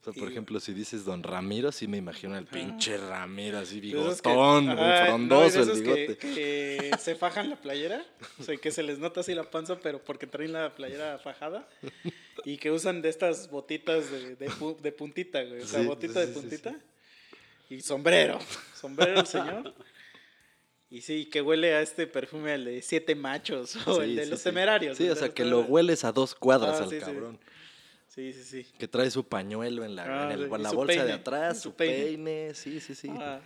O 0.00 0.04
sea, 0.10 0.12
por 0.22 0.30
ejemplo, 0.30 0.58
si 0.60 0.72
dices 0.72 1.04
Don 1.04 1.22
Ramiro, 1.24 1.70
sí 1.72 1.86
me 1.88 1.96
imagino 1.96 2.34
al 2.36 2.46
pinche 2.46 2.96
Ramiro 2.96 3.58
así 3.58 3.74
que- 3.76 3.88
bigotón, 3.88 4.64
güey, 4.66 4.78
ajá, 4.78 5.00
no, 5.00 5.06
frondoso 5.06 5.56
el 5.62 5.68
esos 5.68 5.80
que- 5.82 5.94
bigote. 5.94 6.16
Que, 6.16 6.90
se 7.00 7.14
fajan 7.16 7.50
la 7.50 7.56
playera, 7.56 8.04
o 8.38 8.42
sea, 8.44 8.56
que 8.56 8.70
se 8.70 8.82
les 8.84 8.98
nota 9.00 9.20
así 9.20 9.34
la 9.34 9.50
panza, 9.50 9.78
pero 9.80 10.02
porque 10.02 10.26
traen 10.26 10.52
la 10.52 10.74
playera 10.74 11.18
fajada 11.18 11.68
y 12.44 12.56
que 12.58 12.70
usan 12.70 13.02
de 13.02 13.08
estas 13.10 13.50
botitas 13.50 14.10
de, 14.10 14.36
de, 14.36 14.48
pu- 14.50 14.78
de 14.80 14.92
puntita, 14.92 15.42
güey, 15.42 15.62
o 15.62 15.66
sea, 15.66 15.80
Sí, 15.80 15.86
botita 15.86 16.20
sí, 16.22 16.26
de 16.28 16.32
puntita 16.32 16.76
y 17.68 17.80
sombrero, 17.82 18.38
sombrero 18.80 19.20
el 19.20 19.26
señor. 19.26 19.74
Y 20.90 21.02
sí, 21.02 21.26
que 21.26 21.42
huele 21.42 21.74
a 21.74 21.82
este 21.82 22.06
perfume 22.06 22.54
el 22.54 22.64
de 22.64 22.82
siete 22.82 23.14
machos 23.14 23.76
o 23.86 24.02
el 24.02 24.16
de 24.16 24.24
sí, 24.24 24.30
los 24.30 24.38
sí. 24.40 24.44
temerarios. 24.44 24.96
Sí, 24.96 25.08
o 25.08 25.14
sea, 25.16 25.28
que 25.30 25.44
lo 25.44 25.60
hueles 25.60 26.04
a 26.04 26.12
dos 26.12 26.34
cuadras 26.34 26.80
Ah, 26.80 26.84
al 26.84 26.98
cabrón. 26.98 27.38
Sí, 28.08 28.32
sí, 28.32 28.42
sí. 28.42 28.66
Que 28.78 28.88
trae 28.88 29.10
su 29.10 29.24
pañuelo 29.28 29.84
en 29.84 29.94
la, 29.94 30.04
Ah, 30.28 30.32
en 30.32 30.40
el- 30.40 30.62
la 30.62 30.72
bolsa 30.72 31.04
de 31.04 31.12
atrás, 31.12 31.58
su 31.58 31.70
su 31.70 31.74
peine. 31.76 32.04
peine. 32.04 32.54
Sí, 32.54 32.80
sí, 32.80 32.94
sí. 32.94 33.08
Ah, 33.12 33.40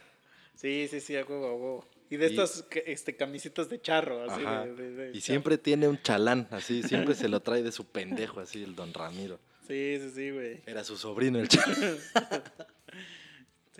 sí, 0.54 0.86
sí, 0.90 1.00
sí, 1.00 1.16
a 1.16 1.24
huevo, 1.24 1.46
a 1.46 1.52
huevo. 1.52 1.86
Y 2.08 2.16
de 2.16 2.26
Y- 2.26 2.30
estas 2.30 2.64
este, 2.86 3.16
camisitas 3.16 3.68
de 3.68 3.80
charro, 3.80 4.30
así 4.30 4.40
de, 4.42 4.74
de- 4.74 4.90
de 4.92 5.08
Y 5.08 5.12
charro. 5.14 5.20
siempre 5.22 5.58
tiene 5.58 5.88
un 5.88 6.00
chalán, 6.00 6.46
así, 6.52 6.82
siempre 6.82 7.14
se 7.14 7.28
lo 7.28 7.40
trae 7.42 7.62
de 7.62 7.72
su 7.72 7.86
pendejo, 7.86 8.40
así, 8.40 8.62
el 8.62 8.74
don 8.76 8.94
Ramiro. 8.94 9.38
Sí, 9.66 9.98
sí, 10.00 10.10
sí, 10.14 10.30
güey. 10.30 10.60
Era 10.66 10.84
su 10.84 10.96
sobrino 10.96 11.38
el 11.40 11.48
chalán. 11.48 11.98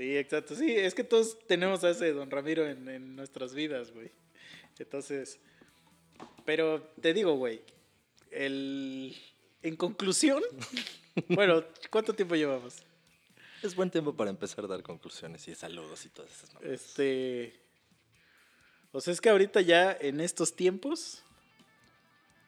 Sí, 0.03 0.19
exacto. 0.19 0.57
Sí, 0.57 0.69
es 0.69 0.95
que 0.97 1.05
todos 1.05 1.39
tenemos 1.47 1.85
a 1.85 1.91
ese 1.91 2.13
don 2.13 2.29
Ramiro 2.29 2.69
en, 2.69 2.89
en 2.89 3.15
nuestras 3.15 3.55
vidas, 3.55 3.93
güey. 3.93 4.11
Entonces, 4.77 5.39
pero 6.45 6.83
te 7.01 7.15
digo, 7.15 7.37
güey, 7.37 7.63
el... 8.33 9.17
En 9.63 9.77
conclusión, 9.77 10.43
bueno, 11.29 11.63
¿cuánto 11.89 12.15
tiempo 12.15 12.35
llevamos? 12.35 12.83
Es 13.63 13.77
buen 13.77 13.93
tiempo 13.93 14.13
para 14.13 14.31
empezar 14.31 14.65
a 14.65 14.67
dar 14.67 14.83
conclusiones 14.83 15.47
y 15.47 15.55
saludos 15.55 16.05
y 16.05 16.09
todas 16.09 16.33
esas 16.33 16.53
mamadas. 16.53 16.81
Este... 16.81 17.61
O 18.91 19.01
sea, 19.01 19.13
es 19.13 19.21
que 19.21 19.31
ahorita 19.31 19.61
ya 19.61 19.97
en 20.01 20.21
estos 20.21 20.57
tiempos 20.57 21.23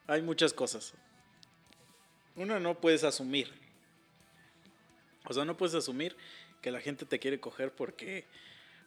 hay 0.08 0.22
muchas 0.22 0.52
cosas. 0.52 0.92
Una 2.34 2.58
no 2.58 2.80
puedes 2.80 3.04
asumir. 3.04 3.52
O 5.24 5.32
sea, 5.32 5.44
no 5.44 5.56
puedes 5.56 5.76
asumir 5.76 6.16
que 6.64 6.70
la 6.70 6.80
gente 6.80 7.04
te 7.04 7.18
quiere 7.18 7.38
coger 7.38 7.72
porque 7.72 8.24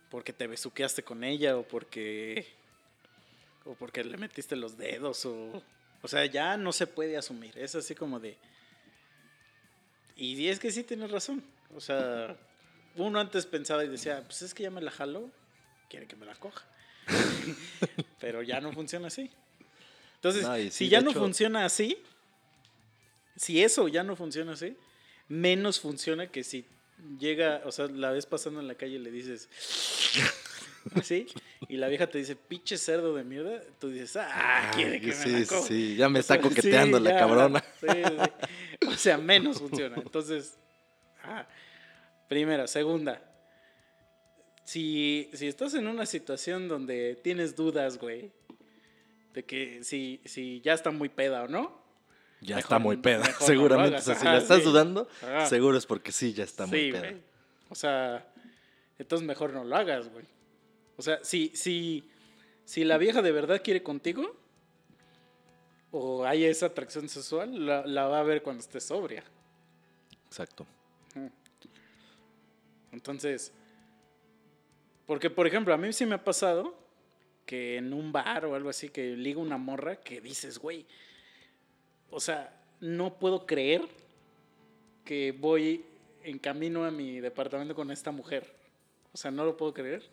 porque 0.10 0.34
te 0.34 0.48
besuqueaste 0.48 1.04
con 1.04 1.24
ella 1.24 1.56
o 1.58 1.62
porque 1.62 2.48
o 3.66 3.76
porque 3.76 4.04
le 4.04 4.18
metiste 4.18 4.56
los 4.56 4.80
dedos 4.80 5.28
o 5.28 5.62
o 6.02 6.08
sea, 6.08 6.26
ya 6.26 6.58
no 6.58 6.72
se 6.72 6.88
puede 6.88 7.18
asumir. 7.18 7.56
Es 7.56 7.76
así 7.76 7.94
como 7.94 8.20
de 8.20 8.36
y 10.16 10.48
es 10.48 10.58
que 10.60 10.72
sí 10.72 10.84
tienes 10.84 11.12
razón. 11.12 11.44
O 11.76 11.80
sea, 11.80 12.36
uno 12.96 13.20
antes 13.20 13.46
pensaba 13.46 13.86
y 13.86 13.90
decía, 13.90 14.24
pues 14.26 14.42
es 14.42 14.56
que 14.56 14.64
ya 14.64 14.72
me 14.72 14.82
la 14.82 14.90
jalo, 14.90 15.30
quiere 15.88 16.08
que 16.08 16.16
me 16.16 16.26
la 16.26 16.34
coja. 16.34 16.66
Pero 18.20 18.42
ya 18.42 18.60
no 18.60 18.74
funciona 18.74 19.08
así. 19.08 19.30
Entonces, 20.16 20.42
No, 20.44 20.72
si 20.72 20.90
ya 20.90 21.02
no 21.02 21.12
hecho- 21.12 21.20
funciona 21.20 21.64
así, 21.64 21.96
si 23.36 23.62
eso 23.64 23.88
ya 23.88 24.04
no 24.04 24.16
funciona 24.16 24.54
así, 24.54 24.76
menos 25.28 25.80
funciona 25.80 26.26
que 26.26 26.44
si 26.44 26.66
llega, 27.20 27.62
o 27.66 27.72
sea, 27.72 27.88
la 27.88 28.12
ves 28.12 28.26
pasando 28.26 28.60
en 28.60 28.68
la 28.68 28.76
calle 28.76 28.96
y 28.96 29.00
le 29.00 29.12
dices 29.12 29.50
así, 30.96 31.28
y 31.68 31.78
la 31.78 31.88
vieja 31.88 32.08
te 32.08 32.18
dice, 32.18 32.36
pinche 32.36 32.78
cerdo 32.78 33.16
de 33.16 33.24
mierda, 33.24 33.62
tú 33.80 33.90
dices, 33.90 34.18
ah, 34.18 34.72
quiere 34.74 35.00
que 35.00 35.08
me 35.08 35.14
sí, 35.14 35.32
la 35.32 35.46
sí, 35.46 35.56
sí, 35.68 35.96
ya 35.96 36.10
me 36.10 36.20
O 36.20 36.24
sea, 36.24 36.36
está 36.38 36.48
coqueteando 36.48 36.98
sí, 36.98 37.04
la 37.04 37.10
ya, 37.12 37.20
cabrona. 37.20 37.64
sí, 37.80 37.88
sí. 37.88 38.88
O 38.88 38.94
sea, 38.94 39.18
menos 39.18 39.60
funciona. 39.60 39.98
Entonces, 39.98 40.58
ah, 41.24 41.48
primera, 42.28 42.68
segunda. 42.68 43.22
Si, 44.64 45.30
si 45.34 45.48
estás 45.48 45.74
en 45.76 45.88
una 45.88 46.06
situación 46.06 46.68
donde 46.68 47.16
tienes 47.24 47.56
dudas, 47.56 47.98
güey, 47.98 48.32
de 49.34 49.46
que 49.46 49.84
si, 49.84 50.22
si 50.26 50.62
ya 50.62 50.74
está 50.74 50.92
muy 50.92 51.10
peda 51.10 51.44
o 51.44 51.48
no, 51.48 51.77
Ya 52.42 52.56
Mejor- 52.58 52.60
está 52.66 52.80
muy 52.80 52.98
peda, 52.98 53.24
no 53.28 53.46
seguramente. 53.46 53.98
o 53.98 54.02
sea, 54.02 54.16
si 54.16 54.26
la 54.26 54.38
estás 54.38 54.60
sí. 54.60 54.64
dudando, 54.64 55.08
Ajá. 55.22 55.48
seguro 55.48 55.78
es 55.78 55.86
porque 55.86 56.12
sí, 56.12 56.34
ya 56.34 56.44
está 56.44 56.66
muy 56.68 56.92
peda. 56.92 57.14
O 57.70 57.76
sea, 57.76 58.32
entonces 59.00 59.28
mejor 59.28 59.54
no 59.54 59.64
lo 59.64 59.76
hagas, 59.76 60.08
güey. 60.10 60.26
O 60.98 61.02
sea, 61.02 61.20
si, 61.24 61.52
si, 61.56 62.08
si 62.64 62.84
la 62.84 62.98
vieja 62.98 63.22
de 63.22 63.32
verdad 63.32 63.62
quiere 63.64 63.82
contigo, 63.84 64.36
o 65.92 66.26
hay 66.26 66.46
esa 66.46 66.68
atracción 66.68 67.10
sexual, 67.10 67.66
la, 67.66 67.86
la 67.86 68.08
va 68.08 68.20
a 68.20 68.24
ver 68.24 68.44
cuando 68.44 68.62
esté 68.62 68.80
sobria. 68.80 69.24
Exacto. 70.28 70.66
Entonces, 72.92 73.52
porque 75.06 75.30
por 75.30 75.48
ejemplo, 75.48 75.74
a 75.74 75.78
mí 75.78 75.92
sí 75.94 76.06
me 76.06 76.16
ha 76.16 76.24
pasado 76.24 76.78
que 77.46 77.78
en 77.78 77.94
un 77.94 78.12
bar 78.12 78.46
o 78.46 78.56
algo 78.56 78.70
así 78.70 78.90
que 78.90 79.16
liga 79.16 79.40
una 79.40 79.58
morra 79.58 79.96
que 79.98 80.20
dices, 80.22 80.60
güey, 80.60 80.86
o 82.10 82.20
sea, 82.20 82.54
no 82.80 83.18
puedo 83.18 83.46
creer 83.46 83.88
que 85.04 85.32
voy 85.32 85.86
en 86.24 86.40
camino 86.40 86.86
a 86.86 86.92
mi 86.92 87.20
departamento 87.20 87.76
con 87.76 87.92
esta 87.92 88.12
mujer. 88.12 88.54
O 89.14 89.18
sea, 89.18 89.32
no 89.32 89.46
lo 89.46 89.58
puedo 89.58 89.74
creer 89.74 90.04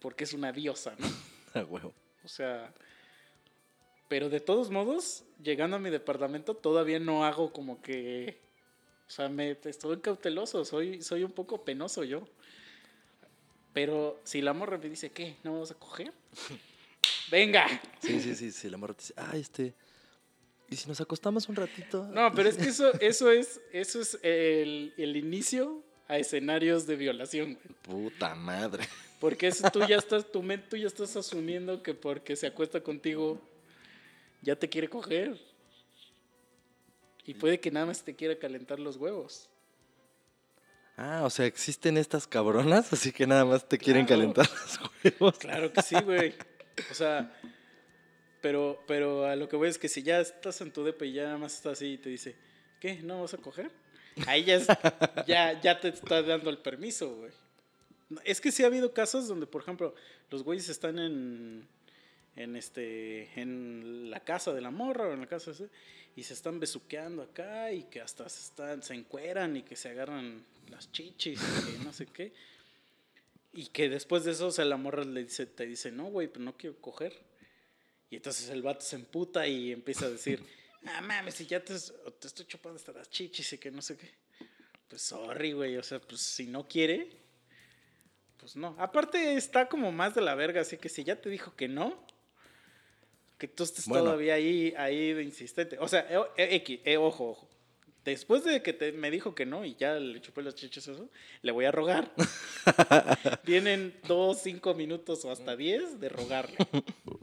porque 0.00 0.24
es 0.24 0.32
una 0.32 0.52
diosa, 0.52 0.94
¿no? 0.98 1.06
A 1.60 1.64
huevo. 1.64 1.92
O 2.24 2.28
sea, 2.28 2.72
pero 4.08 4.28
de 4.28 4.40
todos 4.40 4.70
modos, 4.70 5.24
llegando 5.42 5.76
a 5.76 5.80
mi 5.80 5.90
departamento 5.90 6.54
todavía 6.54 6.98
no 6.98 7.24
hago 7.24 7.52
como 7.52 7.80
que, 7.82 8.38
o 9.06 9.10
sea, 9.10 9.28
me 9.28 9.56
estoy 9.64 10.00
cauteloso, 10.00 10.64
soy 10.64 11.02
soy 11.02 11.24
un 11.24 11.32
poco 11.32 11.64
penoso 11.64 12.04
yo. 12.04 12.26
Pero 13.72 14.20
si 14.24 14.42
la 14.42 14.52
morra 14.52 14.78
me 14.78 14.88
dice, 14.88 15.10
¿qué? 15.10 15.36
¿No 15.42 15.52
vamos 15.52 15.70
a 15.70 15.74
coger? 15.74 16.12
Venga. 17.30 17.66
Sí, 18.00 18.20
sí, 18.20 18.34
sí, 18.34 18.52
sí. 18.52 18.68
La 18.68 18.76
morra 18.76 18.94
te 18.94 19.00
dice, 19.00 19.14
ah, 19.16 19.32
este. 19.34 19.74
¿Y 20.72 20.76
si 20.76 20.88
nos 20.88 21.00
acostamos 21.00 21.48
un 21.48 21.56
ratito? 21.56 22.08
No, 22.12 22.32
pero 22.34 22.48
es 22.48 22.56
que 22.56 22.68
eso, 22.68 22.92
eso 23.00 23.30
es, 23.30 23.60
eso 23.72 24.00
es 24.00 24.18
el, 24.22 24.94
el 24.96 25.16
inicio 25.16 25.82
a 26.08 26.16
escenarios 26.18 26.86
de 26.86 26.96
violación, 26.96 27.54
güey. 27.54 27.76
Puta 28.10 28.34
madre. 28.34 28.84
Porque 29.20 29.48
eso 29.48 29.70
tú 29.70 29.80
ya 29.86 29.96
estás, 29.96 30.30
tu 30.32 30.42
mente 30.42 30.66
tú 30.70 30.76
ya 30.76 30.86
estás 30.86 31.14
asumiendo 31.16 31.82
que 31.82 31.94
porque 31.94 32.34
se 32.36 32.46
acuesta 32.46 32.80
contigo 32.82 33.40
ya 34.40 34.56
te 34.56 34.68
quiere 34.68 34.88
coger. 34.88 35.38
Y 37.24 37.34
puede 37.34 37.60
que 37.60 37.70
nada 37.70 37.86
más 37.86 38.02
te 38.02 38.16
quiera 38.16 38.36
calentar 38.38 38.80
los 38.80 38.96
huevos. 38.96 39.48
Ah, 40.96 41.22
o 41.24 41.30
sea, 41.30 41.46
existen 41.46 41.96
estas 41.96 42.26
cabronas, 42.26 42.92
así 42.92 43.12
que 43.12 43.26
nada 43.26 43.44
más 43.44 43.68
te 43.68 43.78
quieren 43.78 44.06
Claro. 44.06 44.20
calentar 44.22 44.48
los 44.50 44.80
huevos. 45.04 45.38
Claro 45.38 45.72
que 45.72 45.82
sí, 45.82 45.96
güey. 46.04 46.34
O 46.90 46.94
sea, 46.94 47.32
pero, 48.42 48.82
pero 48.86 49.24
a 49.24 49.36
lo 49.36 49.48
que 49.48 49.56
voy 49.56 49.68
es 49.68 49.78
que 49.78 49.88
si 49.88 50.02
ya 50.02 50.20
estás 50.20 50.60
en 50.60 50.72
tu 50.72 50.84
depa 50.84 51.06
y 51.06 51.12
ya 51.14 51.24
nada 51.24 51.38
más 51.38 51.54
estás 51.54 51.74
así 51.74 51.94
y 51.94 51.98
te 51.98 52.10
dice, 52.10 52.36
¿qué? 52.80 52.96
¿No 53.02 53.22
vas 53.22 53.32
a 53.34 53.38
coger? 53.38 53.70
Ahí 54.26 54.44
ya, 54.44 54.56
es- 54.56 54.66
ya, 55.26 55.58
ya 55.60 55.80
te 55.80 55.88
está 55.88 56.20
dando 56.22 56.50
el 56.50 56.58
permiso, 56.58 57.16
güey. 57.16 57.30
Es 58.24 58.40
que 58.42 58.52
sí 58.52 58.62
ha 58.62 58.66
habido 58.66 58.92
casos 58.92 59.26
donde, 59.26 59.46
por 59.46 59.62
ejemplo, 59.62 59.94
los 60.30 60.42
güeyes 60.42 60.68
están 60.68 60.98
en, 60.98 61.66
en, 62.36 62.56
este, 62.56 63.30
en 63.40 64.10
la 64.10 64.20
casa 64.20 64.52
de 64.52 64.60
la 64.60 64.70
morra 64.70 65.08
o 65.08 65.12
en 65.14 65.20
la 65.20 65.26
casa 65.26 65.50
de 65.52 65.54
ese, 65.54 65.68
y 66.14 66.24
se 66.24 66.34
están 66.34 66.60
besuqueando 66.60 67.22
acá 67.22 67.72
y 67.72 67.84
que 67.84 68.02
hasta 68.02 68.28
se, 68.28 68.40
están, 68.42 68.82
se 68.82 68.92
encueran 68.94 69.56
y 69.56 69.62
que 69.62 69.76
se 69.76 69.88
agarran 69.88 70.44
las 70.70 70.92
chichis 70.92 71.40
y 71.40 71.72
que 71.78 71.84
no 71.84 71.92
sé 71.94 72.04
qué. 72.06 72.32
Y 73.54 73.66
que 73.68 73.88
después 73.88 74.24
de 74.24 74.32
eso, 74.32 74.48
o 74.48 74.50
sea, 74.50 74.64
la 74.66 74.76
morra 74.76 75.04
le 75.04 75.24
dice, 75.24 75.46
te 75.46 75.64
dice, 75.66 75.90
no, 75.90 76.06
güey, 76.06 76.28
pero 76.28 76.44
no 76.44 76.56
quiero 76.56 76.76
coger. 76.82 77.14
Y 78.12 78.16
entonces 78.16 78.50
el 78.50 78.60
vato 78.60 78.82
se 78.84 78.96
emputa 78.96 79.46
y 79.46 79.72
empieza 79.72 80.04
a 80.04 80.10
decir, 80.10 80.44
ah, 80.84 81.00
mames, 81.00 81.34
si 81.34 81.46
ya 81.46 81.64
te, 81.64 81.72
te 82.20 82.26
estoy 82.26 82.44
chupando 82.44 82.76
hasta 82.76 82.92
las 82.92 83.08
chichis 83.08 83.54
y 83.54 83.58
que 83.58 83.70
no 83.70 83.80
sé 83.80 83.96
qué. 83.96 84.10
Pues 84.86 85.00
sorry, 85.00 85.52
güey, 85.52 85.78
o 85.78 85.82
sea, 85.82 85.98
pues 85.98 86.20
si 86.20 86.46
no 86.46 86.68
quiere, 86.68 87.10
pues 88.36 88.54
no. 88.54 88.76
Aparte 88.78 89.34
está 89.34 89.66
como 89.66 89.90
más 89.92 90.14
de 90.14 90.20
la 90.20 90.34
verga, 90.34 90.60
así 90.60 90.76
que 90.76 90.90
si 90.90 91.04
ya 91.04 91.22
te 91.22 91.30
dijo 91.30 91.56
que 91.56 91.68
no, 91.68 92.06
que 93.38 93.48
tú 93.48 93.64
estés 93.64 93.86
Bueno. 93.86 94.04
todavía 94.04 94.34
ahí, 94.34 94.74
ahí 94.76 95.14
de 95.14 95.22
insistente. 95.22 95.78
O 95.78 95.88
sea, 95.88 96.06
X, 96.36 96.80
eh, 96.84 96.98
ojo, 96.98 97.30
ojo. 97.30 97.48
Después 98.04 98.42
de 98.44 98.62
que 98.62 98.72
te- 98.72 98.90
me 98.92 99.10
dijo 99.12 99.34
que 99.34 99.46
no 99.46 99.64
y 99.64 99.76
ya 99.76 99.94
le 99.94 100.20
chupé 100.20 100.42
las 100.42 100.54
chichis 100.56 100.88
eso, 100.88 101.08
le 101.42 101.52
voy 101.52 101.64
a 101.66 101.70
rogar. 101.70 102.12
Tienen 103.44 103.94
dos, 104.08 104.40
cinco 104.42 104.74
minutos 104.74 105.24
o 105.24 105.30
hasta 105.30 105.56
diez 105.56 106.00
de 106.00 106.08
rogarle, 106.08 106.56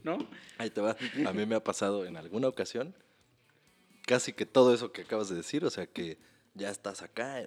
¿no? 0.04 0.18
Ahí 0.58 0.70
te 0.70 0.80
va. 0.82 0.96
A 1.26 1.34
mí 1.34 1.46
me 1.46 1.56
ha 1.56 1.64
pasado 1.64 2.06
en 2.06 2.16
alguna 2.18 2.48
ocasión 2.48 2.96
casi 4.06 4.34
que 4.34 4.46
todo 4.46 4.74
eso 4.74 4.92
que 4.92 5.02
acabas 5.02 5.30
de 5.30 5.36
decir, 5.36 5.64
o 5.66 5.70
sea 5.70 5.86
que 5.86 6.18
ya 6.56 6.70
estás 6.72 7.02
acá 7.02 7.44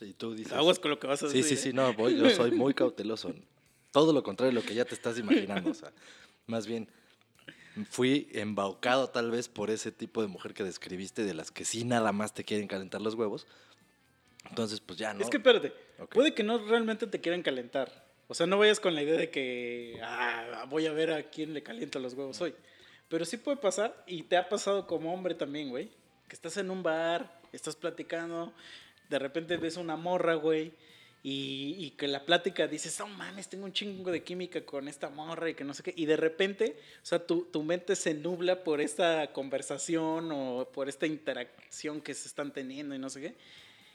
y 0.00 0.12
tú 0.14 0.34
dices... 0.34 0.52
Aguas 0.52 0.78
con 0.78 0.90
lo 0.90 0.98
que 0.98 1.06
vas 1.06 1.22
a 1.22 1.28
Sí, 1.28 1.38
decir. 1.38 1.56
sí, 1.58 1.62
sí, 1.64 1.68
¿eh? 1.70 1.72
no, 1.74 1.92
voy, 1.94 2.16
yo 2.16 2.30
soy 2.30 2.52
muy 2.52 2.72
cauteloso. 2.72 3.34
Todo 3.90 4.12
lo 4.12 4.22
contrario 4.22 4.52
de 4.54 4.60
lo 4.60 4.66
que 4.66 4.74
ya 4.74 4.84
te 4.84 4.94
estás 4.94 5.18
imaginando, 5.18 5.70
o 5.70 5.74
sea, 5.74 5.92
más 6.46 6.66
bien 6.66 6.88
fui 7.86 8.28
embaucado 8.32 9.08
tal 9.10 9.30
vez 9.30 9.48
por 9.48 9.70
ese 9.70 9.92
tipo 9.92 10.22
de 10.22 10.28
mujer 10.28 10.54
que 10.54 10.64
describiste, 10.64 11.24
de 11.24 11.34
las 11.34 11.50
que 11.50 11.64
sí 11.64 11.84
nada 11.84 12.12
más 12.12 12.34
te 12.34 12.44
quieren 12.44 12.66
calentar 12.68 13.00
los 13.00 13.14
huevos. 13.14 13.46
Entonces, 14.48 14.80
pues 14.80 14.98
ya, 14.98 15.12
¿no? 15.14 15.20
Es 15.20 15.30
que 15.30 15.36
espérate, 15.36 15.72
Ok. 15.98 16.14
puede 16.14 16.34
que 16.34 16.42
no 16.42 16.58
realmente 16.58 17.06
te 17.06 17.20
quieran 17.20 17.42
calentar. 17.42 18.08
O 18.28 18.34
sea, 18.34 18.46
no 18.46 18.58
vayas 18.58 18.80
con 18.80 18.94
la 18.94 19.02
idea 19.02 19.16
de 19.18 19.30
que 19.30 19.98
ah, 20.02 20.64
voy 20.68 20.86
a 20.86 20.92
ver 20.92 21.12
a 21.12 21.24
quién 21.30 21.52
le 21.52 21.62
calienta 21.62 21.98
los 21.98 22.14
huevos 22.14 22.40
hoy. 22.40 22.54
Pero 23.08 23.24
sí 23.24 23.36
puede 23.36 23.56
pasar, 23.56 24.04
y 24.06 24.22
te 24.22 24.36
ha 24.36 24.48
pasado 24.48 24.86
como 24.86 25.12
hombre 25.12 25.34
también, 25.34 25.68
güey. 25.68 25.90
Que 26.28 26.36
estás 26.36 26.56
en 26.56 26.70
un 26.70 26.82
bar, 26.84 27.40
estás 27.52 27.74
platicando, 27.74 28.52
de 29.08 29.18
repente 29.18 29.56
ves 29.56 29.76
una 29.76 29.96
morra, 29.96 30.34
güey, 30.34 30.72
y, 31.22 31.90
que 31.98 32.08
la 32.08 32.24
plática 32.24 32.66
dices, 32.66 32.98
oh 33.00 33.06
mames, 33.06 33.48
tengo 33.48 33.64
un 33.66 33.72
chingo 33.72 34.10
de 34.10 34.22
química 34.22 34.64
con 34.64 34.88
esta 34.88 35.10
morra 35.10 35.50
y 35.50 35.54
que 35.54 35.64
no 35.64 35.74
sé 35.74 35.82
qué. 35.82 35.92
Y 35.94 36.06
de 36.06 36.16
repente, 36.16 36.76
o 37.02 37.06
sea, 37.06 37.26
tu, 37.26 37.42
tu 37.44 37.62
mente 37.62 37.94
se 37.94 38.14
nubla 38.14 38.64
por 38.64 38.80
esta 38.80 39.32
conversación 39.32 40.30
o 40.32 40.68
por 40.72 40.88
esta 40.88 41.06
interacción 41.06 42.00
que 42.00 42.14
se 42.14 42.26
están 42.26 42.52
teniendo 42.52 42.94
y 42.94 42.98
no 42.98 43.10
sé 43.10 43.20
qué. 43.20 43.34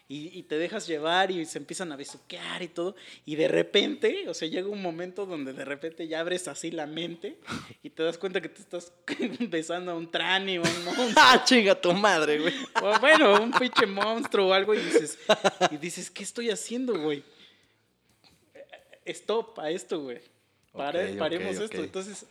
Y, 0.07 0.37
y 0.37 0.43
te 0.43 0.59
dejas 0.59 0.85
llevar 0.85 1.31
y 1.31 1.45
se 1.45 1.57
empiezan 1.57 1.91
a 1.91 1.95
besuquear 1.95 2.61
y 2.61 2.67
todo. 2.67 2.95
Y 3.25 3.37
de 3.37 3.47
repente, 3.47 4.29
o 4.29 4.35
sea, 4.35 4.47
llega 4.47 4.67
un 4.67 4.79
momento 4.81 5.25
donde 5.25 5.51
de 5.51 5.65
repente 5.65 6.07
ya 6.07 6.19
abres 6.19 6.47
así 6.47 6.69
la 6.69 6.85
mente 6.85 7.39
y 7.81 7.89
te 7.89 8.03
das 8.03 8.19
cuenta 8.19 8.39
que 8.39 8.49
te 8.49 8.61
estás 8.61 8.93
besando 9.49 9.91
a 9.93 9.95
un 9.95 10.11
trani 10.11 10.59
o 10.59 10.63
a 10.63 10.69
un 10.69 10.83
monstruo. 10.85 11.07
¡Ah, 11.17 11.43
chinga 11.43 11.79
tu 11.81 11.91
madre, 11.93 12.39
güey! 12.39 12.53
O 12.83 12.99
bueno, 12.99 13.41
un 13.41 13.51
pinche 13.51 13.87
monstruo 13.87 14.49
o 14.49 14.53
algo 14.53 14.75
y 14.75 14.77
dices, 14.77 15.17
y 15.71 15.77
dices, 15.77 16.11
¿qué 16.11 16.21
estoy 16.21 16.51
haciendo, 16.51 16.99
güey? 17.01 17.23
Stop 19.05 19.59
a 19.59 19.69
esto, 19.71 20.01
güey. 20.01 20.21
Pare- 20.71 21.13
paremos 21.13 21.57
esto. 21.57 21.77
Entonces, 21.83 22.25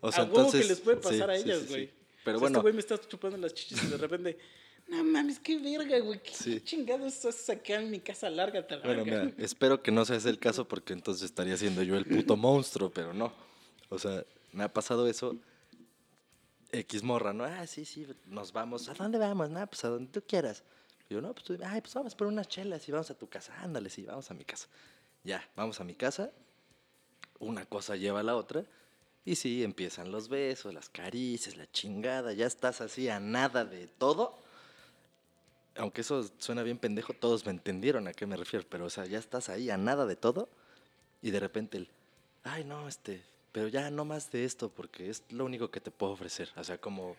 O 0.00 0.12
sea, 0.12 0.22
a 0.22 0.26
huevo 0.26 0.36
entonces... 0.38 0.62
que 0.62 0.68
les 0.68 0.80
puede 0.80 0.96
sí, 0.98 1.02
pasar 1.02 1.30
a 1.30 1.36
ellas, 1.36 1.58
sí, 1.60 1.64
sí. 1.66 1.70
güey. 1.70 1.90
Pero 2.24 2.36
O 2.36 2.40
sea, 2.40 2.48
bueno, 2.48 2.58
Este 2.58 2.62
güey 2.62 2.74
me 2.74 2.80
está 2.80 2.98
chupando 3.08 3.36
las 3.38 3.54
chichis 3.54 3.82
y 3.84 3.86
de 3.86 3.96
repente, 3.96 4.38
no 4.88 5.04
mames, 5.04 5.38
qué 5.38 5.58
verga, 5.58 5.98
güey. 6.00 6.22
¿Qué, 6.22 6.34
Sí. 6.34 6.60
chingados 6.62 7.24
haces 7.24 7.50
acá 7.50 7.74
en 7.80 7.90
mi 7.90 8.00
casa? 8.00 8.28
Lárgate 8.30 8.74
a 8.74 8.78
la 8.78 8.84
Bueno, 8.86 9.04
verga. 9.04 9.24
mira, 9.24 9.34
espero 9.44 9.82
que 9.82 9.90
no 9.90 10.04
sea 10.04 10.16
ese 10.16 10.30
el 10.30 10.38
caso 10.38 10.66
porque 10.66 10.92
entonces 10.92 11.24
estaría 11.24 11.56
siendo 11.56 11.82
yo 11.82 11.96
el 11.96 12.06
puto 12.06 12.36
monstruo, 12.36 12.90
pero 12.90 13.12
no. 13.12 13.32
O 13.90 13.98
sea, 13.98 14.24
me 14.52 14.64
ha 14.64 14.72
pasado 14.72 15.06
eso. 15.08 15.36
X 16.70 17.02
morra, 17.02 17.32
¿no? 17.32 17.44
Ah, 17.44 17.66
sí, 17.66 17.84
sí, 17.84 18.06
nos 18.26 18.52
vamos. 18.52 18.88
¿A 18.88 18.94
dónde 18.94 19.16
vamos? 19.18 19.48
No, 19.48 19.66
pues 19.66 19.84
a 19.84 19.88
donde 19.88 20.10
tú 20.12 20.22
quieras. 20.26 20.62
Y 21.08 21.14
yo, 21.14 21.20
no, 21.22 21.32
pues, 21.32 21.44
tú- 21.44 21.58
ay, 21.64 21.80
pues 21.80 21.94
vamos 21.94 22.14
por 22.14 22.26
unas 22.26 22.46
chelas 22.48 22.86
y 22.88 22.92
vamos 22.92 23.10
a 23.10 23.14
tu 23.14 23.26
casa. 23.28 23.54
Ándale, 23.62 23.88
sí, 23.88 24.02
vamos 24.02 24.30
a 24.30 24.34
mi 24.34 24.44
casa. 24.44 24.68
Ya, 25.24 25.46
vamos 25.56 25.80
a 25.80 25.84
mi 25.84 25.94
casa. 25.94 26.30
Una 27.38 27.64
cosa 27.64 27.96
lleva 27.96 28.20
a 28.20 28.22
la 28.22 28.36
otra. 28.36 28.64
Y 29.24 29.36
sí, 29.36 29.62
empiezan 29.64 30.12
los 30.12 30.28
besos, 30.28 30.74
las 30.74 30.88
caricias, 30.90 31.56
la 31.56 31.70
chingada. 31.70 32.32
Ya 32.34 32.46
estás 32.46 32.80
así 32.82 33.08
a 33.08 33.18
nada 33.20 33.64
de 33.64 33.86
todo 33.86 34.38
aunque 35.78 36.02
eso 36.02 36.28
suena 36.38 36.62
bien 36.62 36.78
pendejo, 36.78 37.14
todos 37.14 37.44
me 37.46 37.52
entendieron 37.52 38.06
a 38.08 38.12
qué 38.12 38.26
me 38.26 38.36
refiero, 38.36 38.66
pero 38.68 38.84
o 38.86 38.90
sea, 38.90 39.06
ya 39.06 39.18
estás 39.18 39.48
ahí 39.48 39.70
a 39.70 39.76
nada 39.76 40.06
de 40.06 40.16
todo 40.16 40.48
y 41.22 41.30
de 41.30 41.40
repente 41.40 41.78
el, 41.78 41.88
ay 42.44 42.64
no, 42.64 42.86
este, 42.88 43.22
pero 43.52 43.68
ya 43.68 43.90
no 43.90 44.04
más 44.04 44.30
de 44.30 44.44
esto 44.44 44.68
porque 44.68 45.08
es 45.10 45.22
lo 45.30 45.44
único 45.44 45.70
que 45.70 45.80
te 45.80 45.90
puedo 45.90 46.12
ofrecer, 46.12 46.50
o 46.56 46.64
sea, 46.64 46.78
como, 46.78 47.16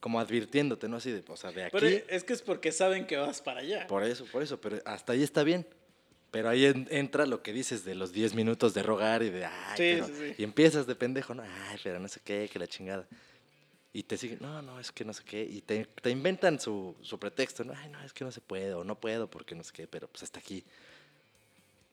como 0.00 0.20
advirtiéndote, 0.20 0.88
¿no? 0.88 0.96
Así 0.98 1.10
de, 1.10 1.24
o 1.28 1.36
sea, 1.36 1.50
de 1.52 1.64
aquí, 1.64 1.72
Pero 1.78 1.86
es 2.08 2.22
que 2.24 2.32
es 2.32 2.42
porque 2.42 2.70
saben 2.72 3.06
que 3.06 3.16
vas 3.16 3.40
para 3.42 3.60
allá. 3.60 3.86
por 3.86 4.04
eso, 4.04 4.24
por 4.26 4.42
eso, 4.42 4.60
pero 4.60 4.78
hasta 4.84 5.12
ahí 5.12 5.22
está 5.22 5.42
bien. 5.42 5.66
Pero 6.32 6.48
ahí 6.50 6.66
en- 6.66 6.88
entra 6.90 7.24
lo 7.24 7.40
que 7.42 7.52
dices 7.52 7.84
de 7.84 7.94
los 7.94 8.12
10 8.12 8.34
minutos 8.34 8.74
de 8.74 8.82
rogar 8.82 9.22
y 9.22 9.30
de, 9.30 9.46
ay, 9.46 9.76
Sí, 9.76 9.84
pero-". 9.94 10.06
sí, 10.08 10.12
sí. 10.18 10.34
y 10.38 10.42
empiezas 10.44 10.86
de 10.86 10.94
pendejo, 10.94 11.34
no, 11.34 11.42
ay, 11.42 11.78
pero 11.82 11.98
no 11.98 12.08
sé 12.08 12.20
qué, 12.22 12.50
que 12.52 12.58
la 12.58 12.66
chingada. 12.66 13.06
Y 13.96 14.02
te 14.02 14.18
siguen, 14.18 14.40
no, 14.42 14.60
no, 14.60 14.78
es 14.78 14.92
que 14.92 15.06
no 15.06 15.14
sé 15.14 15.24
qué. 15.24 15.42
Y 15.42 15.62
te, 15.62 15.86
te 15.86 16.10
inventan 16.10 16.60
su, 16.60 16.94
su 17.00 17.18
pretexto, 17.18 17.64
no, 17.64 17.72
ay, 17.74 17.88
no, 17.88 17.98
es 18.02 18.12
que 18.12 18.26
no 18.26 18.30
se 18.30 18.42
puede, 18.42 18.74
o 18.74 18.84
no 18.84 18.94
puedo 18.94 19.26
porque 19.26 19.54
no 19.54 19.64
sé 19.64 19.72
qué, 19.72 19.86
pero 19.86 20.06
pues 20.06 20.22
hasta 20.22 20.38
aquí. 20.38 20.62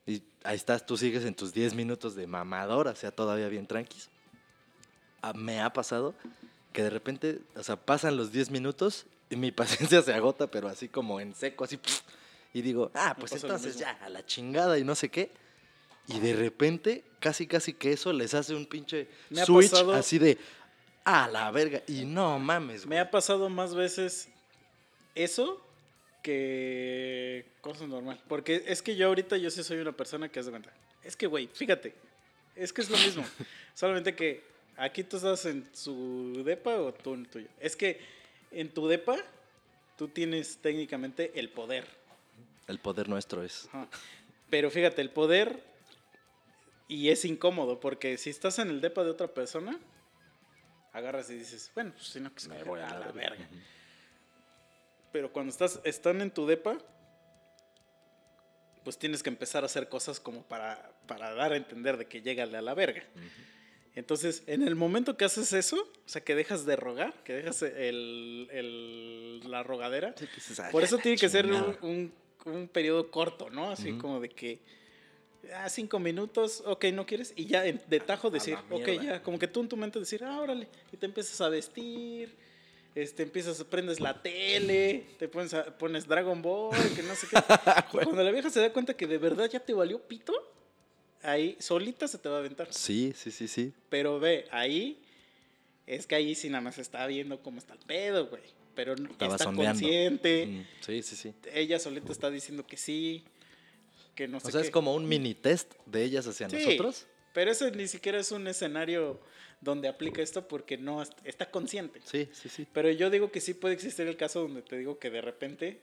Y 0.05 0.21
ahí 0.43 0.57
estás, 0.57 0.85
tú 0.85 0.97
sigues 0.97 1.23
en 1.23 1.33
tus 1.33 1.53
10 1.53 1.73
minutos 1.73 2.13
de 2.13 2.27
mamador, 2.27 2.89
o 2.89 2.95
sea, 2.97 3.11
todavía 3.11 3.47
bien 3.47 3.65
tranquis. 3.67 4.09
Ah, 5.21 5.31
me 5.31 5.61
ha 5.61 5.71
pasado 5.71 6.13
que 6.73 6.83
de 6.83 6.89
repente, 6.89 7.39
o 7.55 7.63
sea, 7.63 7.77
pasan 7.77 8.17
los 8.17 8.33
10 8.33 8.51
minutos 8.51 9.05
y 9.29 9.37
mi 9.37 9.51
paciencia 9.53 10.01
se 10.01 10.13
agota, 10.13 10.47
pero 10.47 10.67
así 10.67 10.89
como 10.89 11.21
en 11.21 11.33
seco, 11.33 11.63
así. 11.63 11.79
Y 12.53 12.63
digo, 12.63 12.91
ah, 12.95 13.15
pues 13.17 13.31
entonces 13.31 13.77
ya, 13.77 13.91
a 14.01 14.09
la 14.09 14.25
chingada 14.25 14.77
y 14.77 14.83
no 14.83 14.95
sé 14.95 15.07
qué. 15.07 15.31
Y 16.07 16.19
de 16.19 16.35
repente, 16.35 17.05
casi, 17.21 17.47
casi 17.47 17.73
que 17.73 17.93
eso 17.93 18.11
les 18.11 18.33
hace 18.33 18.53
un 18.53 18.65
pinche 18.65 19.07
switch 19.45 19.71
pasado- 19.71 19.93
así 19.93 20.19
de, 20.19 20.37
a 21.03 21.27
la 21.27 21.51
verga. 21.51 21.81
Y 21.87 22.05
no 22.05 22.39
mames, 22.39 22.81
Me 22.85 22.95
güey. 22.95 22.99
ha 22.99 23.11
pasado 23.11 23.49
más 23.49 23.75
veces 23.75 24.29
eso 25.15 25.61
que 26.21 27.45
cosas 27.61 27.87
normal. 27.87 28.19
Porque 28.27 28.63
es 28.67 28.81
que 28.81 28.95
yo 28.95 29.07
ahorita 29.07 29.37
yo 29.37 29.51
sí 29.51 29.63
soy 29.63 29.79
una 29.79 29.91
persona 29.91 30.29
que 30.29 30.39
hace 30.39 30.49
cuenta. 30.49 30.71
Es 31.03 31.15
que, 31.15 31.27
güey, 31.27 31.47
fíjate. 31.47 31.93
Es 32.55 32.71
que 32.71 32.81
es 32.81 32.89
lo 32.89 32.97
mismo. 32.97 33.23
Solamente 33.73 34.15
que 34.15 34.43
aquí 34.77 35.03
tú 35.03 35.17
estás 35.17 35.45
en 35.45 35.67
su 35.73 36.43
depa 36.45 36.75
o 36.75 36.93
tú 36.93 37.13
en 37.13 37.21
el 37.21 37.27
tuyo. 37.27 37.47
Es 37.59 37.75
que 37.75 37.99
en 38.51 38.69
tu 38.69 38.87
depa 38.87 39.17
tú 39.97 40.07
tienes 40.07 40.57
técnicamente 40.57 41.31
el 41.35 41.49
poder. 41.49 41.85
El 42.67 42.79
poder 42.79 43.09
nuestro 43.09 43.43
es. 43.43 43.67
Ajá. 43.67 43.87
Pero 44.49 44.69
fíjate, 44.69 45.01
el 45.01 45.09
poder 45.09 45.63
y 46.87 47.09
es 47.09 47.25
incómodo 47.25 47.79
porque 47.79 48.17
si 48.17 48.29
estás 48.29 48.59
en 48.59 48.69
el 48.69 48.81
depa 48.81 49.03
de 49.03 49.09
otra 49.09 49.27
persona, 49.27 49.79
agarras 50.93 51.29
y 51.29 51.35
dices, 51.35 51.71
bueno, 51.75 51.91
pues 51.93 52.05
si 52.07 52.19
no, 52.19 52.33
que 52.33 52.39
se 52.39 52.49
Me 52.49 52.63
voy 52.63 52.79
a 52.79 52.87
la 52.89 52.99
la 52.99 53.11
verga. 53.11 53.31
verga. 53.31 53.47
Pero 55.11 55.31
cuando 55.33 55.51
estás, 55.51 55.79
están 55.83 56.21
en 56.21 56.31
tu 56.31 56.47
depa, 56.47 56.77
pues 58.83 58.97
tienes 58.97 59.23
que 59.23 59.29
empezar 59.29 59.63
a 59.63 59.67
hacer 59.67 59.87
cosas 59.89 60.19
como 60.19 60.43
para, 60.43 60.91
para 61.07 61.33
dar 61.33 61.53
a 61.53 61.57
entender 61.57 61.97
de 61.97 62.05
que 62.07 62.21
llégale 62.21 62.57
a 62.57 62.61
la 62.61 62.73
verga. 62.73 63.03
Entonces, 63.95 64.43
en 64.47 64.63
el 64.67 64.75
momento 64.75 65.15
que 65.17 65.25
haces 65.25 65.53
eso, 65.53 65.77
o 65.77 66.09
sea, 66.09 66.23
que 66.23 66.35
dejas 66.35 66.65
de 66.65 66.75
rogar, 66.75 67.13
que 67.23 67.33
dejas 67.33 67.61
el, 67.61 68.47
el- 68.51 69.51
la 69.51 69.61
rogadera, 69.61 70.13
Sí, 70.17 70.25
que 70.27 70.35
dices, 70.35 70.59
"Ay, 70.59 70.71
por 70.71 70.83
eso 70.83 70.97
tiene 70.97 71.17
que 71.17 71.29
ser 71.29 71.45
un, 71.45 71.51
chingada". 71.53 71.77
un- 71.83 72.13
un 72.45 72.67
periodo 72.67 73.09
corto, 73.11 73.49
¿no? 73.51 73.69
Así 73.71 73.91
Ujú. 73.91 74.01
como 74.01 74.19
de 74.19 74.29
que, 74.29 74.59
ah, 75.55 75.69
cinco 75.69 75.99
minutos, 75.99 76.63
ok, 76.65 76.85
no 76.93 77.05
quieres, 77.05 77.33
y 77.35 77.45
ya 77.45 77.61
de 77.63 77.99
tajo 77.99 78.29
decir, 78.29 78.57
ok, 78.69 78.87
ya, 79.01 79.21
como 79.23 79.37
que 79.39 79.47
tú 79.47 79.61
en 79.61 79.69
tu 79.69 79.77
mente 79.77 79.99
decir, 79.99 80.23
ah, 80.23 80.39
órale, 80.41 80.67
y 80.91 80.97
te 80.97 81.05
empiezas 81.05 81.39
a 81.41 81.49
vestir, 81.49 82.35
este, 82.95 83.23
empiezas, 83.23 83.63
prendes 83.63 83.99
la 83.99 84.21
tele, 84.21 85.05
te 85.17 85.27
pones, 85.27 85.53
a- 85.53 85.77
pones 85.77 86.07
Dragon 86.07 86.41
Ball, 86.41 86.75
que 86.95 87.03
no 87.03 87.15
sé 87.15 87.27
qué. 87.27 87.35
Cuando 87.91 88.23
la 88.23 88.31
vieja 88.31 88.49
se 88.49 88.59
da 88.59 88.71
cuenta 88.71 88.93
que 88.95 89.07
de 89.07 89.17
verdad 89.17 89.49
ya 89.49 89.59
te 89.59 89.73
valió 89.73 89.99
pito, 89.99 90.33
ahí 91.23 91.55
solita 91.59 92.07
se 92.07 92.17
te 92.19 92.29
va 92.29 92.35
a 92.35 92.39
aventar. 92.39 92.71
Sí, 92.73 93.13
sí, 93.15 93.31
sí, 93.31 93.47
sí. 93.47 93.73
Pero 93.89 94.19
ve, 94.19 94.45
ahí 94.51 94.99
es 95.87 96.05
que 96.07 96.15
ahí 96.15 96.35
sí 96.35 96.49
nada 96.49 96.61
más 96.61 96.77
está 96.77 97.05
viendo 97.07 97.41
cómo 97.41 97.57
está 97.59 97.73
el 97.73 97.79
pedo, 97.79 98.27
güey. 98.27 98.43
Pero 98.75 98.93
Estaba 98.95 99.33
está 99.35 99.43
sondeando. 99.45 99.79
consciente. 99.81 100.45
Mm, 100.47 100.63
Sí, 100.83 101.03
sí, 101.03 101.15
sí. 101.15 101.33
Ella 101.53 101.77
solita 101.79 102.11
está 102.11 102.29
diciendo 102.31 102.65
que 102.65 102.77
sí, 102.77 103.23
que 104.15 104.27
no 104.27 104.39
sé 104.39 104.47
O 104.47 104.51
sea, 104.51 104.61
qué. 104.61 104.67
es 104.67 104.71
como 104.71 104.93
un 104.93 105.07
mini 105.07 105.33
test 105.33 105.73
de 105.85 106.03
ellas 106.03 106.27
hacia 106.27 106.49
Sí, 106.49 106.57
nosotros. 106.57 107.07
Pero 107.33 107.51
eso 107.51 107.69
ni 107.71 107.87
siquiera 107.87 108.19
es 108.19 108.31
un 108.31 108.47
escenario 108.47 109.19
donde 109.61 109.87
aplica 109.87 110.21
esto 110.21 110.47
porque 110.47 110.77
no 110.77 111.01
est- 111.01 111.17
está 111.23 111.49
consciente. 111.49 111.99
Sí, 112.03 112.29
sí, 112.33 112.49
sí. 112.49 112.67
Pero 112.71 112.91
yo 112.91 113.09
digo 113.09 113.31
que 113.31 113.41
sí 113.41 113.53
puede 113.53 113.73
existir 113.73 114.07
el 114.07 114.17
caso 114.17 114.41
donde 114.41 114.61
te 114.61 114.77
digo 114.77 114.99
que 114.99 115.09
de 115.09 115.21
repente 115.21 115.81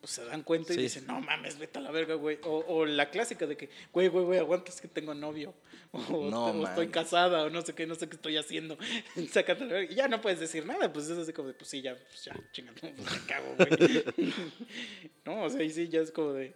pues 0.00 0.14
se 0.14 0.24
dan 0.24 0.42
cuenta 0.42 0.72
y 0.72 0.76
Sí. 0.76 0.82
dicen, 0.82 1.06
no 1.06 1.20
mames, 1.20 1.58
vete 1.60 1.78
a 1.78 1.82
la 1.82 1.92
verga, 1.92 2.14
güey. 2.16 2.36
O, 2.42 2.64
o 2.66 2.84
la 2.86 3.08
clásica 3.10 3.46
de 3.46 3.56
que, 3.56 3.70
güey, 3.92 4.08
güey, 4.08 4.24
güey, 4.24 4.38
aguantas 4.40 4.80
que 4.80 4.88
tengo 4.88 5.14
novio. 5.14 5.54
O, 5.92 6.28
No 6.30 6.46
o 6.46 6.66
estoy 6.66 6.88
casada, 6.88 7.44
o 7.44 7.50
no 7.50 7.60
sé 7.62 7.74
qué, 7.74 7.86
no 7.86 7.94
sé 7.94 8.08
qué 8.08 8.16
estoy 8.16 8.36
haciendo. 8.38 8.78
Sácate 9.30 9.62
a 9.62 9.66
la 9.66 9.72
verga. 9.74 9.92
Y 9.92 9.94
ya 9.96 10.08
no 10.08 10.20
puedes 10.20 10.40
decir 10.40 10.64
nada, 10.66 10.92
pues 10.92 11.08
es 11.08 11.18
así 11.18 11.32
como 11.32 11.48
de, 11.48 11.54
pues 11.54 11.68
sí, 11.70 11.82
ya, 11.82 11.94
pues 11.96 12.24
ya, 12.24 12.34
chingado, 12.52 12.76
pues 12.80 12.94
me 12.96 13.26
cago, 13.26 13.54
güey. 13.56 14.04
no, 15.24 15.44
o 15.44 15.50
sea, 15.50 15.60
ahí 15.60 15.70
sí, 15.70 15.88
ya 15.88 16.00
es 16.00 16.10
como 16.10 16.32
de, 16.32 16.54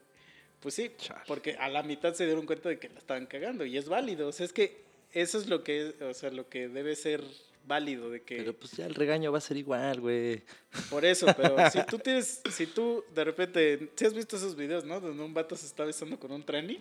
pues 0.61 0.75
sí, 0.75 0.91
Chale. 0.97 1.21
porque 1.27 1.57
a 1.57 1.69
la 1.69 1.83
mitad 1.83 2.15
se 2.15 2.25
dieron 2.27 2.47
cuenta 2.47 2.69
de 2.69 2.79
que 2.79 2.89
la 2.89 2.99
estaban 2.99 3.27
cagando 3.27 3.65
y 3.65 3.77
es 3.77 3.89
válido. 3.89 4.29
O 4.29 4.33
sea, 4.33 4.47
es 4.47 4.53
que 4.53 4.85
eso 5.13 5.39
es 5.39 5.47
lo 5.49 5.63
que, 5.63 5.95
o 6.01 6.15
sea, 6.15 6.31
lo 6.31 6.49
que 6.49 6.69
debe 6.69 6.97
ser 6.97 7.23
válido 7.67 8.11
de 8.11 8.23
que... 8.23 8.37
Pero 8.37 8.55
pues 8.55 8.73
ya 8.73 8.87
el 8.87 8.95
regaño 8.95 9.33
va 9.33 9.39
a 9.39 9.41
ser 9.41 9.57
igual, 9.57 10.01
güey. 10.01 10.43
Por 10.91 11.05
eso, 11.05 11.27
pero 11.37 11.57
si 11.71 11.85
tú 11.85 11.99
tienes, 11.99 12.43
si 12.51 12.67
tú 12.67 13.05
de 13.15 13.25
repente, 13.25 13.91
si 13.97 14.05
has 14.05 14.15
visto 14.15 14.37
esos 14.37 14.55
videos, 14.57 14.85
¿no? 14.85 15.01
Donde 15.01 15.23
un 15.23 15.35
vato 15.35 15.57
se 15.57 15.67
está 15.67 15.85
besando 15.85 16.19
con 16.19 16.33
un 16.33 16.45
tranny 16.45 16.79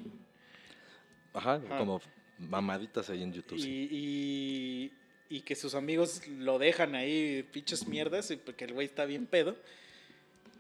Ajá, 1.34 1.56
Ajá. 1.56 1.78
como 1.78 2.02
mamaditas 2.38 3.10
ahí 3.10 3.24
en 3.24 3.34
YouTube. 3.34 3.58
y, 3.58 3.62
sí. 3.62 3.88
y, 3.92 4.92
y 5.38 5.42
que 5.42 5.56
sus 5.56 5.76
amigos 5.76 6.26
lo 6.28 6.60
dejan 6.60 6.96
ahí, 6.96 7.44
pinches 7.52 7.88
mierdas, 7.88 8.32
y 8.32 8.38
porque 8.38 8.66
el 8.66 8.74
güey 8.74 8.88
está 8.88 9.06
bien 9.06 9.26
pedo. 9.26 9.56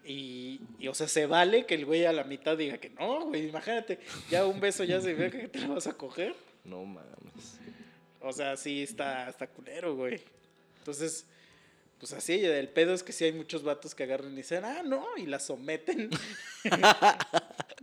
Y, 0.05 0.61
y, 0.77 0.87
o 0.87 0.93
sea, 0.93 1.07
se 1.07 1.25
vale 1.25 1.65
que 1.65 1.75
el 1.75 1.85
güey 1.85 2.05
a 2.05 2.13
la 2.13 2.23
mitad 2.23 2.55
diga 2.55 2.77
que 2.77 2.91
no, 2.91 3.25
güey, 3.25 3.47
imagínate, 3.47 3.99
ya 4.29 4.45
un 4.45 4.59
beso 4.59 4.83
ya 4.83 5.01
se 5.01 5.13
ve 5.13 5.31
que 5.31 5.47
te 5.47 5.59
lo 5.59 5.73
vas 5.73 5.87
a 5.87 5.93
coger. 5.93 6.35
No 6.63 6.85
mames. 6.85 7.59
O 8.21 8.31
sea, 8.31 8.55
sí 8.57 8.83
está, 8.83 9.29
está 9.29 9.47
culero, 9.47 9.95
güey. 9.95 10.21
Entonces, 10.79 11.25
pues 11.99 12.13
así, 12.13 12.43
el 12.45 12.69
pedo 12.69 12.93
es 12.93 13.03
que 13.03 13.13
sí 13.13 13.25
hay 13.25 13.31
muchos 13.31 13.63
vatos 13.63 13.95
que 13.95 14.03
agarran 14.03 14.33
y 14.33 14.37
dicen, 14.37 14.63
ah, 14.63 14.83
no, 14.83 15.05
y 15.17 15.25
la 15.25 15.39
someten. 15.39 16.09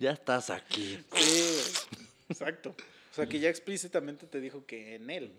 Ya 0.00 0.12
estás 0.12 0.48
aquí. 0.48 0.98
Sí, 1.14 1.42
güey. 1.90 2.06
exacto. 2.30 2.70
O 2.70 3.14
sea, 3.14 3.26
que 3.26 3.38
ya 3.38 3.50
explícitamente 3.50 4.26
te 4.26 4.40
dijo 4.40 4.64
que 4.64 4.94
en 4.94 5.10
él. 5.10 5.30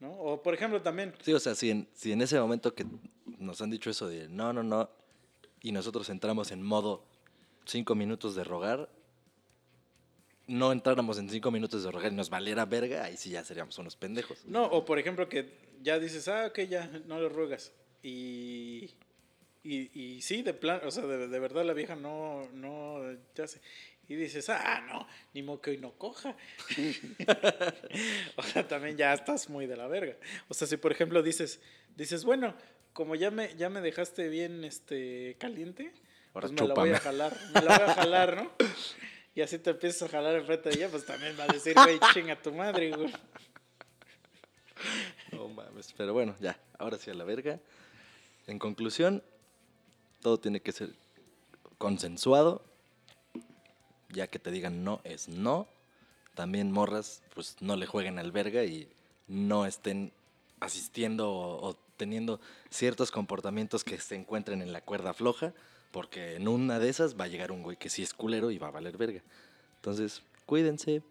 ¿No? 0.00 0.10
O 0.14 0.42
por 0.42 0.52
ejemplo 0.52 0.82
también, 0.82 1.14
Sí, 1.22 1.32
o 1.32 1.38
sea, 1.38 1.54
si 1.54 1.70
en, 1.70 1.86
si 1.94 2.10
en 2.10 2.22
ese 2.22 2.40
momento 2.40 2.74
que 2.74 2.84
nos 3.38 3.62
han 3.62 3.70
dicho 3.70 3.88
eso 3.88 4.08
de 4.08 4.28
no, 4.28 4.52
no, 4.52 4.64
no, 4.64 4.90
y 5.62 5.72
nosotros 5.72 6.08
entramos 6.10 6.50
en 6.50 6.62
modo 6.62 7.04
cinco 7.64 7.94
minutos 7.94 8.34
de 8.34 8.44
rogar, 8.44 8.88
no 10.46 10.72
entráramos 10.72 11.18
en 11.18 11.30
cinco 11.30 11.50
minutos 11.50 11.84
de 11.84 11.90
rogar 11.90 12.12
y 12.12 12.16
nos 12.16 12.30
valiera 12.30 12.64
verga, 12.64 13.04
ahí 13.04 13.16
sí 13.16 13.30
ya 13.30 13.44
seríamos 13.44 13.78
unos 13.78 13.96
pendejos. 13.96 14.44
no, 14.46 14.64
o 14.64 14.84
por 14.84 14.98
ejemplo 14.98 15.28
que 15.28 15.72
ya 15.82 15.98
dices, 15.98 16.28
ah, 16.28 16.46
ok, 16.46 16.60
ya, 16.60 16.90
no 17.06 17.20
le 17.20 17.28
ruegas. 17.28 17.72
Y, 18.02 18.90
y, 19.62 20.00
y 20.00 20.22
sí, 20.22 20.42
de 20.42 20.54
plan, 20.54 20.80
o 20.84 20.90
sea, 20.90 21.04
de, 21.04 21.28
de 21.28 21.38
verdad 21.38 21.64
la 21.64 21.72
vieja 21.72 21.94
no, 21.94 22.48
no, 22.52 23.00
ya 23.34 23.46
sé. 23.46 23.60
Y 24.08 24.16
dices, 24.16 24.48
ah, 24.50 24.84
no, 24.88 25.06
ni 25.32 25.42
modo 25.42 25.60
que 25.60 25.70
hoy 25.70 25.78
no 25.78 25.92
coja. 25.92 26.36
o 28.36 28.42
sea, 28.42 28.66
también 28.66 28.96
ya 28.96 29.14
estás 29.14 29.48
muy 29.48 29.66
de 29.66 29.76
la 29.76 29.86
verga. 29.86 30.16
O 30.48 30.54
sea, 30.54 30.66
si 30.66 30.76
por 30.76 30.92
ejemplo 30.92 31.22
dices, 31.22 31.60
dices, 31.96 32.24
bueno, 32.24 32.54
como 32.92 33.14
ya 33.14 33.30
me, 33.30 33.54
ya 33.56 33.68
me 33.68 33.80
dejaste 33.80 34.28
bien 34.28 34.64
este 34.64 35.36
caliente, 35.38 35.92
Ahora 36.34 36.48
pues 36.48 36.60
me 36.60 36.68
la 36.68 36.74
voy 36.74 36.90
a 36.90 36.98
jalar, 36.98 37.36
me 37.54 37.60
la 37.60 37.78
voy 37.78 37.88
a 37.88 37.94
jalar, 37.94 38.36
¿no? 38.36 38.52
Y 39.34 39.40
así 39.40 39.58
te 39.58 39.70
empiezas 39.70 40.02
a 40.02 40.08
jalar 40.08 40.34
enfrente 40.36 40.68
de 40.68 40.76
ella, 40.76 40.88
pues 40.90 41.06
también 41.06 41.34
va 41.38 41.44
a 41.44 41.46
decir, 41.46 41.74
güey, 41.74 41.98
chinga 42.12 42.40
tu 42.40 42.52
madre, 42.52 42.90
güey. 42.90 43.12
No 45.30 45.48
mames, 45.48 45.94
pero 45.96 46.12
bueno, 46.12 46.34
ya, 46.40 46.58
ahora 46.78 46.98
sí 46.98 47.10
a 47.10 47.14
la 47.14 47.24
verga. 47.24 47.58
En 48.46 48.58
conclusión, 48.58 49.22
todo 50.20 50.38
tiene 50.38 50.60
que 50.60 50.72
ser 50.72 50.90
consensuado. 51.78 52.62
Ya 54.10 54.26
que 54.26 54.38
te 54.38 54.50
digan 54.50 54.84
no 54.84 55.00
es 55.04 55.28
no. 55.28 55.66
También 56.34 56.70
morras, 56.70 57.22
pues 57.34 57.56
no 57.60 57.76
le 57.76 57.86
jueguen 57.86 58.18
al 58.18 58.32
verga 58.32 58.64
y 58.64 58.90
no 59.28 59.64
estén 59.64 60.12
asistiendo 60.60 61.30
o, 61.30 61.70
o 61.70 61.78
teniendo 62.02 62.40
ciertos 62.68 63.12
comportamientos 63.12 63.84
que 63.84 63.96
se 64.00 64.16
encuentren 64.16 64.60
en 64.60 64.72
la 64.72 64.80
cuerda 64.80 65.14
floja, 65.14 65.54
porque 65.92 66.34
en 66.34 66.48
una 66.48 66.80
de 66.80 66.88
esas 66.88 67.16
va 67.16 67.26
a 67.26 67.28
llegar 67.28 67.52
un 67.52 67.62
güey 67.62 67.76
que 67.76 67.88
sí 67.88 68.02
es 68.02 68.12
culero 68.12 68.50
y 68.50 68.58
va 68.58 68.66
a 68.66 68.70
valer 68.72 68.96
verga. 68.96 69.22
Entonces, 69.76 70.20
cuídense. 70.44 71.02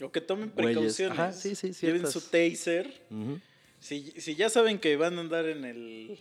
O 0.00 0.10
que 0.10 0.22
tomen 0.22 0.50
precauciones. 0.50 1.18
Ajá, 1.18 1.32
sí, 1.34 1.54
sí, 1.54 1.72
Lleven 1.74 2.10
su 2.10 2.22
taser. 2.22 3.02
Ujú. 3.10 3.38
Si, 3.80 4.12
si 4.18 4.34
ya 4.34 4.48
saben 4.48 4.78
que 4.78 4.96
van 4.96 5.18
a 5.18 5.20
andar 5.20 5.44
en 5.44 5.66
el, 5.66 6.18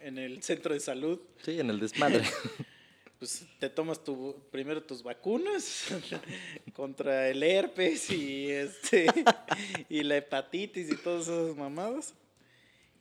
en 0.00 0.18
el 0.18 0.44
centro 0.44 0.72
de 0.72 0.78
salud, 0.78 1.18
Sí, 1.42 1.58
en 1.58 1.68
el 1.68 1.80
desmadre. 1.80 2.22
pues 3.18 3.46
te 3.58 3.68
tomas 3.68 4.04
tu, 4.04 4.36
primero 4.52 4.80
tus 4.80 5.02
vacunas 5.02 5.88
contra 6.72 7.28
el 7.28 7.42
herpes 7.42 8.10
y, 8.10 8.48
este, 8.48 9.06
y 9.88 10.04
la 10.04 10.18
hepatitis 10.18 10.88
y 10.88 10.96
todas 10.96 11.26
esas 11.26 11.56
mamadas. 11.56 12.14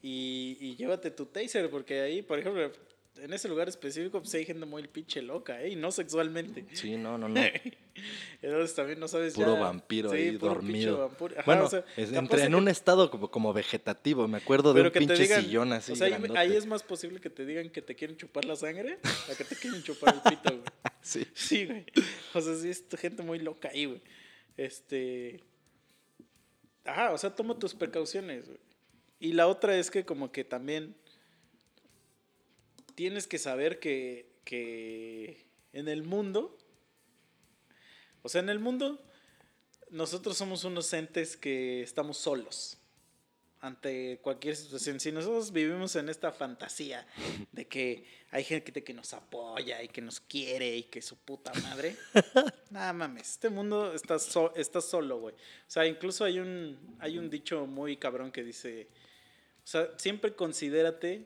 Y, 0.08 0.58
y 0.62 0.76
llévate 0.76 1.10
tu 1.10 1.26
taser, 1.26 1.68
porque 1.72 2.02
ahí, 2.02 2.22
por 2.22 2.38
ejemplo, 2.38 2.72
en 3.18 3.34
ese 3.34 3.48
lugar 3.48 3.68
específico, 3.70 4.20
pues 4.22 4.32
hay 4.36 4.46
gente 4.46 4.66
muy 4.68 4.88
pinche 4.88 5.22
loca, 5.24 5.64
¿eh? 5.64 5.70
Y 5.70 5.76
no 5.76 5.92
sexualmente. 5.92 6.64
sí, 6.74 6.96
no, 6.96 7.18
no, 7.18 7.28
no. 7.28 7.42
Entonces 8.44 8.76
también 8.76 9.00
no 9.00 9.08
sabes 9.08 9.34
Puro 9.34 9.56
ya- 9.56 9.60
vampiro 9.62 10.12
sí, 10.12 10.18
ahí 10.18 10.38
puro 10.38 10.54
dormido. 10.54 11.06
Ajá, 11.06 11.44
bueno, 11.48 11.64
o 11.66 11.70
sea, 11.70 11.84
es- 11.98 12.12
entre 12.12 12.44
en 12.44 12.50
que- 12.52 12.56
un 12.56 12.68
estado 12.68 13.10
como, 13.10 13.32
como 13.32 13.52
vegetativo. 13.54 14.28
Me 14.28 14.38
acuerdo 14.38 14.74
de 14.74 14.80
pero 14.82 14.90
un 14.90 14.94
que 14.94 15.00
pinche 15.00 15.24
digan, 15.24 15.42
sillón 15.44 15.74
así. 15.74 15.94
o 15.94 15.96
sea, 15.96 16.10
grandote. 16.10 16.38
ahí 16.38 16.56
es 16.56 16.68
más 16.68 16.84
posible 16.84 17.20
que 17.20 17.32
te 17.32 17.46
digan 17.46 17.70
que 17.72 17.82
te 17.82 17.96
quieren 17.96 18.16
chupar 18.18 18.46
la 18.46 18.56
sangre 18.58 19.00
a 19.32 19.36
que 19.36 19.44
te 19.44 19.56
quieren 19.56 19.82
chupar 19.82 20.14
el 20.14 20.22
pito, 20.22 20.52
güey. 20.52 20.64
Sí. 21.02 21.26
Sí, 21.34 21.66
güey. 21.66 21.86
O 22.36 22.42
sea, 22.42 22.54
sí, 22.56 22.70
es 22.70 22.84
gente 23.00 23.24
muy 23.24 23.40
loca 23.40 23.70
ahí, 23.70 23.86
güey. 23.86 24.02
Este. 24.58 25.40
Ajá, 26.84 27.12
o 27.14 27.18
sea, 27.18 27.34
toma 27.36 27.58
tus 27.58 27.74
precauciones, 27.74 28.46
güey. 28.46 28.60
Y 29.20 29.34
la 29.34 29.48
otra 29.48 29.78
es 29.78 29.90
que, 29.92 30.06
como 30.06 30.32
que 30.32 30.44
también. 30.44 30.96
Tienes 32.96 33.28
que 33.28 33.38
saber 33.38 33.80
que. 33.80 34.30
que 34.44 35.46
en 35.74 35.88
el 35.88 36.04
mundo. 36.04 36.58
O 38.22 38.30
sea, 38.30 38.42
en 38.42 38.50
el 38.50 38.60
mundo. 38.60 39.02
Nosotros 39.90 40.38
somos 40.38 40.64
unos 40.64 40.92
entes 40.94 41.38
que 41.38 41.82
estamos 41.84 42.18
solos. 42.18 42.78
ante 43.62 44.20
cualquier 44.22 44.56
situación. 44.56 45.00
Si 45.00 45.12
nosotros 45.12 45.52
vivimos 45.52 45.96
en 45.96 46.10
esta 46.10 46.32
fantasía 46.32 47.08
de 47.52 47.68
que 47.68 48.06
hay 48.32 48.44
gente 48.44 48.84
que 48.84 48.94
nos 48.94 49.14
apoya 49.14 49.82
y 49.84 49.88
que 49.88 50.02
nos 50.02 50.20
quiere 50.20 50.76
y 50.76 50.84
que 50.84 51.02
su 51.02 51.18
puta 51.18 51.52
madre, 51.64 51.96
nada 52.70 52.94
mames, 52.94 53.32
este 53.34 53.50
mundo 53.50 53.94
está, 53.94 54.20
so- 54.20 54.54
está 54.56 54.82
solo, 54.82 55.20
güey. 55.20 55.34
O 55.36 55.70
sea, 55.72 55.86
incluso 55.88 56.26
hay 56.26 56.40
un, 56.40 56.78
hay 57.00 57.18
un 57.18 57.30
dicho 57.30 57.66
muy 57.66 57.98
cabrón 57.98 58.32
que 58.32 58.44
dice, 58.44 58.88
o 59.66 59.68
sea, 59.68 59.90
siempre 59.98 60.36
considérate 60.36 61.26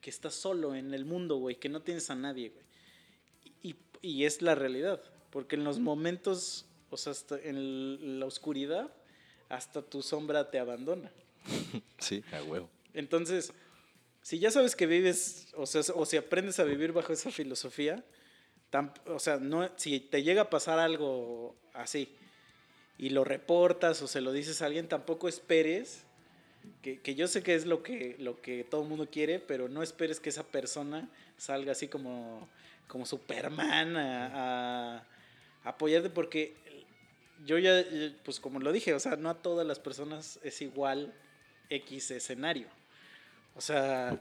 que 0.00 0.10
estás 0.10 0.34
solo 0.34 0.74
en 0.74 0.92
el 0.92 1.04
mundo, 1.04 1.36
güey, 1.36 1.54
que 1.56 1.68
no 1.68 1.82
tienes 1.82 2.10
a 2.10 2.16
nadie, 2.16 2.50
güey. 2.50 2.64
Y, 3.62 3.76
y 4.02 4.24
es 4.24 4.42
la 4.42 4.56
realidad, 4.56 5.00
porque 5.30 5.54
en 5.54 5.62
los 5.62 5.78
momentos, 5.78 6.66
o 6.90 6.96
sea, 6.96 7.12
hasta 7.12 7.38
en 7.38 8.18
la 8.18 8.26
oscuridad, 8.26 8.92
hasta 9.48 9.82
tu 9.82 10.02
sombra 10.02 10.50
te 10.50 10.58
abandona. 10.58 11.12
Sí, 11.98 12.22
a 12.32 12.42
huevo. 12.42 12.68
Entonces, 12.92 13.52
si 14.20 14.38
ya 14.38 14.50
sabes 14.50 14.74
que 14.74 14.86
vives, 14.86 15.48
o 15.54 15.66
sea, 15.66 15.82
o 15.94 16.04
si 16.04 16.16
aprendes 16.16 16.58
a 16.58 16.64
vivir 16.64 16.92
bajo 16.92 17.12
esa 17.12 17.30
filosofía, 17.30 18.04
o 19.06 19.18
sea, 19.18 19.36
no, 19.36 19.70
si 19.76 20.00
te 20.00 20.22
llega 20.22 20.42
a 20.42 20.50
pasar 20.50 20.78
algo 20.78 21.56
así 21.72 22.14
y 22.98 23.10
lo 23.10 23.24
reportas 23.24 24.02
o 24.02 24.08
se 24.08 24.20
lo 24.20 24.32
dices 24.32 24.60
a 24.60 24.66
alguien, 24.66 24.88
tampoco 24.88 25.28
esperes, 25.28 26.05
que, 26.82 27.00
que 27.00 27.14
yo 27.14 27.28
sé 27.28 27.42
que 27.42 27.54
es 27.54 27.66
lo 27.66 27.82
que, 27.82 28.16
lo 28.18 28.40
que 28.40 28.64
todo 28.64 28.82
el 28.82 28.88
mundo 28.88 29.08
quiere, 29.10 29.38
pero 29.38 29.68
no 29.68 29.82
esperes 29.82 30.20
que 30.20 30.28
esa 30.28 30.44
persona 30.44 31.08
salga 31.36 31.72
así 31.72 31.88
como, 31.88 32.48
como 32.88 33.06
Superman 33.06 33.96
a, 33.96 34.96
a 34.98 35.68
apoyarte, 35.68 36.10
porque 36.10 36.54
yo 37.44 37.58
ya, 37.58 37.84
pues 38.24 38.40
como 38.40 38.60
lo 38.60 38.72
dije, 38.72 38.94
o 38.94 39.00
sea, 39.00 39.16
no 39.16 39.30
a 39.30 39.34
todas 39.34 39.66
las 39.66 39.78
personas 39.78 40.38
es 40.42 40.62
igual 40.62 41.12
X 41.70 42.10
escenario. 42.10 42.68
O 43.54 43.60
sea, 43.60 44.20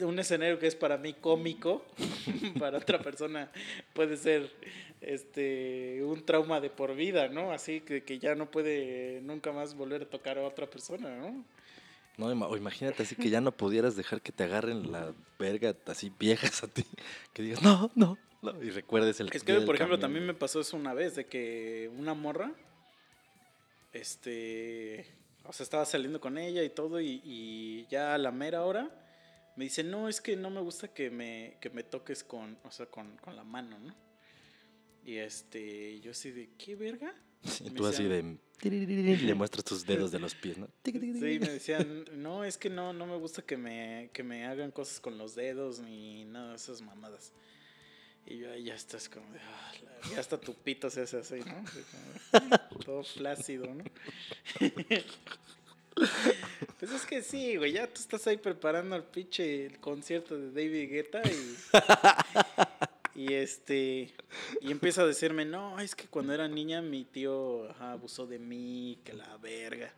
un 0.00 0.18
escenario 0.18 0.58
que 0.58 0.66
es 0.66 0.74
para 0.74 0.96
mí 0.96 1.14
cómico, 1.14 1.84
para 2.58 2.78
otra 2.78 2.98
persona 3.00 3.50
puede 3.94 4.16
ser 4.16 4.50
este 5.00 6.02
un 6.02 6.24
trauma 6.24 6.60
de 6.60 6.70
por 6.70 6.94
vida, 6.94 7.28
¿no? 7.28 7.52
Así 7.52 7.80
que, 7.80 8.02
que 8.02 8.18
ya 8.18 8.34
no 8.34 8.50
puede 8.50 9.20
nunca 9.22 9.52
más 9.52 9.74
volver 9.74 10.02
a 10.02 10.06
tocar 10.06 10.38
a 10.38 10.46
otra 10.46 10.68
persona, 10.68 11.16
¿no? 11.16 11.44
No, 12.18 12.26
o 12.26 12.56
imagínate 12.56 13.04
así 13.04 13.14
que 13.14 13.30
ya 13.30 13.40
no 13.40 13.52
pudieras 13.52 13.94
dejar 13.94 14.20
que 14.20 14.32
te 14.32 14.42
agarren 14.42 14.90
la 14.90 15.14
verga 15.38 15.76
así 15.86 16.12
viejas 16.18 16.64
a 16.64 16.66
ti. 16.66 16.84
Que 17.32 17.42
digas, 17.42 17.62
no, 17.62 17.92
no, 17.94 18.18
no. 18.42 18.60
Y 18.60 18.70
recuerdes 18.70 19.20
el 19.20 19.30
Es 19.32 19.44
que, 19.44 19.60
por 19.60 19.76
ejemplo, 19.76 20.00
también 20.00 20.26
me 20.26 20.34
pasó 20.34 20.60
eso 20.60 20.76
una 20.76 20.94
vez, 20.94 21.14
de 21.14 21.26
que 21.26 21.88
una 21.96 22.14
morra, 22.14 22.50
este, 23.92 25.06
o 25.44 25.52
sea, 25.52 25.62
estaba 25.62 25.84
saliendo 25.84 26.20
con 26.20 26.38
ella 26.38 26.64
y 26.64 26.70
todo, 26.70 27.00
y, 27.00 27.22
y 27.24 27.86
ya 27.88 28.14
a 28.14 28.18
la 28.18 28.32
mera 28.32 28.64
hora 28.64 28.90
me 29.58 29.64
dice, 29.64 29.82
no, 29.84 30.08
es 30.08 30.20
que 30.20 30.36
no 30.36 30.50
me 30.50 30.60
gusta 30.60 30.88
que 30.94 31.10
me, 31.10 31.58
que 31.60 31.68
me 31.70 31.82
toques 31.82 32.22
con, 32.24 32.56
o 32.64 32.70
sea, 32.70 32.86
con, 32.86 33.16
con 33.18 33.34
la 33.36 33.44
mano, 33.44 33.78
¿no? 33.78 33.94
Y 35.04 35.16
este, 35.16 36.00
yo 36.00 36.12
así 36.12 36.30
de, 36.30 36.50
¿qué 36.56 36.76
verga? 36.76 37.14
Y 37.60 37.64
me 37.64 37.70
tú 37.72 37.86
así 37.86 38.04
decían- 38.04 38.38
de... 38.62 39.16
Le 39.16 39.34
muestras 39.34 39.64
tus 39.64 39.86
dedos 39.86 40.10
de 40.10 40.18
los 40.18 40.34
pies, 40.34 40.58
¿no? 40.58 40.68
Sí, 40.84 41.38
me 41.40 41.48
decían, 41.50 42.04
no, 42.14 42.44
es 42.44 42.56
que 42.58 42.68
no, 42.70 42.92
no 42.92 43.06
me 43.06 43.16
gusta 43.16 43.42
que 43.42 43.56
me, 43.56 44.10
que 44.12 44.22
me 44.22 44.46
hagan 44.46 44.70
cosas 44.72 45.00
con 45.00 45.18
los 45.18 45.34
dedos 45.34 45.78
ni 45.80 46.24
nada 46.24 46.50
de 46.50 46.56
esas 46.56 46.80
mamadas. 46.80 47.32
Y 48.26 48.38
yo 48.38 48.50
ahí 48.52 48.64
ya 48.64 48.74
estás 48.74 49.08
como 49.08 49.30
de, 49.32 49.38
"Ah, 49.40 49.72
la- 49.82 50.10
ya 50.14 50.20
hasta 50.20 50.38
tu 50.40 50.54
pito 50.54 50.90
se 50.90 51.02
hace 51.02 51.18
así, 51.18 51.36
¿no? 51.40 51.56
Así 51.66 51.80
como, 51.90 52.02
todo 52.84 53.02
flácido, 53.04 53.72
¿no? 53.74 53.84
Pues 56.78 56.92
es 56.92 57.06
que 57.06 57.22
sí, 57.22 57.56
güey, 57.56 57.72
ya 57.72 57.86
tú 57.86 58.00
estás 58.00 58.26
ahí 58.26 58.36
preparando 58.36 58.94
el 58.94 59.02
pinche 59.02 59.66
el 59.66 59.78
concierto 59.80 60.38
de 60.38 60.50
David 60.52 60.90
Guetta 60.90 61.22
y, 63.14 63.22
y 63.24 63.34
este, 63.34 64.14
y 64.60 64.70
empieza 64.70 65.02
a 65.02 65.06
decirme, 65.06 65.44
no, 65.44 65.80
es 65.80 65.96
que 65.96 66.06
cuando 66.06 66.32
era 66.32 66.46
niña 66.46 66.80
mi 66.80 67.04
tío 67.04 67.68
abusó 67.80 68.26
de 68.26 68.38
mí, 68.38 69.00
que 69.04 69.12
la 69.12 69.36
verga. 69.38 69.92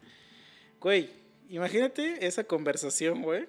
Güey, 0.80 1.10
imagínate 1.50 2.26
esa 2.26 2.44
conversación, 2.44 3.20
güey. 3.22 3.46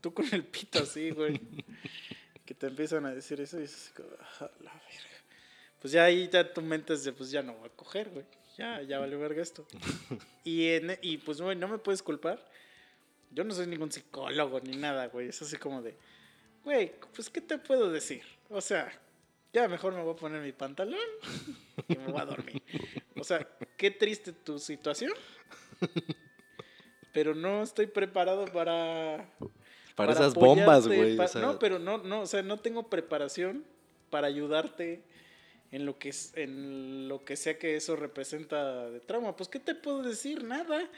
Tú 0.00 0.12
con 0.12 0.26
el 0.32 0.44
pito 0.44 0.80
así, 0.80 1.10
güey. 1.10 1.40
que 2.44 2.54
te 2.54 2.66
empiezan 2.66 3.06
a 3.06 3.14
decir 3.14 3.40
eso 3.40 3.58
y 3.58 3.62
dices, 3.62 3.92
"Ah, 4.40 4.50
la 4.60 4.72
verga. 4.72 5.10
Pues 5.80 5.92
ya 5.92 6.04
ahí 6.04 6.28
ya 6.28 6.52
tu 6.52 6.62
mente 6.62 6.94
es 6.94 7.04
de, 7.04 7.12
pues 7.12 7.30
ya 7.30 7.42
no 7.42 7.54
voy 7.54 7.68
a 7.68 7.76
coger, 7.76 8.10
güey. 8.10 8.26
Ya, 8.60 8.82
ya 8.82 8.98
vale 8.98 9.16
verga 9.16 9.42
esto. 9.42 9.66
y, 10.44 10.68
en- 10.68 10.98
y 11.02 11.16
pues, 11.18 11.40
güey, 11.40 11.56
no 11.56 11.66
me 11.68 11.78
puedes 11.78 12.02
culpar. 12.02 12.44
Yo 13.32 13.44
no 13.44 13.54
soy 13.54 13.66
ningún 13.66 13.90
psicólogo 13.90 14.60
ni 14.60 14.76
nada, 14.76 15.06
güey. 15.08 15.28
Es 15.28 15.40
así 15.42 15.56
como 15.56 15.82
de, 15.82 15.96
güey, 16.64 16.92
pues, 17.14 17.30
¿qué 17.30 17.40
te 17.40 17.58
puedo 17.58 17.90
decir? 17.90 18.22
O 18.48 18.60
sea, 18.60 18.90
ya 19.52 19.66
mejor 19.68 19.94
me 19.94 20.02
voy 20.02 20.12
a 20.14 20.16
poner 20.16 20.42
mi 20.42 20.52
pantalón 20.52 20.98
y 21.88 21.96
me 21.96 22.06
voy 22.06 22.20
a 22.20 22.24
dormir. 22.24 22.62
O 23.18 23.24
sea, 23.24 23.46
qué 23.76 23.90
triste 23.90 24.32
tu 24.32 24.58
situación. 24.58 25.12
Pero 27.12 27.34
no 27.34 27.62
estoy 27.62 27.86
preparado 27.86 28.44
para. 28.46 29.28
Para, 29.96 30.12
esas 30.12 30.34
bombas, 30.34 30.86
güey. 30.86 31.16
pa- 31.16 31.24
o 31.24 31.28
sea, 31.28 31.40
no, 31.40 31.58
pero 31.58 31.78
no, 31.78 31.98
no, 31.98 32.22
o 32.22 32.26
sea, 32.26 32.42
no 32.42 32.58
tengo 32.60 32.88
preparación 32.88 33.64
para 34.10 34.26
ayudarte 34.28 35.02
en 35.72 35.86
lo 35.86 35.98
que 35.98 36.08
es, 36.10 36.32
en 36.36 37.08
lo 37.08 37.24
que 37.24 37.36
sea 37.36 37.58
que 37.58 37.76
eso 37.76 37.96
representa 37.96 38.90
de 38.90 39.00
trauma. 39.00 39.36
Pues, 39.36 39.48
¿qué 39.48 39.60
te 39.60 39.74
puedo 39.74 40.02
decir? 40.02 40.42
Nada. 40.44 40.88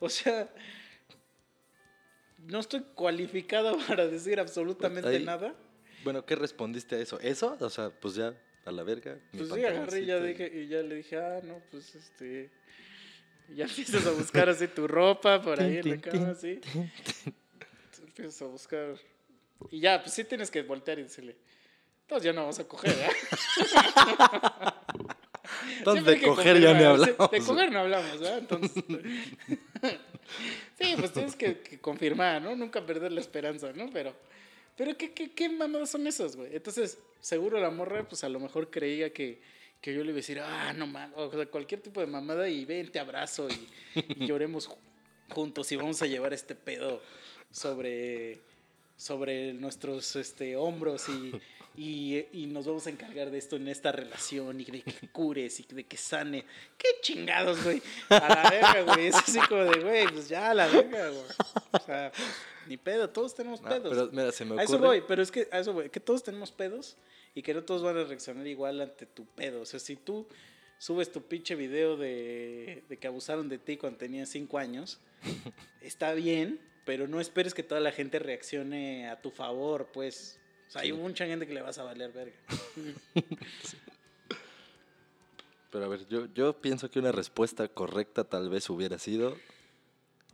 O 0.00 0.08
sea, 0.08 0.48
no 2.38 2.58
estoy 2.60 2.80
cualificado 2.94 3.76
para 3.88 4.06
decir 4.06 4.40
absolutamente 4.40 5.08
Ahí- 5.08 5.24
nada. 5.24 5.54
Bueno, 6.04 6.26
¿qué 6.26 6.34
respondiste 6.34 6.96
a 6.96 6.98
eso? 6.98 7.20
¿Eso? 7.20 7.56
O 7.60 7.70
sea, 7.70 7.90
pues 7.90 8.16
ya, 8.16 8.34
a 8.64 8.72
la 8.72 8.82
verga. 8.82 9.18
Pues 9.36 9.48
sí, 9.48 9.64
agarré 9.64 10.00
y 10.00 10.06
ya, 10.06 10.18
dije, 10.20 10.50
y 10.52 10.66
ya 10.66 10.82
le 10.82 10.96
dije, 10.96 11.16
ah, 11.18 11.40
no, 11.44 11.62
pues 11.70 11.94
este. 11.94 12.50
Ya 13.54 13.64
empiezas 13.66 14.06
a 14.06 14.10
buscar 14.10 14.48
así 14.48 14.66
tu 14.66 14.88
ropa 14.88 15.40
por 15.42 15.60
ahí 15.60 15.76
en 15.76 15.90
la 15.90 16.00
cama, 16.00 16.30
así. 16.30 16.60
Empiezas 18.02 18.42
a 18.42 18.46
buscar. 18.46 18.96
Y 19.70 19.80
ya, 19.80 20.00
pues 20.02 20.12
sí 20.14 20.24
tienes 20.24 20.50
que 20.50 20.62
voltear 20.62 20.98
y 20.98 21.02
decirle. 21.04 21.36
Entonces 22.12 22.26
ya 22.26 22.32
no 22.34 22.42
vamos 22.42 22.58
a 22.58 22.68
coger, 22.68 22.92
¿eh? 22.92 23.08
Entonces, 25.78 26.04
de 26.04 26.20
coger 26.20 26.60
ya 26.60 26.78
sí, 26.78 26.84
hablamos. 26.84 27.30
De 27.30 27.40
coger 27.40 27.72
no 27.72 27.78
hablamos, 27.80 28.20
¿verdad? 28.20 28.38
Entonces. 28.38 28.84
sí, 30.78 30.94
pues 30.98 31.12
tienes 31.12 31.36
que, 31.36 31.60
que 31.60 31.80
confirmar, 31.80 32.42
¿no? 32.42 32.54
Nunca 32.54 32.84
perder 32.84 33.12
la 33.12 33.20
esperanza, 33.20 33.72
¿no? 33.72 33.88
Pero. 33.90 34.14
Pero 34.76 34.96
¿qué, 34.96 35.12
qué, 35.12 35.32
qué 35.32 35.48
mamadas 35.48 35.90
son 35.90 36.06
esas, 36.06 36.36
güey? 36.36 36.54
Entonces, 36.54 36.98
seguro 37.20 37.58
la 37.60 37.70
morra, 37.70 38.06
pues 38.08 38.24
a 38.24 38.28
lo 38.28 38.40
mejor 38.40 38.70
creía 38.70 39.12
que, 39.12 39.40
que 39.80 39.94
yo 39.94 40.00
le 40.02 40.10
iba 40.10 40.12
a 40.12 40.16
decir, 40.16 40.40
ah, 40.40 40.72
no 40.74 40.86
mames, 40.86 41.16
o 41.16 41.30
sea, 41.30 41.46
cualquier 41.46 41.80
tipo 41.80 42.00
de 42.00 42.06
mamada 42.06 42.48
y 42.48 42.64
ven, 42.66 42.90
te 42.90 42.98
abrazo 42.98 43.48
y, 43.48 43.68
y 44.18 44.26
lloremos 44.26 44.68
ju- 44.70 44.76
juntos 45.30 45.70
y 45.72 45.76
vamos 45.76 46.00
a 46.02 46.06
llevar 46.06 46.32
este 46.32 46.54
pedo 46.54 47.02
sobre, 47.50 48.40
sobre 48.96 49.52
nuestros 49.52 50.16
este, 50.16 50.56
hombros 50.56 51.06
y, 51.10 51.32
y, 51.76 52.24
y 52.32 52.46
nos 52.46 52.66
vamos 52.66 52.86
a 52.86 52.90
encargar 52.90 53.30
de 53.30 53.38
esto 53.38 53.56
en 53.56 53.68
esta 53.68 53.92
relación 53.92 54.60
y 54.60 54.64
de 54.64 54.82
que 54.82 55.08
cures 55.08 55.58
y 55.60 55.64
de 55.64 55.84
que 55.84 55.96
sane. 55.96 56.44
¡Qué 56.76 56.88
chingados, 57.00 57.62
güey! 57.64 57.80
A 58.10 58.28
la 58.42 58.50
verga, 58.50 58.82
güey. 58.94 59.06
Es 59.06 59.14
así 59.14 59.38
como 59.48 59.64
de, 59.64 59.80
güey, 59.80 60.06
pues 60.08 60.28
ya, 60.28 60.50
a 60.50 60.54
la 60.54 60.66
verga, 60.66 61.08
güey. 61.08 61.24
O 61.72 61.78
sea, 61.78 62.12
pues, 62.14 62.28
ni 62.68 62.76
pedo, 62.76 63.08
todos 63.10 63.34
tenemos 63.34 63.60
No, 63.62 63.68
pedos. 63.68 63.88
pero 63.90 64.08
mira, 64.12 64.32
se 64.32 64.44
me 64.44 64.50
A 64.52 64.54
ocurre. 64.54 64.64
eso 64.64 64.78
voy, 64.78 65.02
pero 65.06 65.22
es 65.22 65.30
que 65.30 65.48
a 65.50 65.58
eso 65.60 65.72
voy, 65.72 65.88
que 65.88 66.00
todos 66.00 66.22
tenemos 66.22 66.52
pedos 66.52 66.96
y 67.34 67.42
que 67.42 67.54
no 67.54 67.64
todos 67.64 67.82
van 67.82 67.96
a 67.96 68.04
reaccionar 68.04 68.46
igual 68.46 68.80
ante 68.80 69.06
tu 69.06 69.24
pedo. 69.24 69.62
O 69.62 69.66
sea, 69.66 69.80
si 69.80 69.96
tú 69.96 70.26
subes 70.78 71.10
tu 71.10 71.22
pinche 71.22 71.54
video 71.54 71.96
de, 71.96 72.84
de 72.88 72.96
que 72.98 73.06
abusaron 73.06 73.48
de 73.48 73.58
ti 73.58 73.76
cuando 73.78 73.98
tenías 73.98 74.28
5 74.28 74.58
años, 74.58 75.00
está 75.80 76.12
bien, 76.12 76.60
pero 76.84 77.06
no 77.08 77.20
esperes 77.20 77.54
que 77.54 77.62
toda 77.62 77.80
la 77.80 77.92
gente 77.92 78.18
reaccione 78.18 79.08
a 79.08 79.20
tu 79.22 79.30
favor, 79.30 79.88
pues. 79.92 80.38
Sea, 80.72 80.82
hay 80.82 80.88
Sí. 80.88 80.94
mucha 80.94 81.26
gente 81.26 81.46
que 81.46 81.52
le 81.52 81.60
vas 81.60 81.76
a 81.78 81.82
valer 81.84 82.12
verga. 82.12 82.34
Pero 85.70 85.84
a 85.86 85.88
ver, 85.88 86.06
yo, 86.08 86.26
yo 86.34 86.60
pienso 86.60 86.90
que 86.90 86.98
una 86.98 87.12
respuesta 87.12 87.68
correcta 87.68 88.24
tal 88.24 88.48
vez 88.50 88.68
hubiera 88.70 88.98
sido 88.98 89.36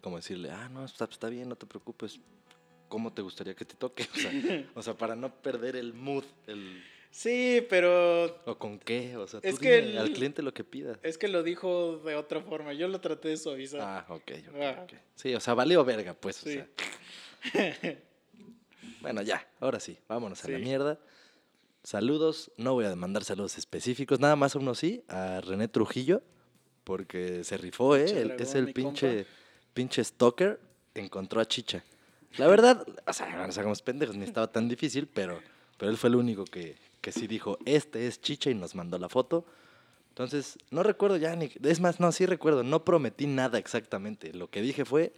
como 0.00 0.16
decirle, 0.16 0.50
ah, 0.50 0.68
no, 0.68 0.84
está, 0.84 1.04
está 1.04 1.28
bien, 1.28 1.48
no 1.48 1.56
te 1.56 1.66
preocupes. 1.66 2.20
¿Cómo 2.88 3.12
te 3.12 3.20
gustaría 3.22 3.54
que 3.54 3.64
te 3.64 3.74
toque? 3.74 4.06
O 4.14 4.16
sea, 4.16 4.30
o 4.76 4.82
sea, 4.82 4.94
para 4.94 5.14
no 5.16 5.34
perder 5.42 5.76
el 5.76 5.92
mood, 5.92 6.24
el, 6.46 6.82
Sí, 7.10 7.66
pero 7.70 8.26
o 8.44 8.58
con 8.58 8.78
qué, 8.78 9.16
o 9.16 9.26
sea, 9.26 9.40
tú 9.40 9.48
Es 9.48 9.58
que 9.58 9.76
dime 9.80 9.90
el- 9.92 9.98
al 9.98 10.12
cliente 10.12 10.42
lo 10.42 10.52
que 10.54 10.62
pida. 10.62 10.98
es 11.02 11.18
que 11.18 11.26
lo 11.28 11.42
dijo 11.42 11.98
de 12.04 12.14
otra 12.16 12.40
forma. 12.42 12.72
Yo 12.74 12.86
lo 12.86 13.00
traté 13.00 13.28
de 13.28 13.36
suavizar. 13.38 13.80
Ah, 13.80 14.06
ok, 14.08 14.30
ok, 14.50 14.54
Ah. 14.62 14.80
ok. 14.84 14.92
Sí, 15.16 15.34
o 15.34 15.40
sea, 15.40 15.54
valió 15.54 15.84
verga, 15.84 16.14
pues. 16.14 16.36
Sí. 16.36 16.58
O 16.58 17.50
sea. 17.52 17.98
Bueno, 19.00 19.22
ya, 19.22 19.46
ahora 19.60 19.80
sí, 19.80 19.98
vámonos 20.08 20.44
a 20.44 20.48
la 20.48 20.58
mierda. 20.58 20.98
Saludos, 21.82 22.50
no 22.56 22.74
voy 22.74 22.84
a 22.86 22.94
mandar 22.96 23.24
saludos 23.24 23.56
específicos, 23.56 24.20
nada 24.20 24.36
más 24.36 24.54
uno 24.54 24.74
sí, 24.74 25.04
a 25.08 25.40
René 25.40 25.68
Trujillo, 25.68 26.22
porque 26.84 27.44
se 27.44 27.56
rifó, 27.56 27.96
¿eh? 27.96 28.04
Pinche 28.04 28.20
El- 28.20 28.28
dragón, 28.28 28.42
es 28.46 28.54
el 28.54 28.72
pinche, 28.72 29.26
pinche 29.72 30.04
stalker 30.04 30.60
encontró 30.94 31.40
a 31.40 31.46
Chicha. 31.46 31.84
La 32.36 32.46
verdad, 32.46 32.84
o 33.06 33.12
sea, 33.12 33.28
no 33.34 33.46
nos 33.46 33.56
hagamos 33.56 33.80
pendejos, 33.82 34.16
ni 34.16 34.24
estaba 34.24 34.50
tan 34.50 34.68
difícil, 34.68 35.06
pero, 35.06 35.40
pero 35.78 35.90
él 35.90 35.96
fue 35.96 36.10
el 36.10 36.16
único 36.16 36.44
que, 36.44 36.76
que 37.00 37.12
sí 37.12 37.26
dijo, 37.26 37.58
este 37.64 38.06
es 38.06 38.20
Chicha 38.20 38.50
y 38.50 38.54
nos 38.54 38.74
mandó 38.74 38.98
la 38.98 39.08
foto. 39.08 39.46
Entonces, 40.10 40.58
no 40.70 40.82
recuerdo 40.82 41.16
ya 41.16 41.34
ni... 41.36 41.50
Es 41.62 41.80
más, 41.80 42.00
no, 42.00 42.10
sí 42.10 42.26
recuerdo, 42.26 42.64
no 42.64 42.84
prometí 42.84 43.26
nada 43.28 43.56
exactamente. 43.58 44.32
Lo 44.34 44.50
que 44.50 44.60
dije 44.60 44.84
fue 44.84 45.12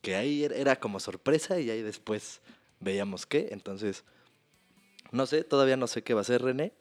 que 0.00 0.16
ahí 0.16 0.42
er- 0.44 0.54
era 0.54 0.76
como 0.76 0.98
sorpresa 0.98 1.60
y 1.60 1.68
ahí 1.70 1.82
después 1.82 2.40
veíamos 2.80 3.26
qué. 3.26 3.48
Entonces, 3.52 4.04
no 5.12 5.26
sé, 5.26 5.44
todavía 5.44 5.76
no 5.76 5.86
sé 5.86 6.02
qué 6.02 6.14
va 6.14 6.20
a 6.22 6.24
ser 6.24 6.42
René, 6.42 6.72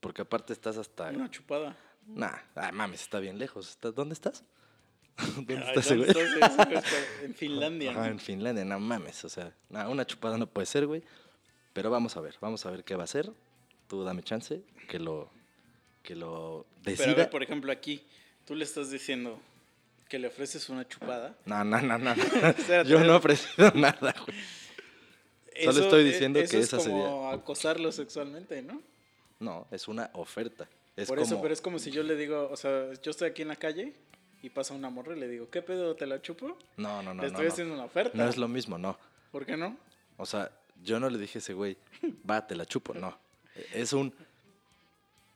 porque 0.00 0.22
aparte 0.22 0.52
estás 0.52 0.76
hasta... 0.76 1.10
Una 1.10 1.30
chupada. 1.30 1.76
Nah, 2.06 2.36
ay, 2.54 2.72
mames, 2.72 3.00
está 3.02 3.18
bien 3.20 3.38
lejos. 3.38 3.70
¿Estás- 3.70 3.94
¿Dónde 3.94 4.12
estás? 4.14 4.44
¿Dónde 5.36 5.56
Ay, 5.56 5.62
está 5.68 5.80
ese 5.80 5.96
¿dónde 5.96 6.12
güey? 6.12 6.24
estás? 6.34 6.56
Güey 6.56 6.76
está 6.78 6.96
En 7.24 7.34
Finlandia. 7.36 7.90
Ajá, 7.92 8.00
¿no? 8.00 8.06
en 8.06 8.18
Finlandia, 8.18 8.64
no 8.64 8.80
mames, 8.80 9.24
o 9.24 9.28
sea, 9.28 9.54
nah, 9.70 9.88
una 9.88 10.04
chupada 10.04 10.36
no 10.36 10.46
puede 10.48 10.66
ser, 10.66 10.86
güey. 10.86 11.02
Pero 11.72 11.90
vamos 11.90 12.16
a 12.16 12.20
ver, 12.20 12.36
vamos 12.40 12.66
a 12.66 12.70
ver 12.70 12.84
qué 12.84 12.94
va 12.96 13.04
a 13.04 13.06
ser. 13.08 13.32
Tú 13.88 14.02
dame 14.04 14.22
chance 14.22 14.62
que 14.88 14.98
lo 14.98 15.30
que 16.02 16.14
lo 16.14 16.66
Pero 16.82 16.94
a 16.96 16.98
decida. 16.98 17.14
ver, 17.14 17.30
por 17.30 17.42
ejemplo, 17.42 17.72
aquí, 17.72 18.04
tú 18.44 18.54
le 18.54 18.64
estás 18.64 18.90
diciendo 18.90 19.40
que 20.08 20.18
le 20.18 20.28
ofreces 20.28 20.68
una 20.68 20.86
chupada. 20.86 21.36
No, 21.46 21.64
no, 21.64 21.80
no, 21.80 21.96
no. 21.98 22.14
Yo 22.86 23.00
no 23.00 23.06
he 23.14 23.16
ofrecido 23.16 23.72
nada, 23.74 24.14
güey. 24.26 24.36
Solo 25.56 25.70
Eso- 25.70 25.82
estoy 25.84 26.02
e- 26.02 26.04
diciendo 26.04 26.40
eso 26.40 26.50
que 26.50 26.58
es 26.58 26.72
esa 26.72 26.78
como 26.78 27.30
acosarlo 27.30 27.92
sexualmente, 27.92 28.60
¿no? 28.62 28.82
No, 29.40 29.66
es 29.70 29.88
una 29.88 30.10
oferta. 30.14 30.68
Es 30.96 31.08
Por 31.08 31.18
como 31.18 31.26
eso, 31.26 31.42
pero 31.42 31.52
es 31.54 31.60
como 31.60 31.78
si 31.78 31.90
yo 31.90 32.02
le 32.02 32.16
digo, 32.16 32.48
o 32.50 32.56
sea, 32.56 32.92
yo 33.02 33.10
estoy 33.10 33.28
aquí 33.28 33.42
en 33.42 33.48
la 33.48 33.56
calle 33.56 33.92
y 34.42 34.50
pasa 34.50 34.74
una 34.74 34.90
morra 34.90 35.16
y 35.16 35.20
le 35.20 35.28
digo, 35.28 35.50
¿qué 35.50 35.62
pedo 35.62 35.94
te 35.96 36.06
la 36.06 36.22
chupo? 36.22 36.56
No, 36.76 37.02
no, 37.02 37.14
no, 37.14 37.22
le 37.22 37.22
no. 37.22 37.26
estoy 37.26 37.46
no. 37.46 37.52
haciendo 37.52 37.74
una 37.74 37.84
oferta. 37.84 38.16
No 38.16 38.28
es 38.28 38.36
lo 38.36 38.48
mismo, 38.48 38.78
no. 38.78 38.96
¿Por 39.32 39.44
qué 39.44 39.56
no? 39.56 39.76
O 40.16 40.26
sea, 40.26 40.50
yo 40.82 41.00
no 41.00 41.10
le 41.10 41.18
dije 41.18 41.38
a 41.38 41.40
ese 41.40 41.52
güey, 41.54 41.76
va, 42.28 42.46
te 42.46 42.54
la 42.54 42.64
chupo. 42.66 42.94
No. 42.94 43.16
Es 43.72 43.92
un. 43.92 44.12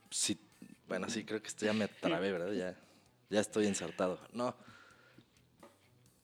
Si, 0.09 0.37
bueno, 0.87 1.09
sí, 1.09 1.23
creo 1.23 1.41
que 1.41 1.47
esto 1.47 1.65
ya 1.65 1.73
me 1.73 1.87
trabé, 1.87 2.31
¿verdad? 2.31 2.51
Ya, 2.53 2.75
ya 3.29 3.39
estoy 3.41 3.67
ensartado. 3.67 4.19
No. 4.33 4.55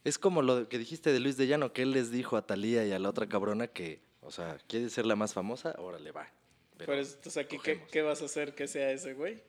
Es 0.06 0.18
como 0.18 0.42
lo 0.42 0.70
que 0.70 0.78
dijiste 0.78 1.12
de 1.12 1.20
Luis 1.20 1.36
de 1.36 1.48
Llano, 1.48 1.74
que 1.74 1.82
él 1.82 1.92
les 1.92 2.12
dijo 2.12 2.38
a 2.38 2.46
Talía 2.46 2.86
y 2.86 2.92
a 2.94 3.00
la 3.00 3.10
otra 3.10 3.28
cabrona 3.28 3.68
que, 3.68 4.02
o 4.22 4.32
sea, 4.32 4.58
¿quiere 4.68 4.90
ser 4.90 5.06
la 5.06 5.16
más 5.16 5.34
famosa? 5.34 5.76
Órale, 5.80 6.12
va. 6.12 6.32
Pero, 6.78 6.94
Pero, 6.94 7.42
aquí, 7.42 7.58
¿qué, 7.92 8.02
vas 8.04 8.22
a 8.22 8.26
hacer 8.26 8.54
que 8.54 8.68
sea 8.68 8.92
ese 8.92 9.14
güey? 9.14 9.42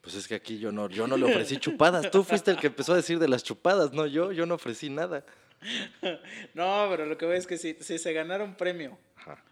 Pues 0.00 0.14
es 0.14 0.26
que 0.26 0.34
aquí 0.34 0.58
yo 0.58 0.72
no, 0.72 0.88
yo 0.88 1.06
no 1.06 1.16
le 1.18 1.26
ofrecí 1.26 1.58
chupadas. 1.58 2.10
Tú 2.10 2.24
fuiste 2.24 2.50
el 2.50 2.56
que 2.58 2.68
empezó 2.68 2.94
a 2.94 2.96
decir 2.96 3.18
de 3.18 3.28
las 3.28 3.44
chupadas, 3.44 3.92
no 3.92 4.06
yo. 4.06 4.32
Yo 4.32 4.46
no 4.46 4.54
ofrecí 4.54 4.90
nada. 4.90 5.24
No, 6.54 6.86
pero 6.90 7.04
lo 7.04 7.18
que 7.18 7.26
voy 7.26 7.36
es 7.36 7.46
que 7.46 7.58
si, 7.58 7.74
si 7.80 7.98
se 7.98 8.12
ganara 8.14 8.42
un 8.44 8.54
premio, 8.54 8.96
Ajá. 9.16 9.44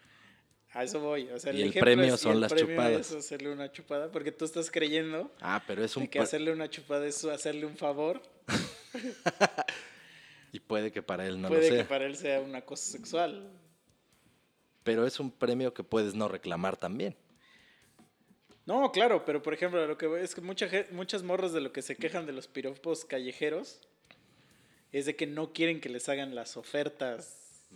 a 0.72 0.84
eso 0.84 1.00
voy. 1.00 1.28
O 1.28 1.38
sea, 1.38 1.52
Y 1.52 1.60
el 1.60 1.72
premio 1.74 2.06
es- 2.06 2.14
y 2.14 2.22
son 2.22 2.32
el 2.32 2.40
las 2.40 2.50
premio 2.52 2.74
chupadas. 2.74 3.10
Es 3.10 3.12
hacerle 3.12 3.52
una 3.52 3.70
chupada, 3.70 4.10
porque 4.10 4.32
tú 4.32 4.46
estás 4.46 4.70
creyendo 4.70 5.30
Ah, 5.42 5.62
pero 5.66 5.84
es 5.84 5.94
un... 5.98 6.06
que 6.08 6.18
hacerle 6.18 6.50
una 6.50 6.70
chupada 6.70 7.06
es 7.06 7.22
hacerle 7.26 7.66
un 7.66 7.76
favor. 7.76 8.22
Y 10.52 10.60
puede 10.60 10.90
que 10.90 11.02
para 11.02 11.26
él 11.26 11.40
no 11.40 11.48
Puede 11.48 11.62
lo 11.62 11.68
que 11.68 11.76
sea. 11.76 11.88
para 11.88 12.06
él 12.06 12.16
sea 12.16 12.40
una 12.40 12.62
cosa 12.62 12.90
sexual. 12.90 13.50
Pero 14.82 15.06
es 15.06 15.20
un 15.20 15.30
premio 15.30 15.74
que 15.74 15.84
puedes 15.84 16.14
no 16.14 16.26
reclamar 16.28 16.76
también. 16.76 17.14
No, 18.64 18.90
claro, 18.92 19.24
pero 19.24 19.42
por 19.42 19.52
ejemplo, 19.52 19.86
lo 19.86 19.98
que 19.98 20.22
es 20.22 20.34
que 20.34 20.40
mucha, 20.40 20.68
muchas 20.90 21.22
morras 21.22 21.52
de 21.52 21.60
lo 21.60 21.72
que 21.72 21.82
se 21.82 21.96
quejan 21.96 22.26
de 22.26 22.32
los 22.32 22.48
piropos 22.48 23.04
callejeros 23.04 23.88
es 24.92 25.04
de 25.06 25.16
que 25.16 25.26
no 25.26 25.52
quieren 25.52 25.80
que 25.80 25.90
les 25.90 26.08
hagan 26.08 26.34
las 26.34 26.56
ofertas. 26.56 27.66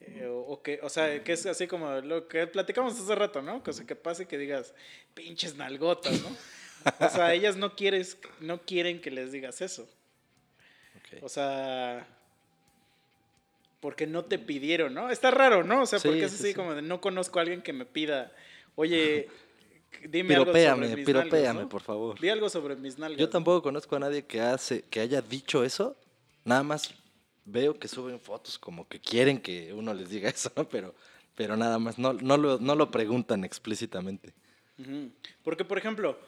Eh, 0.00 0.26
o, 0.26 0.38
o 0.40 0.62
que, 0.62 0.78
o 0.82 0.88
sea, 0.88 1.24
que 1.24 1.32
es 1.32 1.46
así 1.46 1.66
como 1.66 1.90
lo 2.00 2.28
que 2.28 2.46
platicamos 2.46 2.94
hace 3.00 3.14
rato, 3.14 3.42
¿no? 3.42 3.62
Que, 3.62 3.72
sea, 3.72 3.86
que 3.86 3.96
pase 3.96 4.26
que 4.26 4.38
digas, 4.38 4.74
pinches 5.14 5.56
nalgotas, 5.56 6.20
¿no? 6.22 6.28
O 7.00 7.08
sea, 7.08 7.34
ellas 7.34 7.56
no, 7.56 7.74
quieres, 7.76 8.18
no 8.40 8.60
quieren 8.62 9.00
que 9.00 9.10
les 9.10 9.32
digas 9.32 9.60
eso. 9.60 9.88
O 11.22 11.28
sea, 11.28 12.06
porque 13.80 14.06
no 14.06 14.24
te 14.24 14.38
pidieron, 14.38 14.94
¿no? 14.94 15.10
Está 15.10 15.30
raro, 15.30 15.62
¿no? 15.62 15.82
O 15.82 15.86
sea, 15.86 15.98
Sí, 15.98 16.08
porque 16.08 16.24
es 16.24 16.32
sí, 16.32 16.38
así 16.38 16.48
sí. 16.48 16.54
como 16.54 16.74
de 16.74 16.82
no 16.82 17.00
conozco 17.00 17.38
a 17.38 17.42
alguien 17.42 17.62
que 17.62 17.72
me 17.72 17.84
pida, 17.84 18.32
oye, 18.74 19.28
dime 20.08 20.34
algo 20.34 20.52
sobre 20.52 20.96
mis 20.96 21.04
piropéame, 21.06 21.36
nalgas, 21.38 21.54
¿no? 21.54 21.68
por 21.68 21.82
favor. 21.82 22.18
Di 22.20 22.28
algo 22.28 22.48
sobre 22.48 22.76
mis 22.76 22.98
nalgas. 22.98 23.20
Yo 23.20 23.28
tampoco 23.28 23.62
conozco 23.62 23.94
a 23.94 24.00
nadie 24.00 24.24
que, 24.24 24.40
hace, 24.40 24.82
que 24.82 25.00
haya 25.00 25.22
dicho 25.22 25.62
eso. 25.64 25.96
Nada 26.44 26.62
más 26.62 26.92
veo 27.44 27.78
que 27.78 27.88
suben 27.88 28.18
fotos 28.18 28.58
como 28.58 28.88
que 28.88 28.98
quieren 28.98 29.40
que 29.40 29.72
uno 29.72 29.94
les 29.94 30.08
diga 30.10 30.28
eso, 30.30 30.50
¿no? 30.56 30.68
Pero, 30.68 30.94
pero 31.34 31.56
nada 31.56 31.78
más, 31.78 31.98
no, 31.98 32.12
no, 32.12 32.36
lo, 32.36 32.58
no 32.58 32.74
lo 32.74 32.90
preguntan 32.90 33.44
explícitamente. 33.44 34.32
Porque, 35.44 35.64
por 35.64 35.78
ejemplo, 35.78 36.18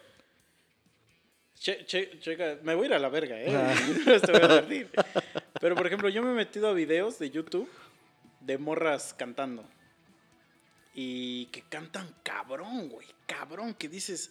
che- 1.59 1.85
che- 1.87 2.19
checa, 2.21 2.59
me 2.63 2.75
voy 2.75 2.85
a 2.85 2.89
ir 2.89 2.95
a 2.95 2.99
la 2.99 3.09
verga, 3.09 3.41
¿eh? 3.41 3.55
Ah. 3.55 3.75
Te 4.25 4.33
voy 4.33 4.41
a 4.41 4.45
advertir. 4.45 4.91
Pero, 5.61 5.75
por 5.75 5.87
ejemplo, 5.87 6.09
yo 6.09 6.23
me 6.23 6.31
he 6.31 6.35
metido 6.35 6.69
a 6.69 6.73
videos 6.73 7.19
de 7.19 7.31
YouTube 7.31 7.69
de 8.41 8.59
morras 8.59 9.15
cantando. 9.15 9.65
Y 10.95 11.47
que 11.47 11.63
cantan 11.63 12.15
cabrón, 12.23 12.89
güey. 12.89 13.07
Cabrón, 13.27 13.75
que 13.75 13.89
dices, 13.89 14.31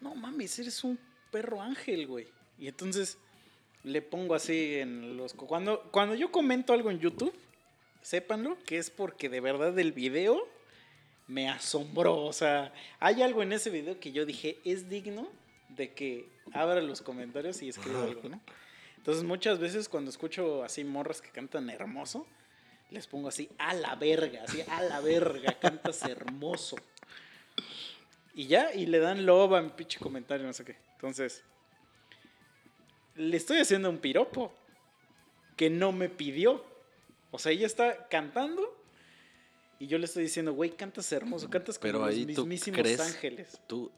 no 0.00 0.14
mames, 0.14 0.58
eres 0.58 0.84
un 0.84 0.98
perro 1.32 1.60
ángel, 1.60 2.06
güey. 2.06 2.28
Y 2.58 2.68
entonces 2.68 3.18
le 3.82 4.02
pongo 4.02 4.34
así 4.34 4.76
en 4.76 5.16
los... 5.16 5.34
Cuando, 5.34 5.82
cuando 5.90 6.14
yo 6.14 6.30
comento 6.30 6.72
algo 6.72 6.90
en 6.90 7.00
YouTube, 7.00 7.34
sépanlo, 8.02 8.56
que 8.66 8.78
es 8.78 8.90
porque 8.90 9.28
de 9.28 9.40
verdad 9.40 9.76
el 9.78 9.92
video 9.92 10.46
me 11.26 11.48
asombró. 11.48 12.24
O 12.24 12.32
sea, 12.32 12.72
hay 13.00 13.22
algo 13.22 13.42
en 13.42 13.52
ese 13.52 13.70
video 13.70 13.98
que 13.98 14.12
yo 14.12 14.26
dije, 14.26 14.58
es 14.64 14.88
digno 14.88 15.28
de 15.76 15.92
que 15.92 16.28
abra 16.52 16.80
los 16.80 17.02
comentarios 17.02 17.62
y 17.62 17.68
escriba 17.68 18.04
algo, 18.04 18.28
¿no? 18.28 18.40
Entonces 18.96 19.24
muchas 19.24 19.58
veces 19.58 19.88
cuando 19.88 20.10
escucho 20.10 20.62
así 20.62 20.84
morras 20.84 21.22
que 21.22 21.30
cantan 21.30 21.70
hermoso, 21.70 22.26
les 22.90 23.06
pongo 23.06 23.28
así, 23.28 23.48
a 23.58 23.72
la 23.74 23.94
verga, 23.94 24.42
así, 24.44 24.62
a 24.68 24.82
la 24.82 25.00
verga, 25.00 25.56
cantas 25.60 26.02
hermoso. 26.02 26.76
Y 28.34 28.46
ya, 28.46 28.74
y 28.74 28.86
le 28.86 28.98
dan 28.98 29.26
loba 29.26 29.58
a 29.58 29.62
mi 29.62 29.70
pinche 29.70 29.98
comentario, 29.98 30.46
no 30.46 30.52
sé 30.52 30.64
qué. 30.64 30.76
Entonces, 30.94 31.42
le 33.14 33.36
estoy 33.36 33.58
haciendo 33.58 33.90
un 33.90 33.98
piropo 33.98 34.52
que 35.56 35.70
no 35.70 35.92
me 35.92 36.08
pidió. 36.08 36.64
O 37.30 37.38
sea, 37.38 37.52
ella 37.52 37.66
está 37.66 38.08
cantando 38.08 38.76
y 39.78 39.86
yo 39.86 39.98
le 39.98 40.04
estoy 40.04 40.24
diciendo, 40.24 40.52
güey, 40.52 40.70
cantas 40.70 41.10
hermoso, 41.12 41.48
cantas 41.48 41.78
como 41.78 41.88
Pero 41.92 41.98
los 42.00 42.08
ahí 42.08 42.26
tú 42.26 42.46
mismísimos 42.46 42.80
crees, 42.80 43.00
ángeles. 43.00 43.60
tú 43.66 43.90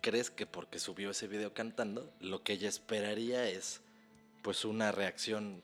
crees 0.00 0.30
que 0.30 0.46
porque 0.46 0.78
subió 0.78 1.10
ese 1.10 1.26
video 1.28 1.52
cantando, 1.54 2.10
lo 2.20 2.42
que 2.42 2.52
ella 2.54 2.68
esperaría 2.68 3.48
es 3.48 3.80
pues 4.42 4.64
una 4.64 4.92
reacción 4.92 5.62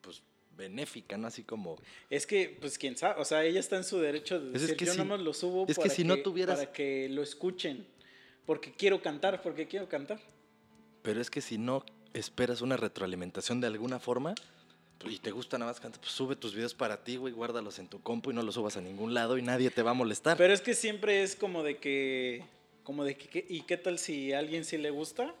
pues 0.00 0.22
benéfica, 0.56 1.16
¿no? 1.18 1.26
Así 1.26 1.42
como 1.42 1.76
Es 2.10 2.26
que, 2.26 2.56
pues 2.60 2.78
quién 2.78 2.96
sabe, 2.96 3.20
o 3.20 3.24
sea, 3.24 3.44
ella 3.44 3.60
está 3.60 3.76
en 3.76 3.84
su 3.84 3.98
derecho 3.98 4.38
de 4.40 4.50
Pues 4.50 4.54
es 4.56 4.60
decir, 4.62 4.76
que 4.76 4.84
yo 4.86 4.92
si- 4.92 4.98
nomás 4.98 5.20
lo 5.20 5.34
subo 5.34 5.66
es 5.68 5.78
que 5.78 5.90
si 5.90 6.04
no 6.04 6.16
tuvieras- 6.18 6.58
para 6.58 6.72
que 6.72 7.08
lo 7.10 7.22
escuchen, 7.22 7.86
porque 8.46 8.72
quiero 8.72 9.02
cantar, 9.02 9.42
porque 9.42 9.66
quiero 9.66 9.88
cantar. 9.88 10.20
Pero 11.02 11.20
es 11.20 11.30
que 11.30 11.40
si 11.40 11.58
no 11.58 11.84
esperas 12.14 12.60
una 12.62 12.76
retroalimentación 12.76 13.60
de 13.60 13.66
alguna 13.66 13.98
forma 13.98 14.34
pues, 14.98 15.14
y 15.14 15.18
te 15.18 15.30
gusta 15.30 15.58
nada 15.58 15.70
más 15.72 15.80
cantar, 15.80 16.00
pues 16.00 16.12
sube 16.12 16.36
tus 16.36 16.54
videos 16.54 16.72
para 16.74 17.04
ti, 17.04 17.16
güey, 17.16 17.34
guárdalos 17.34 17.78
en 17.78 17.86
tu 17.88 18.00
compu 18.00 18.30
y 18.30 18.34
no 18.34 18.40
los 18.42 18.54
subas 18.54 18.78
a 18.78 18.80
ningún 18.80 19.12
lado 19.12 19.36
y 19.36 19.42
nadie 19.42 19.70
te 19.70 19.82
va 19.82 19.90
a 19.90 19.94
molestar. 19.94 20.38
Pero 20.38 20.54
es 20.54 20.62
que 20.62 20.74
siempre 20.74 21.22
es 21.22 21.36
como 21.36 21.62
de 21.62 21.76
que, 21.76 22.42
como 22.86 23.02
de 23.02 23.16
que, 23.16 23.44
¿y 23.48 23.62
qué 23.62 23.76
tal 23.76 23.98
si 23.98 24.32
a 24.32 24.38
alguien 24.38 24.64
sí 24.64 24.78
le 24.78 24.90
gusta 24.90 25.34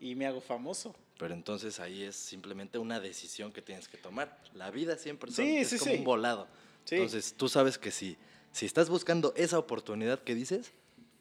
y 0.00 0.14
me 0.14 0.26
hago 0.26 0.42
famoso? 0.42 0.94
Pero 1.18 1.32
entonces 1.32 1.80
ahí 1.80 2.02
es 2.02 2.14
simplemente 2.14 2.76
una 2.78 3.00
decisión 3.00 3.52
que 3.52 3.62
tienes 3.62 3.88
que 3.88 3.96
tomar. 3.96 4.38
La 4.52 4.70
vida 4.70 4.98
siempre 4.98 5.32
son- 5.32 5.46
Sí, 5.46 5.56
es 5.56 5.70
sí, 5.70 5.78
como 5.78 5.92
sí. 5.92 5.98
un 5.98 6.04
volado. 6.04 6.46
Entonces 6.90 7.32
tú 7.38 7.48
sabes 7.48 7.78
que 7.78 7.90
si, 7.90 8.18
si 8.52 8.66
estás 8.66 8.90
buscando 8.90 9.32
esa 9.34 9.58
oportunidad 9.58 10.22
que 10.22 10.34
dices, 10.34 10.72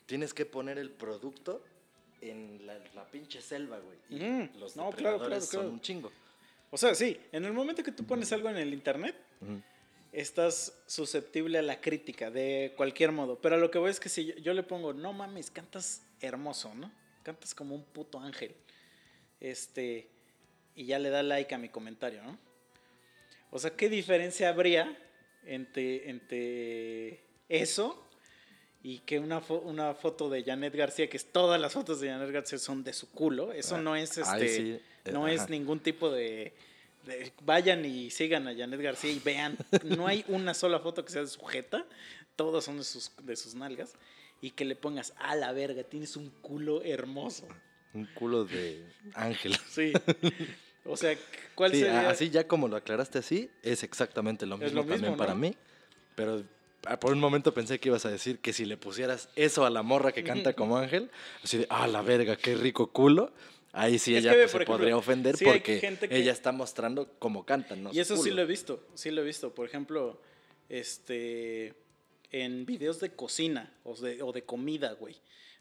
tienes 0.05 0.33
que 0.33 0.45
poner 0.45 0.77
el 0.77 0.89
producto 0.91 1.63
en 2.19 2.65
la, 2.67 2.77
la 2.93 3.05
pinche 3.05 3.41
selva, 3.41 3.79
güey. 3.79 3.97
Y 4.09 4.59
los 4.59 4.75
No, 4.75 4.87
depredadores 4.89 5.27
claro, 5.27 5.49
claro. 5.49 5.63
son 5.65 5.73
un 5.73 5.81
chingo. 5.81 6.11
O 6.71 6.77
sea, 6.77 6.93
sí, 6.93 7.17
en 7.31 7.45
el 7.45 7.53
momento 7.53 7.81
que 7.83 7.93
tú 7.93 8.03
pones 8.05 8.31
algo 8.33 8.49
en 8.49 8.57
el 8.57 8.73
internet. 8.73 9.15
Estás 10.21 10.73
susceptible 10.87 11.57
a 11.59 11.61
la 11.61 11.79
crítica 11.81 12.31
de 12.31 12.73
cualquier 12.75 13.11
modo. 13.11 13.39
Pero 13.39 13.55
a 13.55 13.57
lo 13.57 13.69
que 13.71 13.77
voy 13.77 13.91
es 13.91 13.99
que 13.99 14.09
si 14.09 14.25
yo, 14.25 14.35
yo 14.35 14.53
le 14.53 14.63
pongo, 14.63 14.93
no 14.93 15.13
mames, 15.13 15.51
cantas 15.51 16.01
hermoso, 16.21 16.73
¿no? 16.73 16.91
Cantas 17.23 17.53
como 17.53 17.75
un 17.75 17.83
puto 17.83 18.19
ángel. 18.19 18.55
Este, 19.39 20.07
y 20.75 20.85
ya 20.85 20.99
le 20.99 21.09
da 21.09 21.23
like 21.23 21.53
a 21.53 21.57
mi 21.57 21.69
comentario, 21.69 22.23
¿no? 22.23 22.37
O 23.51 23.59
sea, 23.59 23.71
¿qué 23.75 23.89
diferencia 23.89 24.49
habría 24.49 24.97
entre, 25.45 26.09
entre 26.09 27.21
eso 27.47 28.03
y 28.83 28.99
que 28.99 29.19
una, 29.19 29.41
fo- 29.41 29.61
una 29.63 29.93
foto 29.93 30.29
de 30.29 30.43
Janet 30.43 30.75
García, 30.75 31.09
que 31.09 31.17
es 31.17 31.31
todas 31.31 31.59
las 31.59 31.73
fotos 31.73 31.99
de 31.99 32.09
Janet 32.09 32.31
García 32.31 32.57
son 32.57 32.83
de 32.83 32.93
su 32.93 33.09
culo, 33.11 33.53
eso 33.53 33.75
Ah, 33.75 33.81
no 33.81 33.95
es 33.95 34.17
este, 34.17 34.47
sí, 34.49 34.71
eh, 35.05 35.11
no 35.11 35.27
es 35.27 35.49
ningún 35.49 35.79
tipo 35.79 36.09
de- 36.09 36.53
vayan 37.43 37.85
y 37.85 38.09
sigan 38.11 38.47
a 38.47 38.55
Janet 38.55 38.81
García 38.81 39.11
y 39.11 39.19
vean, 39.19 39.57
no 39.83 40.07
hay 40.07 40.23
una 40.27 40.53
sola 40.53 40.79
foto 40.79 41.03
que 41.05 41.11
sea 41.11 41.21
de 41.21 41.27
sujeta, 41.27 41.85
todas 42.35 42.63
son 42.65 42.77
de 42.77 42.83
sus, 42.83 43.11
de 43.23 43.35
sus 43.35 43.55
nalgas 43.55 43.93
y 44.41 44.51
que 44.51 44.65
le 44.65 44.75
pongas 44.75 45.13
a 45.17 45.35
la 45.35 45.51
verga, 45.51 45.83
tienes 45.83 46.15
un 46.15 46.29
culo 46.41 46.83
hermoso. 46.83 47.47
Un 47.93 48.05
culo 48.13 48.45
de 48.45 48.85
ángel. 49.15 49.57
Sí. 49.69 49.93
O 50.85 50.95
sea, 50.95 51.17
¿cuál 51.55 51.71
Sí, 51.71 51.79
sería? 51.79 52.09
así 52.09 52.29
ya 52.29 52.47
como 52.47 52.67
lo 52.67 52.75
aclaraste 52.77 53.19
así, 53.19 53.49
es 53.63 53.83
exactamente 53.83 54.45
lo 54.45 54.57
mismo 54.57 54.75
lo 54.75 54.83
mismo, 54.83 54.95
también 54.95 55.17
para 55.17 55.33
¿no? 55.33 55.39
mí. 55.39 55.55
Pero 56.15 56.43
ah, 56.85 56.99
por 56.99 57.11
un 57.11 57.19
momento 57.19 57.53
pensé 57.53 57.79
que 57.79 57.89
ibas 57.89 58.05
a 58.05 58.09
decir 58.09 58.39
que 58.39 58.53
si 58.53 58.65
le 58.65 58.77
pusieras 58.77 59.29
eso 59.35 59.65
a 59.65 59.69
la 59.69 59.81
morra 59.83 60.11
que 60.11 60.23
canta 60.23 60.53
como 60.55 60.77
ángel, 60.77 61.09
así 61.43 61.57
de, 61.57 61.67
ah, 61.69 61.87
la 61.87 62.01
verga, 62.01 62.35
qué 62.37 62.55
rico 62.55 62.91
culo. 62.91 63.31
Ahí 63.77 63.99
sí 63.99 64.15
Es 64.15 64.23
ella 64.23 64.31
que, 64.31 64.37
pues, 64.39 64.51
por 64.51 64.59
se 64.59 64.63
ejemplo, 64.63 64.77
podría 64.77 64.97
ofender 64.97 65.37
sí 65.37 65.45
porque 65.45 65.79
gente 65.79 66.09
que- 66.09 66.17
ella 66.17 66.31
está 66.31 66.51
mostrando 66.51 67.13
cómo 67.19 67.45
cantan, 67.45 67.83
¿no? 67.83 67.93
Y 67.93 67.99
eso 67.99 68.17
sí 68.17 68.31
lo 68.31 68.41
he 68.41 68.45
visto, 68.45 68.83
sí 68.95 69.11
lo 69.11 69.21
he 69.21 69.25
visto. 69.25 69.53
Por 69.53 69.67
ejemplo, 69.67 70.19
este, 70.67 71.73
en 72.31 72.65
videos 72.65 72.99
de 72.99 73.11
cocina 73.11 73.71
o 73.83 73.95
de, 73.95 74.21
o 74.23 74.31
de 74.31 74.43
comida, 74.43 74.93
güey, 74.93 75.15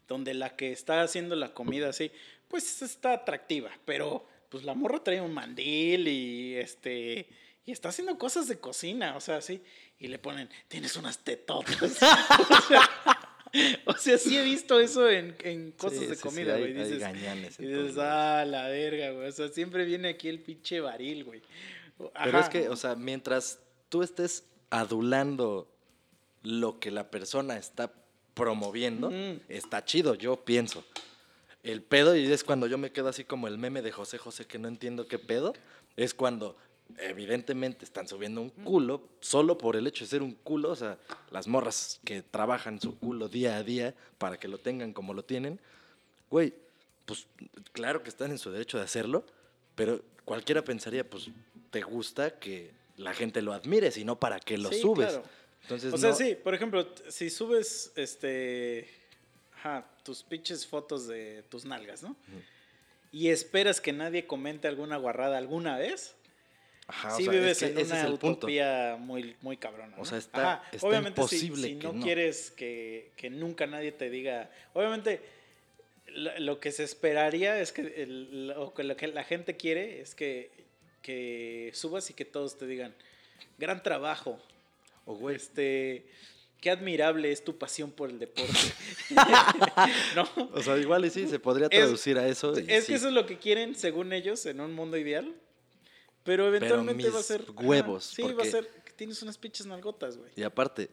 donde 0.07 0.33
la 0.33 0.55
que 0.55 0.71
está 0.71 1.01
haciendo 1.03 1.35
la 1.35 1.53
comida 1.53 1.89
así, 1.89 2.11
pues 2.47 2.81
está 2.81 3.13
atractiva, 3.13 3.71
pero 3.85 4.25
pues 4.49 4.63
la 4.63 4.73
morra 4.73 5.03
trae 5.03 5.21
un 5.21 5.33
mandil 5.33 6.07
y 6.07 6.55
este, 6.55 7.27
y 7.65 7.71
está 7.71 7.89
haciendo 7.89 8.17
cosas 8.17 8.47
de 8.47 8.57
cocina, 8.59 9.15
o 9.15 9.21
sea, 9.21 9.37
así, 9.37 9.61
y 9.99 10.07
le 10.07 10.19
ponen, 10.19 10.49
tienes 10.69 10.95
unas 10.95 11.19
tetotas. 11.19 11.81
o, 12.49 12.61
sea, 12.67 12.89
o 13.85 13.93
sea, 13.93 14.17
sí 14.17 14.37
he 14.37 14.43
visto 14.43 14.79
eso 14.79 15.09
en, 15.09 15.35
en 15.43 15.71
cosas 15.71 15.99
Sí, 15.99 16.05
de 16.05 16.17
comida, 16.17 16.57
güey. 16.57 16.73
dices, 16.73 16.99
gañanes 16.99 17.59
y 17.59 17.65
dices, 17.65 17.97
ah, 17.97 18.43
la 18.45 18.67
verga, 18.69 19.11
güey. 19.11 19.27
O 19.27 19.31
sea, 19.31 19.49
siempre 19.49 19.85
viene 19.85 20.09
aquí 20.09 20.27
el 20.29 20.39
pinche 20.39 20.79
baril, 20.79 21.23
güey. 21.23 21.41
Pero 22.23 22.39
es 22.39 22.49
que, 22.49 22.69
o 22.69 22.75
sea, 22.75 22.95
mientras 22.95 23.59
tú 23.89 24.03
estés 24.03 24.43
adulando 24.69 25.67
lo 26.43 26.79
que 26.79 26.91
la 26.91 27.09
persona 27.09 27.57
está 27.57 27.91
promoviendo, 28.33 29.11
está 29.49 29.83
chido, 29.83 30.13
yo 30.15 30.37
pienso. 30.45 30.85
El 31.63 31.81
pedo, 31.81 32.15
y 32.15 32.31
es 32.31 32.43
cuando 32.43 32.67
yo 32.67 32.77
me 32.77 32.91
quedo 32.91 33.09
así 33.09 33.23
como 33.23 33.47
el 33.47 33.57
meme 33.57 33.81
de 33.81 33.91
José 33.91 34.17
José 34.17 34.45
que 34.45 34.59
no 34.59 34.67
entiendo 34.67 35.07
qué 35.07 35.19
pedo, 35.19 35.53
es 35.97 36.13
cuando 36.13 36.55
evidentemente 36.97 37.85
están 37.85 38.07
subiendo 38.07 38.41
un 38.41 38.49
culo 38.49 39.01
solo 39.19 39.57
por 39.57 39.75
el 39.75 39.85
hecho 39.87 40.03
de 40.05 40.09
ser 40.09 40.21
un 40.21 40.33
culo, 40.33 40.71
o 40.71 40.75
sea, 40.75 40.97
las 41.31 41.47
morras 41.47 41.99
que 42.05 42.21
trabajan 42.21 42.79
su 42.81 42.97
culo 42.97 43.27
día 43.29 43.57
a 43.57 43.63
día 43.63 43.93
para 44.17 44.39
que 44.39 44.47
lo 44.47 44.57
tengan 44.57 44.93
como 44.93 45.13
lo 45.13 45.23
tienen, 45.23 45.59
güey, 46.29 46.53
pues 47.05 47.27
claro 47.71 48.03
que 48.03 48.09
están 48.09 48.31
en 48.31 48.37
su 48.37 48.51
derecho 48.51 48.77
de 48.77 48.83
hacerlo, 48.83 49.23
pero 49.75 50.01
cualquiera 50.25 50.63
pensaría, 50.63 51.07
pues 51.09 51.29
te 51.71 51.81
gusta 51.81 52.39
que 52.39 52.71
la 52.97 53.13
gente 53.13 53.41
lo 53.41 53.53
admire, 53.53 53.91
sino 53.91 54.19
para 54.19 54.39
que 54.39 54.57
lo 54.57 54.71
Sí, 54.71 54.81
subes. 54.81 55.07
claro. 55.09 55.23
Entonces, 55.63 55.93
O 55.93 55.97
sea, 55.97 56.09
no- 56.11 56.15
sí, 56.15 56.35
por 56.35 56.53
ejemplo, 56.55 56.87
si 57.09 57.29
subes 57.29 57.91
este. 57.95 58.89
Ajá, 59.55 59.85
tus 60.03 60.23
pinches 60.23 60.65
fotos 60.65 61.07
de 61.07 61.43
tus 61.49 61.65
nalgas, 61.65 62.03
¿no? 62.03 62.15
Y 63.11 63.29
esperas 63.29 63.81
que 63.81 63.91
nadie 63.91 64.27
comente 64.27 64.67
alguna 64.67 64.97
guarrada 64.97 65.37
alguna 65.37 65.77
vez. 65.77 66.15
Ajá, 66.89 67.13
o 67.13 67.17
sí 67.17 67.23
sea, 67.25 67.33
vives 67.33 67.61
es 67.61 67.73
que 67.73 67.81
en 67.81 67.85
una 67.91 68.05
punto. 68.17 68.27
utopía 68.27 68.95
muy, 68.99 69.35
muy 69.41 69.57
cabrona. 69.57 69.93
O 69.95 69.99
¿no? 69.99 70.05
sea, 70.05 70.17
está- 70.17 70.63
está 70.71 70.87
obviamente, 70.87 71.21
si- 71.27 71.35
imposible 71.47 71.67
si, 71.67 71.75
que 71.79 71.87
no, 71.87 71.93
no. 71.93 72.03
quieres 72.03 72.51
que, 72.51 73.11
que 73.17 73.29
nunca 73.29 73.67
nadie 73.67 73.91
te 73.91 74.09
diga. 74.09 74.49
Obviamente, 74.73 75.19
lo 76.39 76.59
que 76.61 76.71
se 76.71 76.83
esperaría 76.85 77.59
es 77.59 77.71
que, 77.73 77.81
el- 77.81 78.53
o 78.55 78.73
lo 78.77 78.95
que 78.95 79.07
la 79.07 79.23
gente 79.25 79.57
quiere 79.57 79.99
es 80.01 80.15
que, 80.15 80.49
que 81.01 81.71
subas 81.73 82.09
y 82.09 82.13
que 82.13 82.23
todos 82.25 82.57
te 82.57 82.65
digan: 82.67 82.95
gran 83.57 83.83
trabajo. 83.83 84.39
O 85.05 85.15
güey, 85.15 85.35
Este. 85.35 86.05
Qué 86.59 86.71
admirable 86.71 87.31
es 87.31 87.43
tu 87.43 87.55
pasión 87.59 87.91
por 87.91 88.09
el 88.09 88.17
deporte. 88.17 88.51
¿No? 90.15 90.27
o 90.53 90.61
sea, 90.63 90.75
igual 90.77 91.05
y 91.05 91.11
sí, 91.11 91.27
se 91.27 91.37
podría 91.37 91.67
Es- 91.69 91.79
traducir 91.79 92.17
a 92.17 92.27
eso. 92.27 92.53
y 92.59 92.65
Es 92.71 92.85
sí. 92.85 92.91
que 92.93 92.95
eso 92.97 93.07
es 93.09 93.13
lo 93.13 93.25
que 93.27 93.37
quieren, 93.37 93.75
según 93.75 94.11
ellos, 94.11 94.43
en 94.47 94.59
un 94.61 94.73
mundo 94.73 94.97
ideal. 94.97 95.35
Pero 96.27 96.45
eventualmente 96.47 97.09
va 97.09 97.19
a 97.19 97.23
ser. 97.23 97.43
huevos, 97.55 98.13
ajá, 98.19 98.27
sí, 98.27 98.33
va 98.35 98.43
a 98.43 98.45
ser 98.45 98.69
tienes 98.97 99.21
unas 99.21 99.37
pinches 99.37 99.65
nalgotas, 99.65 100.17
güey. 100.17 100.31
Y 100.35 100.43
aparte, 100.43 100.89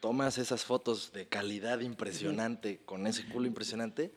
tomas 0.00 0.36
esas 0.36 0.64
fotos 0.64 1.12
de 1.12 1.26
calidad 1.26 1.80
impresionante, 1.80 2.80
con 2.84 3.06
ese 3.06 3.24
culo 3.28 3.46
impresionante, 3.46 4.12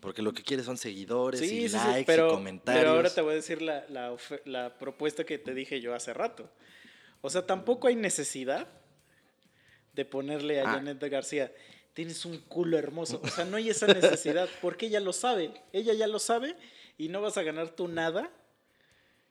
porque 0.00 0.22
lo 0.22 0.32
que 0.32 0.42
quieres 0.42 0.66
son 0.66 0.76
seguidores 0.76 1.40
Sí, 1.40 1.46
y 1.64 1.68
sí, 1.68 1.78
sí, 1.78 1.86
likes 1.88 2.04
pero, 2.06 2.28
y 2.28 2.30
comentarios. 2.34 2.82
pero 2.84 2.94
ahora 2.94 3.10
te 3.12 3.20
voy 3.22 3.32
a 3.32 3.34
decir 3.36 3.62
la, 3.62 3.84
la 4.44 4.78
propuesta 4.78 5.24
que 5.24 5.38
te 5.38 5.54
dije 5.54 5.80
yo 5.80 5.94
hace 5.94 6.12
rato. 6.14 6.48
O 7.22 7.30
sea, 7.30 7.46
tampoco 7.46 7.88
hay 7.88 7.96
necesidad 7.96 8.68
de 9.94 10.04
ponerle 10.04 10.60
a 10.60 10.64
Ah. 10.70 10.74
Janet 10.74 11.02
García, 11.10 11.50
tienes 11.94 12.24
un 12.26 12.38
culo 12.42 12.76
hermoso. 12.78 13.20
O 13.24 13.28
sea, 13.28 13.46
no 13.46 13.56
hay 13.56 13.70
esa 13.70 13.86
necesidad, 13.86 14.48
porque 14.60 14.86
ella 14.86 15.00
lo 15.00 15.14
sabe. 15.14 15.50
Ella 15.72 15.94
ya 15.94 16.06
lo 16.06 16.18
sabe 16.18 16.54
y 16.98 17.08
no 17.08 17.22
vas 17.22 17.38
a 17.38 17.42
ganar 17.42 17.70
tú 17.70 17.88
nada 17.88 18.30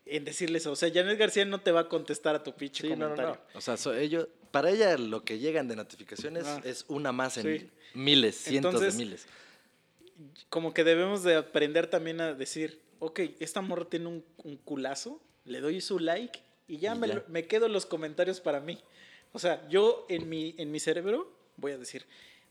en 0.06 0.24
decirle 0.26 0.58
eso. 0.60 0.72
O 0.72 0.76
sea, 0.76 0.92
Janet 0.94 1.18
García 1.18 1.46
no 1.46 1.62
te 1.62 1.72
va 1.72 1.82
a 1.82 1.90
contestar 1.90 2.36
a 2.36 2.44
tu 2.44 2.54
pinche 2.56 2.82
Sí, 2.84 2.90
no, 2.90 2.96
no, 2.96 3.06
comentario. 3.16 3.42
no. 3.54 3.58
O 3.58 3.62
sea, 3.62 3.76
so- 3.78 3.94
ellos, 3.96 4.28
para 4.52 4.70
ella 4.70 4.98
lo 4.98 5.24
que 5.24 5.40
llegan 5.40 5.68
de 5.68 5.76
notificaciones 5.76 6.46
Ah. 6.46 6.62
es 6.64 6.86
una 6.88 7.12
más 7.12 7.38
en 7.38 7.60
Sí. 7.60 7.70
miles, 7.94 8.36
cientos 8.36 8.74
Entonces, 8.74 8.98
de 8.98 9.06
miles. 9.06 9.26
como 10.50 10.74
que 10.74 10.84
debemos 10.84 11.24
de 11.24 11.36
aprender 11.36 11.88
también 11.88 12.22
a 12.22 12.34
decir, 12.34 12.82
ok, 13.00 13.20
esta 13.40 13.62
morra 13.62 13.86
tiene 13.86 14.08
un, 14.08 14.24
un 14.44 14.58
culazo, 14.58 15.22
le 15.44 15.60
doy 15.60 15.82
su 15.82 16.00
like 16.00 16.40
y 16.68 16.78
ya, 16.78 16.96
Y 16.96 17.00
me, 17.00 17.08
ya. 17.08 17.24
me 17.28 17.46
quedo 17.48 17.68
los 17.68 17.86
comentarios 17.86 18.40
para 18.40 18.60
mí. 18.60 18.80
O 19.34 19.40
sea, 19.40 19.68
yo 19.68 20.06
en 20.10 20.30
mi, 20.30 20.56
en 20.58 20.72
mi 20.72 20.80
cerebro 20.80 21.30
voy 21.58 21.74
a 21.74 21.78
decir, 21.78 22.06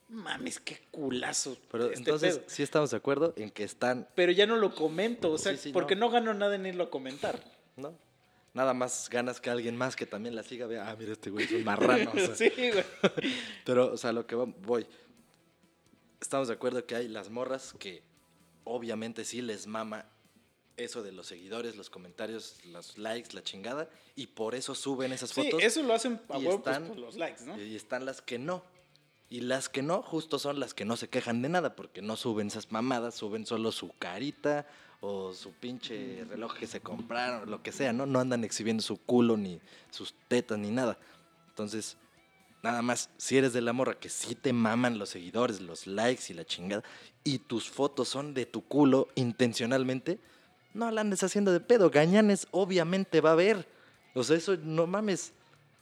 mames, 0.08 0.60
qué 0.60 0.78
culazo. 0.90 1.56
Pero 1.70 1.86
este 1.86 1.98
entonces, 1.98 2.38
pedo". 2.38 2.48
sí 2.48 2.62
estamos 2.62 2.90
de 2.90 2.96
acuerdo 2.96 3.32
en 3.36 3.50
que 3.50 3.64
están, 3.64 4.08
Pero 4.14 4.32
ya 4.32 4.46
no 4.46 4.56
lo 4.56 4.74
comento, 4.74 5.30
o 5.32 5.38
sea, 5.38 5.52
Sí, 5.52 5.58
sí, 5.64 5.72
porque 5.72 5.94
no. 5.96 6.06
no. 6.06 6.12
gano 6.12 6.34
nada 6.34 6.54
en 6.54 6.66
irlo 6.66 6.84
a 6.84 6.90
comentar. 6.90 7.42
¿no? 7.76 7.96
Nada 8.52 8.72
más 8.74 9.08
ganas 9.10 9.40
que 9.40 9.50
alguien 9.50 9.76
más 9.76 9.96
que 9.96 10.06
también 10.06 10.36
la 10.36 10.42
siga, 10.44 10.66
vea, 10.66 10.88
ah, 10.88 10.96
mira, 10.96 11.12
este 11.12 11.30
güey 11.30 11.44
es 11.46 11.52
un 11.52 11.64
marrano. 11.64 12.12
o 12.12 12.18
sea. 12.18 12.34
sí, 12.36 12.50
güey. 12.56 12.84
Pero, 13.64 13.92
o 13.92 13.96
sea, 13.96 14.12
lo 14.12 14.26
que 14.26 14.34
voy. 14.36 14.86
Estamos 16.20 16.48
de 16.48 16.54
acuerdo 16.54 16.86
que 16.86 16.94
hay 16.94 17.08
las 17.08 17.30
morras 17.30 17.74
que 17.78 18.02
obviamente 18.64 19.24
sí 19.24 19.42
les 19.42 19.66
mama 19.66 20.06
eso 20.76 21.02
de 21.02 21.12
los 21.12 21.26
seguidores, 21.26 21.76
los 21.76 21.90
comentarios, 21.90 22.64
los 22.66 22.96
likes, 22.98 23.32
la 23.34 23.42
chingada, 23.42 23.88
y 24.16 24.26
por 24.28 24.54
eso 24.54 24.74
suben 24.74 25.12
esas 25.12 25.30
Sí, 25.30 25.42
fotos. 25.44 25.62
eso 25.62 25.82
lo 25.82 25.92
hacen 25.94 26.20
a 26.28 26.38
y 26.38 26.46
huevo 26.46 26.62
pues, 26.62 26.78
por 26.80 26.98
los 26.98 27.16
likes, 27.16 27.44
¿no? 27.44 27.60
Y 27.60 27.76
están 27.76 28.04
las 28.04 28.22
que 28.22 28.38
no. 28.38 28.64
Y 29.30 29.40
las 29.40 29.68
que 29.68 29.82
no, 29.82 30.02
justo 30.02 30.38
son 30.38 30.60
las 30.60 30.74
que 30.74 30.84
no 30.84 30.96
se 30.96 31.08
quejan 31.08 31.42
de 31.42 31.48
nada, 31.48 31.74
porque 31.74 32.02
no 32.02 32.16
suben 32.16 32.48
esas 32.48 32.70
mamadas, 32.70 33.14
suben 33.14 33.46
solo 33.46 33.72
su 33.72 33.92
carita 33.98 34.66
o 35.00 35.32
su 35.32 35.52
pinche 35.52 36.24
reloj 36.28 36.54
que 36.54 36.66
se 36.66 36.80
compraron, 36.80 37.50
lo 37.50 37.62
que 37.62 37.72
sea, 37.72 37.92
¿no? 37.92 38.06
No 38.06 38.20
andan 38.20 38.44
exhibiendo 38.44 38.82
su 38.82 38.96
culo, 38.96 39.36
ni 39.36 39.60
sus 39.90 40.14
tetas, 40.28 40.58
ni 40.58 40.70
nada. 40.70 40.98
Entonces, 41.48 41.96
nada 42.62 42.80
más, 42.80 43.10
si 43.16 43.36
eres 43.36 43.52
de 43.52 43.60
la 43.60 43.72
morra 43.72 43.98
que 43.98 44.08
sí 44.08 44.34
te 44.34 44.52
maman 44.52 44.98
los 44.98 45.10
seguidores, 45.10 45.60
los 45.60 45.86
likes 45.86 46.24
y 46.30 46.34
la 46.34 46.44
chingada, 46.44 46.82
y 47.22 47.38
tus 47.38 47.68
fotos 47.68 48.08
son 48.08 48.34
de 48.34 48.46
tu 48.46 48.62
culo 48.62 49.08
intencionalmente, 49.14 50.18
no 50.72 50.90
la 50.90 51.02
andes 51.02 51.22
haciendo 51.22 51.52
de 51.52 51.60
pedo. 51.60 51.90
Gañanes 51.90 52.48
obviamente 52.50 53.20
va 53.20 53.30
a 53.30 53.34
haber. 53.34 53.68
O 54.14 54.24
sea, 54.24 54.36
eso 54.36 54.56
no 54.56 54.86
mames. 54.86 55.32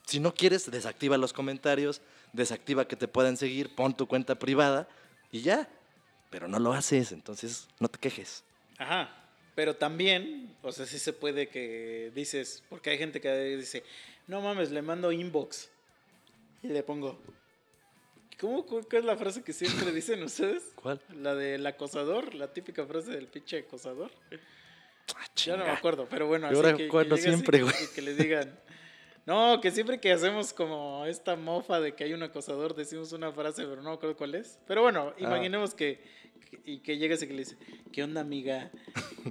Si 0.06 0.20
no 0.20 0.34
quieres, 0.34 0.70
desactiva 0.70 1.16
los 1.16 1.32
comentarios, 1.32 2.02
desactiva 2.32 2.86
que 2.88 2.96
te 2.96 3.08
puedan 3.08 3.36
seguir, 3.36 3.74
pon 3.74 3.96
tu 3.96 4.06
cuenta 4.06 4.38
privada 4.38 4.88
y 5.30 5.42
ya. 5.42 5.68
Pero 6.30 6.48
no 6.48 6.58
lo 6.58 6.72
haces, 6.72 7.12
entonces 7.12 7.68
no 7.78 7.88
te 7.88 7.98
quejes. 7.98 8.42
Ajá. 8.78 9.14
Pero 9.54 9.76
también, 9.76 10.56
o 10.62 10.72
sea, 10.72 10.86
sí 10.86 10.98
se 10.98 11.12
puede 11.12 11.48
que 11.48 12.10
dices, 12.14 12.62
porque 12.70 12.88
hay 12.88 12.96
gente 12.98 13.20
que 13.20 13.30
dice, 13.56 13.84
no 14.26 14.40
mames, 14.40 14.70
le 14.70 14.80
mando 14.80 15.12
inbox. 15.12 15.68
Y 16.62 16.68
le 16.68 16.82
pongo, 16.82 17.20
¿cómo 18.40 18.64
cu- 18.64 18.82
cuál 18.88 19.00
es 19.02 19.04
la 19.04 19.16
frase 19.16 19.42
que 19.42 19.52
siempre 19.52 19.90
dicen 19.92 20.22
ustedes? 20.22 20.62
¿Cuál? 20.74 21.00
La 21.14 21.34
del 21.34 21.66
acosador, 21.66 22.34
la 22.34 22.52
típica 22.52 22.86
frase 22.86 23.10
del 23.10 23.26
pinche 23.26 23.58
acosador. 23.58 24.10
Ah, 25.14 25.26
Ya 25.36 25.56
no 25.58 25.64
me 25.64 25.70
acuerdo, 25.70 26.06
pero 26.08 26.26
bueno, 26.26 26.48
¿Y 26.50 26.54
así 26.58 26.76
que, 26.76 26.88
que 26.88 27.16
siempre, 27.18 27.62
güey? 27.62 27.74
que 27.94 28.00
le 28.02 28.14
digan, 28.14 28.58
No, 29.26 29.60
que 29.60 29.70
siempre 29.70 30.00
que 30.00 30.10
hacemos 30.12 30.52
como 30.52 31.06
esta 31.06 31.36
mofa 31.36 31.80
de 31.80 31.94
que 31.94 32.04
hay 32.04 32.12
un 32.12 32.22
acosador, 32.24 32.74
decimos 32.74 33.12
una 33.12 33.30
frase, 33.32 33.62
pero 33.64 33.76
no 33.82 33.90
me 33.90 33.94
acuerdo 33.94 34.16
cuál 34.16 34.34
es. 34.34 34.58
Pero 34.66 34.82
bueno, 34.82 35.14
imaginemos 35.18 35.74
que, 35.74 36.00
que- 36.50 36.60
y 36.64 36.78
que 36.80 36.98
llegas 36.98 37.22
y 37.22 37.28
que 37.28 37.32
le 37.32 37.38
dice, 37.40 37.56
¿qué 37.92 38.02
onda, 38.02 38.20
amiga? 38.20 38.70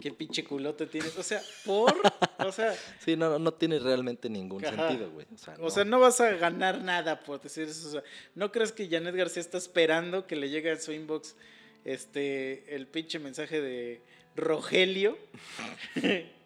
¿Qué 0.01 0.11
pinche 0.17 0.45
culote 0.45 0.85
tienes? 0.87 1.17
O 1.17 1.23
sea, 1.23 1.41
por, 1.65 1.93
o 2.39 2.51
sea, 2.53 2.73
Sí, 2.99 3.17
no, 3.17 3.29
no, 3.31 3.37
no 3.39 3.53
tiene 3.53 3.79
realmente 3.79 4.29
ningún 4.29 4.63
Ajá. 4.65 4.87
sentido, 4.87 5.11
güey. 5.11 5.27
O 5.33 5.37
sea, 5.37 5.55
o 5.59 5.69
sea, 5.69 5.83
no 5.83 5.99
vas 5.99 6.21
a 6.21 6.31
ganar 6.31 6.81
nada 6.81 7.19
por 7.19 7.41
decir 7.41 7.67
eso. 7.67 7.89
O 7.89 7.91
sea, 7.91 8.03
¿no 8.33 8.51
crees 8.53 8.71
que 8.71 8.87
Janet 8.89 9.13
García 9.13 9.41
está 9.41 9.57
esperando 9.57 10.25
que 10.25 10.37
le 10.37 10.49
llegue 10.49 10.71
a 10.71 10.77
su 10.79 10.93
inbox 10.93 11.35
este, 11.83 12.75
el 12.75 12.87
pinche 12.87 13.19
mensaje 13.19 13.59
de 13.59 14.01
Rogelio? 14.37 15.17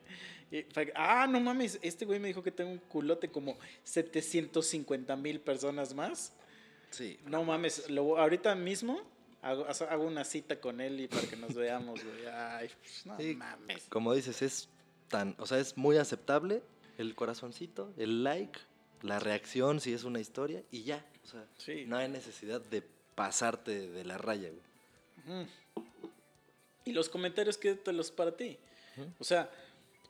Ah, 0.95 1.27
no 1.29 1.39
mames, 1.39 1.79
este 1.81 2.05
güey 2.05 2.19
me 2.19 2.27
dijo 2.27 2.43
que 2.43 2.51
tengo 2.51 2.71
un 2.71 2.77
culote 2.79 3.29
como 3.29 3.57
750 3.83 5.15
mil 5.15 5.39
personas 5.39 5.93
más. 5.93 6.33
Sí. 6.91 7.19
No 7.25 7.43
mames, 7.43 7.89
lo- 7.89 8.17
ahorita 8.17 8.55
mismo 8.55 9.01
hago, 9.41 9.65
hago 9.67 10.03
una 10.05 10.23
cita 10.23 10.59
con 10.59 10.81
él 10.81 10.99
y 11.01 11.07
para 11.07 11.27
que 11.27 11.35
nos 11.35 11.53
veamos, 11.53 12.03
güey. 12.03 12.25
Ay, 12.27 12.69
pues, 12.79 13.05
no 13.05 13.17
Sí, 13.17 13.35
mames. 13.35 13.83
Como 13.89 14.13
dices, 14.13 14.41
es 14.41 14.69
tan, 15.09 15.35
o 15.39 15.45
sea, 15.45 15.59
es 15.59 15.77
muy 15.77 15.97
aceptable 15.97 16.61
el 16.97 17.13
corazoncito, 17.15 17.93
el 17.97 18.23
like, 18.23 18.59
la 19.01 19.19
reacción 19.19 19.79
si 19.81 19.93
es 19.93 20.03
una 20.03 20.19
historia 20.19 20.63
y 20.71 20.83
ya. 20.83 21.05
O 21.23 21.27
sea, 21.27 21.45
Sí. 21.57 21.85
no 21.87 21.97
hay 21.97 22.07
necesidad 22.09 22.61
de 22.61 22.81
pasarte 23.15 23.87
de 23.89 24.03
la 24.05 24.17
raya, 24.17 24.49
güey. 24.49 25.45
Y 26.85 26.91
los 26.93 27.09
comentarios, 27.09 27.57
quédatelos 27.57 28.11
para 28.11 28.35
ti. 28.35 28.57
O 29.19 29.23
sea, 29.23 29.49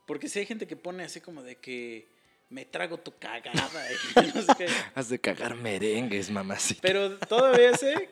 porque 0.06 0.30
si 0.30 0.40
hay 0.40 0.46
gente 0.46 0.68
que 0.68 0.76
pone 0.76 1.04
así 1.04 1.22
como 1.22 1.44
de 1.44 1.56
que 1.56 2.08
me 2.50 2.66
trago 2.66 2.98
tu 2.98 3.18
cagada. 3.18 3.88
no 4.36 4.56
sé. 4.56 4.68
Has 4.94 5.10
de 5.10 5.20
cagar 5.20 5.56
merengues, 5.56 6.30
mamacita. 6.30 6.82
Pero 6.82 7.18
todavía 7.20 7.72
ese 7.72 8.10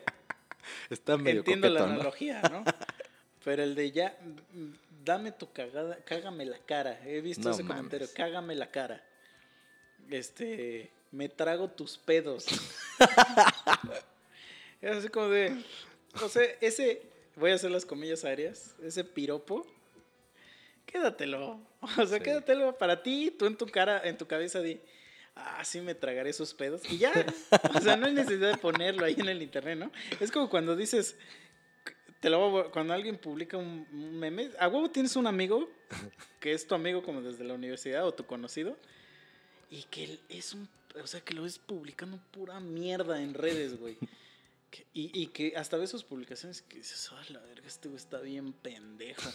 Está 0.90 1.16
medio 1.16 1.40
entiendo 1.40 1.68
la 1.68 1.84
analogía, 1.84 2.42
¿no? 2.42 2.64
Pero 3.44 3.62
el 3.62 3.74
de 3.74 3.92
ya, 3.92 4.16
dame 5.04 5.32
tu 5.32 5.52
cagada, 5.52 5.98
cágame 6.04 6.44
la 6.46 6.58
cara. 6.58 7.00
He 7.06 7.20
visto 7.20 7.48
No 7.48 7.54
ese 7.54 7.62
comentario, 7.62 8.06
mames. 8.06 8.14
cágame 8.14 8.54
la 8.54 8.70
cara. 8.70 9.04
Este, 10.10 10.90
me 11.10 11.28
trago 11.28 11.68
tus 11.68 11.98
pedos. 11.98 12.46
es 14.80 14.96
así 14.96 15.08
como 15.08 15.28
de, 15.28 15.62
o 16.22 16.28
sea, 16.28 16.44
ese, 16.60 17.02
voy 17.36 17.50
a 17.50 17.54
hacer 17.54 17.70
las 17.70 17.84
comillas 17.84 18.24
aéreas, 18.24 18.74
ese 18.82 19.04
piropo, 19.04 19.66
quédatelo. 20.86 21.60
O 21.98 22.06
sea, 22.06 22.18
Sí. 22.18 22.24
quédatelo 22.24 22.76
para 22.78 23.02
ti, 23.02 23.34
tú 23.38 23.46
en 23.46 23.56
tu 23.56 23.66
cara, 23.66 24.00
en 24.04 24.16
tu 24.18 24.26
cabeza 24.26 24.60
di, 24.60 24.80
ah, 25.36 25.64
sí 25.64 25.80
me 25.80 25.94
tragaré 25.94 26.30
esos 26.30 26.54
pedos. 26.54 26.82
Y 26.90 26.98
ya, 26.98 27.12
o 27.74 27.80
sea, 27.80 27.96
no 27.96 28.06
hay 28.06 28.12
necesidad 28.14 28.52
de 28.52 28.58
ponerlo 28.58 29.04
ahí 29.04 29.14
en 29.18 29.28
el 29.28 29.42
internet, 29.42 29.78
¿no? 29.78 29.90
Es 30.20 30.30
como 30.30 30.48
cuando 30.48 30.76
dices, 30.76 31.16
te 32.20 32.30
lo 32.30 32.50
voy 32.50 32.62
a- 32.62 32.70
cuando 32.70 32.94
alguien 32.94 33.18
publica 33.18 33.56
un, 33.56 33.86
meme, 34.18 34.50
a 34.58 34.68
huevo 34.68 34.90
tienes 34.90 35.14
un 35.16 35.26
amigo 35.26 35.68
que 36.40 36.52
es 36.52 36.66
tu 36.66 36.74
amigo 36.74 37.02
como 37.02 37.20
desde 37.22 37.44
la 37.44 37.54
universidad 37.54 38.06
o 38.06 38.12
tu 38.14 38.24
conocido 38.26 38.78
y 39.70 39.82
que 39.84 40.18
es 40.28 40.54
un, 40.54 40.68
o 41.02 41.06
sea, 41.06 41.20
que 41.20 41.34
lo 41.34 41.42
ves 41.42 41.58
publicando 41.58 42.18
pura 42.30 42.60
mierda 42.60 43.20
en 43.20 43.34
redes, 43.34 43.78
güey. 43.78 43.98
Y, 44.92 45.10
y 45.20 45.28
que 45.28 45.52
hasta 45.56 45.76
ves 45.76 45.90
sus 45.90 46.02
publicaciones 46.02 46.62
que 46.62 46.78
dices, 46.78 47.08
ah, 47.12 47.22
la 47.28 47.40
verga, 47.40 47.66
este 47.66 47.88
güey 47.88 47.96
está 48.00 48.20
bien 48.20 48.52
pendejo. 48.52 49.30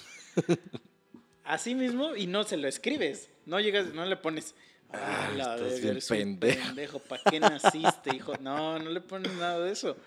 Así 1.49 1.73
mismo, 1.73 2.15
y 2.15 2.27
no 2.27 2.43
se 2.43 2.57
lo 2.57 2.67
escribes. 2.67 3.31
No 3.47 3.59
llegas, 3.59 3.91
no 3.95 4.05
le 4.05 4.15
pones, 4.17 4.53
ah, 4.91 5.29
Ah, 5.29 5.33
la 5.35 5.55
estás 5.55 5.81
bien 6.11 6.37
pendejo". 6.37 6.65
pendejo. 6.67 6.99
¿Para 6.99 7.23
qué 7.27 7.39
naciste, 7.39 8.15
hijo? 8.15 8.33
No, 8.39 8.77
no 8.77 8.91
le 8.91 9.01
pones 9.01 9.33
nada 9.33 9.59
de 9.59 9.71
eso. 9.71 9.97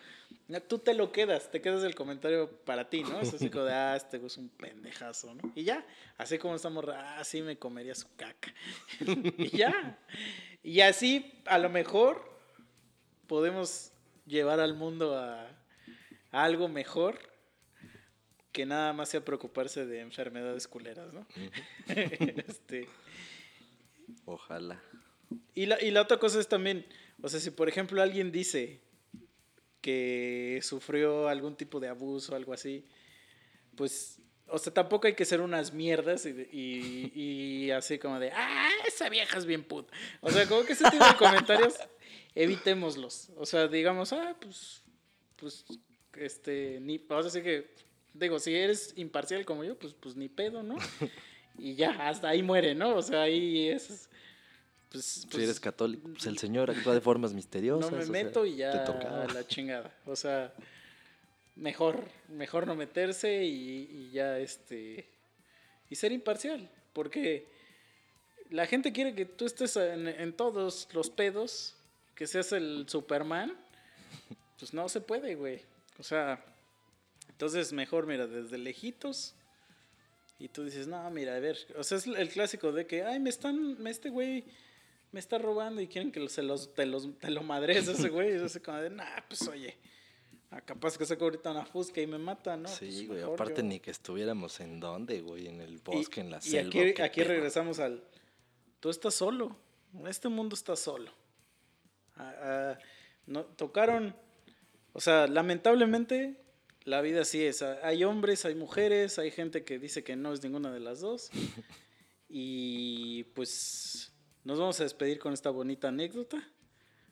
Tú 0.68 0.78
te 0.78 0.94
lo 0.94 1.10
quedas, 1.10 1.50
te 1.50 1.60
quedas 1.60 1.82
el 1.82 1.96
comentario 1.96 2.48
para 2.64 2.88
ti, 2.88 3.02
¿no? 3.02 3.20
Es 3.20 3.34
así 3.34 3.50
como 3.50 3.64
de, 3.64 3.72
ah, 3.72 3.96
este 3.96 4.24
es 4.24 4.36
un 4.36 4.50
pendejazo, 4.50 5.34
¿no? 5.34 5.50
Y 5.56 5.64
ya, 5.64 5.84
así 6.16 6.38
como 6.38 6.54
estamos, 6.54 6.84
ah, 6.88 7.24
sí 7.24 7.42
me 7.42 7.56
comería 7.58 7.96
su 7.96 8.06
caca. 8.14 8.54
y 9.36 9.56
ya. 9.56 9.98
Y 10.62 10.80
así, 10.82 11.42
a 11.46 11.58
lo 11.58 11.70
mejor, 11.70 12.22
podemos 13.26 13.90
llevar 14.26 14.60
al 14.60 14.74
mundo 14.74 15.18
a, 15.18 15.48
a 16.30 16.44
algo 16.44 16.68
mejor 16.68 17.18
que 18.52 18.66
nada 18.66 18.92
más 18.92 19.08
sea 19.08 19.24
preocuparse 19.24 19.86
de 19.86 20.00
enfermedades 20.00 20.68
culeras, 20.68 21.12
¿no? 21.12 21.26
este, 21.88 22.88
Ojalá. 24.26 24.80
y, 25.54 25.66
la, 25.66 25.82
y 25.82 25.90
la 25.90 26.02
otra 26.02 26.18
cosa 26.18 26.38
es 26.38 26.48
también, 26.48 26.86
o 27.22 27.28
sea, 27.28 27.40
si 27.40 27.50
por 27.50 27.68
ejemplo 27.68 28.02
alguien 28.02 28.30
dice 28.30 28.80
que 29.80 30.60
sufrió 30.62 31.28
algún 31.28 31.56
tipo 31.56 31.80
de 31.80 31.88
abuso 31.88 32.32
o 32.32 32.36
algo 32.36 32.52
así, 32.52 32.84
pues, 33.76 34.20
o 34.46 34.58
sea, 34.58 34.72
tampoco 34.72 35.06
hay 35.06 35.14
que 35.14 35.24
ser 35.24 35.40
unas 35.40 35.72
mierdas 35.72 36.26
y, 36.26 36.30
y, 36.52 37.12
y 37.14 37.70
así 37.70 37.98
como 37.98 38.20
de, 38.20 38.30
ah, 38.30 38.70
esa 38.86 39.08
vieja 39.08 39.38
es 39.38 39.46
bien 39.46 39.64
puta. 39.64 39.92
O 40.20 40.30
sea, 40.30 40.46
como 40.46 40.64
que 40.64 40.74
ese 40.74 40.88
tipo 40.90 41.04
de 41.04 41.16
comentarios, 41.16 41.74
evitémoslos. 42.34 43.30
O 43.36 43.46
sea, 43.46 43.66
digamos, 43.66 44.12
ah, 44.12 44.36
pues, 44.40 44.82
pues, 45.36 45.64
este, 46.14 46.78
ni, 46.80 46.98
vamos 46.98 47.24
a 47.24 47.28
decir 47.28 47.42
que, 47.42 47.74
digo, 48.14 48.38
si 48.38 48.54
eres 48.54 48.92
imparcial 48.96 49.44
como 49.44 49.64
yo, 49.64 49.78
pues, 49.78 49.94
pues 49.94 50.16
ni 50.16 50.28
pedo, 50.28 50.62
¿no? 50.62 50.76
Y 51.58 51.74
ya, 51.74 52.08
hasta 52.08 52.30
ahí 52.30 52.42
muere, 52.42 52.74
¿no? 52.74 52.96
O 52.96 53.02
sea, 53.02 53.22
ahí 53.22 53.68
es... 53.68 54.08
Pues, 54.90 55.04
si 55.04 55.26
pues, 55.26 55.42
eres 55.44 55.60
católico, 55.60 56.08
pues 56.10 56.26
el 56.26 56.38
Señor 56.38 56.70
actúa 56.70 56.94
de 56.94 57.00
formas 57.00 57.32
misteriosas. 57.32 57.90
no 57.90 57.96
me 57.96 58.02
o 58.02 58.06
sea, 58.06 58.12
meto 58.12 58.46
y 58.46 58.56
ya 58.56 58.72
Te 58.72 58.92
tocaba. 58.92 59.26
la 59.26 59.46
chingada. 59.46 59.94
O 60.06 60.16
sea, 60.16 60.52
mejor, 61.56 62.08
mejor 62.28 62.66
no 62.66 62.74
meterse 62.74 63.44
y, 63.44 63.88
y 63.90 64.10
ya 64.12 64.38
este 64.38 65.08
y 65.88 65.94
ser 65.94 66.10
imparcial, 66.12 66.70
porque 66.94 67.46
la 68.48 68.66
gente 68.66 68.92
quiere 68.92 69.14
que 69.14 69.26
tú 69.26 69.44
estés 69.44 69.76
en, 69.76 70.08
en 70.08 70.32
todos 70.32 70.88
los 70.92 71.10
pedos, 71.10 71.74
que 72.14 72.26
seas 72.26 72.52
el 72.52 72.86
Superman, 72.88 73.54
pues 74.58 74.72
no 74.72 74.88
se 74.88 75.02
puede, 75.02 75.34
güey. 75.34 75.60
O 75.98 76.02
sea, 76.02 76.42
entonces 77.42 77.72
mejor, 77.72 78.06
mira, 78.06 78.28
desde 78.28 78.56
lejitos. 78.56 79.34
Y 80.38 80.46
tú 80.46 80.62
dices, 80.62 80.86
no, 80.86 81.10
mira, 81.10 81.34
a 81.34 81.40
ver, 81.40 81.58
o 81.76 81.82
sea, 81.82 81.98
es 81.98 82.06
el 82.06 82.28
clásico 82.28 82.70
de 82.70 82.86
que, 82.86 83.02
ay, 83.02 83.18
me 83.18 83.30
están, 83.30 83.84
este 83.88 84.10
güey 84.10 84.44
me 85.10 85.18
está 85.18 85.38
robando 85.38 85.80
y 85.80 85.88
quieren 85.88 86.12
que 86.12 86.28
se 86.28 86.44
los, 86.44 86.72
te, 86.72 86.86
los, 86.86 87.18
te 87.18 87.30
lo 87.30 87.42
madres 87.42 87.88
a 87.88 87.92
ese 87.92 88.10
güey. 88.10 88.36
Y 88.36 88.60
como 88.60 88.78
de, 88.78 88.90
nah, 88.90 89.22
pues 89.26 89.42
oye, 89.48 89.76
capaz 90.64 90.96
que 90.96 91.04
saco 91.04 91.24
ahorita 91.24 91.50
una 91.50 91.66
fusca 91.66 92.00
y 92.00 92.06
me 92.06 92.18
mata, 92.18 92.56
¿no? 92.56 92.68
Sí, 92.68 93.06
Pues, 93.08 93.20
güey. 93.24 93.34
Aparte, 93.34 93.62
yo- 93.62 93.66
ni 93.66 93.80
que 93.80 93.90
estuviéramos 93.90 94.60
en 94.60 94.78
dónde, 94.78 95.20
güey. 95.20 95.48
En 95.48 95.60
el 95.60 95.74
Y- 95.74 95.78
bosque, 95.78 96.20
en 96.20 96.30
la 96.30 96.38
y 96.38 96.42
selva. 96.42 96.68
aquí, 96.80 96.94
qué 96.94 97.02
aquí 97.02 97.20
pedo. 97.22 97.30
regresamos 97.30 97.80
al, 97.80 98.04
tú 98.78 98.88
estás 98.88 99.14
solo, 99.14 99.56
este 100.06 100.28
mundo 100.28 100.54
está 100.54 100.76
solo. 100.76 101.10
Ah, 102.16 102.34
ah, 102.40 102.78
no, 103.26 103.44
tocaron, 103.46 104.14
o 104.92 105.00
sea, 105.00 105.26
lamentablemente 105.26 106.36
la 106.84 107.00
vida 107.00 107.22
así 107.22 107.44
es. 107.44 107.62
Ah, 107.62 107.78
Hay 107.82 108.04
hombres, 108.04 108.44
hay 108.44 108.54
mujeres, 108.54 109.18
hay 109.18 109.30
gente 109.30 109.64
que 109.64 109.78
dice 109.78 110.02
que 110.04 110.16
no 110.16 110.32
es 110.32 110.42
ninguna 110.42 110.72
de 110.72 110.80
las 110.80 111.00
dos. 111.00 111.30
Y 112.34 113.24
pues 113.34 114.10
nos 114.42 114.58
vamos 114.58 114.80
a 114.80 114.84
despedir 114.84 115.18
con 115.18 115.34
esta 115.34 115.50
bonita 115.50 115.88
anécdota. 115.88 116.42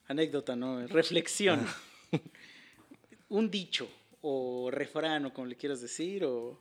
Anécdota, 0.06 0.56
no, 0.56 0.86
reflexión. 0.86 1.66
Un 3.28 3.50
dicho 3.50 3.86
o 4.22 4.70
refrán 4.70 5.26
o 5.26 5.34
como 5.34 5.46
le 5.46 5.56
quieras 5.56 5.82
decir. 5.82 6.24
O... 6.24 6.58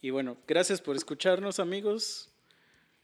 Y 0.00 0.08
bueno, 0.08 0.38
gracias 0.48 0.80
por 0.80 0.96
escucharnos 0.96 1.60
amigos. 1.60 2.30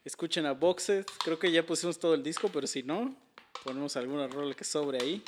Escuchen 0.02 0.46
a 0.46 0.52
Boxed. 0.52 1.04
Creo 1.22 1.38
que 1.38 1.52
ya 1.52 1.66
pusimos 1.66 1.98
todo 1.98 2.14
el 2.14 2.22
disco, 2.22 2.48
pero 2.50 2.66
si 2.66 2.82
no, 2.82 3.14
ponemos 3.64 3.96
alguna 3.96 4.28
rola 4.28 4.54
que 4.54 4.64
sobre 4.64 5.02
ahí. 5.02 5.22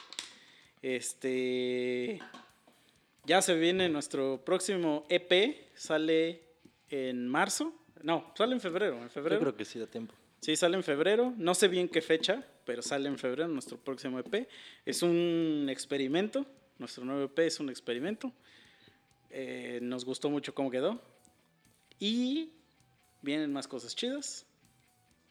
Este. 0.80 2.20
Ya 3.26 3.40
se 3.40 3.54
viene 3.54 3.88
nuestro 3.88 4.44
próximo 4.44 5.06
EP. 5.08 5.56
Sale 5.74 6.42
en 6.90 7.26
marzo. 7.26 7.72
No, 8.02 8.32
sale 8.36 8.54
en 8.54 8.60
febrero. 8.60 8.96
En 8.96 9.04
Yo 9.04 9.08
febrero. 9.08 9.40
creo 9.40 9.56
que 9.56 9.64
sí 9.64 9.78
da 9.78 9.86
tiempo. 9.86 10.14
Sí, 10.40 10.56
sale 10.56 10.76
en 10.76 10.82
febrero. 10.82 11.32
No 11.38 11.54
sé 11.54 11.68
bien 11.68 11.88
qué 11.88 12.02
fecha, 12.02 12.46
pero 12.66 12.82
sale 12.82 13.08
en 13.08 13.18
febrero 13.18 13.48
nuestro 13.48 13.78
próximo 13.78 14.18
EP. 14.18 14.46
Es 14.84 15.02
un 15.02 15.68
experimento. 15.70 16.44
Nuestro 16.78 17.04
nuevo 17.04 17.24
EP 17.24 17.38
es 17.40 17.60
un 17.60 17.70
experimento. 17.70 18.30
Eh, 19.30 19.78
nos 19.80 20.04
gustó 20.04 20.28
mucho 20.28 20.54
cómo 20.54 20.70
quedó. 20.70 21.00
Y 21.98 22.50
vienen 23.22 23.52
más 23.52 23.66
cosas 23.66 23.96
chidas. 23.96 24.44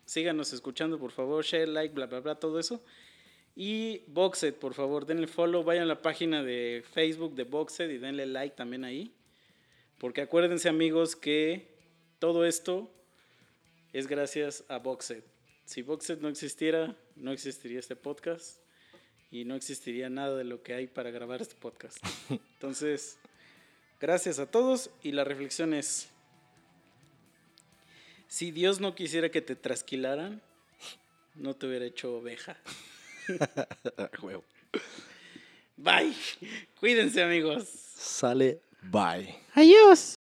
Síganos 0.05 0.51
escuchando, 0.51 0.97
por 0.97 1.11
favor. 1.11 1.43
Share, 1.43 1.67
like, 1.67 1.93
bla, 1.93 2.07
bla, 2.07 2.21
bla, 2.21 2.35
todo 2.35 2.59
eso. 2.59 2.83
Y 3.55 4.03
Boxed, 4.07 4.55
por 4.55 4.73
favor, 4.73 5.05
denle 5.05 5.27
follow. 5.27 5.63
Vayan 5.63 5.83
a 5.83 5.87
la 5.87 6.01
página 6.01 6.43
de 6.43 6.83
Facebook 6.91 7.35
de 7.35 7.43
Boxed 7.43 7.89
y 7.89 7.97
denle 7.97 8.25
like 8.25 8.55
también 8.55 8.83
ahí. 8.83 9.13
Porque 9.99 10.21
acuérdense, 10.21 10.69
amigos, 10.69 11.15
que 11.15 11.67
todo 12.19 12.45
esto 12.45 12.91
es 13.93 14.07
gracias 14.07 14.63
a 14.69 14.79
Boxed. 14.79 15.23
Si 15.65 15.81
Boxed 15.81 16.19
no 16.19 16.29
existiera, 16.29 16.95
no 17.15 17.31
existiría 17.31 17.79
este 17.79 17.95
podcast 17.95 18.59
y 19.29 19.45
no 19.45 19.55
existiría 19.55 20.09
nada 20.09 20.35
de 20.35 20.43
lo 20.43 20.63
que 20.63 20.73
hay 20.73 20.87
para 20.87 21.11
grabar 21.11 21.41
este 21.41 21.55
podcast. 21.55 21.97
Entonces, 22.29 23.17
gracias 23.99 24.39
a 24.39 24.49
todos 24.49 24.89
y 25.03 25.11
la 25.11 25.23
reflexión 25.23 25.73
es, 25.73 26.09
si 28.27 28.51
Dios 28.51 28.79
no 28.79 28.95
quisiera 28.95 29.29
que 29.29 29.41
te 29.41 29.55
trasquilaran, 29.55 30.41
no 31.35 31.55
te 31.55 31.67
hubiera 31.67 31.85
hecho 31.85 32.17
oveja. 32.17 32.57
Huevo. 34.21 34.43
Bye. 35.77 36.13
Cuídense 36.79 37.21
amigos. 37.21 37.67
Sale, 37.95 38.61
bye. 38.81 39.35
Adiós. 39.55 40.15